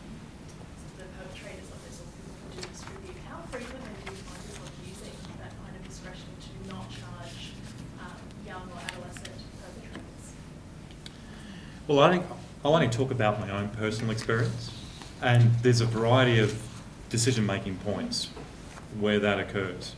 sort 0.46 0.62
of 0.70 1.02
the 1.02 1.08
perpetrators 1.18 1.66
of 1.72 1.78
this 1.82 1.98
or 1.98 2.06
people 2.14 2.30
who 2.46 2.62
do 2.62 2.62
distribute. 2.70 3.18
How 3.26 3.40
frequently 3.50 3.90
do 4.06 4.12
you 4.12 4.22
find 4.28 4.38
yourself 4.44 4.70
using 4.86 5.14
that 5.40 5.50
kind 5.56 5.72
of 5.74 5.82
discretion 5.88 6.30
to 6.30 6.50
not 6.68 6.84
charge 6.92 7.56
um, 8.02 8.20
young 8.44 8.66
or 8.70 8.78
adolescent 8.92 9.40
perpetrators? 9.62 10.26
Well, 11.86 12.00
I 12.00 12.12
think 12.12 12.24
I'll 12.64 12.74
only 12.74 12.88
talk 12.88 13.10
about 13.10 13.38
my 13.40 13.50
own 13.50 13.68
personal 13.68 14.10
experience, 14.10 14.70
and 15.20 15.54
there's 15.56 15.82
a 15.82 15.86
variety 15.86 16.38
of 16.38 16.58
decision-making 17.10 17.76
points 17.76 18.30
where 18.98 19.18
that 19.18 19.38
occurs. 19.38 19.94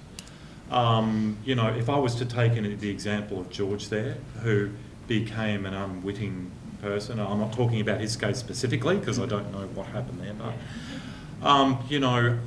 Um, 0.69 1.37
you 1.45 1.55
know, 1.55 1.69
if 1.69 1.89
I 1.89 1.97
was 1.97 2.17
to 2.17 2.25
take 2.25 2.55
the 2.55 2.91
example 2.91 3.39
of 3.39 3.51
George 3.51 3.89
there, 3.89 4.17
who 4.43 4.71
became 5.07 5.65
an 5.65 5.75
unwitting 5.75 6.51
person, 6.83 7.21
I'm 7.21 7.39
not 7.39 7.53
talking 7.53 7.81
about 7.81 8.01
his 8.01 8.17
case 8.17 8.39
specifically 8.39 8.97
because 8.97 9.21
I 9.21 9.27
don't 9.27 9.53
know 9.53 9.69
what 9.69 9.87
happened 9.87 10.21
there, 10.21 10.35
but 10.35 11.47
um, 11.47 11.85
you 11.89 12.01
know, 12.01 12.41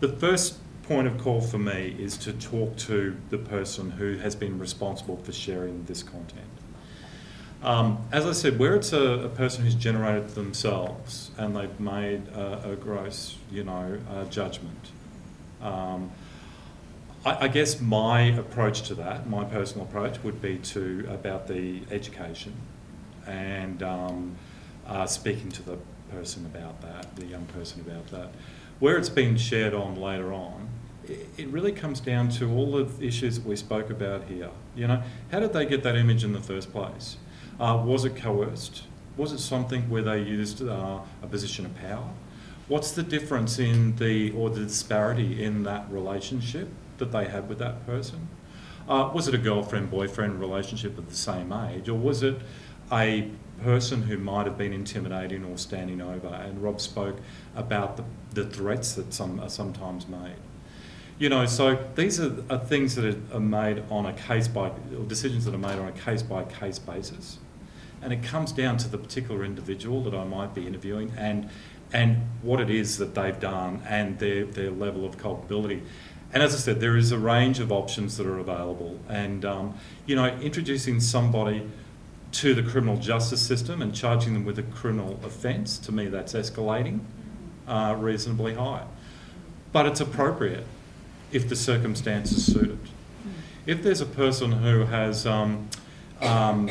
the 0.00 0.08
first 0.08 0.58
point 0.82 1.06
of 1.06 1.16
call 1.18 1.40
for 1.40 1.58
me 1.58 1.94
is 1.96 2.16
to 2.18 2.32
talk 2.32 2.76
to 2.78 3.16
the 3.30 3.38
person 3.38 3.92
who 3.92 4.16
has 4.16 4.34
been 4.34 4.58
responsible 4.58 5.16
for 5.18 5.30
sharing 5.30 5.84
this 5.84 6.02
content. 6.02 6.50
Um, 7.64 8.06
as 8.12 8.26
I 8.26 8.32
said, 8.32 8.58
where 8.58 8.74
it's 8.74 8.92
a, 8.92 9.24
a 9.24 9.28
person 9.30 9.64
who's 9.64 9.74
generated 9.74 10.34
themselves 10.34 11.30
and 11.38 11.56
they've 11.56 11.80
made 11.80 12.28
a, 12.28 12.72
a 12.72 12.76
gross, 12.76 13.38
you 13.50 13.64
know, 13.64 13.98
uh, 14.10 14.24
judgment, 14.26 14.90
um, 15.62 16.12
I, 17.24 17.44
I 17.44 17.48
guess 17.48 17.80
my 17.80 18.20
approach 18.20 18.82
to 18.88 18.94
that, 18.96 19.30
my 19.30 19.44
personal 19.44 19.86
approach, 19.86 20.22
would 20.22 20.42
be 20.42 20.58
to 20.58 21.08
about 21.08 21.48
the 21.48 21.80
education 21.90 22.52
and 23.26 23.82
um, 23.82 24.36
uh, 24.86 25.06
speaking 25.06 25.50
to 25.52 25.62
the 25.62 25.78
person 26.12 26.44
about 26.44 26.82
that, 26.82 27.16
the 27.16 27.24
young 27.24 27.46
person 27.46 27.80
about 27.80 28.08
that. 28.08 28.28
Where 28.78 28.98
it's 28.98 29.08
been 29.08 29.38
shared 29.38 29.72
on 29.72 29.96
later 29.96 30.34
on, 30.34 30.68
it, 31.08 31.28
it 31.38 31.48
really 31.48 31.72
comes 31.72 32.00
down 32.00 32.28
to 32.30 32.52
all 32.52 32.72
the 32.72 33.06
issues 33.06 33.38
that 33.38 33.46
we 33.46 33.56
spoke 33.56 33.88
about 33.88 34.24
here. 34.24 34.50
You 34.76 34.86
know, 34.86 35.02
how 35.32 35.40
did 35.40 35.54
they 35.54 35.64
get 35.64 35.82
that 35.84 35.96
image 35.96 36.24
in 36.24 36.34
the 36.34 36.40
first 36.40 36.70
place? 36.70 37.16
Uh, 37.60 37.82
was 37.84 38.04
it 38.04 38.16
coerced? 38.16 38.84
Was 39.16 39.32
it 39.32 39.38
something 39.38 39.88
where 39.88 40.02
they 40.02 40.20
used 40.20 40.66
uh, 40.66 40.98
a 41.22 41.26
position 41.26 41.64
of 41.66 41.74
power? 41.76 42.08
What's 42.66 42.92
the 42.92 43.02
difference 43.02 43.58
in 43.58 43.96
the 43.96 44.32
or 44.32 44.50
the 44.50 44.60
disparity 44.60 45.42
in 45.44 45.62
that 45.64 45.90
relationship 45.90 46.68
that 46.98 47.12
they 47.12 47.26
had 47.26 47.48
with 47.48 47.58
that 47.58 47.86
person? 47.86 48.28
Uh, 48.88 49.10
was 49.14 49.28
it 49.28 49.34
a 49.34 49.38
girlfriend 49.38 49.90
boyfriend 49.90 50.40
relationship 50.40 50.98
of 50.98 51.08
the 51.08 51.14
same 51.14 51.52
age, 51.52 51.88
or 51.88 51.94
was 51.94 52.22
it 52.22 52.36
a 52.92 53.30
person 53.62 54.02
who 54.02 54.18
might 54.18 54.46
have 54.46 54.58
been 54.58 54.72
intimidating 54.72 55.44
or 55.44 55.56
standing 55.56 56.00
over? 56.00 56.28
And 56.28 56.62
Rob 56.62 56.80
spoke 56.80 57.16
about 57.54 57.96
the, 57.96 58.04
the 58.32 58.44
threats 58.44 58.94
that 58.94 59.14
some 59.14 59.40
are 59.40 59.48
sometimes 59.48 60.08
made. 60.08 60.36
You 61.18 61.28
know, 61.28 61.46
so 61.46 61.78
these 61.94 62.18
are, 62.18 62.34
are 62.50 62.58
things 62.58 62.96
that 62.96 63.16
are, 63.32 63.40
made 63.40 63.84
on 63.88 64.06
a 64.06 64.12
case 64.12 64.48
by, 64.48 64.68
or 64.68 65.04
decisions 65.06 65.44
that 65.44 65.54
are 65.54 65.58
made 65.58 65.78
on 65.78 65.88
a 65.88 65.92
case 65.92 66.22
by 66.22 66.44
case 66.44 66.78
basis. 66.78 67.38
And 68.04 68.12
it 68.12 68.22
comes 68.22 68.52
down 68.52 68.76
to 68.76 68.88
the 68.88 68.98
particular 68.98 69.44
individual 69.44 70.02
that 70.04 70.14
I 70.14 70.24
might 70.24 70.54
be 70.54 70.66
interviewing 70.66 71.12
and, 71.16 71.48
and 71.90 72.18
what 72.42 72.60
it 72.60 72.68
is 72.68 72.98
that 72.98 73.14
they've 73.14 73.40
done 73.40 73.82
and 73.88 74.18
their, 74.18 74.44
their 74.44 74.70
level 74.70 75.06
of 75.06 75.16
culpability. 75.16 75.82
And 76.34 76.42
as 76.42 76.54
I 76.54 76.58
said, 76.58 76.80
there 76.80 76.98
is 76.98 77.12
a 77.12 77.18
range 77.18 77.60
of 77.60 77.72
options 77.72 78.18
that 78.18 78.26
are 78.26 78.38
available. 78.38 79.00
And, 79.08 79.44
um, 79.44 79.74
you 80.04 80.16
know, 80.16 80.26
introducing 80.26 81.00
somebody 81.00 81.66
to 82.32 82.54
the 82.54 82.62
criminal 82.62 82.98
justice 82.98 83.40
system 83.40 83.80
and 83.80 83.94
charging 83.94 84.34
them 84.34 84.44
with 84.44 84.58
a 84.58 84.64
criminal 84.64 85.18
offence, 85.24 85.78
to 85.78 85.92
me, 85.92 86.08
that's 86.08 86.34
escalating 86.34 87.00
uh, 87.66 87.96
reasonably 87.98 88.54
high. 88.54 88.84
But 89.72 89.86
it's 89.86 90.00
appropriate 90.00 90.66
if 91.32 91.48
the 91.48 91.56
circumstances 91.56 92.44
suit 92.44 92.70
it. 92.70 92.78
If 93.66 93.82
there's 93.82 94.02
a 94.02 94.06
person 94.06 94.52
who 94.52 94.84
has 94.84 95.26
um, 95.26 95.70
um, 96.20 96.70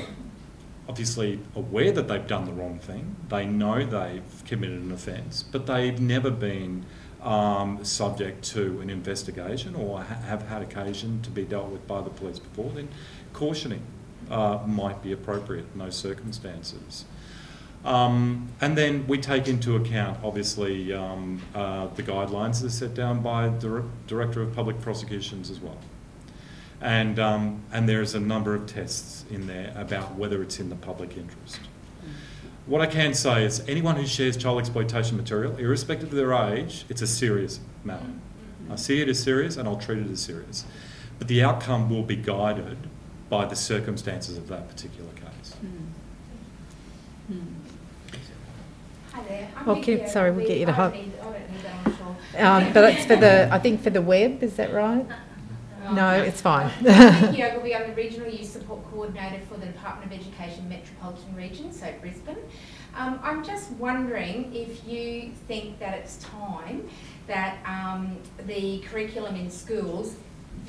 obviously 0.88 1.39
aware 1.55 1.91
that 1.91 2.07
they've 2.07 2.27
done 2.27 2.45
the 2.45 2.51
wrong 2.51 2.80
thing, 2.80 3.15
they 3.30 3.45
know 3.45 3.85
they've 3.85 4.43
committed 4.45 4.81
an 4.81 4.91
offence, 4.91 5.43
but 5.43 5.65
they've 5.65 5.99
never 5.99 6.30
been 6.30 6.85
um, 7.22 7.84
subject 7.84 8.43
to 8.43 8.81
an 8.81 8.89
investigation 8.89 9.76
or 9.76 10.01
ha- 10.01 10.15
have 10.27 10.47
had 10.47 10.61
occasion 10.61 11.22
to 11.22 11.30
be 11.30 11.43
dealt 11.43 11.69
with 11.69 11.88
by 11.88 12.01
the 12.01 12.10
police 12.10 12.39
before, 12.39 12.69
then 12.72 12.89
cautioning 13.31 13.81
uh, 14.30 14.60
might 14.65 15.01
be 15.01 15.11
appropriate 15.11 15.65
in 15.73 15.80
those 15.80 15.95
circumstances. 15.95 17.05
Um, 17.85 18.49
and 18.61 18.77
then 18.77 19.07
we 19.07 19.18
take 19.18 19.47
into 19.47 19.76
account, 19.76 20.19
obviously, 20.23 20.93
um, 20.93 21.41
uh, 21.53 21.88
the 21.88 22.03
guidelines 22.03 22.61
that 22.61 22.68
are 22.68 22.69
set 22.69 22.93
down 22.93 23.22
by 23.22 23.49
the 23.49 23.60
Dir- 23.60 23.84
Director 24.07 24.41
of 24.41 24.53
Public 24.53 24.80
Prosecutions 24.80 25.49
as 25.49 25.60
well. 25.60 25.77
And, 26.84 27.18
um, 27.18 27.64
and 27.72 27.88
there's 27.88 28.14
a 28.14 28.19
number 28.19 28.53
of 28.53 28.65
tests 28.68 29.23
in 29.31 29.47
there 29.47 29.73
about 29.77 30.15
whether 30.15 30.43
it's 30.43 30.60
in 30.60 30.68
the 30.69 30.76
public 30.76 31.15
interest. 31.18 31.60
What 32.65 32.81
I 32.81 32.88
can 32.88 33.14
say 33.14 33.45
is 33.45 33.64
anyone 33.69 33.95
who 33.95 34.05
shares 34.05 34.35
child 34.35 34.60
exploitation 34.60 35.15
material, 35.15 35.55
irrespective 35.55 36.10
of 36.10 36.15
their 36.15 36.34
age, 36.34 36.85
it's 36.89 37.01
a 37.01 37.07
serious 37.07 37.61
matter. 37.85 38.05
I 38.69 38.76
see 38.76 39.01
it 39.01 39.07
as 39.07 39.22
serious 39.23 39.55
and 39.55 39.68
I'll 39.68 39.77
treat 39.77 39.99
it 39.99 40.10
as 40.11 40.19
serious. 40.22 40.65
But 41.19 41.30
the 41.30 41.41
outcome 41.41 41.89
will 41.89 42.03
be 42.03 42.18
guided 42.18 42.77
by 43.30 43.45
the 43.45 43.55
circumstances 43.55 44.38
of 44.38 44.49
that 44.49 44.68
particular 44.68 45.10
case. 45.14 45.55
Mm. 47.31 47.34
Mm. 47.34 47.45
Hi 49.14 49.23
there. 49.27 49.49
I'm 49.55 49.69
Okay, 49.69 49.95
Vicky 49.95 50.10
sorry, 50.10 50.31
we'll 50.31 50.47
get 50.47 50.57
you 50.57 50.65
to 50.65 50.72
I 50.72 50.76
hold- 50.76 50.93
don't 50.93 51.01
need- 51.05 51.14
I 51.19 51.23
don't 51.23 51.51
need 51.51 51.61
that, 51.64 51.76
I'm 51.85 51.97
sure. 51.97 52.45
Um, 52.68 52.73
but 52.73 52.93
it's 52.93 53.05
for 53.05 53.15
the, 53.15 53.47
I 53.53 53.60
think 53.60 53.81
for 53.81 53.89
the 53.89 54.01
web, 54.01 54.43
is 54.43 54.55
that 54.57 54.73
right? 54.73 55.05
No, 55.91 56.11
it's 56.11 56.39
fine. 56.39 56.72
I'm 56.88 57.31
Vicky 57.31 57.43
Ogilvy, 57.43 57.76
I'm 57.76 57.89
the 57.89 57.95
Regional 57.95 58.30
Youth 58.30 58.49
Support 58.49 58.89
Coordinator 58.89 59.43
for 59.45 59.60
the 59.60 59.65
Department 59.65 60.11
of 60.11 60.19
Education 60.19 60.69
Metropolitan 60.69 61.35
Region, 61.35 61.73
so 61.73 61.93
Brisbane. 61.99 62.38
Um, 62.95 63.19
I'm 63.22 63.43
just 63.43 63.72
wondering 63.72 64.53
if 64.55 64.88
you 64.88 65.31
think 65.47 65.80
that 65.80 65.93
it's 65.95 66.18
time 66.18 66.88
that 67.27 67.57
um, 67.65 68.18
the 68.45 68.80
curriculum 68.80 69.35
in 69.35 69.51
schools 69.51 70.15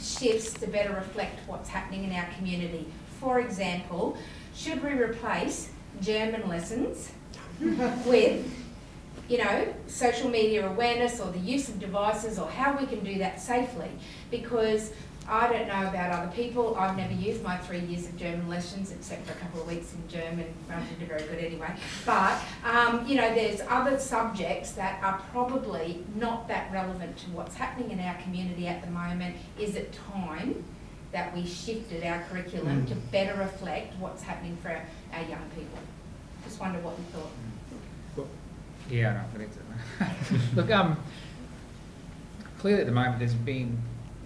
shifts 0.00 0.52
to 0.54 0.66
better 0.66 0.92
reflect 0.94 1.38
what's 1.46 1.68
happening 1.68 2.04
in 2.04 2.12
our 2.12 2.26
community. 2.36 2.86
For 3.20 3.38
example, 3.38 4.16
should 4.54 4.82
we 4.82 4.90
replace 4.90 5.70
German 6.00 6.48
lessons 6.48 7.12
with 7.60 8.63
you 9.28 9.38
know, 9.38 9.72
social 9.86 10.28
media 10.28 10.68
awareness 10.68 11.20
or 11.20 11.30
the 11.30 11.38
use 11.38 11.68
of 11.68 11.78
devices 11.80 12.38
or 12.38 12.48
how 12.48 12.76
we 12.76 12.86
can 12.86 13.02
do 13.04 13.18
that 13.18 13.40
safely. 13.40 13.88
Because 14.30 14.92
I 15.26 15.50
don't 15.50 15.66
know 15.66 15.88
about 15.88 16.12
other 16.12 16.32
people, 16.32 16.76
I've 16.76 16.96
never 16.98 17.14
used 17.14 17.42
my 17.42 17.56
three 17.56 17.78
years 17.80 18.06
of 18.06 18.16
German 18.18 18.46
lessons 18.48 18.92
except 18.92 19.26
for 19.26 19.32
a 19.32 19.36
couple 19.36 19.62
of 19.62 19.66
weeks 19.68 19.94
in 19.94 20.06
German. 20.08 20.44
I 20.70 20.80
didn't 20.80 20.98
do 21.00 21.06
very 21.06 21.22
good 21.22 21.38
anyway. 21.42 21.74
But, 22.04 22.38
um, 22.62 23.06
you 23.06 23.16
know, 23.16 23.34
there's 23.34 23.62
other 23.70 23.98
subjects 23.98 24.72
that 24.72 25.02
are 25.02 25.22
probably 25.32 26.04
not 26.16 26.46
that 26.48 26.70
relevant 26.72 27.16
to 27.18 27.30
what's 27.30 27.54
happening 27.54 27.90
in 27.92 28.00
our 28.00 28.14
community 28.22 28.66
at 28.66 28.82
the 28.84 28.90
moment. 28.90 29.36
Is 29.58 29.76
it 29.76 29.98
time 30.12 30.62
that 31.12 31.34
we 31.34 31.46
shifted 31.46 32.04
our 32.04 32.20
curriculum 32.28 32.82
Mm. 32.84 32.88
to 32.88 32.94
better 32.96 33.38
reflect 33.38 33.94
what's 34.00 34.22
happening 34.22 34.58
for 34.60 34.68
our, 34.68 34.84
our 35.14 35.22
young 35.22 35.48
people? 35.56 35.78
Just 36.44 36.60
wonder 36.60 36.78
what 36.80 36.98
you 36.98 37.04
thought. 37.18 37.30
Yeah, 38.90 39.22
I 39.34 39.38
think 39.38 39.50
so. 39.52 40.36
Look, 40.56 40.70
um, 40.70 40.96
clearly 42.58 42.80
at 42.80 42.86
the 42.86 42.92
moment 42.92 43.18
there's 43.18 43.34
been, 43.34 43.80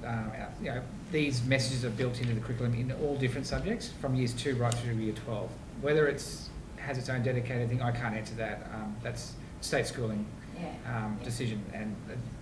um, 0.04 0.30
uh, 0.38 0.44
you 0.60 0.70
know, 0.70 0.82
these 1.12 1.42
messages 1.44 1.84
are 1.84 1.90
built 1.90 2.20
into 2.20 2.34
the 2.34 2.40
curriculum 2.40 2.74
in 2.74 2.92
all 2.92 3.16
different 3.16 3.46
subjects 3.46 3.90
from 4.00 4.14
years 4.14 4.32
two 4.34 4.54
right 4.56 4.74
through 4.74 4.94
to 4.94 5.00
year 5.02 5.14
12. 5.14 5.50
Whether 5.80 6.06
it's 6.08 6.50
has 6.76 6.98
its 6.98 7.08
own 7.08 7.22
dedicated 7.22 7.68
thing, 7.68 7.82
I 7.82 7.90
can't 7.92 8.14
answer 8.14 8.34
that. 8.36 8.68
Um, 8.74 8.94
that's 9.02 9.32
state 9.60 9.86
schooling 9.86 10.24
Yeah. 10.56 10.68
um, 10.86 11.16
Yeah. 11.18 11.24
decision 11.24 11.62
and 11.72 11.94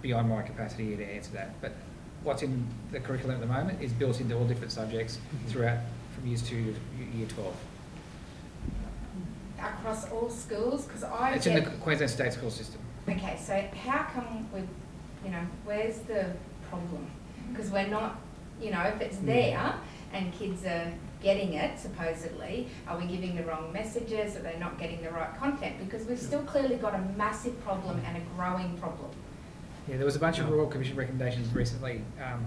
beyond 0.02 0.28
my 0.28 0.42
capacity 0.42 0.86
here 0.86 0.96
to 0.98 1.04
answer 1.04 1.32
that. 1.32 1.60
But 1.60 1.72
what's 2.22 2.42
in 2.42 2.66
the 2.92 3.00
curriculum 3.00 3.34
at 3.36 3.40
the 3.40 3.46
moment 3.52 3.80
is 3.82 3.92
built 3.92 4.20
into 4.20 4.36
all 4.36 4.44
different 4.46 4.72
subjects 4.72 5.18
throughout 5.48 5.78
from 6.14 6.26
years 6.26 6.42
two 6.42 6.74
to 6.74 7.16
year 7.18 7.26
12. 7.28 7.54
Across 9.58 10.10
all 10.10 10.28
schools? 10.30 10.86
Because 10.86 11.04
I 11.04 11.34
It's 11.34 11.44
get, 11.46 11.58
in 11.58 11.64
the 11.64 11.70
Queensland 11.78 12.10
state 12.10 12.32
school 12.32 12.50
system. 12.50 12.80
okay, 13.08 13.36
so 13.40 13.62
how 13.84 14.04
come 14.04 14.48
we, 14.52 14.60
you 15.24 15.30
know, 15.32 15.42
where's 15.64 15.98
the 16.00 16.32
problem? 16.70 17.10
Because 17.52 17.70
we're 17.70 17.86
not, 17.88 18.20
you 18.60 18.70
know, 18.70 18.82
if 18.82 19.00
it's 19.00 19.18
there 19.18 19.74
and 20.12 20.32
kids 20.32 20.64
are 20.64 20.92
getting 21.22 21.54
it 21.54 21.78
supposedly, 21.78 22.68
are 22.86 22.98
we 22.98 23.06
giving 23.06 23.34
the 23.36 23.42
wrong 23.44 23.72
messages? 23.72 24.36
Are 24.36 24.40
they 24.40 24.56
not 24.58 24.78
getting 24.78 25.02
the 25.02 25.10
right 25.10 25.36
content? 25.38 25.76
Because 25.78 26.06
we've 26.06 26.18
still 26.20 26.42
clearly 26.42 26.76
got 26.76 26.94
a 26.94 26.98
massive 27.16 27.58
problem 27.64 28.00
and 28.06 28.16
a 28.16 28.20
growing 28.36 28.76
problem. 28.78 29.10
Yeah, 29.88 29.96
there 29.96 30.04
was 30.04 30.16
a 30.16 30.20
bunch 30.20 30.38
of 30.38 30.50
Royal 30.50 30.66
Commission 30.66 30.96
recommendations 30.96 31.52
recently 31.54 32.02
um, 32.22 32.44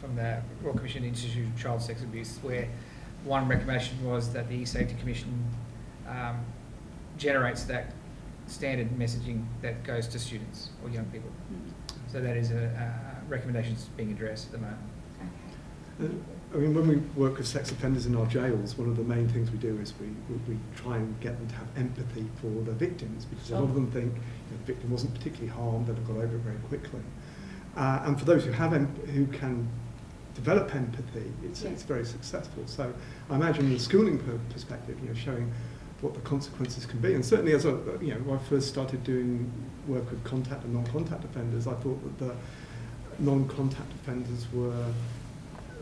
from 0.00 0.14
the 0.14 0.42
Royal 0.62 0.76
Commission 0.76 1.04
Institute 1.04 1.46
of 1.46 1.58
Child 1.58 1.80
Sex 1.82 2.02
Abuse, 2.02 2.38
where 2.42 2.68
one 3.24 3.48
recommendation 3.48 4.02
was 4.04 4.32
that 4.32 4.48
the 4.48 4.56
E-Safety 4.56 4.94
Commission 5.00 5.32
um, 6.08 6.44
generates 7.26 7.62
that 7.64 7.92
standard 8.48 8.90
messaging 8.98 9.44
that 9.62 9.84
goes 9.84 10.08
to 10.08 10.18
students 10.18 10.70
or 10.82 10.90
young 10.90 11.04
people. 11.06 11.30
So 12.10 12.20
that 12.20 12.36
is 12.36 12.50
a, 12.50 12.64
a 12.64 13.30
recommendation 13.30 13.74
that's 13.74 13.84
being 13.96 14.10
addressed 14.10 14.46
at 14.46 14.52
the 14.52 14.58
moment. 14.58 14.78
Okay. 16.00 16.12
Uh, 16.12 16.54
I 16.54 16.56
mean, 16.58 16.74
when 16.74 16.86
we 16.86 16.96
work 17.18 17.38
with 17.38 17.46
sex 17.46 17.70
offenders 17.70 18.04
in 18.04 18.14
our 18.16 18.26
jails, 18.26 18.76
one 18.76 18.88
of 18.88 18.96
the 18.96 19.04
main 19.04 19.26
things 19.28 19.50
we 19.50 19.56
do 19.58 19.78
is 19.78 19.94
we, 19.98 20.08
we, 20.28 20.54
we 20.54 20.58
try 20.76 20.96
and 20.96 21.18
get 21.20 21.38
them 21.38 21.46
to 21.48 21.54
have 21.54 21.66
empathy 21.76 22.28
for 22.42 22.48
the 22.48 22.72
victims 22.72 23.24
because 23.24 23.50
a 23.50 23.54
lot 23.54 23.62
of 23.62 23.74
them 23.74 23.90
think 23.90 24.06
you 24.06 24.20
know, 24.20 24.58
the 24.66 24.72
victim 24.72 24.90
wasn't 24.90 25.14
particularly 25.14 25.48
harmed 25.48 25.88
and 25.88 25.96
have 25.96 26.06
got 26.06 26.16
over 26.16 26.36
it 26.36 26.42
very 26.42 26.58
quickly. 26.68 27.00
Uh, 27.76 28.02
and 28.04 28.18
for 28.18 28.26
those 28.26 28.44
who 28.44 28.50
have 28.52 28.74
em- 28.74 28.94
who 29.14 29.26
can 29.28 29.66
develop 30.34 30.74
empathy, 30.74 31.32
it's, 31.42 31.62
Yeah. 31.62 31.70
it's 31.70 31.84
very 31.84 32.04
successful. 32.04 32.64
So 32.66 32.92
I 33.30 33.34
imagine 33.36 33.66
in 33.66 33.72
the 33.72 33.78
schooling 33.78 34.18
per- 34.18 34.38
perspective, 34.52 34.98
you 35.00 35.08
know, 35.08 35.14
showing 35.14 35.50
what 36.02 36.14
the 36.14 36.20
consequences 36.20 36.84
can 36.84 36.98
be. 36.98 37.14
And 37.14 37.24
certainly 37.24 37.54
as 37.54 37.64
I, 37.64 37.70
you 38.00 38.12
know, 38.12 38.20
when 38.24 38.38
I 38.38 38.42
first 38.42 38.68
started 38.68 39.02
doing 39.04 39.50
work 39.86 40.10
with 40.10 40.22
contact 40.24 40.64
and 40.64 40.74
non-contact 40.74 41.24
offenders, 41.24 41.66
I 41.66 41.74
thought 41.74 42.02
that 42.02 42.26
the 42.26 42.34
non-contact 43.18 43.90
offenders 43.94 44.46
were 44.52 44.92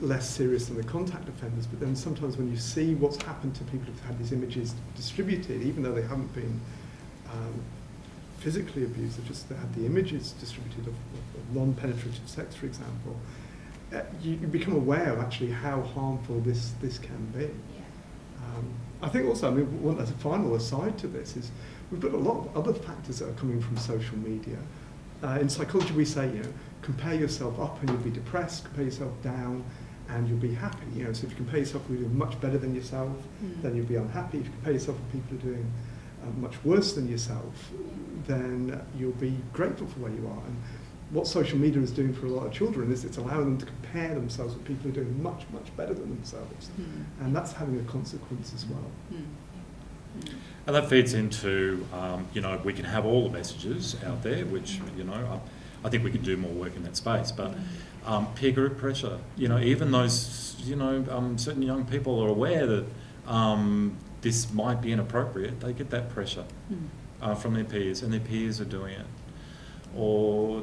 less 0.01 0.29
serious 0.29 0.67
than 0.67 0.77
the 0.77 0.85
contact 0.85 1.29
offenders, 1.29 1.67
but 1.67 1.81
then 1.81 1.95
sometimes 1.95 2.37
when 2.37 2.51
you 2.51 2.57
see 2.57 2.95
what's 2.95 3.21
happened 3.23 3.55
to 3.55 3.65
people 3.65 3.87
who've 3.87 4.05
had 4.05 4.19
these 4.19 4.33
images 4.33 4.75
distributed, 4.95 5.63
even 5.63 5.83
though 5.83 5.93
they 5.93 6.03
haven't 6.03 6.33
been 6.35 6.61
um, 7.33 7.63
physically 8.39 8.85
abused, 8.85 9.19
they've 9.19 9.27
just 9.27 9.49
had 9.49 9.75
the 9.75 9.85
images 9.85 10.33
distributed 10.33 10.87
of, 10.87 10.95
of 10.95 11.55
non-penetrative 11.55 12.27
sex, 12.27 12.55
for 12.55 12.67
example, 12.67 13.17
uh, 13.95 14.01
you, 14.23 14.33
you 14.33 14.47
become 14.47 14.75
aware 14.75 15.13
of 15.13 15.19
actually 15.19 15.51
how 15.51 15.83
harmful 15.83 16.41
this, 16.41 16.73
this 16.81 16.99
can 16.99 17.27
be. 17.37 17.51
Um, 18.57 18.65
I 19.03 19.09
think 19.09 19.27
also, 19.29 19.51
I 19.51 19.55
mean, 19.55 19.83
one, 19.83 19.99
as 19.99 20.11
a 20.11 20.15
final 20.15 20.55
aside 20.55 20.99
to 20.99 21.07
this 21.07 21.37
is 21.37 21.51
we've 21.91 22.01
got 22.01 22.13
a 22.13 22.17
lot 22.19 22.47
of 22.47 22.57
other 22.57 22.75
factors 22.75 23.19
that 23.21 23.29
are 23.29 23.33
coming 23.35 23.61
from 23.61 23.77
social 23.77 24.17
media. 24.19 24.59
Uh, 25.23 25.39
in 25.41 25.49
psychology, 25.49 25.93
we 25.95 26.05
say, 26.05 26.27
you 26.29 26.43
know, 26.43 26.49
compare 26.83 27.15
yourself 27.15 27.59
up 27.61 27.81
and 27.81 27.91
you'll 27.91 27.99
be 28.01 28.11
depressed, 28.11 28.65
compare 28.65 28.85
yourself 28.85 29.13
down 29.23 29.65
and 30.09 30.29
you'll 30.29 30.39
be 30.39 30.53
happy. 30.55 30.87
You 30.95 31.05
know, 31.05 31.13
so 31.13 31.25
if 31.25 31.31
you 31.31 31.37
compare 31.37 31.61
yourself 31.61 31.89
with 31.89 32.01
doing 32.01 32.17
much 32.19 32.41
better 32.41 32.59
than 32.59 32.75
yourself, 32.75 33.13
Mm. 33.45 33.63
then 33.63 33.77
you'll 33.77 33.87
be 33.87 33.97
unhappy. 33.97 34.39
If 34.39 34.45
you 34.47 34.51
compare 34.53 34.73
yourself 34.73 34.99
with 34.99 35.13
people 35.13 35.39
who 35.39 35.49
are 35.51 35.53
doing 35.55 35.71
uh, 36.23 36.41
much 36.41 36.63
worse 36.65 36.93
than 36.95 37.09
yourself, 37.09 37.71
then 38.27 38.81
you'll 38.99 39.13
be 39.13 39.37
grateful 39.53 39.87
for 39.87 40.01
where 40.01 40.13
you 40.13 40.27
are. 40.27 40.45
And 40.47 40.57
what 41.11 41.27
social 41.27 41.59
media 41.59 41.82
is 41.82 41.91
doing 41.91 42.12
for 42.12 42.27
a 42.27 42.28
lot 42.28 42.47
of 42.47 42.53
children 42.53 42.93
is 42.93 43.05
it's 43.05 43.16
allowing 43.16 43.45
them 43.45 43.59
to 43.59 43.66
compare 43.66 44.15
themselves 44.15 44.55
with 44.55 44.65
people 44.65 44.85
who 44.85 44.89
are 44.91 45.03
doing 45.03 45.23
much, 45.23 45.43
much 45.53 45.74
better 45.77 45.93
than 45.93 46.09
themselves. 46.09 46.70
Mm. 46.81 47.05
And 47.20 47.37
that's 47.37 47.53
having 47.53 47.78
a 47.81 47.82
consequence 47.82 48.53
as 48.55 48.65
well. 48.66 48.85
Mm. 49.12 49.24
Mm. 50.20 50.35
And 50.66 50.77
that 50.77 50.89
feeds 50.89 51.15
into, 51.15 51.85
um, 51.93 52.28
you 52.32 52.41
know, 52.41 52.61
we 52.65 52.73
can 52.73 52.85
have 52.85 53.05
all 53.05 53.24
the 53.28 53.31
messages 53.31 53.97
out 54.05 54.23
there, 54.23 54.45
which, 54.47 54.81
you 54.97 55.05
know, 55.05 55.12
I, 55.82 55.87
I 55.87 55.91
think 55.91 56.05
we 56.05 56.12
can 56.12 56.23
do 56.23 56.37
more 56.37 56.53
work 56.53 56.77
in 56.77 56.85
that 56.85 56.97
space. 56.97 57.32
But 57.32 57.55
um, 58.07 58.32
peer 58.35 58.53
group 58.53 58.78
pressure, 58.78 59.19
you 59.37 59.49
know, 59.49 59.59
even 59.59 59.91
those, 59.91 60.55
you 60.61 60.77
know, 60.77 61.05
um, 61.11 61.39
certain 61.39 61.62
young 61.62 61.87
people 61.87 62.23
are 62.23 62.28
aware 62.28 62.66
that 62.66 62.85
um, 63.27 63.97
this 64.20 64.53
might 64.53 64.81
be 64.81 64.93
inappropriate, 64.93 65.61
they 65.61 65.73
get 65.73 65.91
that 65.91 66.11
pressure 66.11 66.45
Mm. 66.73 66.89
uh, 67.20 67.35
from 67.35 67.55
their 67.55 67.65
peers, 67.65 68.03
and 68.03 68.12
their 68.12 68.20
peers 68.20 68.61
are 68.61 68.65
doing 68.65 68.95
it. 68.95 69.07
Or 69.97 70.62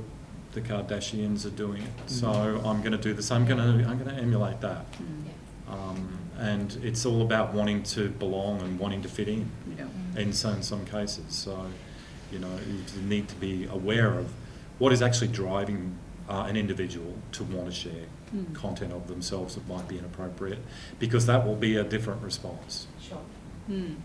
the 0.54 0.62
Kardashians 0.62 1.46
are 1.46 1.52
doing 1.52 1.82
it. 1.84 2.10
So 2.10 2.30
I'm 2.30 2.80
going 2.82 2.92
to 2.94 2.98
do 2.98 3.14
this. 3.14 3.32
I'm 3.32 3.46
going 3.46 3.60
to 3.60 3.88
I'm 3.88 3.98
going 4.00 4.16
to 4.16 4.22
emulate 4.22 4.62
that. 4.62 4.92
Mm. 4.94 5.26
Yeah. 5.26 5.74
Um, 5.74 6.18
and 6.40 6.78
it's 6.84 7.06
all 7.06 7.22
about 7.22 7.54
wanting 7.54 7.84
to 7.84 8.10
belong 8.10 8.62
and 8.62 8.80
wanting 8.80 9.02
to 9.02 9.10
fit 9.10 9.28
in 9.28 9.50
Yeah. 9.78 9.86
Mm. 9.86 10.18
in 10.18 10.34
some, 10.34 10.62
some 10.62 10.86
cases. 10.86 11.26
So, 11.30 11.68
you 12.32 12.40
know, 12.40 12.58
you 12.96 13.02
need 13.02 13.28
to 13.30 13.36
be 13.36 13.66
aware 13.66 14.14
of 14.14 14.32
what 14.78 14.94
is 14.94 15.02
actually 15.02 15.30
driving 15.30 15.98
uh, 16.30 16.46
an 16.48 16.56
individual 16.56 17.16
to 17.34 17.44
want 17.44 17.68
to 17.68 17.74
share 17.74 18.06
Mm. 18.36 18.54
content 18.54 18.92
of 18.92 19.08
themselves 19.08 19.56
that 19.56 19.66
might 19.70 19.88
be 19.88 19.98
inappropriate, 19.98 20.60
because 21.00 21.28
that 21.28 21.48
will 21.48 21.56
be 21.56 21.78
a 21.78 21.84
different 21.86 22.22
response. 22.22 22.86
Sure. 23.02 23.22
Mm. 23.70 23.96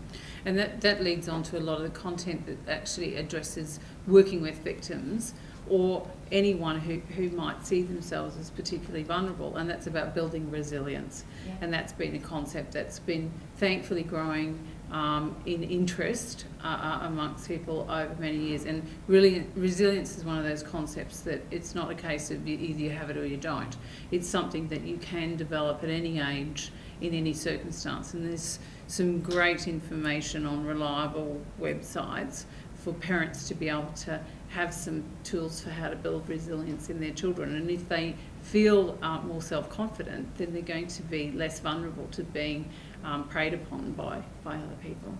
And 0.45 0.57
that, 0.57 0.79
that 0.79 1.03
leads 1.03 1.27
on 1.27 1.43
to 1.43 1.57
a 1.57 1.59
lot 1.59 1.75
of 1.81 1.83
the 1.83 1.89
content 1.89 2.45
that 2.45 2.57
actually 2.71 3.15
addresses 3.17 3.81
working 4.07 4.41
with 4.41 4.59
victims 4.59 5.33
or 5.69 6.07
anyone 6.31 6.79
who, 6.79 6.99
who 7.15 7.29
might 7.29 7.65
see 7.65 7.83
themselves 7.83 8.37
as 8.37 8.49
particularly 8.49 9.03
vulnerable, 9.03 9.55
and 9.57 9.69
that's 9.69 9.87
about 9.87 10.13
building 10.13 10.49
resilience. 10.51 11.25
Yeah. 11.45 11.53
And 11.61 11.73
that's 11.73 11.93
been 11.93 12.15
a 12.15 12.19
concept 12.19 12.71
that's 12.73 12.99
been 12.99 13.31
thankfully 13.57 14.03
growing 14.03 14.59
um, 14.91 15.35
in 15.45 15.63
interest 15.63 16.45
uh, 16.63 16.67
uh, 16.67 17.07
amongst 17.07 17.47
people 17.47 17.87
over 17.89 18.15
many 18.19 18.37
years. 18.37 18.65
And 18.65 18.83
really, 19.07 19.45
resilience 19.55 20.17
is 20.17 20.23
one 20.23 20.37
of 20.37 20.43
those 20.43 20.63
concepts 20.63 21.21
that 21.21 21.41
it's 21.51 21.73
not 21.75 21.89
a 21.91 21.95
case 21.95 22.29
of 22.31 22.47
you, 22.47 22.57
either 22.57 22.79
you 22.79 22.89
have 22.91 23.09
it 23.09 23.17
or 23.17 23.25
you 23.25 23.37
don't. 23.37 23.75
It's 24.11 24.27
something 24.27 24.67
that 24.67 24.81
you 24.81 24.97
can 24.97 25.35
develop 25.35 25.83
at 25.83 25.89
any 25.89 26.19
age 26.19 26.71
in 27.01 27.13
any 27.13 27.33
circumstance. 27.33 28.13
And 28.13 28.27
there's 28.27 28.59
some 28.87 29.19
great 29.21 29.67
information 29.67 30.45
on 30.45 30.65
reliable 30.65 31.41
websites 31.59 32.45
for 32.75 32.93
parents 32.93 33.47
to 33.47 33.55
be 33.55 33.69
able 33.69 33.91
to 33.95 34.19
have 34.53 34.71
some 34.73 35.03
tools 35.23 35.61
for 35.61 35.71
how 35.71 35.89
to 35.89 35.95
build 35.95 36.29
resilience 36.29 36.89
in 36.89 36.99
their 36.99 37.11
children. 37.11 37.55
And 37.55 37.69
if 37.71 37.89
they 37.89 38.15
feel 38.43 38.97
uh, 39.01 39.19
more 39.21 39.41
self 39.41 39.67
confident, 39.69 40.37
then 40.37 40.53
they're 40.53 40.61
going 40.61 40.87
to 40.87 41.01
be 41.03 41.31
less 41.31 41.59
vulnerable 41.59 42.07
to 42.11 42.23
being 42.23 42.69
um, 43.03 43.27
preyed 43.27 43.53
upon 43.55 43.91
by, 43.93 44.21
by 44.43 44.55
other 44.55 44.77
people. 44.81 45.11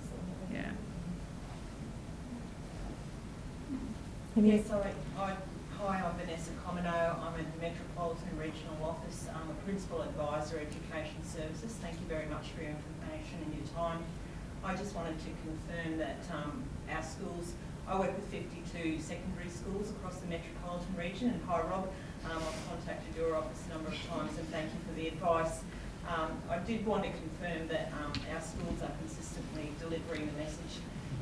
Yeah. 0.52 0.72
Any- 4.38 4.52
Yes, 4.52 4.70
I, 4.72 4.92
I, 5.20 5.36
hi, 5.80 6.02
I'm 6.06 6.16
Vanessa 6.18 6.52
Comino. 6.66 7.20
I'm 7.20 7.34
at 7.40 7.54
the 7.56 7.62
Metropolitan 7.62 8.38
Regional 8.38 8.78
Office. 8.84 9.28
I'm 9.34 9.50
a 9.50 9.54
Principal 9.66 10.02
Advisor 10.04 10.58
Education 10.60 11.24
Services. 11.26 11.74
Thank 11.82 11.96
you 12.00 12.06
very 12.08 12.28
much 12.28 12.50
for 12.56 12.62
your 12.62 12.72
information 12.72 13.38
and 13.46 13.56
your 13.56 13.68
time. 13.76 14.00
I 14.64 14.76
just 14.76 14.96
wanted 14.96 15.18
to 15.20 15.30
confirm 15.44 15.98
that 15.98 16.20
um, 16.32 16.64
our 16.90 17.04
schools, 17.04 17.54
I 17.88 18.00
work 18.00 18.16
with 18.16 18.26
52 18.30 19.00
secondary 19.02 19.50
schools 19.50 19.92
across 19.92 20.18
the 20.18 20.28
metropolitan 20.28 20.96
region. 20.98 21.30
And 21.30 21.42
hi, 21.46 21.62
Rob, 21.62 21.90
um, 22.26 22.38
I've 22.38 22.70
contacted 22.70 23.16
your 23.16 23.36
office 23.36 23.60
a 23.68 23.74
number 23.74 23.90
of 23.90 23.98
times 24.08 24.38
and 24.38 24.48
thank 24.50 24.66
you 24.72 24.80
for 24.88 24.94
the 25.00 25.08
advice. 25.10 25.62
Um, 26.08 26.32
I 26.50 26.60
did 26.60 26.86
want 26.86 27.04
to 27.04 27.10
confirm 27.10 27.68
that 27.68 27.92
um, 28.00 28.14
our 28.34 28.42
schools 28.42 28.82
are 28.82 28.92
consistently 29.00 29.70
delivering 29.80 30.28
the 30.28 30.44
message 30.44 30.80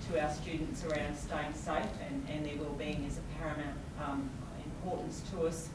to 0.09 0.21
our 0.21 0.31
students 0.31 0.83
around 0.85 1.15
staying 1.15 1.53
safe 1.53 1.85
and, 2.07 2.27
and 2.29 2.45
their 2.45 2.57
well-being 2.57 3.05
is 3.05 3.17
of 3.17 3.23
paramount 3.39 3.77
um, 4.03 4.29
importance 4.81 5.23
to 5.31 5.47
us 5.47 5.69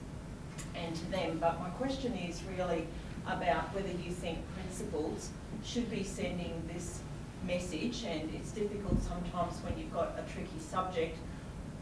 and 0.75 0.95
to 0.95 1.11
them. 1.11 1.39
But 1.39 1.61
my 1.61 1.69
question 1.71 2.15
is 2.15 2.43
really 2.57 2.87
about 3.27 3.75
whether 3.75 3.89
you 3.89 4.13
think 4.13 4.39
principals 4.55 5.31
should 5.65 5.91
be 5.91 6.05
sending 6.05 6.63
this 6.73 7.01
message, 7.45 8.05
and 8.05 8.33
it's 8.35 8.53
difficult 8.53 9.03
sometimes 9.03 9.57
when 9.63 9.79
you've 9.79 9.93
got 9.93 10.19
a 10.19 10.33
tricky 10.33 10.59
subject 10.59 11.17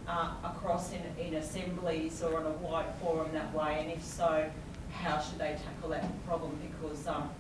uh, 0.07 0.33
across 0.45 0.93
in, 0.93 1.03
in 1.19 1.35
assemblies 1.35 2.23
or 2.23 2.39
on 2.39 2.47
a 2.47 2.51
wide 2.51 2.93
forum 3.01 3.29
that 3.33 3.55
way, 3.55 3.79
and 3.81 3.91
if 3.91 4.03
so, 4.03 4.51
how 4.93 5.21
should 5.21 5.39
they 5.39 5.57
tackle 5.65 5.91
that 5.91 6.27
problem? 6.27 6.59
Because 6.63 7.07
um, 7.07 7.31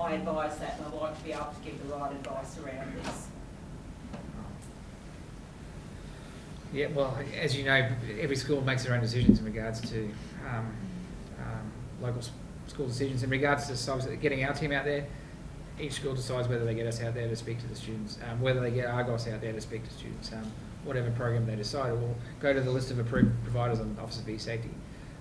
I 0.00 0.12
advise 0.12 0.58
that 0.58 0.78
and 0.78 0.86
I'd 0.86 1.00
like 1.00 1.18
to 1.18 1.24
be 1.24 1.32
able 1.32 1.44
to 1.44 1.60
give 1.64 1.86
the 1.86 1.94
right 1.94 2.12
advice 2.12 2.58
around 2.58 2.92
this. 3.02 3.28
Yeah, 6.72 6.88
well, 6.88 7.16
as 7.40 7.56
you 7.56 7.64
know, 7.64 7.88
every 8.20 8.36
school 8.36 8.60
makes 8.60 8.84
their 8.84 8.94
own 8.94 9.00
decisions 9.00 9.38
in 9.38 9.44
regards 9.44 9.80
to 9.90 10.10
um, 10.46 10.74
um, 11.38 11.72
local 12.02 12.22
school 12.66 12.86
decisions. 12.86 13.22
In 13.22 13.30
regards 13.30 13.66
to 13.66 14.16
getting 14.16 14.44
our 14.44 14.52
team 14.52 14.72
out 14.72 14.84
there, 14.84 15.06
each 15.78 15.92
school 15.94 16.14
decides 16.14 16.48
whether 16.48 16.64
they 16.64 16.74
get 16.74 16.86
us 16.86 17.02
out 17.02 17.14
there 17.14 17.28
to 17.28 17.36
speak 17.36 17.60
to 17.60 17.66
the 17.66 17.74
students, 17.76 18.18
um, 18.30 18.40
whether 18.40 18.60
they 18.60 18.70
get 18.70 18.86
Argos 18.86 19.28
out 19.28 19.40
there 19.40 19.52
to 19.52 19.60
speak 19.60 19.84
to 19.84 19.92
students, 19.92 20.32
um, 20.32 20.50
whatever 20.84 21.10
program 21.10 21.46
they 21.46 21.56
decide, 21.56 21.90
or 21.92 22.14
go 22.40 22.52
to 22.52 22.60
the 22.60 22.70
list 22.70 22.90
of 22.90 22.98
approved 22.98 23.30
providers 23.42 23.80
on 23.80 23.96
Office 24.00 24.20
of 24.20 24.28
E-Safety. 24.28 24.70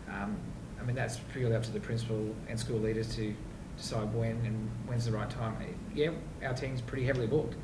Um, 0.09 0.37
I 0.79 0.83
mean, 0.85 0.95
that's 0.95 1.17
purely 1.33 1.55
up 1.55 1.63
to 1.63 1.71
the 1.71 1.79
principal 1.79 2.33
and 2.47 2.59
school 2.59 2.79
leaders 2.79 3.13
to 3.15 3.33
decide 3.77 4.13
when 4.13 4.31
and 4.45 4.69
when's 4.87 5.05
the 5.05 5.11
right 5.11 5.29
time. 5.29 5.55
Yeah, 5.93 6.11
our 6.45 6.53
team's 6.53 6.81
pretty 6.81 7.05
heavily 7.05 7.27
booked. 7.27 7.55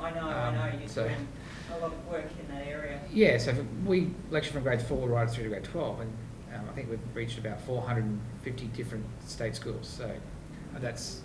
I 0.00 0.10
know, 0.12 0.20
Um, 0.20 0.30
I 0.30 0.70
know, 0.72 0.78
you're 0.78 0.88
so- 0.88 1.02
doing 1.08 1.28
a 1.74 1.78
lot 1.78 1.92
of 1.92 2.06
work 2.08 2.26
in 2.40 2.54
that 2.54 2.66
area. 2.66 3.00
Yeah, 3.12 3.38
so 3.38 3.52
we 3.84 4.10
lecture 4.30 4.52
from 4.52 4.62
grade 4.62 4.80
four 4.82 5.08
right 5.08 5.28
through 5.28 5.44
to 5.44 5.50
grade 5.50 5.64
12, 5.64 6.00
and 6.00 6.12
um, 6.54 6.68
I 6.70 6.72
think 6.74 6.88
we've 6.90 7.00
reached 7.14 7.38
about 7.38 7.60
450 7.62 8.66
different 8.68 9.04
state 9.26 9.56
schools. 9.56 9.88
So 9.88 10.04
uh, 10.04 10.78
that's, 10.78 11.22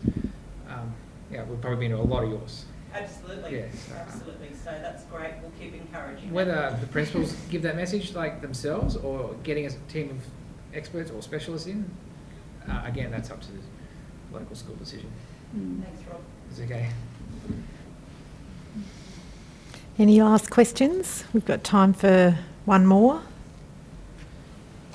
um, 0.68 0.94
yeah, 1.32 1.44
we've 1.46 1.62
probably 1.62 1.88
been 1.88 1.98
to 1.98 2.02
a 2.02 2.04
lot 2.04 2.24
of 2.24 2.30
yours. 2.30 2.66
Absolutely, 2.94 3.56
Yes, 3.60 3.90
absolutely. 3.98 4.50
So 4.54 4.72
that's 4.82 5.04
great. 5.06 5.34
We'll 5.42 5.52
keep 5.58 5.74
encouraging 5.74 6.28
that. 6.28 6.34
Whether 6.34 6.78
the 6.82 6.88
principals 6.88 7.34
give 7.50 7.62
that 7.62 7.78
message 7.78 8.14
like 8.14 8.42
themselves 8.42 8.98
or 8.98 9.34
getting 9.44 9.66
a 9.66 9.70
team 9.92 10.10
of 10.10 10.76
experts 10.76 11.10
or 11.10 11.22
specialists 11.22 11.68
in, 11.68 11.90
uh, 12.70 12.82
again, 12.86 13.10
that's 13.12 13.32
up 13.32 13.40
to 13.42 13.48
the 13.48 13.60
local 14.38 14.56
school 14.56 14.76
decision. 14.76 15.10
Thanks, 15.54 16.02
Rob. 16.10 16.20
Is 16.52 16.60
it 16.60 16.66
okay? 16.66 16.90
Any 19.98 20.22
last 20.22 20.50
questions? 20.50 21.24
We've 21.34 21.46
got 21.46 21.64
time 21.64 21.94
for 21.94 22.38
one 22.66 22.86
more. 22.86 23.22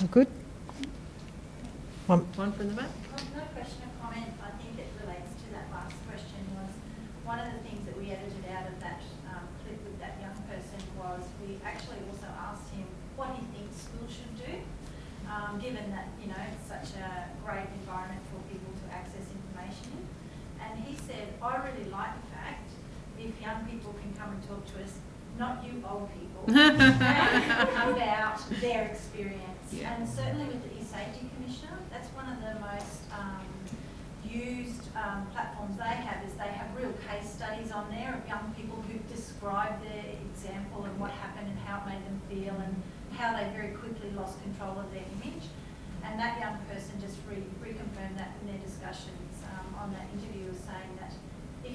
All 0.00 0.08
good? 0.10 0.28
One, 2.06 2.20
One 2.36 2.52
from 2.52 2.68
the 2.68 2.74
back? 2.74 2.86
Um, 2.86 3.24
No 3.34 3.42
question 3.54 3.82
or 3.86 3.92
comment, 4.02 4.30
I 4.42 4.50
think 4.62 4.78
it 4.78 4.88
relates 5.04 5.30
to 5.42 5.46
that 5.52 5.66
last 5.70 5.96
question 6.08 6.42
was, 6.58 6.70
one 7.26 7.38
of 7.38 7.50
the 7.52 7.60
things 7.66 7.84
that 7.86 7.94
we 7.98 8.10
edited 8.10 8.46
out 8.50 8.66
of 8.70 8.78
that 8.80 9.02
um, 9.30 9.44
clip 9.62 9.78
with 9.84 9.98
that 10.00 10.16
young 10.22 10.36
person 10.48 10.80
was, 10.96 11.22
we 11.44 11.60
actually 11.66 12.00
also 12.08 12.26
asked 12.32 12.70
him 12.72 12.86
what 13.20 13.30
he 13.36 13.42
thinks 13.52 13.86
schools 13.90 14.10
should 14.10 14.34
do, 14.38 14.52
um, 15.28 15.58
given 15.60 15.90
that, 15.92 16.08
you 16.22 16.28
know, 16.30 16.40
it's 16.50 16.66
such 16.66 16.96
a 16.98 17.30
great 17.44 17.68
environment 17.84 18.22
for 18.32 18.38
people 18.48 18.70
to 18.70 18.86
access 18.90 19.26
information 19.28 19.86
in. 19.98 20.04
And 20.62 20.72
he 20.82 20.94
said, 20.96 21.34
I 21.42 21.62
really 21.62 21.90
like 21.90 22.14
the 22.22 22.26
fact 22.34 22.66
if 23.18 23.32
young 23.40 23.64
people 23.64 23.94
can 23.96 24.12
come 24.12 24.36
and 24.36 24.42
talk 24.46 24.60
to 24.76 24.84
us, 24.84 25.00
not 25.38 25.64
you 25.64 25.82
old 25.88 26.08
people, 26.12 26.35
about 26.48 28.38
their 28.60 28.84
experience. 28.84 29.42
Yeah. 29.72 29.94
And 29.94 30.08
certainly 30.08 30.46
with 30.46 30.62
the 30.62 30.78
e-safety 30.78 31.28
commissioner, 31.34 31.78
that's 31.90 32.06
one 32.14 32.30
of 32.30 32.38
the 32.38 32.54
most 32.60 33.02
um, 33.10 33.42
used 34.22 34.94
um, 34.94 35.26
platforms 35.34 35.76
they 35.76 35.98
have 36.06 36.22
is 36.24 36.34
they 36.34 36.54
have 36.54 36.70
real 36.76 36.94
case 37.10 37.28
studies 37.28 37.72
on 37.72 37.90
there 37.90 38.14
of 38.14 38.28
young 38.28 38.54
people 38.56 38.78
who've 38.86 39.08
described 39.10 39.82
their 39.84 40.04
example 40.30 40.84
and 40.84 40.94
what 41.00 41.10
happened 41.10 41.48
and 41.50 41.58
how 41.66 41.82
it 41.82 41.98
made 41.98 42.02
them 42.06 42.20
feel 42.30 42.54
and 42.62 42.74
how 43.18 43.34
they 43.34 43.50
very 43.50 43.74
quickly 43.74 44.10
lost 44.14 44.40
control 44.42 44.78
of 44.78 44.86
their 44.92 45.04
image. 45.18 45.50
And 46.04 46.14
that 46.20 46.38
young 46.38 46.58
person 46.70 46.94
just 47.00 47.18
re- 47.26 47.42
reconfirmed 47.58 48.22
that 48.22 48.38
in 48.40 48.54
their 48.54 48.62
discussions 48.62 49.42
um, 49.50 49.74
on 49.82 49.90
that 49.98 50.06
interview 50.14 50.46
was 50.46 50.62
saying 50.62 50.94
that 51.02 51.10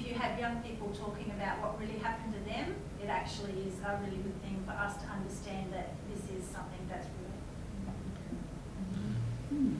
if 0.02 0.08
you 0.08 0.14
have 0.18 0.38
young 0.38 0.56
people 0.62 0.88
talking 0.88 1.30
about 1.36 1.60
what 1.60 1.78
really 1.80 1.98
happened 1.98 2.34
to 2.34 2.40
them, 2.50 2.74
it 3.02 3.08
actually 3.08 3.52
is 3.52 3.74
a 3.84 4.00
really 4.04 4.16
good 4.16 4.42
thing 4.42 4.62
for 4.66 4.72
us 4.72 4.96
to 4.96 5.06
understand 5.08 5.72
that 5.72 5.90
this 6.10 6.20
is 6.36 6.44
something 6.48 6.80
that's 6.88 7.06
real. 9.52 9.70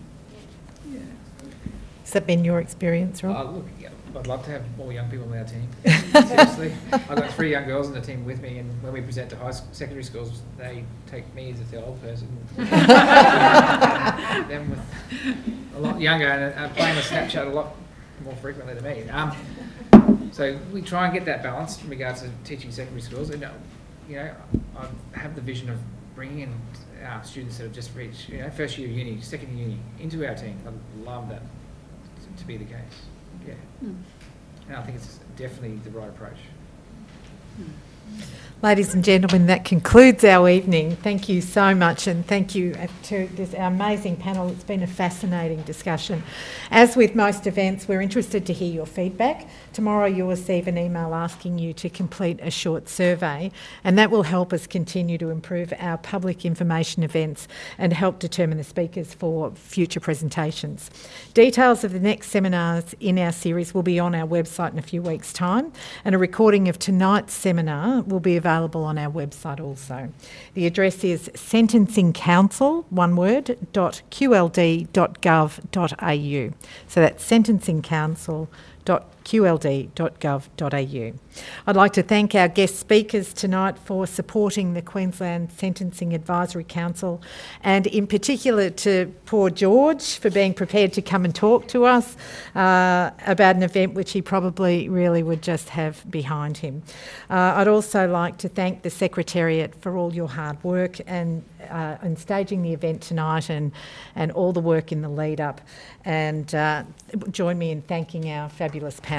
has 2.02 2.10
that 2.12 2.26
been 2.26 2.44
your 2.44 2.60
experience, 2.60 3.24
Rob? 3.24 3.36
Uh, 3.36 3.50
look, 3.50 3.66
yeah, 3.80 3.88
I'd 4.16 4.26
love 4.26 4.44
to 4.44 4.50
have 4.52 4.62
more 4.76 4.92
young 4.92 5.10
people 5.10 5.32
in 5.32 5.38
our 5.38 5.44
team. 5.44 5.68
Seriously, 6.28 6.72
I've 6.92 7.16
got 7.16 7.32
three 7.32 7.50
young 7.50 7.66
girls 7.66 7.88
in 7.88 7.94
the 7.94 8.00
team 8.00 8.24
with 8.24 8.40
me, 8.40 8.58
and 8.58 8.82
when 8.82 8.92
we 8.92 9.00
present 9.00 9.30
to 9.30 9.36
high 9.36 9.50
sc- 9.50 9.64
secondary 9.72 10.04
schools, 10.04 10.42
they 10.56 10.84
take 11.10 11.34
me 11.34 11.50
as 11.50 11.58
if 11.60 11.68
they're 11.70 11.84
old 11.84 12.00
person. 12.00 12.28
Them 12.56 12.68
with 14.70 14.80
a 15.76 15.80
lot 15.80 16.00
younger 16.00 16.28
and 16.28 16.54
are 16.54 16.68
playing 16.74 16.94
with 16.94 17.06
Snapchat 17.06 17.46
a 17.46 17.50
lot 17.50 17.74
more 18.24 18.36
frequently 18.36 18.74
than 18.74 18.84
me. 18.84 19.08
Um, 19.10 19.32
so 20.32 20.58
we 20.72 20.82
try 20.82 21.04
and 21.04 21.14
get 21.14 21.24
that 21.26 21.42
balance 21.42 21.80
in 21.82 21.88
regards 21.88 22.22
to 22.22 22.30
teaching 22.44 22.72
secondary 22.72 23.02
schools, 23.02 23.30
and 23.30 23.44
uh, 23.44 23.50
you 24.08 24.16
know, 24.16 24.34
I 24.76 25.18
have 25.18 25.34
the 25.36 25.40
vision 25.40 25.70
of 25.70 25.78
bringing 26.16 26.40
in 26.40 26.54
uh, 27.06 27.22
students 27.22 27.56
that 27.58 27.64
have 27.64 27.72
just 27.72 27.94
reached, 27.94 28.28
you 28.28 28.38
know, 28.38 28.50
first 28.50 28.76
year 28.78 28.88
uni, 28.88 29.20
second 29.20 29.56
year 29.56 29.68
uni, 29.68 29.78
into 30.00 30.26
our 30.26 30.34
team. 30.34 30.58
I 30.66 31.04
love 31.08 31.28
that 31.28 31.40
to- 31.42 32.40
to 32.42 32.46
be 32.46 32.56
the 32.56 32.64
case. 32.64 32.76
Yeah. 33.46 33.54
And 33.80 34.76
I 34.76 34.82
think 34.82 34.96
it's 34.96 35.18
definitely 35.36 35.76
the 35.84 35.90
right 35.90 36.08
approach. 36.08 36.38
Ladies 38.62 38.94
and 38.94 39.02
gentlemen, 39.02 39.46
that 39.46 39.64
concludes 39.64 40.22
our 40.22 40.48
evening. 40.48 40.94
Thank 40.94 41.28
you 41.28 41.40
so 41.40 41.74
much, 41.74 42.06
and 42.06 42.24
thank 42.24 42.54
you 42.54 42.76
to 43.02 43.26
this 43.34 43.54
our 43.54 43.66
amazing 43.66 44.14
panel. 44.14 44.48
It's 44.50 44.62
been 44.62 44.84
a 44.84 44.86
fascinating 44.86 45.62
discussion. 45.62 46.22
As 46.70 46.94
with 46.94 47.16
most 47.16 47.48
events, 47.48 47.88
we're 47.88 48.00
interested 48.00 48.46
to 48.46 48.52
hear 48.52 48.72
your 48.72 48.86
feedback. 48.86 49.48
Tomorrow, 49.72 50.06
you'll 50.06 50.28
receive 50.28 50.68
an 50.68 50.78
email 50.78 51.12
asking 51.12 51.58
you 51.58 51.72
to 51.72 51.90
complete 51.90 52.38
a 52.40 52.52
short 52.52 52.88
survey, 52.88 53.50
and 53.82 53.98
that 53.98 54.12
will 54.12 54.22
help 54.22 54.52
us 54.52 54.68
continue 54.68 55.18
to 55.18 55.30
improve 55.30 55.74
our 55.80 55.98
public 55.98 56.44
information 56.44 57.02
events 57.02 57.48
and 57.78 57.92
help 57.92 58.20
determine 58.20 58.58
the 58.58 58.64
speakers 58.64 59.12
for 59.12 59.50
future 59.56 59.98
presentations. 59.98 60.88
Details 61.34 61.82
of 61.82 61.92
the 61.92 61.98
next 61.98 62.28
seminars 62.28 62.94
in 63.00 63.18
our 63.18 63.32
series 63.32 63.74
will 63.74 63.82
be 63.82 63.98
on 63.98 64.14
our 64.14 64.28
website 64.28 64.70
in 64.70 64.78
a 64.78 64.82
few 64.82 65.02
weeks' 65.02 65.32
time, 65.32 65.72
and 66.04 66.14
a 66.14 66.18
recording 66.18 66.68
of 66.68 66.78
tonight's 66.78 67.34
seminar 67.34 67.91
will 68.00 68.20
be 68.20 68.36
available 68.36 68.84
on 68.84 68.98
our 68.98 69.10
website 69.10 69.60
also. 69.60 70.10
The 70.54 70.66
address 70.66 71.04
is 71.04 71.28
sentencingcouncil, 71.30 72.84
one 72.90 73.16
word, 73.16 73.58
dot 73.72 74.02
qld.gov.au. 74.10 74.88
So 76.88 77.00
that's 77.00 77.30
sentencingcouncil.qld.gov.au. 79.24 81.12
I'd 81.66 81.76
like 81.76 81.92
to 81.94 82.02
thank 82.02 82.34
our 82.34 82.48
guest 82.48 82.78
speakers 82.78 83.32
tonight 83.32 83.78
for 83.78 84.06
supporting 84.06 84.74
the 84.74 84.82
Queensland 84.82 85.50
Sentencing 85.52 86.12
Advisory 86.14 86.64
Council 86.64 87.22
and 87.62 87.86
in 87.86 88.06
particular 88.06 88.70
to 88.70 89.12
poor 89.26 89.50
George 89.50 90.18
for 90.18 90.30
being 90.30 90.54
prepared 90.54 90.92
to 90.94 91.02
come 91.02 91.24
and 91.24 91.34
talk 91.34 91.68
to 91.68 91.84
us 91.84 92.16
uh, 92.54 93.10
about 93.26 93.56
an 93.56 93.62
event 93.62 93.94
which 93.94 94.12
he 94.12 94.22
probably 94.22 94.88
really 94.88 95.22
would 95.22 95.42
just 95.42 95.70
have 95.70 96.08
behind 96.10 96.58
him. 96.58 96.82
Uh, 97.30 97.54
I'd 97.56 97.68
also 97.68 98.08
like 98.08 98.38
to 98.38 98.48
thank 98.48 98.82
the 98.82 98.90
Secretariat 98.90 99.74
for 99.80 99.96
all 99.96 100.12
your 100.12 100.28
hard 100.28 100.62
work 100.64 100.98
and 101.06 101.42
uh, 101.70 101.96
in 102.02 102.16
staging 102.16 102.62
the 102.62 102.72
event 102.72 103.00
tonight 103.00 103.48
and, 103.48 103.72
and 104.14 104.32
all 104.32 104.52
the 104.52 104.60
work 104.60 104.92
in 104.92 105.00
the 105.00 105.08
lead 105.08 105.40
up. 105.40 105.60
And 106.04 106.52
uh, 106.54 106.82
join 107.30 107.58
me 107.58 107.70
in 107.70 107.82
thanking 107.82 108.30
our 108.30 108.48
fabulous 108.48 109.00
panel. 109.00 109.11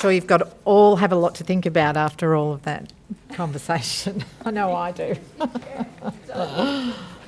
Sure 0.00 0.12
you've 0.12 0.26
got 0.26 0.42
all 0.64 0.96
have 0.96 1.12
a 1.12 1.16
lot 1.16 1.34
to 1.36 1.44
think 1.44 1.66
about 1.66 1.96
after 1.96 2.34
all 2.34 2.52
of 2.52 2.62
that 2.62 2.92
conversation. 3.32 4.24
I 4.44 4.50
know 4.50 4.74
I 4.74 4.92
do. 4.92 5.14